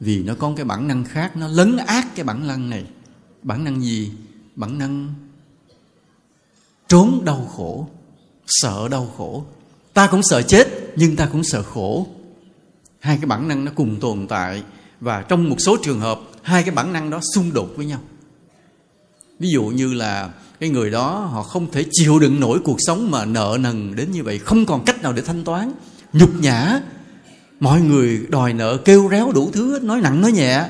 Vì 0.00 0.22
nó 0.22 0.34
có 0.38 0.52
cái 0.56 0.64
bản 0.64 0.88
năng 0.88 1.04
khác, 1.04 1.36
Nó 1.36 1.48
lấn 1.48 1.76
át 1.76 2.14
cái 2.14 2.24
bản 2.24 2.46
năng 2.46 2.70
này. 2.70 2.84
Bản 3.42 3.64
năng 3.64 3.82
gì? 3.82 4.10
Bản 4.56 4.78
năng 4.78 5.14
trốn 6.88 7.22
đau 7.24 7.50
khổ, 7.56 7.88
Sợ 8.46 8.88
đau 8.88 9.12
khổ. 9.16 9.44
Ta 9.94 10.06
cũng 10.06 10.22
sợ 10.22 10.42
chết, 10.42 10.68
Nhưng 10.96 11.16
ta 11.16 11.28
cũng 11.32 11.44
sợ 11.44 11.62
khổ. 11.62 12.06
Hai 13.00 13.16
cái 13.16 13.26
bản 13.26 13.48
năng 13.48 13.64
nó 13.64 13.72
cùng 13.74 14.00
tồn 14.00 14.26
tại, 14.28 14.62
và 15.00 15.22
trong 15.22 15.48
một 15.48 15.56
số 15.58 15.76
trường 15.82 16.00
hợp, 16.00 16.20
hai 16.42 16.62
cái 16.62 16.74
bản 16.74 16.92
năng 16.92 17.10
đó 17.10 17.20
xung 17.34 17.52
đột 17.52 17.68
với 17.76 17.86
nhau 17.86 18.00
ví 19.40 19.48
dụ 19.50 19.64
như 19.64 19.94
là 19.94 20.30
cái 20.60 20.68
người 20.68 20.90
đó 20.90 21.28
họ 21.32 21.42
không 21.42 21.70
thể 21.72 21.84
chịu 21.90 22.18
đựng 22.18 22.40
nổi 22.40 22.58
cuộc 22.64 22.76
sống 22.78 23.10
mà 23.10 23.24
nợ 23.24 23.58
nần 23.60 23.96
đến 23.96 24.10
như 24.10 24.22
vậy, 24.22 24.38
không 24.38 24.66
còn 24.66 24.84
cách 24.84 25.02
nào 25.02 25.12
để 25.12 25.22
thanh 25.22 25.44
toán. 25.44 25.72
Nhục 26.12 26.30
nhã. 26.40 26.80
Mọi 27.60 27.80
người 27.80 28.26
đòi 28.28 28.52
nợ, 28.52 28.76
kêu 28.76 29.08
réo 29.10 29.32
đủ 29.32 29.50
thứ 29.52 29.78
nói 29.82 30.00
nặng, 30.00 30.20
nói 30.20 30.32
nhẹ. 30.32 30.64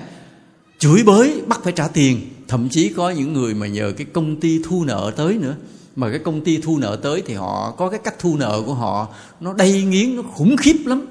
Chửi 0.78 1.02
bới, 1.02 1.42
bắt 1.46 1.60
phải 1.64 1.72
trả 1.72 1.88
tiền. 1.88 2.20
Thậm 2.48 2.68
chí 2.68 2.88
có 2.88 3.10
những 3.10 3.32
người 3.32 3.54
mà 3.54 3.66
nhờ 3.66 3.92
cái 3.96 4.06
công 4.12 4.40
ty 4.40 4.60
thu 4.64 4.84
nợ 4.84 5.12
tới 5.16 5.34
nữa. 5.34 5.54
Mà 5.96 6.10
cái 6.10 6.18
công 6.18 6.44
ty 6.44 6.58
thu 6.58 6.78
nợ 6.78 6.98
tới 7.02 7.22
thì 7.26 7.34
họ, 7.34 7.74
có 7.78 7.90
cái 7.90 8.00
cách 8.04 8.14
thu 8.18 8.36
nợ 8.36 8.62
của 8.66 8.74
họ, 8.74 9.08
nó 9.40 9.52
đầy 9.52 9.82
nghiến, 9.82 10.16
nó 10.16 10.22
khủng 10.22 10.56
khiếp 10.56 10.76
lắm. 10.84 11.06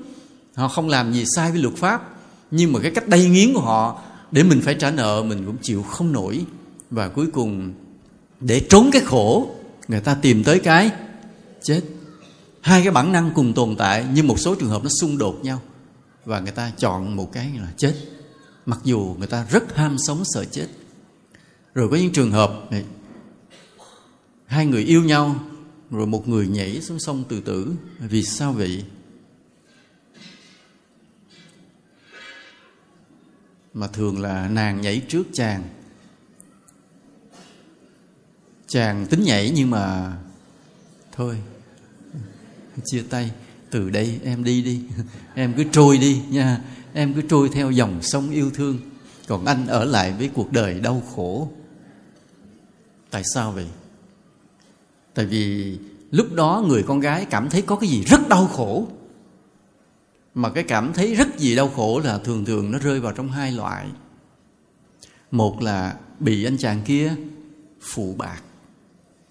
Họ 0.55 0.67
không 0.67 0.89
làm 0.89 1.13
gì 1.13 1.25
sai 1.35 1.51
với 1.51 1.61
luật 1.61 1.75
pháp. 1.75 2.09
Nhưng 2.51 2.73
mà 2.73 2.79
cái 2.79 2.91
cách 2.91 3.07
đầy 3.07 3.25
nghiến 3.25 3.53
của 3.53 3.61
họ, 3.61 4.01
để 4.31 4.43
mình 4.43 4.61
phải 4.61 4.75
trả 4.75 4.91
nợ, 4.91 5.23
mình 5.23 5.45
cũng 5.45 5.57
chịu 5.61 5.83
không 5.83 6.11
nổi 6.11 6.45
và 6.91 7.09
cuối 7.09 7.27
cùng, 7.33 7.73
để 8.39 8.65
trốn 8.69 8.89
cái 8.91 9.01
khổ, 9.01 9.55
người 9.87 10.01
ta 10.01 10.15
tìm 10.15 10.43
tới 10.43 10.59
cái 10.59 10.91
chết. 11.61 11.81
Hai 12.61 12.83
cái 12.83 12.91
bản 12.91 13.11
năng 13.11 13.31
cùng 13.35 13.53
tồn 13.53 13.75
tại 13.75 14.05
nhưng 14.13 14.27
một 14.27 14.39
số 14.39 14.55
trường 14.55 14.69
hợp 14.69 14.83
nó 14.83 14.89
xung 15.01 15.17
đột 15.17 15.39
nhau. 15.43 15.61
Và 16.25 16.39
người 16.39 16.51
ta 16.51 16.71
chọn 16.77 17.15
một 17.15 17.31
cái 17.31 17.51
là 17.57 17.73
chết. 17.77 17.95
Mặc 18.65 18.79
dù 18.83 19.15
người 19.17 19.27
ta 19.27 19.45
rất 19.51 19.75
ham 19.75 19.95
sống 20.07 20.23
sợ 20.25 20.45
chết. 20.45 20.67
Rồi 21.73 21.89
có 21.89 21.97
những 21.97 22.13
trường 22.13 22.31
hợp, 22.31 22.67
này, 22.71 22.85
hai 24.45 24.65
người 24.65 24.83
yêu 24.83 25.03
nhau, 25.03 25.35
rồi 25.91 26.07
một 26.07 26.27
người 26.27 26.47
nhảy 26.47 26.81
xuống 26.81 26.99
sông 26.99 27.23
tự 27.29 27.41
tử. 27.41 27.73
Vì 27.99 28.23
sao 28.23 28.53
vậy? 28.53 28.83
Mà 33.73 33.87
thường 33.87 34.19
là 34.19 34.49
nàng 34.49 34.81
nhảy 34.81 35.01
trước 35.07 35.23
chàng 35.33 35.63
chàng 38.69 39.05
tính 39.05 39.23
nhảy 39.23 39.51
nhưng 39.55 39.69
mà 39.69 40.13
thôi, 41.11 41.37
chia 42.85 43.03
tay. 43.09 43.31
Từ 43.69 43.89
đây 43.89 44.19
em 44.23 44.43
đi 44.43 44.61
đi, 44.61 44.81
em 45.35 45.53
cứ 45.57 45.63
trôi 45.71 45.97
đi 45.97 46.21
nha. 46.29 46.61
Em 46.93 47.13
cứ 47.13 47.21
trôi 47.21 47.49
theo 47.49 47.71
dòng 47.71 48.01
sông 48.01 48.29
yêu 48.29 48.51
thương. 48.53 48.79
Còn 49.27 49.45
anh 49.45 49.67
ở 49.67 49.83
lại 49.85 50.13
với 50.17 50.29
cuộc 50.33 50.51
đời 50.51 50.79
đau 50.79 51.03
khổ. 51.15 51.51
Tại 53.09 53.23
sao 53.33 53.51
vậy? 53.51 53.67
Tại 55.13 55.25
vì 55.25 55.77
lúc 56.11 56.33
đó 56.33 56.63
người 56.67 56.83
con 56.83 56.99
gái 56.99 57.25
cảm 57.29 57.49
thấy 57.49 57.61
có 57.61 57.75
cái 57.75 57.89
gì 57.89 58.03
rất 58.03 58.29
đau 58.29 58.47
khổ. 58.47 58.87
Mà 60.33 60.49
cái 60.49 60.63
cảm 60.63 60.93
thấy 60.93 61.15
rất 61.15 61.37
gì 61.37 61.55
đau 61.55 61.69
khổ 61.69 62.01
là 62.03 62.17
thường 62.17 62.45
thường 62.45 62.71
nó 62.71 62.79
rơi 62.79 62.99
vào 62.99 63.13
trong 63.13 63.31
hai 63.31 63.51
loại. 63.51 63.85
Một 65.31 65.61
là 65.61 65.95
bị 66.19 66.43
anh 66.43 66.57
chàng 66.57 66.81
kia 66.85 67.15
phụ 67.81 68.15
bạc 68.17 68.41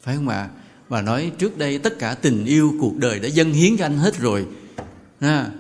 phải 0.09 0.17
không 0.17 0.29
ạ? 0.29 0.49
Và 0.89 1.03
nói 1.03 1.33
trước 1.39 1.59
đây 1.59 1.79
tất 1.79 1.99
cả 1.99 2.15
tình 2.15 2.45
yêu 2.45 2.75
cuộc 2.81 2.97
đời 2.97 3.21
đã 3.21 3.29
dâng 3.29 3.53
hiến 3.53 3.77
cho 3.77 3.85
anh 3.85 3.99
hết 3.99 4.19
rồi. 4.19 4.47
À, 5.21 5.51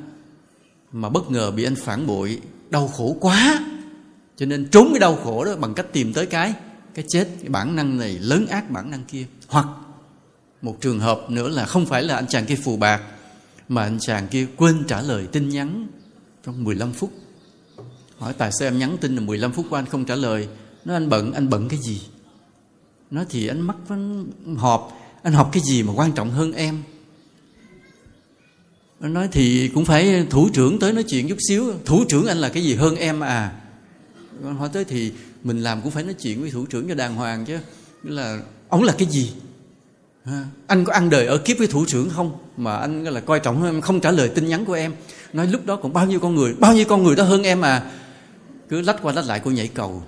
mà 0.92 1.08
bất 1.08 1.30
ngờ 1.30 1.50
bị 1.50 1.64
anh 1.64 1.74
phản 1.74 2.06
bội 2.06 2.40
đau 2.70 2.88
khổ 2.88 3.16
quá. 3.20 3.64
Cho 4.36 4.46
nên 4.46 4.68
trốn 4.70 4.88
cái 4.90 4.98
đau 5.00 5.16
khổ 5.16 5.44
đó 5.44 5.56
bằng 5.56 5.74
cách 5.74 5.86
tìm 5.92 6.12
tới 6.12 6.26
cái 6.26 6.54
cái 6.94 7.04
chết 7.08 7.28
cái 7.40 7.48
bản 7.48 7.76
năng 7.76 7.98
này 7.98 8.18
lớn 8.18 8.46
ác 8.46 8.70
bản 8.70 8.90
năng 8.90 9.04
kia. 9.04 9.26
Hoặc 9.48 9.66
một 10.62 10.76
trường 10.80 11.00
hợp 11.00 11.30
nữa 11.30 11.48
là 11.48 11.66
không 11.66 11.86
phải 11.86 12.02
là 12.02 12.14
anh 12.14 12.26
chàng 12.26 12.46
kia 12.46 12.58
phù 12.64 12.76
bạc 12.76 13.02
mà 13.68 13.82
anh 13.82 13.98
chàng 14.00 14.28
kia 14.28 14.46
quên 14.56 14.84
trả 14.88 15.02
lời 15.02 15.26
tin 15.26 15.48
nhắn 15.48 15.86
trong 16.44 16.64
15 16.64 16.92
phút. 16.92 17.12
Hỏi 18.18 18.34
tại 18.38 18.50
sao 18.58 18.68
em 18.68 18.78
nhắn 18.78 18.96
tin 19.00 19.16
là 19.16 19.20
15 19.20 19.52
phút 19.52 19.66
qua 19.70 19.80
anh 19.80 19.86
không 19.86 20.04
trả 20.04 20.14
lời. 20.14 20.48
Nó 20.84 20.94
anh 20.94 21.08
bận 21.08 21.32
anh 21.32 21.50
bận 21.50 21.68
cái 21.68 21.78
gì? 21.82 22.02
Nó 23.10 23.24
thì 23.30 23.46
anh 23.46 23.60
mắc 23.60 23.76
họp. 24.56 24.92
Anh 25.22 25.32
học 25.32 25.50
cái 25.52 25.62
gì 25.62 25.82
mà 25.82 25.92
quan 25.96 26.12
trọng 26.12 26.30
hơn 26.30 26.52
em? 26.52 26.82
Nó 29.00 29.08
nói 29.08 29.28
thì 29.32 29.68
cũng 29.68 29.84
phải 29.84 30.26
thủ 30.30 30.48
trưởng 30.52 30.78
tới 30.78 30.92
nói 30.92 31.02
chuyện 31.02 31.28
chút 31.28 31.38
xíu. 31.48 31.72
Thủ 31.84 32.04
trưởng 32.08 32.26
anh 32.26 32.38
là 32.38 32.48
cái 32.48 32.62
gì 32.62 32.74
hơn 32.74 32.96
em 32.96 33.20
à? 33.20 33.60
Con 34.42 34.56
hỏi 34.56 34.68
tới 34.72 34.84
thì 34.84 35.12
mình 35.44 35.62
làm 35.62 35.82
cũng 35.82 35.90
phải 35.90 36.04
nói 36.04 36.14
chuyện 36.14 36.40
với 36.40 36.50
thủ 36.50 36.66
trưởng 36.66 36.88
cho 36.88 36.94
đàng 36.94 37.14
hoàng 37.14 37.44
chứ. 37.44 37.58
Là, 38.02 38.40
ông 38.68 38.82
là 38.82 38.94
cái 38.98 39.08
gì? 39.10 39.32
Anh 40.66 40.84
có 40.84 40.92
ăn 40.92 41.10
đời 41.10 41.26
ở 41.26 41.38
kiếp 41.38 41.58
với 41.58 41.66
thủ 41.66 41.84
trưởng 41.86 42.10
không? 42.10 42.38
Mà 42.56 42.76
anh 42.76 43.04
là 43.04 43.20
coi 43.20 43.40
trọng 43.40 43.64
em, 43.64 43.80
không 43.80 44.00
trả 44.00 44.10
lời 44.10 44.28
tin 44.28 44.48
nhắn 44.48 44.64
của 44.64 44.72
em. 44.72 44.94
Nói 45.32 45.46
lúc 45.46 45.66
đó 45.66 45.76
còn 45.76 45.92
bao 45.92 46.06
nhiêu 46.06 46.20
con 46.20 46.34
người, 46.34 46.54
bao 46.54 46.74
nhiêu 46.74 46.84
con 46.88 47.02
người 47.02 47.16
đó 47.16 47.24
hơn 47.24 47.42
em 47.42 47.60
à? 47.60 47.90
Cứ 48.68 48.80
lách 48.80 49.02
qua 49.02 49.12
lách 49.12 49.26
lại 49.26 49.40
cô 49.44 49.50
nhảy 49.50 49.68
cầu, 49.68 50.02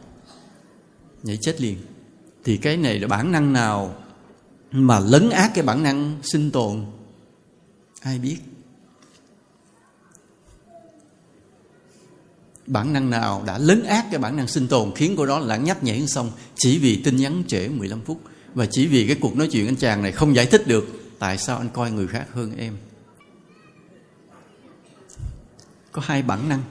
nhảy 1.23 1.39
chết 1.43 1.61
liền 1.61 1.77
thì 2.45 2.57
cái 2.57 2.77
này 2.77 2.99
là 2.99 3.09
bản 3.09 3.33
năng 3.33 3.53
nào 3.53 3.97
mà 4.73 5.01
lấn 5.01 5.31
át 5.31 5.51
cái 5.55 5.65
bản 5.65 5.83
năng 5.83 6.19
sinh 6.23 6.51
tồn? 6.51 6.85
Ai 8.01 8.19
biết? 8.19 8.37
Bản 12.67 12.93
năng 12.93 13.11
nào 13.11 13.43
đã 13.47 13.59
lấn 13.59 13.83
át 13.83 14.05
cái 14.11 14.21
bản 14.21 14.37
năng 14.37 14.49
sinh 14.49 14.69
tồn 14.69 14.93
khiến 14.95 15.15
cô 15.17 15.27
đó 15.27 15.39
lãng 15.39 15.65
nhách 15.65 15.85
nhảy 15.85 16.07
xong 16.07 16.31
chỉ 16.55 16.79
vì 16.79 16.97
tin 16.97 17.17
nhắn 17.17 17.43
trễ 17.47 17.69
15 17.69 18.01
phút? 18.01 18.21
Và 18.55 18.67
chỉ 18.71 18.87
vì 18.87 19.07
cái 19.07 19.17
cuộc 19.21 19.37
nói 19.37 19.49
chuyện 19.53 19.67
anh 19.67 19.77
chàng 19.77 20.03
này 20.03 20.13
không 20.13 20.35
giải 20.35 20.47
thích 20.47 20.67
được, 20.67 20.89
tại 21.19 21.39
sao 21.39 21.59
anh 21.59 21.69
coi 21.69 21.91
người 21.91 22.07
khác 22.07 22.27
hơn 22.33 22.57
em? 22.57 22.77
Có 25.93 26.03
hai 26.05 26.23
bản 26.23 26.49
năng. 26.49 26.63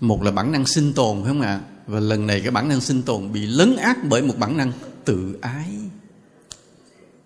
Một 0.00 0.22
là 0.22 0.30
bản 0.30 0.52
năng 0.52 0.66
sinh 0.66 0.92
tồn 0.92 1.22
phải 1.22 1.28
không 1.28 1.40
ạ? 1.40 1.60
Và 1.86 2.00
lần 2.00 2.26
này 2.26 2.40
cái 2.40 2.50
bản 2.50 2.68
năng 2.68 2.80
sinh 2.80 3.02
tồn 3.02 3.32
bị 3.32 3.46
lấn 3.46 3.76
át 3.76 3.96
bởi 4.08 4.22
một 4.22 4.34
bản 4.38 4.56
năng 4.56 4.72
tự 5.04 5.38
ái. 5.40 5.70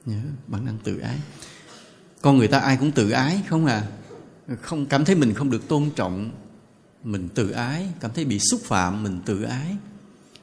Nhớ, 0.06 0.20
bản 0.46 0.64
năng 0.64 0.78
tự 0.84 0.98
ái. 0.98 1.16
Con 2.20 2.38
người 2.38 2.48
ta 2.48 2.58
ai 2.58 2.76
cũng 2.76 2.90
tự 2.90 3.10
ái, 3.10 3.42
không 3.48 3.66
à? 3.66 3.86
Không, 4.62 4.86
cảm 4.86 5.04
thấy 5.04 5.14
mình 5.14 5.34
không 5.34 5.50
được 5.50 5.68
tôn 5.68 5.90
trọng, 5.96 6.30
mình 7.04 7.28
tự 7.28 7.50
ái. 7.50 7.88
Cảm 8.00 8.10
thấy 8.14 8.24
bị 8.24 8.38
xúc 8.38 8.60
phạm, 8.64 9.02
mình 9.02 9.20
tự 9.26 9.42
ái. 9.42 9.76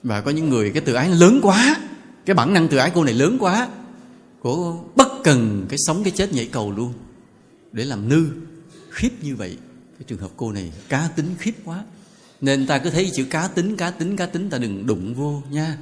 Và 0.03 0.21
có 0.21 0.31
những 0.31 0.49
người 0.49 0.71
cái 0.71 0.81
tự 0.81 0.93
ái 0.93 1.09
lớn 1.09 1.39
quá, 1.41 1.75
cái 2.25 2.33
bản 2.33 2.53
năng 2.53 2.67
tự 2.67 2.77
ái 2.77 2.91
cô 2.95 3.03
này 3.03 3.13
lớn 3.13 3.37
quá, 3.39 3.67
cô 4.41 4.85
bất 4.95 5.07
cần 5.23 5.65
cái 5.69 5.77
sống 5.87 6.03
cái 6.03 6.13
chết 6.15 6.33
nhảy 6.33 6.49
cầu 6.51 6.71
luôn. 6.71 6.93
Để 7.71 7.85
làm 7.85 8.09
nư, 8.09 8.27
khiếp 8.89 9.09
như 9.21 9.35
vậy. 9.35 9.57
Cái 9.99 10.05
trường 10.07 10.19
hợp 10.19 10.31
cô 10.37 10.51
này 10.51 10.71
cá 10.89 11.09
tính 11.15 11.35
khiếp 11.39 11.53
quá. 11.65 11.83
Nên 12.41 12.67
ta 12.67 12.77
cứ 12.77 12.89
thấy 12.89 13.11
chữ 13.13 13.25
cá 13.29 13.47
tính 13.47 13.77
cá 13.77 13.91
tính 13.91 14.15
cá 14.15 14.25
tính 14.25 14.49
ta 14.49 14.57
đừng 14.57 14.87
đụng 14.87 15.13
vô 15.13 15.43
nha 15.49 15.77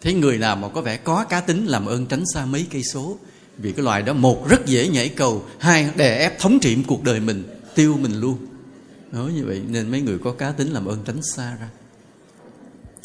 thấy 0.00 0.14
người 0.14 0.38
nào 0.38 0.56
mà 0.56 0.68
có 0.68 0.80
vẻ 0.80 0.96
có 0.96 1.24
cá 1.24 1.40
tính 1.40 1.66
làm 1.66 1.86
ơn 1.86 2.06
tránh 2.06 2.24
xa 2.34 2.46
mấy 2.46 2.66
cây 2.70 2.82
số? 2.82 3.18
Vì 3.58 3.72
cái 3.72 3.84
loài 3.84 4.02
đó 4.02 4.12
một 4.12 4.48
rất 4.48 4.66
dễ 4.66 4.88
nhảy 4.88 5.08
cầu, 5.08 5.44
hai 5.58 5.90
đè 5.96 6.18
ép 6.18 6.38
thống 6.38 6.58
trị 6.60 6.76
cuộc 6.86 7.04
đời 7.04 7.20
mình, 7.20 7.44
tiêu 7.74 7.96
mình 8.00 8.20
luôn. 8.20 8.38
Nói 9.12 9.32
như 9.32 9.44
vậy 9.44 9.62
nên 9.68 9.90
mấy 9.90 10.00
người 10.00 10.18
có 10.18 10.32
cá 10.32 10.50
tính 10.50 10.72
làm 10.72 10.86
ơn 10.86 10.98
tránh 11.04 11.22
xa 11.22 11.56
ra. 11.60 11.68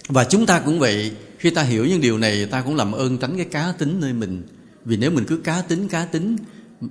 Và 0.07 0.23
chúng 0.23 0.45
ta 0.45 0.59
cũng 0.59 0.79
vậy, 0.79 1.11
khi 1.37 1.49
ta 1.49 1.63
hiểu 1.63 1.85
những 1.85 2.01
điều 2.01 2.17
này, 2.17 2.45
ta 2.45 2.61
cũng 2.61 2.75
làm 2.75 2.91
ơn 2.91 3.17
tránh 3.17 3.37
cái 3.37 3.45
cá 3.45 3.73
tính 3.77 3.99
nơi 3.99 4.13
mình. 4.13 4.43
Vì 4.85 4.97
nếu 4.97 5.11
mình 5.11 5.25
cứ 5.27 5.37
cá 5.37 5.61
tính 5.61 5.87
cá 5.87 6.05
tính, 6.05 6.35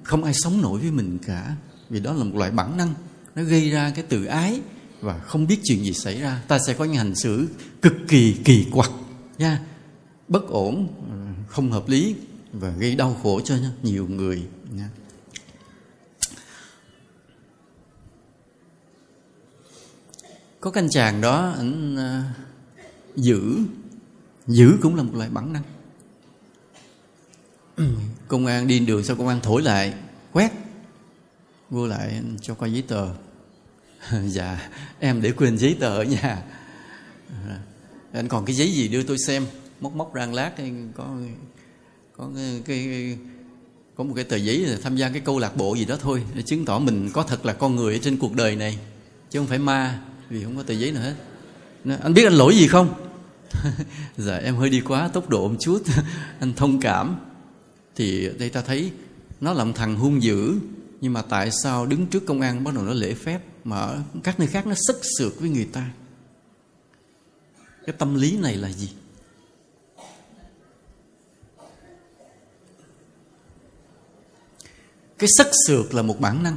không 0.02 0.24
ai 0.24 0.34
sống 0.34 0.62
nổi 0.62 0.80
với 0.80 0.90
mình 0.90 1.18
cả. 1.26 1.57
Vì 1.90 2.00
đó 2.00 2.12
là 2.12 2.24
một 2.24 2.36
loại 2.36 2.50
bản 2.50 2.76
năng, 2.76 2.94
nó 3.34 3.42
gây 3.42 3.70
ra 3.70 3.92
cái 3.94 4.05
tự 4.09 4.24
ái 4.24 4.61
và 5.00 5.18
không 5.18 5.46
biết 5.46 5.57
chuyện 5.64 5.84
gì 5.84 5.92
xảy 5.92 6.20
ra. 6.20 6.40
Ta 6.48 6.59
sẽ 6.66 6.74
có 6.74 6.84
những 6.84 6.96
hành 6.96 7.14
xử 7.14 7.46
cực 7.82 7.94
kỳ 8.09 8.34
kỳ 8.44 8.66
quặc 8.72 8.90
nha 9.39 9.60
bất 10.28 10.48
ổn 10.48 10.88
không 11.48 11.72
hợp 11.72 11.88
lý 11.88 12.16
và 12.52 12.70
gây 12.70 12.94
đau 12.94 13.16
khổ 13.22 13.40
cho 13.40 13.56
nhiều 13.82 14.06
người 14.09 14.42
nha 14.70 14.88
có 20.60 20.70
cái 20.70 20.82
anh 20.82 20.90
chàng 20.90 21.20
đó 21.20 21.55
anh 21.56 21.94
uh, 21.94 22.36
giữ 23.16 23.59
giữ 24.46 24.78
cũng 24.82 24.94
là 24.94 25.02
một 25.02 25.12
loại 25.14 25.28
bản 25.30 25.52
năng. 25.52 25.62
Công 28.28 28.46
an 28.46 28.66
đi 28.66 28.78
đường 28.78 29.05
sau 29.05 29.16
công 29.16 29.28
an 29.28 29.40
thổi 29.42 29.62
lại 29.62 29.94
quét 30.32 30.52
vô 31.70 31.86
lại 31.86 32.22
cho 32.40 32.55
coi 32.55 32.72
giấy 32.72 32.82
tờ. 32.82 33.09
Dạ 34.26 34.70
em 34.98 35.22
để 35.22 35.32
quên 35.32 35.59
giấy 35.59 35.76
tờ 35.80 35.96
ở 35.96 36.05
nhà. 36.05 36.42
Anh 38.12 38.28
còn 38.28 38.44
cái 38.44 38.56
giấy 38.56 38.72
gì 38.72 38.88
đưa 38.88 39.02
tôi 39.02 39.18
xem 39.18 39.46
móc 39.85 39.94
móc 39.94 40.12
rang 40.15 40.35
lát 40.35 40.52
có 40.97 41.16
có 42.16 42.31
cái, 42.35 42.62
cái 42.66 43.19
có 43.97 44.05
một 44.05 44.12
cái 44.16 44.24
tờ 44.24 44.36
giấy 44.36 44.59
là 44.59 44.78
tham 44.82 44.97
gia 44.97 45.09
cái 45.09 45.20
câu 45.20 45.39
lạc 45.39 45.56
bộ 45.56 45.74
gì 45.74 45.85
đó 45.85 45.97
thôi 46.01 46.23
để 46.35 46.43
chứng 46.43 46.65
tỏ 46.65 46.78
mình 46.78 47.11
có 47.12 47.23
thật 47.23 47.47
là 47.47 47.52
con 47.52 47.77
người 47.77 47.94
ở 47.94 47.98
trên 48.02 48.16
cuộc 48.16 48.35
đời 48.35 48.56
này 48.56 48.78
chứ 49.31 49.39
không 49.39 49.48
phải 49.48 49.59
ma 49.59 50.01
vì 50.28 50.44
không 50.44 50.56
có 50.56 50.62
tờ 50.62 50.74
giấy 50.74 50.93
nào 50.93 51.02
hết. 51.02 51.15
Nói, 51.85 51.98
anh 52.02 52.15
biết 52.15 52.24
anh 52.24 52.32
lỗi 52.32 52.56
gì 52.56 52.66
không? 52.66 52.94
Dạ 54.16 54.36
em 54.36 54.56
hơi 54.56 54.70
đi 54.70 54.81
quá 54.81 55.09
tốc 55.09 55.28
độ 55.28 55.48
một 55.48 55.56
chút 55.61 55.82
anh 56.40 56.52
thông 56.55 56.81
cảm. 56.81 57.16
Thì 57.97 58.31
đây 58.39 58.51
ta 58.51 58.61
thấy 58.61 58.90
nó 59.40 59.52
là 59.52 59.65
một 59.65 59.73
thằng 59.74 59.97
hung 59.97 60.23
dữ 60.23 60.59
nhưng 61.01 61.12
mà 61.12 61.23
tại 61.23 61.51
sao 61.62 61.86
đứng 61.86 62.06
trước 62.06 62.27
công 62.27 62.40
an 62.40 62.65
bắt 62.65 62.74
đầu 62.74 62.85
nó 62.85 62.93
lễ 62.93 63.15
phép 63.15 63.40
mà 63.65 63.77
ở 63.77 64.02
các 64.23 64.40
nơi 64.40 64.48
khác 64.48 64.66
nó 64.66 64.74
sức 64.86 65.01
sượt 65.19 65.32
với 65.40 65.51
người 65.51 65.69
ta? 65.73 65.90
Cái 67.86 67.94
tâm 67.98 68.15
lý 68.15 68.36
này 68.36 68.56
là 68.56 68.73
gì? 68.73 68.89
Cái 75.24 75.28
sắc 75.38 75.46
sượt 75.66 75.94
là 75.94 76.02
một 76.02 76.20
bản 76.20 76.42
năng. 76.42 76.56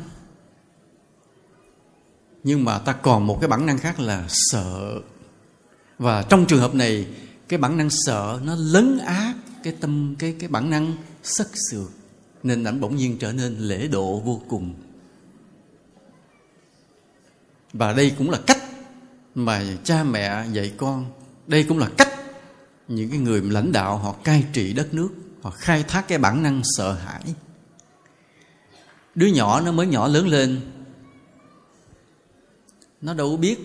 Nhưng 2.43 2.65
mà 2.65 2.79
ta 2.79 2.93
còn 2.93 3.27
một 3.27 3.37
cái 3.41 3.47
bản 3.47 3.65
năng 3.65 3.77
khác 3.77 3.99
là 3.99 4.25
sợ. 4.29 5.01
Và 5.99 6.23
trong 6.23 6.45
trường 6.45 6.59
hợp 6.59 6.75
này, 6.75 7.07
cái 7.47 7.59
bản 7.59 7.77
năng 7.77 7.89
sợ 7.89 8.39
nó 8.43 8.55
lấn 8.55 8.97
át 8.97 9.35
cái 9.63 9.75
tâm, 9.79 10.15
cái 10.19 10.35
cái 10.39 10.49
bản 10.49 10.69
năng 10.69 10.95
sắc 11.23 11.47
sượt, 11.71 11.87
nên 12.43 12.63
ảnh 12.63 12.81
bỗng 12.81 12.95
nhiên 12.95 13.17
trở 13.19 13.31
nên 13.33 13.57
lễ 13.57 13.87
độ 13.87 14.19
vô 14.19 14.41
cùng. 14.49 14.73
Và 17.73 17.93
đây 17.93 18.15
cũng 18.17 18.29
là 18.29 18.39
cách 18.47 18.63
mà 19.35 19.63
cha 19.83 20.03
mẹ 20.03 20.45
dạy 20.53 20.73
con. 20.77 21.05
Đây 21.47 21.63
cũng 21.63 21.77
là 21.77 21.89
cách 21.97 22.13
những 22.87 23.09
cái 23.09 23.19
người 23.19 23.41
lãnh 23.41 23.71
đạo 23.71 23.97
họ 23.97 24.15
cai 24.23 24.45
trị 24.53 24.73
đất 24.73 24.93
nước, 24.93 25.09
họ 25.41 25.49
khai 25.49 25.83
thác 25.87 26.07
cái 26.07 26.17
bản 26.17 26.43
năng 26.43 26.61
sợ 26.63 26.93
hãi 26.93 27.23
đứa 29.17 29.27
nhỏ 29.27 29.61
nó 29.61 29.71
mới 29.71 29.87
nhỏ 29.87 30.07
lớn 30.07 30.27
lên. 30.27 30.59
Nó 33.01 33.13
đâu 33.13 33.37
biết 33.37 33.57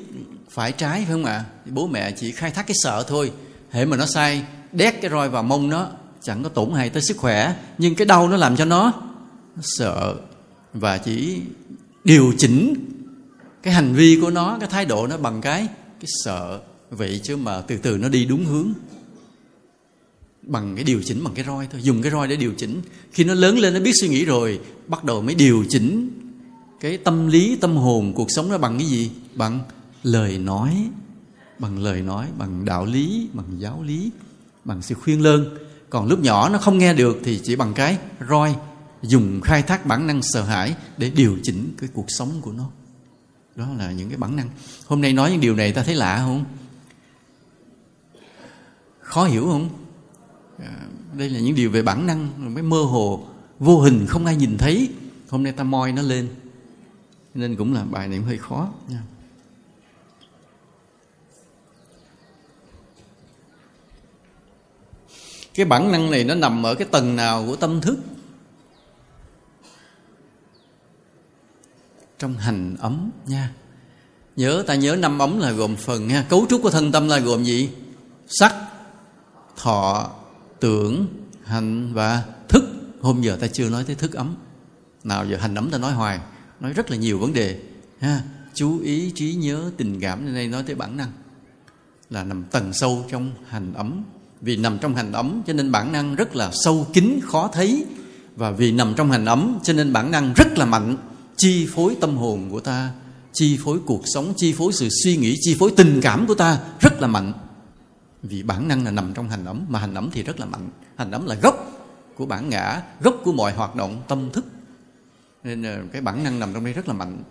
phải 0.50 0.72
trái 0.72 0.98
phải 0.98 1.12
không 1.12 1.24
ạ? 1.24 1.32
À? 1.32 1.44
bố 1.70 1.86
mẹ 1.86 2.10
chỉ 2.10 2.32
khai 2.32 2.50
thác 2.50 2.66
cái 2.66 2.74
sợ 2.82 3.04
thôi. 3.08 3.32
Hễ 3.70 3.84
mà 3.84 3.96
nó 3.96 4.06
sai 4.06 4.44
đét 4.72 4.94
cái 5.00 5.10
roi 5.10 5.28
vào 5.28 5.42
mông 5.42 5.68
nó 5.68 5.88
chẳng 6.22 6.42
có 6.42 6.48
tổn 6.48 6.72
hại 6.74 6.90
tới 6.90 7.02
sức 7.02 7.16
khỏe 7.16 7.54
nhưng 7.78 7.94
cái 7.94 8.06
đau 8.06 8.28
nó 8.28 8.36
làm 8.36 8.56
cho 8.56 8.64
nó, 8.64 8.92
nó 9.56 9.62
sợ 9.62 10.14
và 10.74 10.98
chỉ 10.98 11.40
điều 12.04 12.32
chỉnh 12.38 12.74
cái 13.62 13.74
hành 13.74 13.94
vi 13.94 14.18
của 14.20 14.30
nó 14.30 14.56
cái 14.60 14.68
thái 14.68 14.84
độ 14.84 15.06
nó 15.06 15.16
bằng 15.16 15.40
cái 15.40 15.68
cái 16.00 16.08
sợ 16.24 16.60
vậy 16.90 17.20
chứ 17.22 17.36
mà 17.36 17.60
từ 17.60 17.76
từ 17.76 17.98
nó 17.98 18.08
đi 18.08 18.24
đúng 18.24 18.44
hướng 18.44 18.72
bằng 20.42 20.74
cái 20.76 20.84
điều 20.84 21.02
chỉnh 21.04 21.24
bằng 21.24 21.34
cái 21.34 21.44
roi 21.44 21.68
thôi. 21.72 21.82
Dùng 21.82 22.02
cái 22.02 22.12
roi 22.12 22.28
để 22.28 22.36
điều 22.36 22.52
chỉnh. 22.56 22.80
Khi 23.12 23.24
nó 23.24 23.34
lớn 23.34 23.58
lên, 23.58 23.74
nó 23.74 23.80
biết 23.80 23.92
suy 24.00 24.08
nghĩ 24.08 24.24
rồi, 24.24 24.60
bắt 24.86 25.04
đầu 25.04 25.22
mới 25.22 25.34
điều 25.34 25.64
chỉnh 25.68 26.10
cái 26.80 26.96
tâm 26.96 27.28
lý, 27.28 27.56
tâm 27.56 27.76
hồn, 27.76 28.12
cuộc 28.14 28.28
sống 28.30 28.48
nó 28.48 28.58
bằng 28.58 28.78
cái 28.78 28.86
gì? 28.86 29.10
Bằng 29.34 29.60
lời 30.02 30.38
nói. 30.38 30.88
Bằng 31.58 31.78
lời 31.78 32.02
nói, 32.02 32.26
bằng 32.38 32.64
đạo 32.64 32.86
lý, 32.86 33.28
bằng 33.32 33.46
giáo 33.58 33.82
lý, 33.82 34.10
bằng 34.64 34.82
sự 34.82 34.94
khuyên 34.94 35.22
lơn. 35.22 35.56
Còn 35.90 36.08
lúc 36.08 36.20
nhỏ 36.20 36.48
nó 36.48 36.58
không 36.58 36.78
nghe 36.78 36.94
được 36.94 37.18
thì 37.24 37.40
chỉ 37.42 37.56
bằng 37.56 37.74
cái 37.74 37.98
roi, 38.28 38.54
dùng 39.02 39.40
khai 39.40 39.62
thác 39.62 39.86
bản 39.86 40.06
năng 40.06 40.22
sợ 40.22 40.42
hãi 40.42 40.74
để 40.98 41.10
điều 41.10 41.36
chỉnh 41.42 41.74
cái 41.78 41.88
cuộc 41.92 42.06
sống 42.08 42.30
của 42.40 42.52
nó. 42.52 42.70
Đó 43.56 43.66
là 43.78 43.92
những 43.92 44.08
cái 44.08 44.18
bản 44.18 44.36
năng. 44.36 44.48
Hôm 44.86 45.00
nay 45.00 45.12
nói 45.12 45.30
những 45.30 45.40
điều 45.40 45.56
này 45.56 45.72
ta 45.72 45.82
thấy 45.82 45.94
lạ 45.94 46.18
không? 46.18 46.44
Khó 49.00 49.24
hiểu 49.24 49.44
không? 49.44 49.68
Đây 51.12 51.30
là 51.30 51.40
những 51.40 51.54
điều 51.54 51.70
về 51.70 51.82
bản 51.82 52.06
năng 52.06 52.54
mới 52.54 52.62
mơ 52.62 52.82
hồ 52.82 53.26
vô 53.58 53.80
hình, 53.80 54.06
không 54.08 54.26
ai 54.26 54.36
nhìn 54.36 54.58
thấy. 54.58 54.90
Hôm 55.28 55.42
nay 55.42 55.52
ta 55.52 55.64
moi 55.64 55.92
nó 55.92 56.02
lên. 56.02 56.28
Nên 57.34 57.56
cũng 57.56 57.74
là 57.74 57.84
bài 57.84 58.08
này 58.08 58.18
cũng 58.18 58.26
hơi 58.26 58.38
khó. 58.38 58.68
Nha. 58.88 59.02
Cái 65.54 65.66
bản 65.66 65.92
năng 65.92 66.10
này 66.10 66.24
nó 66.24 66.34
nằm 66.34 66.66
ở 66.66 66.74
cái 66.74 66.88
tầng 66.90 67.16
nào 67.16 67.44
của 67.46 67.56
tâm 67.56 67.80
thức? 67.80 67.98
Trong 72.18 72.34
hành 72.34 72.76
ấm, 72.80 73.10
nha. 73.26 73.52
Nhớ, 74.36 74.64
ta 74.66 74.74
nhớ 74.74 74.96
năm 74.96 75.18
ấm 75.18 75.38
là 75.38 75.52
gồm 75.52 75.76
phần, 75.76 76.08
nha. 76.08 76.26
Cấu 76.28 76.46
trúc 76.48 76.62
của 76.62 76.70
thân 76.70 76.92
tâm 76.92 77.08
là 77.08 77.18
gồm 77.18 77.44
gì? 77.44 77.70
Sắc, 78.26 78.54
thọ 79.56 80.10
tưởng 80.62 81.06
hành 81.44 81.94
và 81.94 82.24
thức. 82.48 82.64
Hôm 83.00 83.22
giờ 83.22 83.36
ta 83.40 83.46
chưa 83.46 83.68
nói 83.68 83.84
tới 83.84 83.96
thức 83.96 84.12
ấm. 84.12 84.34
Nào 85.04 85.26
giờ 85.26 85.36
hành 85.36 85.54
ấm 85.54 85.70
ta 85.70 85.78
nói 85.78 85.92
hoài, 85.92 86.20
nói 86.60 86.72
rất 86.72 86.90
là 86.90 86.96
nhiều 86.96 87.18
vấn 87.18 87.32
đề, 87.32 87.60
ha. 88.00 88.22
Chú 88.54 88.80
ý, 88.80 89.12
trí 89.14 89.34
nhớ, 89.34 89.70
tình 89.76 90.00
cảm, 90.00 90.24
nên 90.24 90.34
đây 90.34 90.48
nói 90.48 90.62
tới 90.62 90.74
bản 90.74 90.96
năng. 90.96 91.12
Là 92.10 92.24
nằm 92.24 92.44
tầng 92.44 92.72
sâu 92.72 93.04
trong 93.10 93.30
hành 93.48 93.74
ấm. 93.74 94.04
Vì 94.40 94.56
nằm 94.56 94.78
trong 94.78 94.94
hành 94.94 95.12
ấm, 95.12 95.42
cho 95.46 95.52
nên 95.52 95.72
bản 95.72 95.92
năng 95.92 96.14
rất 96.14 96.36
là 96.36 96.50
sâu 96.64 96.86
kín, 96.92 97.20
khó 97.22 97.50
thấy. 97.52 97.84
Và 98.36 98.50
vì 98.50 98.72
nằm 98.72 98.94
trong 98.96 99.10
hành 99.10 99.24
ấm, 99.24 99.58
cho 99.62 99.72
nên 99.72 99.92
bản 99.92 100.10
năng 100.10 100.32
rất 100.36 100.58
là 100.58 100.64
mạnh. 100.64 100.96
Chi 101.36 101.66
phối 101.74 101.96
tâm 102.00 102.16
hồn 102.16 102.48
của 102.50 102.60
ta, 102.60 102.90
chi 103.32 103.58
phối 103.64 103.78
cuộc 103.86 104.02
sống, 104.14 104.34
chi 104.36 104.52
phối 104.52 104.72
sự 104.72 104.88
suy 105.04 105.16
nghĩ, 105.16 105.36
chi 105.40 105.56
phối 105.58 105.72
tình 105.76 106.00
cảm 106.02 106.26
của 106.26 106.34
ta 106.34 106.58
rất 106.80 107.00
là 107.00 107.06
mạnh 107.06 107.32
vì 108.22 108.42
bản 108.42 108.68
năng 108.68 108.84
là 108.84 108.90
nằm 108.90 109.14
trong 109.14 109.28
hành 109.28 109.44
ấm 109.44 109.66
mà 109.68 109.78
hành 109.78 109.94
ấm 109.94 110.10
thì 110.12 110.22
rất 110.22 110.40
là 110.40 110.46
mạnh. 110.46 110.70
Hành 110.96 111.10
ấm 111.10 111.26
là 111.26 111.34
gốc 111.34 111.72
của 112.14 112.26
bản 112.26 112.48
ngã, 112.48 112.82
gốc 113.00 113.16
của 113.24 113.32
mọi 113.32 113.52
hoạt 113.52 113.76
động 113.76 114.02
tâm 114.08 114.30
thức. 114.32 114.44
Nên 115.44 115.88
cái 115.92 116.02
bản 116.02 116.24
năng 116.24 116.40
nằm 116.40 116.54
trong 116.54 116.64
đây 116.64 116.72
rất 116.72 116.88
là 116.88 116.94
mạnh. 116.94 117.22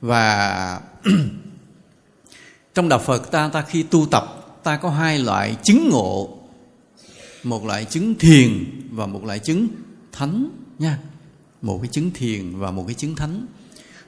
Và 0.00 0.80
trong 2.74 2.88
đạo 2.88 2.98
phật 2.98 3.30
ta 3.30 3.48
ta 3.48 3.62
khi 3.62 3.82
tu 3.82 4.06
tập, 4.10 4.24
ta 4.62 4.76
có 4.76 4.90
hai 4.90 5.18
loại 5.18 5.56
chứng 5.62 5.88
ngộ. 5.90 6.38
Một 7.42 7.64
loại 7.64 7.84
chứng 7.84 8.14
thiền 8.18 8.64
và 8.90 9.06
một 9.06 9.24
loại 9.24 9.38
chứng 9.38 9.68
thánh 10.12 10.50
nha. 10.78 10.98
Một 11.62 11.78
cái 11.82 11.88
chứng 11.88 12.10
thiền 12.14 12.58
và 12.58 12.70
một 12.70 12.84
cái 12.86 12.94
chứng 12.94 13.16
thánh. 13.16 13.46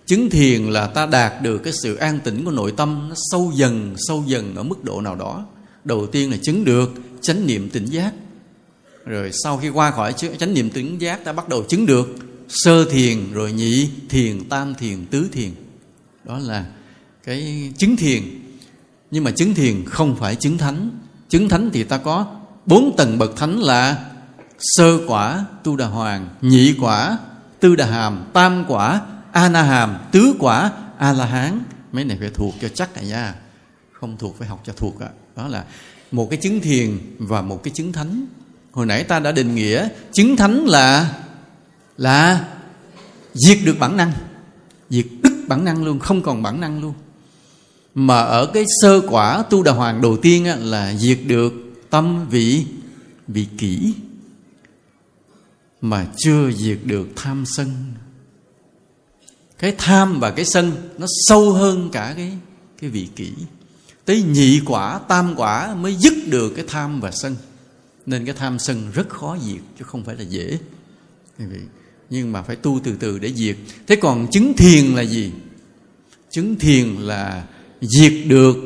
Chứng 0.06 0.30
thiền 0.30 0.64
là 0.64 0.86
ta 0.86 1.06
đạt 1.06 1.42
được 1.42 1.58
cái 1.58 1.72
sự 1.82 1.94
an 1.94 2.20
tĩnh 2.24 2.44
của 2.44 2.50
nội 2.50 2.74
tâm, 2.76 3.08
nó 3.08 3.14
sâu 3.30 3.52
dần 3.54 3.94
sâu 4.08 4.24
dần 4.26 4.54
ở 4.56 4.62
mức 4.62 4.84
độ 4.84 5.00
nào 5.00 5.16
đó 5.16 5.46
đầu 5.84 6.06
tiên 6.06 6.30
là 6.30 6.36
chứng 6.42 6.64
được 6.64 6.90
chánh 7.20 7.46
niệm 7.46 7.70
tỉnh 7.70 7.84
giác. 7.84 8.12
Rồi 9.04 9.30
sau 9.44 9.58
khi 9.58 9.68
qua 9.68 9.90
khỏi 9.90 10.12
chánh 10.12 10.54
niệm 10.54 10.70
tỉnh 10.70 11.00
giác 11.00 11.24
ta 11.24 11.32
bắt 11.32 11.48
đầu 11.48 11.64
chứng 11.68 11.86
được 11.86 12.16
sơ 12.48 12.84
thiền 12.90 13.32
rồi 13.32 13.52
nhị 13.52 13.90
thiền, 14.08 14.48
tam 14.48 14.74
thiền, 14.74 15.06
tứ 15.06 15.28
thiền. 15.32 15.50
Đó 16.24 16.38
là 16.38 16.66
cái 17.24 17.72
chứng 17.78 17.96
thiền. 17.96 18.22
Nhưng 19.10 19.24
mà 19.24 19.30
chứng 19.30 19.54
thiền 19.54 19.84
không 19.84 20.16
phải 20.16 20.36
chứng 20.36 20.58
thánh. 20.58 20.90
Chứng 21.28 21.48
thánh 21.48 21.70
thì 21.72 21.84
ta 21.84 21.98
có 21.98 22.36
bốn 22.66 22.96
tầng 22.96 23.18
bậc 23.18 23.36
thánh 23.36 23.60
là 23.60 24.10
sơ 24.58 24.98
quả, 25.06 25.44
tu 25.64 25.76
đà 25.76 25.86
hoàng, 25.86 26.28
nhị 26.42 26.74
quả, 26.80 27.18
tư 27.60 27.76
đà 27.76 27.86
hàm, 27.86 28.24
tam 28.32 28.64
quả, 28.68 29.00
a 29.32 29.48
na 29.48 29.62
hàm, 29.62 29.96
tứ 30.12 30.34
quả, 30.38 30.72
a 30.98 31.12
la 31.12 31.26
hán. 31.26 31.60
Mấy 31.92 32.04
này 32.04 32.16
phải 32.20 32.30
thuộc 32.34 32.54
cho 32.60 32.68
chắc 32.68 32.94
này 32.94 33.06
nha. 33.06 33.34
Không 33.92 34.16
thuộc 34.18 34.38
phải 34.38 34.48
học 34.48 34.62
cho 34.66 34.72
thuộc 34.76 35.00
ạ 35.00 35.08
đó 35.36 35.48
là 35.48 35.64
một 36.12 36.30
cái 36.30 36.38
chứng 36.42 36.60
thiền 36.60 36.98
và 37.18 37.42
một 37.42 37.62
cái 37.62 37.72
chứng 37.74 37.92
thánh. 37.92 38.26
Hồi 38.72 38.86
nãy 38.86 39.04
ta 39.04 39.20
đã 39.20 39.32
định 39.32 39.54
nghĩa, 39.54 39.88
chứng 40.12 40.36
thánh 40.36 40.66
là 40.66 41.16
là 41.96 42.48
diệt 43.34 43.58
được 43.64 43.78
bản 43.78 43.96
năng, 43.96 44.12
diệt 44.90 45.06
đứt 45.22 45.44
bản 45.48 45.64
năng 45.64 45.84
luôn, 45.84 45.98
không 45.98 46.22
còn 46.22 46.42
bản 46.42 46.60
năng 46.60 46.80
luôn. 46.80 46.94
Mà 47.94 48.18
ở 48.18 48.46
cái 48.46 48.64
sơ 48.82 49.00
quả 49.08 49.42
tu 49.50 49.62
đà 49.62 49.72
hoàng 49.72 50.02
đầu 50.02 50.16
tiên 50.16 50.46
là 50.46 50.94
diệt 50.94 51.18
được 51.26 51.52
tâm, 51.90 52.28
vị 52.28 52.66
vị 53.28 53.46
kỹ 53.58 53.94
mà 55.80 56.06
chưa 56.16 56.50
diệt 56.52 56.78
được 56.84 57.08
tham 57.16 57.44
sân. 57.46 57.92
Cái 59.58 59.74
tham 59.78 60.20
và 60.20 60.30
cái 60.30 60.44
sân 60.44 60.72
nó 60.98 61.06
sâu 61.28 61.52
hơn 61.52 61.90
cả 61.92 62.14
cái 62.16 62.32
cái 62.80 62.90
vị 62.90 63.08
kỷ 63.16 63.32
tới 64.04 64.22
nhị 64.22 64.60
quả, 64.66 65.00
tam 65.08 65.34
quả 65.36 65.74
mới 65.74 65.94
dứt 65.94 66.14
được 66.26 66.52
cái 66.56 66.64
tham 66.68 67.00
và 67.00 67.10
sân. 67.10 67.36
Nên 68.06 68.24
cái 68.24 68.34
tham 68.34 68.58
sân 68.58 68.90
rất 68.94 69.08
khó 69.08 69.36
diệt, 69.42 69.60
chứ 69.78 69.84
không 69.84 70.04
phải 70.04 70.16
là 70.16 70.22
dễ. 70.22 70.58
Nhưng 72.10 72.32
mà 72.32 72.42
phải 72.42 72.56
tu 72.56 72.80
từ 72.84 72.96
từ 73.00 73.18
để 73.18 73.32
diệt. 73.32 73.56
Thế 73.86 73.96
còn 73.96 74.30
chứng 74.30 74.54
thiền 74.56 74.84
là 74.84 75.02
gì? 75.02 75.32
Chứng 76.30 76.56
thiền 76.56 76.96
là 76.96 77.46
diệt 77.80 78.12
được 78.26 78.56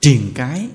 triền 0.00 0.32
cái. 0.34 0.68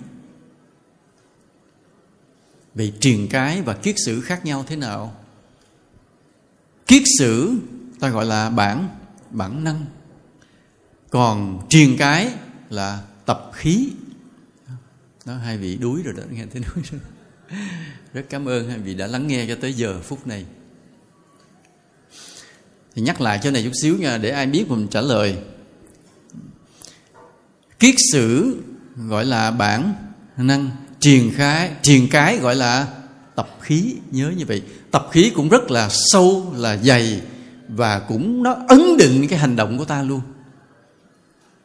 Vậy 2.76 2.94
triền 3.00 3.28
cái 3.30 3.62
và 3.62 3.74
kiết 3.74 3.96
sử 4.06 4.22
khác 4.22 4.46
nhau 4.46 4.66
thế 4.68 4.76
nào? 4.76 5.16
Kiết 6.88 7.04
sử, 7.20 7.54
ta 8.00 8.10
gọi 8.10 8.26
là 8.26 8.50
bản 8.50 8.90
bản 9.32 9.64
năng. 9.64 9.86
Còn 11.10 11.66
triền 11.70 11.96
cái 11.98 12.32
là 12.70 13.02
tập 13.28 13.52
khí. 13.54 13.90
Đó, 15.26 15.34
hai 15.34 15.58
vị 15.58 15.76
đuối 15.76 16.02
rồi 16.04 16.14
đó, 16.18 16.24
nghe 16.32 16.45
thấy 16.54 16.62
đuối 16.62 16.84
rồi. 16.91 17.02
Rất 18.14 18.26
cảm 18.30 18.45
ơn 18.45 18.70
hai 18.70 18.80
vị 18.80 18.94
đã 18.94 19.08
lắng 19.08 19.28
nghe 19.28 19.45
cho 19.48 19.56
tới 19.62 19.74
giờ 19.74 20.02
phút 20.02 20.28
này. 20.28 20.45
Thì 22.95 23.02
nhắc 23.02 23.22
lại 23.22 23.40
chỗ 23.44 23.52
này 23.52 23.64
chút 23.64 23.72
xíu 23.82 23.98
nha, 23.98 24.18
để 24.18 24.30
ai 24.30 24.48
biết 24.48 24.66
mình 24.70 24.88
trả 24.91 25.02
lời. 25.02 25.38
Kiết 27.80 27.95
sử 28.12 28.58
gọi 28.95 29.26
là 29.26 29.52
bản 29.52 29.94
năng 30.38 30.70
triền 30.99 31.32
khái 31.36 31.72
triền 31.82 32.08
cái 32.12 32.38
gọi 32.38 32.56
là 32.56 32.88
tập 33.36 33.49
khí. 33.62 33.95
Nhớ 34.12 34.34
như 34.38 34.45
vậy, 34.45 34.64
tập 34.91 35.08
khí 35.12 35.32
cũng 35.36 35.49
rất 35.49 35.72
là 35.72 35.90
sâu, 36.12 36.54
là 36.58 36.78
dày 36.78 37.22
và 37.68 37.99
cũng 37.99 38.44
nó 38.44 38.58
ấn 38.68 38.98
định 38.98 39.28
cái 39.28 39.40
hành 39.40 39.56
động 39.56 39.78
của 39.78 39.86
ta 39.86 40.04
luôn. 40.04 40.22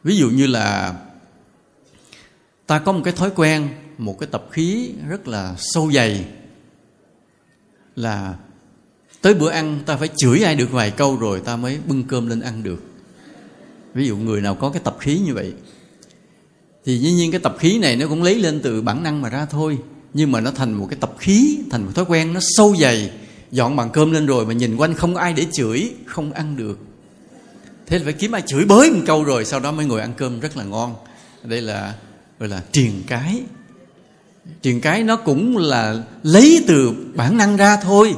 Ví 0.03 0.17
dụ 0.17 0.29
như 0.29 0.47
là 0.47 0.95
ta 2.67 2.79
có 2.79 2.91
một 2.91 3.01
cái 3.03 3.13
thói 3.13 3.31
quen, 3.35 3.69
một 3.97 4.19
cái 4.19 4.27
tập 4.31 4.45
khí 4.51 4.91
rất 5.09 5.27
là 5.27 5.55
sâu 5.57 5.91
dày, 5.91 6.25
là 7.95 8.35
tới 9.21 9.33
bữa 9.33 9.49
ăn 9.49 9.79
ta 9.85 9.97
phải 9.97 10.09
chửi 10.15 10.43
ai 10.43 10.55
được 10.55 10.71
vài 10.71 10.91
câu 10.91 11.17
rồi 11.17 11.39
ta 11.39 11.55
mới 11.55 11.79
bưng 11.87 12.03
cơm 12.03 12.27
lên 12.27 12.39
ăn 12.39 12.63
được. 12.63 12.83
Ví 13.93 14.07
dụ 14.07 14.17
người 14.17 14.41
nào 14.41 14.55
có 14.55 14.69
cái 14.69 14.81
tập 14.85 14.97
khí 14.99 15.19
như 15.19 15.33
vậy. 15.33 15.53
Thì 16.85 16.97
dĩ 16.97 17.11
nhiên 17.11 17.31
cái 17.31 17.39
tập 17.39 17.55
khí 17.59 17.79
này 17.79 17.95
nó 17.95 18.07
cũng 18.07 18.23
lấy 18.23 18.35
lên 18.35 18.59
từ 18.63 18.81
bản 18.81 19.03
năng 19.03 19.21
mà 19.21 19.29
ra 19.29 19.45
thôi, 19.45 19.77
nhưng 20.13 20.31
mà 20.31 20.41
nó 20.41 20.51
thành 20.51 20.73
một 20.73 20.87
cái 20.89 20.97
tập 21.01 21.15
khí, 21.19 21.59
thành 21.71 21.85
một 21.85 21.91
thói 21.95 22.05
quen 22.05 22.33
nó 22.33 22.39
sâu 22.57 22.75
dày. 22.79 23.11
Dọn 23.51 23.75
bàn 23.75 23.89
cơm 23.93 24.11
lên 24.11 24.25
rồi 24.25 24.45
mà 24.45 24.53
nhìn 24.53 24.77
quanh 24.77 24.93
không 24.93 25.13
có 25.13 25.19
ai 25.19 25.33
để 25.33 25.45
chửi, 25.51 25.93
không 26.05 26.31
ăn 26.31 26.57
được. 26.57 26.79
Thế 27.85 27.97
là 27.97 28.03
phải 28.03 28.13
kiếm 28.13 28.31
ai 28.31 28.41
chửi 28.41 28.65
bới 28.65 28.91
một 28.91 29.01
câu 29.05 29.23
rồi 29.23 29.45
sau 29.45 29.59
đó 29.59 29.71
mới 29.71 29.85
ngồi 29.85 30.01
ăn 30.01 30.13
cơm 30.17 30.39
rất 30.39 30.57
là 30.57 30.63
ngon. 30.63 30.95
Đây 31.43 31.61
là 31.61 31.95
gọi 32.43 32.49
là 32.49 32.63
truyền 32.71 32.91
cái. 33.07 33.41
Truyền 34.61 34.79
cái 34.79 35.03
nó 35.03 35.15
cũng 35.15 35.57
là 35.57 36.03
lấy 36.23 36.63
từ 36.67 36.93
bản 37.15 37.37
năng 37.37 37.57
ra 37.57 37.77
thôi, 37.77 38.15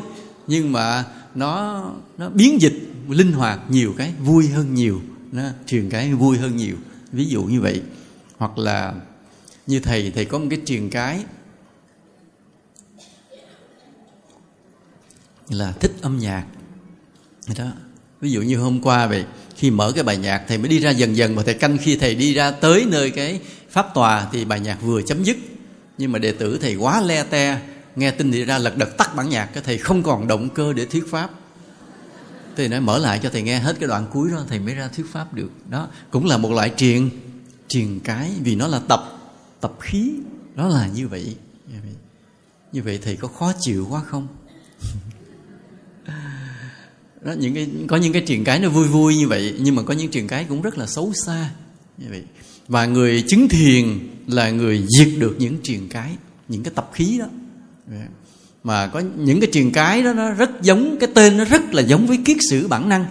nhưng 0.47 0.72
mà 0.72 1.03
nó 1.35 1.84
nó 2.18 2.30
biến 2.30 2.61
dịch 2.61 2.73
linh 3.10 3.31
hoạt 3.31 3.60
nhiều 3.69 3.93
cái, 3.97 4.14
vui 4.19 4.47
hơn 4.47 4.73
nhiều. 4.73 5.02
Nó 5.31 5.43
truyền 5.68 5.89
cái 5.89 6.14
vui 6.14 6.38
hơn 6.38 6.57
nhiều. 6.57 6.76
Ví 7.11 7.26
dụ 7.26 7.43
như 7.43 7.61
vậy. 7.61 7.81
Hoặc 8.38 8.57
là 8.57 8.93
như 9.68 9.80
thầy 9.80 10.11
thầy 10.15 10.26
có 10.26 10.39
một 10.39 10.47
cái 10.49 10.60
truyền 10.65 10.89
cái 10.89 11.19
là 15.49 15.72
thích 15.72 15.91
âm 16.02 16.19
nhạc. 16.19 16.45
Đó. 17.57 17.65
Ví 18.22 18.31
dụ 18.31 18.41
như 18.41 18.57
hôm 18.57 18.81
qua 18.81 19.07
vậy, 19.07 19.26
khi 19.56 19.72
mở 19.72 19.91
cái 19.95 20.03
bài 20.03 20.18
nhạc, 20.18 20.43
thầy 20.47 20.57
mới 20.57 20.68
đi 20.68 20.80
ra 20.80 20.91
dần 20.91 21.15
dần, 21.15 21.35
mà 21.35 21.43
thầy 21.43 21.53
canh 21.53 21.77
khi 21.77 21.95
thầy 21.95 22.15
đi 22.15 22.34
ra 22.34 22.52
tới 22.52 22.85
nơi 22.88 23.11
cái 23.11 23.39
pháp 23.76 23.93
tòa 23.93 24.30
thì 24.31 24.45
bài 24.45 24.60
nhạc 24.60 24.81
vừa 24.81 25.02
chấm 25.02 25.23
dứt. 25.23 25.38
Nhưng 25.97 26.11
mà 26.11 26.19
đệ 26.19 26.31
tử 26.31 26.57
thầy 26.61 26.76
quá 26.76 27.02
le 27.02 27.23
te 27.23 27.60
nghe 27.95 28.11
tin 28.11 28.31
thì 28.31 28.45
ra 28.45 28.57
lật 28.57 28.77
đật 28.77 28.97
tắt 28.97 29.15
bản 29.15 29.30
nhạc 29.30 29.45
cái 29.45 29.64
thầy 29.64 29.77
không 29.77 30.03
còn 30.03 30.27
động 30.27 30.49
cơ 30.49 30.73
để 30.73 30.85
thuyết 30.85 31.03
pháp. 31.11 31.30
Thầy 32.56 32.69
nói 32.69 32.81
mở 32.81 32.97
lại 32.97 33.19
cho 33.23 33.30
thầy 33.30 33.41
nghe 33.41 33.60
hết 33.60 33.76
cái 33.80 33.89
đoạn 33.89 34.07
cuối 34.11 34.31
đó 34.31 34.43
thầy 34.49 34.60
mới 34.60 34.76
ra 34.76 34.88
thuyết 34.88 35.06
pháp 35.11 35.34
được. 35.34 35.49
Đó 35.69 35.88
cũng 36.11 36.26
là 36.26 36.38
một 36.38 36.52
loại 36.52 36.72
truyền 36.77 37.10
truyền 37.68 37.99
cái 37.99 38.31
vì 38.43 38.56
nó 38.56 38.68
là 38.68 38.81
tập 38.88 39.03
tập 39.61 39.73
khí. 39.80 40.11
Đó 40.56 40.68
là 40.68 40.88
như 40.88 41.07
vậy. 41.07 41.35
Như 42.72 42.84
vậy, 42.84 42.99
thầy 43.03 43.15
có 43.15 43.27
khó 43.27 43.53
chịu 43.60 43.88
quá 43.89 44.02
không? 44.06 44.27
Đó 47.22 47.31
những 47.31 47.53
cái 47.53 47.69
có 47.88 47.97
những 47.97 48.14
cái 48.14 48.23
truyền 48.27 48.43
cái 48.43 48.60
nó 48.60 48.69
vui 48.69 48.88
vui 48.88 49.18
như 49.18 49.27
vậy 49.27 49.56
nhưng 49.60 49.76
mà 49.76 49.84
có 49.84 49.93
những 49.93 50.11
truyền 50.11 50.27
cái 50.27 50.45
cũng 50.49 50.61
rất 50.61 50.77
là 50.77 50.85
xấu 50.85 51.14
xa. 51.26 51.49
Như 51.97 52.07
vậy 52.10 52.23
và 52.67 52.85
người 52.85 53.23
chứng 53.27 53.49
thiền 53.49 53.99
là 54.27 54.49
người 54.49 54.85
diệt 54.97 55.09
được 55.17 55.35
những 55.39 55.57
truyền 55.63 55.87
cái, 55.89 56.11
những 56.47 56.63
cái 56.63 56.73
tập 56.75 56.91
khí 56.93 57.17
đó. 57.19 57.25
Mà 58.63 58.87
có 58.87 59.01
những 59.17 59.39
cái 59.39 59.49
truyền 59.53 59.71
cái 59.71 60.03
đó, 60.03 60.13
nó 60.13 60.31
rất 60.31 60.61
giống, 60.61 60.97
cái 60.99 61.09
tên 61.13 61.37
nó 61.37 61.45
rất 61.45 61.73
là 61.73 61.81
giống 61.81 62.07
với 62.07 62.19
kiết 62.25 62.37
sử 62.49 62.67
bản 62.67 62.89
năng. 62.89 63.05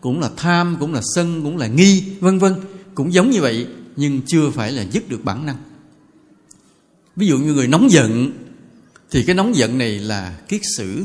Cũng 0.00 0.20
là 0.20 0.30
tham, 0.36 0.76
cũng 0.80 0.94
là 0.94 1.00
sân, 1.14 1.42
cũng 1.42 1.56
là 1.56 1.66
nghi, 1.66 2.04
vân 2.20 2.38
vân. 2.38 2.54
Cũng 2.94 3.12
giống 3.12 3.30
như 3.30 3.40
vậy, 3.40 3.66
nhưng 3.96 4.20
chưa 4.26 4.50
phải 4.50 4.72
là 4.72 4.84
dứt 4.92 5.08
được 5.08 5.24
bản 5.24 5.46
năng. 5.46 5.56
Ví 7.16 7.26
dụ 7.26 7.38
như 7.38 7.54
người 7.54 7.68
nóng 7.68 7.90
giận, 7.90 8.32
thì 9.10 9.22
cái 9.22 9.34
nóng 9.34 9.56
giận 9.56 9.78
này 9.78 9.98
là 9.98 10.36
kiết 10.48 10.60
sử. 10.76 11.04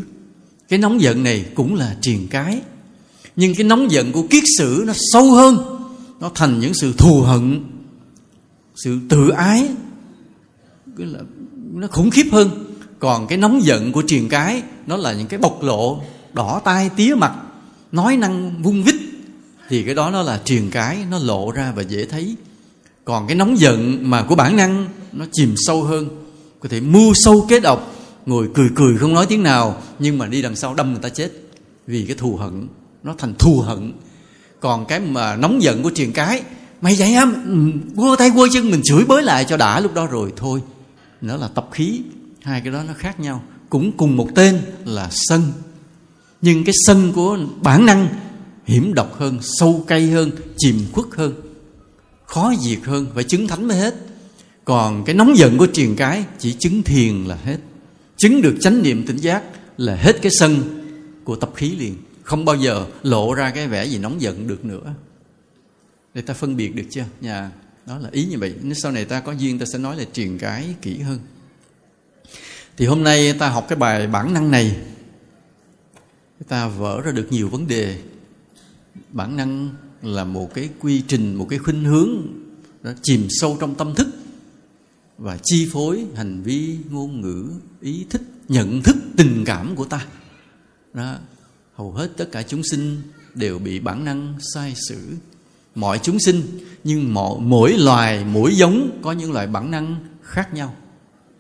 Cái 0.70 0.80
nóng 0.80 1.02
giận 1.02 1.24
này 1.24 1.46
cũng 1.56 1.76
là 1.76 1.98
truyền 2.02 2.28
cái. 2.28 2.62
Nhưng 3.36 3.56
cái 3.56 3.64
nóng 3.64 3.92
giận 3.92 4.12
của 4.12 4.28
kiết 4.30 4.44
sử 4.58 4.84
nó 4.88 4.94
sâu 5.14 5.32
hơn, 5.32 5.80
nó 6.20 6.32
thành 6.36 6.60
những 6.60 6.74
sự 6.74 6.94
thù 6.98 7.22
hận 7.22 7.64
sự 8.76 9.00
tự 9.10 9.30
ái, 9.30 9.70
cái 10.98 11.08
là 11.08 11.20
nó 11.74 11.88
khủng 11.88 12.10
khiếp 12.10 12.26
hơn. 12.32 12.50
Còn 13.00 13.28
cái 13.28 13.38
nóng 13.38 13.64
giận 13.64 13.92
của 13.92 14.04
truyền 14.08 14.30
cái, 14.30 14.64
nó 14.88 14.98
là 14.98 15.14
những 15.14 15.28
cái 15.28 15.40
bộc 15.40 15.64
lộ, 15.64 16.02
đỏ 16.34 16.62
tai, 16.64 16.90
tía 16.90 17.16
mặt, 17.18 17.34
nói 17.92 18.18
năng 18.18 18.64
vung 18.64 18.84
vít, 18.84 18.96
thì 19.70 19.84
cái 19.84 19.96
đó 19.96 20.10
nó 20.10 20.22
là 20.22 20.42
truyền 20.46 20.70
cái, 20.70 20.98
nó 21.12 21.20
lộ 21.20 21.52
ra 21.52 21.74
và 21.76 21.82
dễ 21.82 22.06
thấy. 22.06 22.36
Còn 23.06 23.28
cái 23.28 23.36
nóng 23.36 23.60
giận 23.60 23.98
mà 24.02 24.24
của 24.24 24.36
bản 24.36 24.56
năng, 24.56 24.88
nó 25.12 25.26
chìm 25.32 25.54
sâu 25.58 25.84
hơn. 25.84 26.10
Có 26.60 26.70
thể 26.70 26.82
mưu 26.82 27.14
sâu 27.14 27.46
kết 27.50 27.60
độc, 27.60 27.96
ngồi 28.26 28.50
cười 28.54 28.70
cười 28.76 28.98
không 28.98 29.14
nói 29.14 29.26
tiếng 29.26 29.44
nào, 29.44 29.82
nhưng 30.00 30.18
mà 30.18 30.28
đi 30.28 30.42
đằng 30.42 30.56
sau 30.56 30.74
đâm 30.74 30.92
người 30.92 31.02
ta 31.02 31.10
chết. 31.10 31.32
Vì 31.88 32.06
cái 32.06 32.16
thù 32.16 32.36
hận, 32.36 32.68
nó 33.04 33.16
thành 33.18 33.34
thù 33.40 33.60
hận. 33.60 33.94
Còn 34.60 34.86
cái 34.86 35.00
mà 35.00 35.36
nóng 35.36 35.62
giận 35.62 35.84
của 35.84 35.92
truyền 35.96 36.12
cái 36.12 36.44
mày 36.82 36.96
vậy 36.98 37.14
á 37.14 37.26
quơ 37.96 38.16
tay 38.20 38.32
quơ 38.36 38.48
chân, 38.54 38.72
mình 38.72 38.82
chửi 38.84 39.06
bới 39.06 39.24
lại 39.24 39.46
cho 39.50 39.58
đã 39.58 39.80
lúc 39.80 39.94
đó 39.94 40.08
rồi. 40.08 40.34
Thôi, 40.36 40.62
nó 41.22 41.38
là 41.38 41.48
tập 41.48 41.70
khí, 41.72 42.02
hai 42.42 42.62
cái 42.62 42.74
đó 42.74 42.84
nó 42.88 42.94
khác 42.98 43.20
nhau. 43.20 43.44
Cũng 43.70 43.92
cùng 43.98 44.18
một 44.18 44.28
tên 44.36 44.62
là 44.86 45.10
sân. 45.12 45.52
Nhưng 46.42 46.64
cái 46.64 46.74
sân 46.86 47.12
của 47.14 47.38
bản 47.62 47.86
năng 47.86 48.08
hiểm 48.66 48.94
độc 48.94 49.20
hơn, 49.20 49.40
sâu 49.60 49.84
cay 49.88 50.08
hơn, 50.08 50.32
chìm 50.58 50.80
khuất 50.92 51.06
hơn, 51.12 51.34
khó 52.26 52.54
diệt 52.60 52.80
hơn 52.84 53.08
phải 53.16 53.24
chứng 53.24 53.48
thánh 53.48 53.68
mới 53.68 53.78
hết. 53.78 53.96
Còn 54.66 55.04
cái 55.06 55.16
nóng 55.16 55.38
giận 55.38 55.58
của 55.58 55.68
truyền 55.74 55.96
cái 55.96 56.24
chỉ 56.40 56.56
chứng 56.60 56.84
thiền 56.84 57.24
là 57.24 57.38
hết. 57.46 57.58
Chứng 58.18 58.42
được 58.42 58.56
chánh 58.62 58.84
niệm 58.84 59.06
tỉnh 59.08 59.18
giác 59.18 59.44
là 59.78 59.96
hết 59.96 60.22
cái 60.22 60.32
sân 60.40 60.56
của 61.24 61.36
tập 61.36 61.50
khí 61.56 61.76
liền. 61.76 61.96
Không 62.24 62.46
bao 62.46 62.56
giờ 62.56 62.86
lộ 63.04 63.34
ra 63.34 63.50
cái 63.50 63.68
vẻ 63.68 63.86
gì 63.86 63.98
nóng 63.98 64.22
giận 64.22 64.48
được 64.48 64.66
nữa 64.66 64.94
để 66.14 66.22
ta 66.22 66.34
phân 66.34 66.56
biệt 66.56 66.76
được 66.76 66.86
chưa? 66.90 67.06
Nhà 67.22 67.52
đó 67.86 67.98
là 67.98 68.10
ý 68.12 68.26
như 68.26 68.40
vậy. 68.40 68.56
Nếu 68.62 68.74
sau 68.74 68.92
này 68.92 69.06
ta 69.06 69.20
có 69.20 69.32
duyên 69.32 69.60
ta 69.60 69.66
sẽ 69.66 69.80
nói 69.80 69.98
là 69.98 70.04
truyền 70.14 70.38
cái 70.38 70.76
kỹ 70.82 71.00
hơn. 71.00 71.20
Thì 72.78 72.86
hôm 72.86 73.04
nay 73.04 73.34
ta 73.34 73.50
học 73.50 73.66
cái 73.70 73.78
bài 73.78 74.08
bản 74.08 74.34
năng 74.34 74.52
này. 74.52 74.78
Ta 76.48 76.68
vỡ 76.68 77.02
ra 77.02 77.12
được 77.12 77.28
nhiều 77.32 77.50
vấn 77.50 77.68
đề. 77.68 78.02
Bản 79.10 79.38
năng 79.38 79.70
là 80.02 80.24
một 80.24 80.54
cái 80.54 80.70
quy 80.80 81.04
trình 81.08 81.36
một 81.36 81.48
cái 81.50 81.60
khuynh 81.60 81.84
hướng 81.84 82.10
đó, 82.82 82.92
chìm 83.04 83.28
sâu 83.30 83.58
trong 83.60 83.76
tâm 83.76 83.96
thức 83.96 84.08
và 85.18 85.38
chi 85.44 85.70
phối 85.74 86.06
hành 86.16 86.42
vi 86.44 86.78
ngôn 86.90 87.22
ngữ 87.22 87.50
ý 87.82 88.06
thích 88.10 88.22
nhận 88.48 88.82
thức 88.84 88.96
tình 89.18 89.44
cảm 89.46 89.76
của 89.76 89.86
ta. 89.86 90.06
Đó 90.94 91.16
hầu 91.74 91.92
hết 91.92 92.12
tất 92.18 92.30
cả 92.32 92.44
chúng 92.44 92.62
sinh 92.64 93.02
đều 93.36 93.60
bị 93.60 93.80
bản 93.80 94.06
năng 94.06 94.36
sai 94.54 94.74
sử 94.90 95.00
mọi 95.76 96.00
chúng 96.04 96.20
sinh 96.20 96.42
nhưng 96.84 97.14
mỗi, 97.14 97.40
mỗi 97.42 97.74
loài 97.78 98.26
mỗi 98.26 98.56
giống 98.56 99.00
có 99.02 99.12
những 99.12 99.32
loại 99.32 99.48
bản 99.48 99.72
năng 99.72 99.96
khác 100.24 100.54
nhau. 100.54 100.76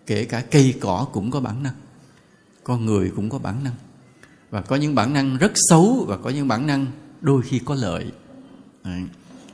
Kể 0.05 0.25
cả 0.25 0.41
cây 0.51 0.73
cỏ 0.81 1.07
cũng 1.11 1.31
có 1.31 1.39
bản 1.39 1.63
năng 1.63 1.73
con 2.63 2.85
người 2.85 3.11
cũng 3.15 3.29
có 3.29 3.39
bản 3.39 3.63
năng. 3.63 3.73
Và 4.49 4.61
có 4.61 4.75
những 4.75 4.95
bản 4.95 5.13
năng 5.13 5.37
rất 5.37 5.51
xấu 5.55 6.05
và 6.07 6.17
có 6.17 6.29
những 6.29 6.47
bản 6.47 6.67
năng 6.67 6.85
đôi 7.21 7.41
khi 7.41 7.59
có 7.65 7.75
lợi. 7.75 8.05
Đấy. 8.83 9.01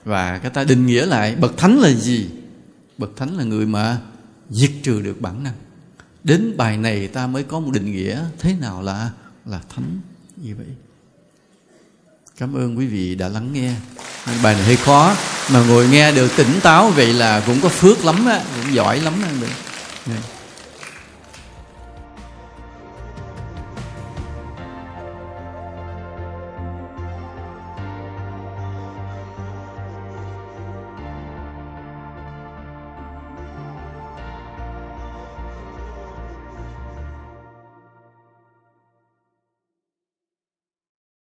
và 0.06 0.38
cái 0.38 0.52
ta 0.52 0.64
định 0.64 0.86
nghĩa 0.86 1.06
lại 1.06 1.36
bậc 1.36 1.58
thánh 1.58 1.80
là 1.80 1.90
gì? 1.90 2.30
Bậc 2.98 3.16
thánh 3.16 3.38
là 3.38 3.44
người 3.44 3.66
mà 3.66 4.02
diệt 4.50 4.72
trừ 4.84 5.02
được 5.02 5.22
bản 5.22 5.44
năng. 5.44 5.54
Đến 6.24 6.58
bài 6.58 6.78
này 6.78 7.08
ta 7.08 7.28
mới 7.28 7.44
có 7.44 7.60
một 7.60 7.72
định 7.74 7.92
nghĩa 7.92 8.26
thế 8.40 8.56
nào 8.62 8.82
là 8.82 9.12
là 9.46 9.62
thánh. 9.70 10.00
Như 10.38 10.56
vậy 10.56 10.68
cảm 12.40 12.58
ơn 12.58 12.78
quý 12.78 12.86
vị 12.86 13.16
đã 13.16 13.28
lắng 13.28 13.50
nghe. 13.54 13.72
Bài 14.44 14.54
này 14.54 14.64
hơi 14.64 14.78
khó, 14.78 15.16
mà 15.54 15.64
ngồi 15.70 15.88
nghe 15.88 16.12
được 16.12 16.32
tỉnh 16.36 16.60
táo 16.64 16.90
vậy 16.90 17.14
là 17.14 17.44
cũng 17.46 17.62
có 17.62 17.70
phước 17.70 18.06
lắm 18.06 18.26
á, 18.26 18.42
cũng 18.56 18.74
giỏi 18.74 19.00
lắm 19.00 19.14
á 19.24 19.30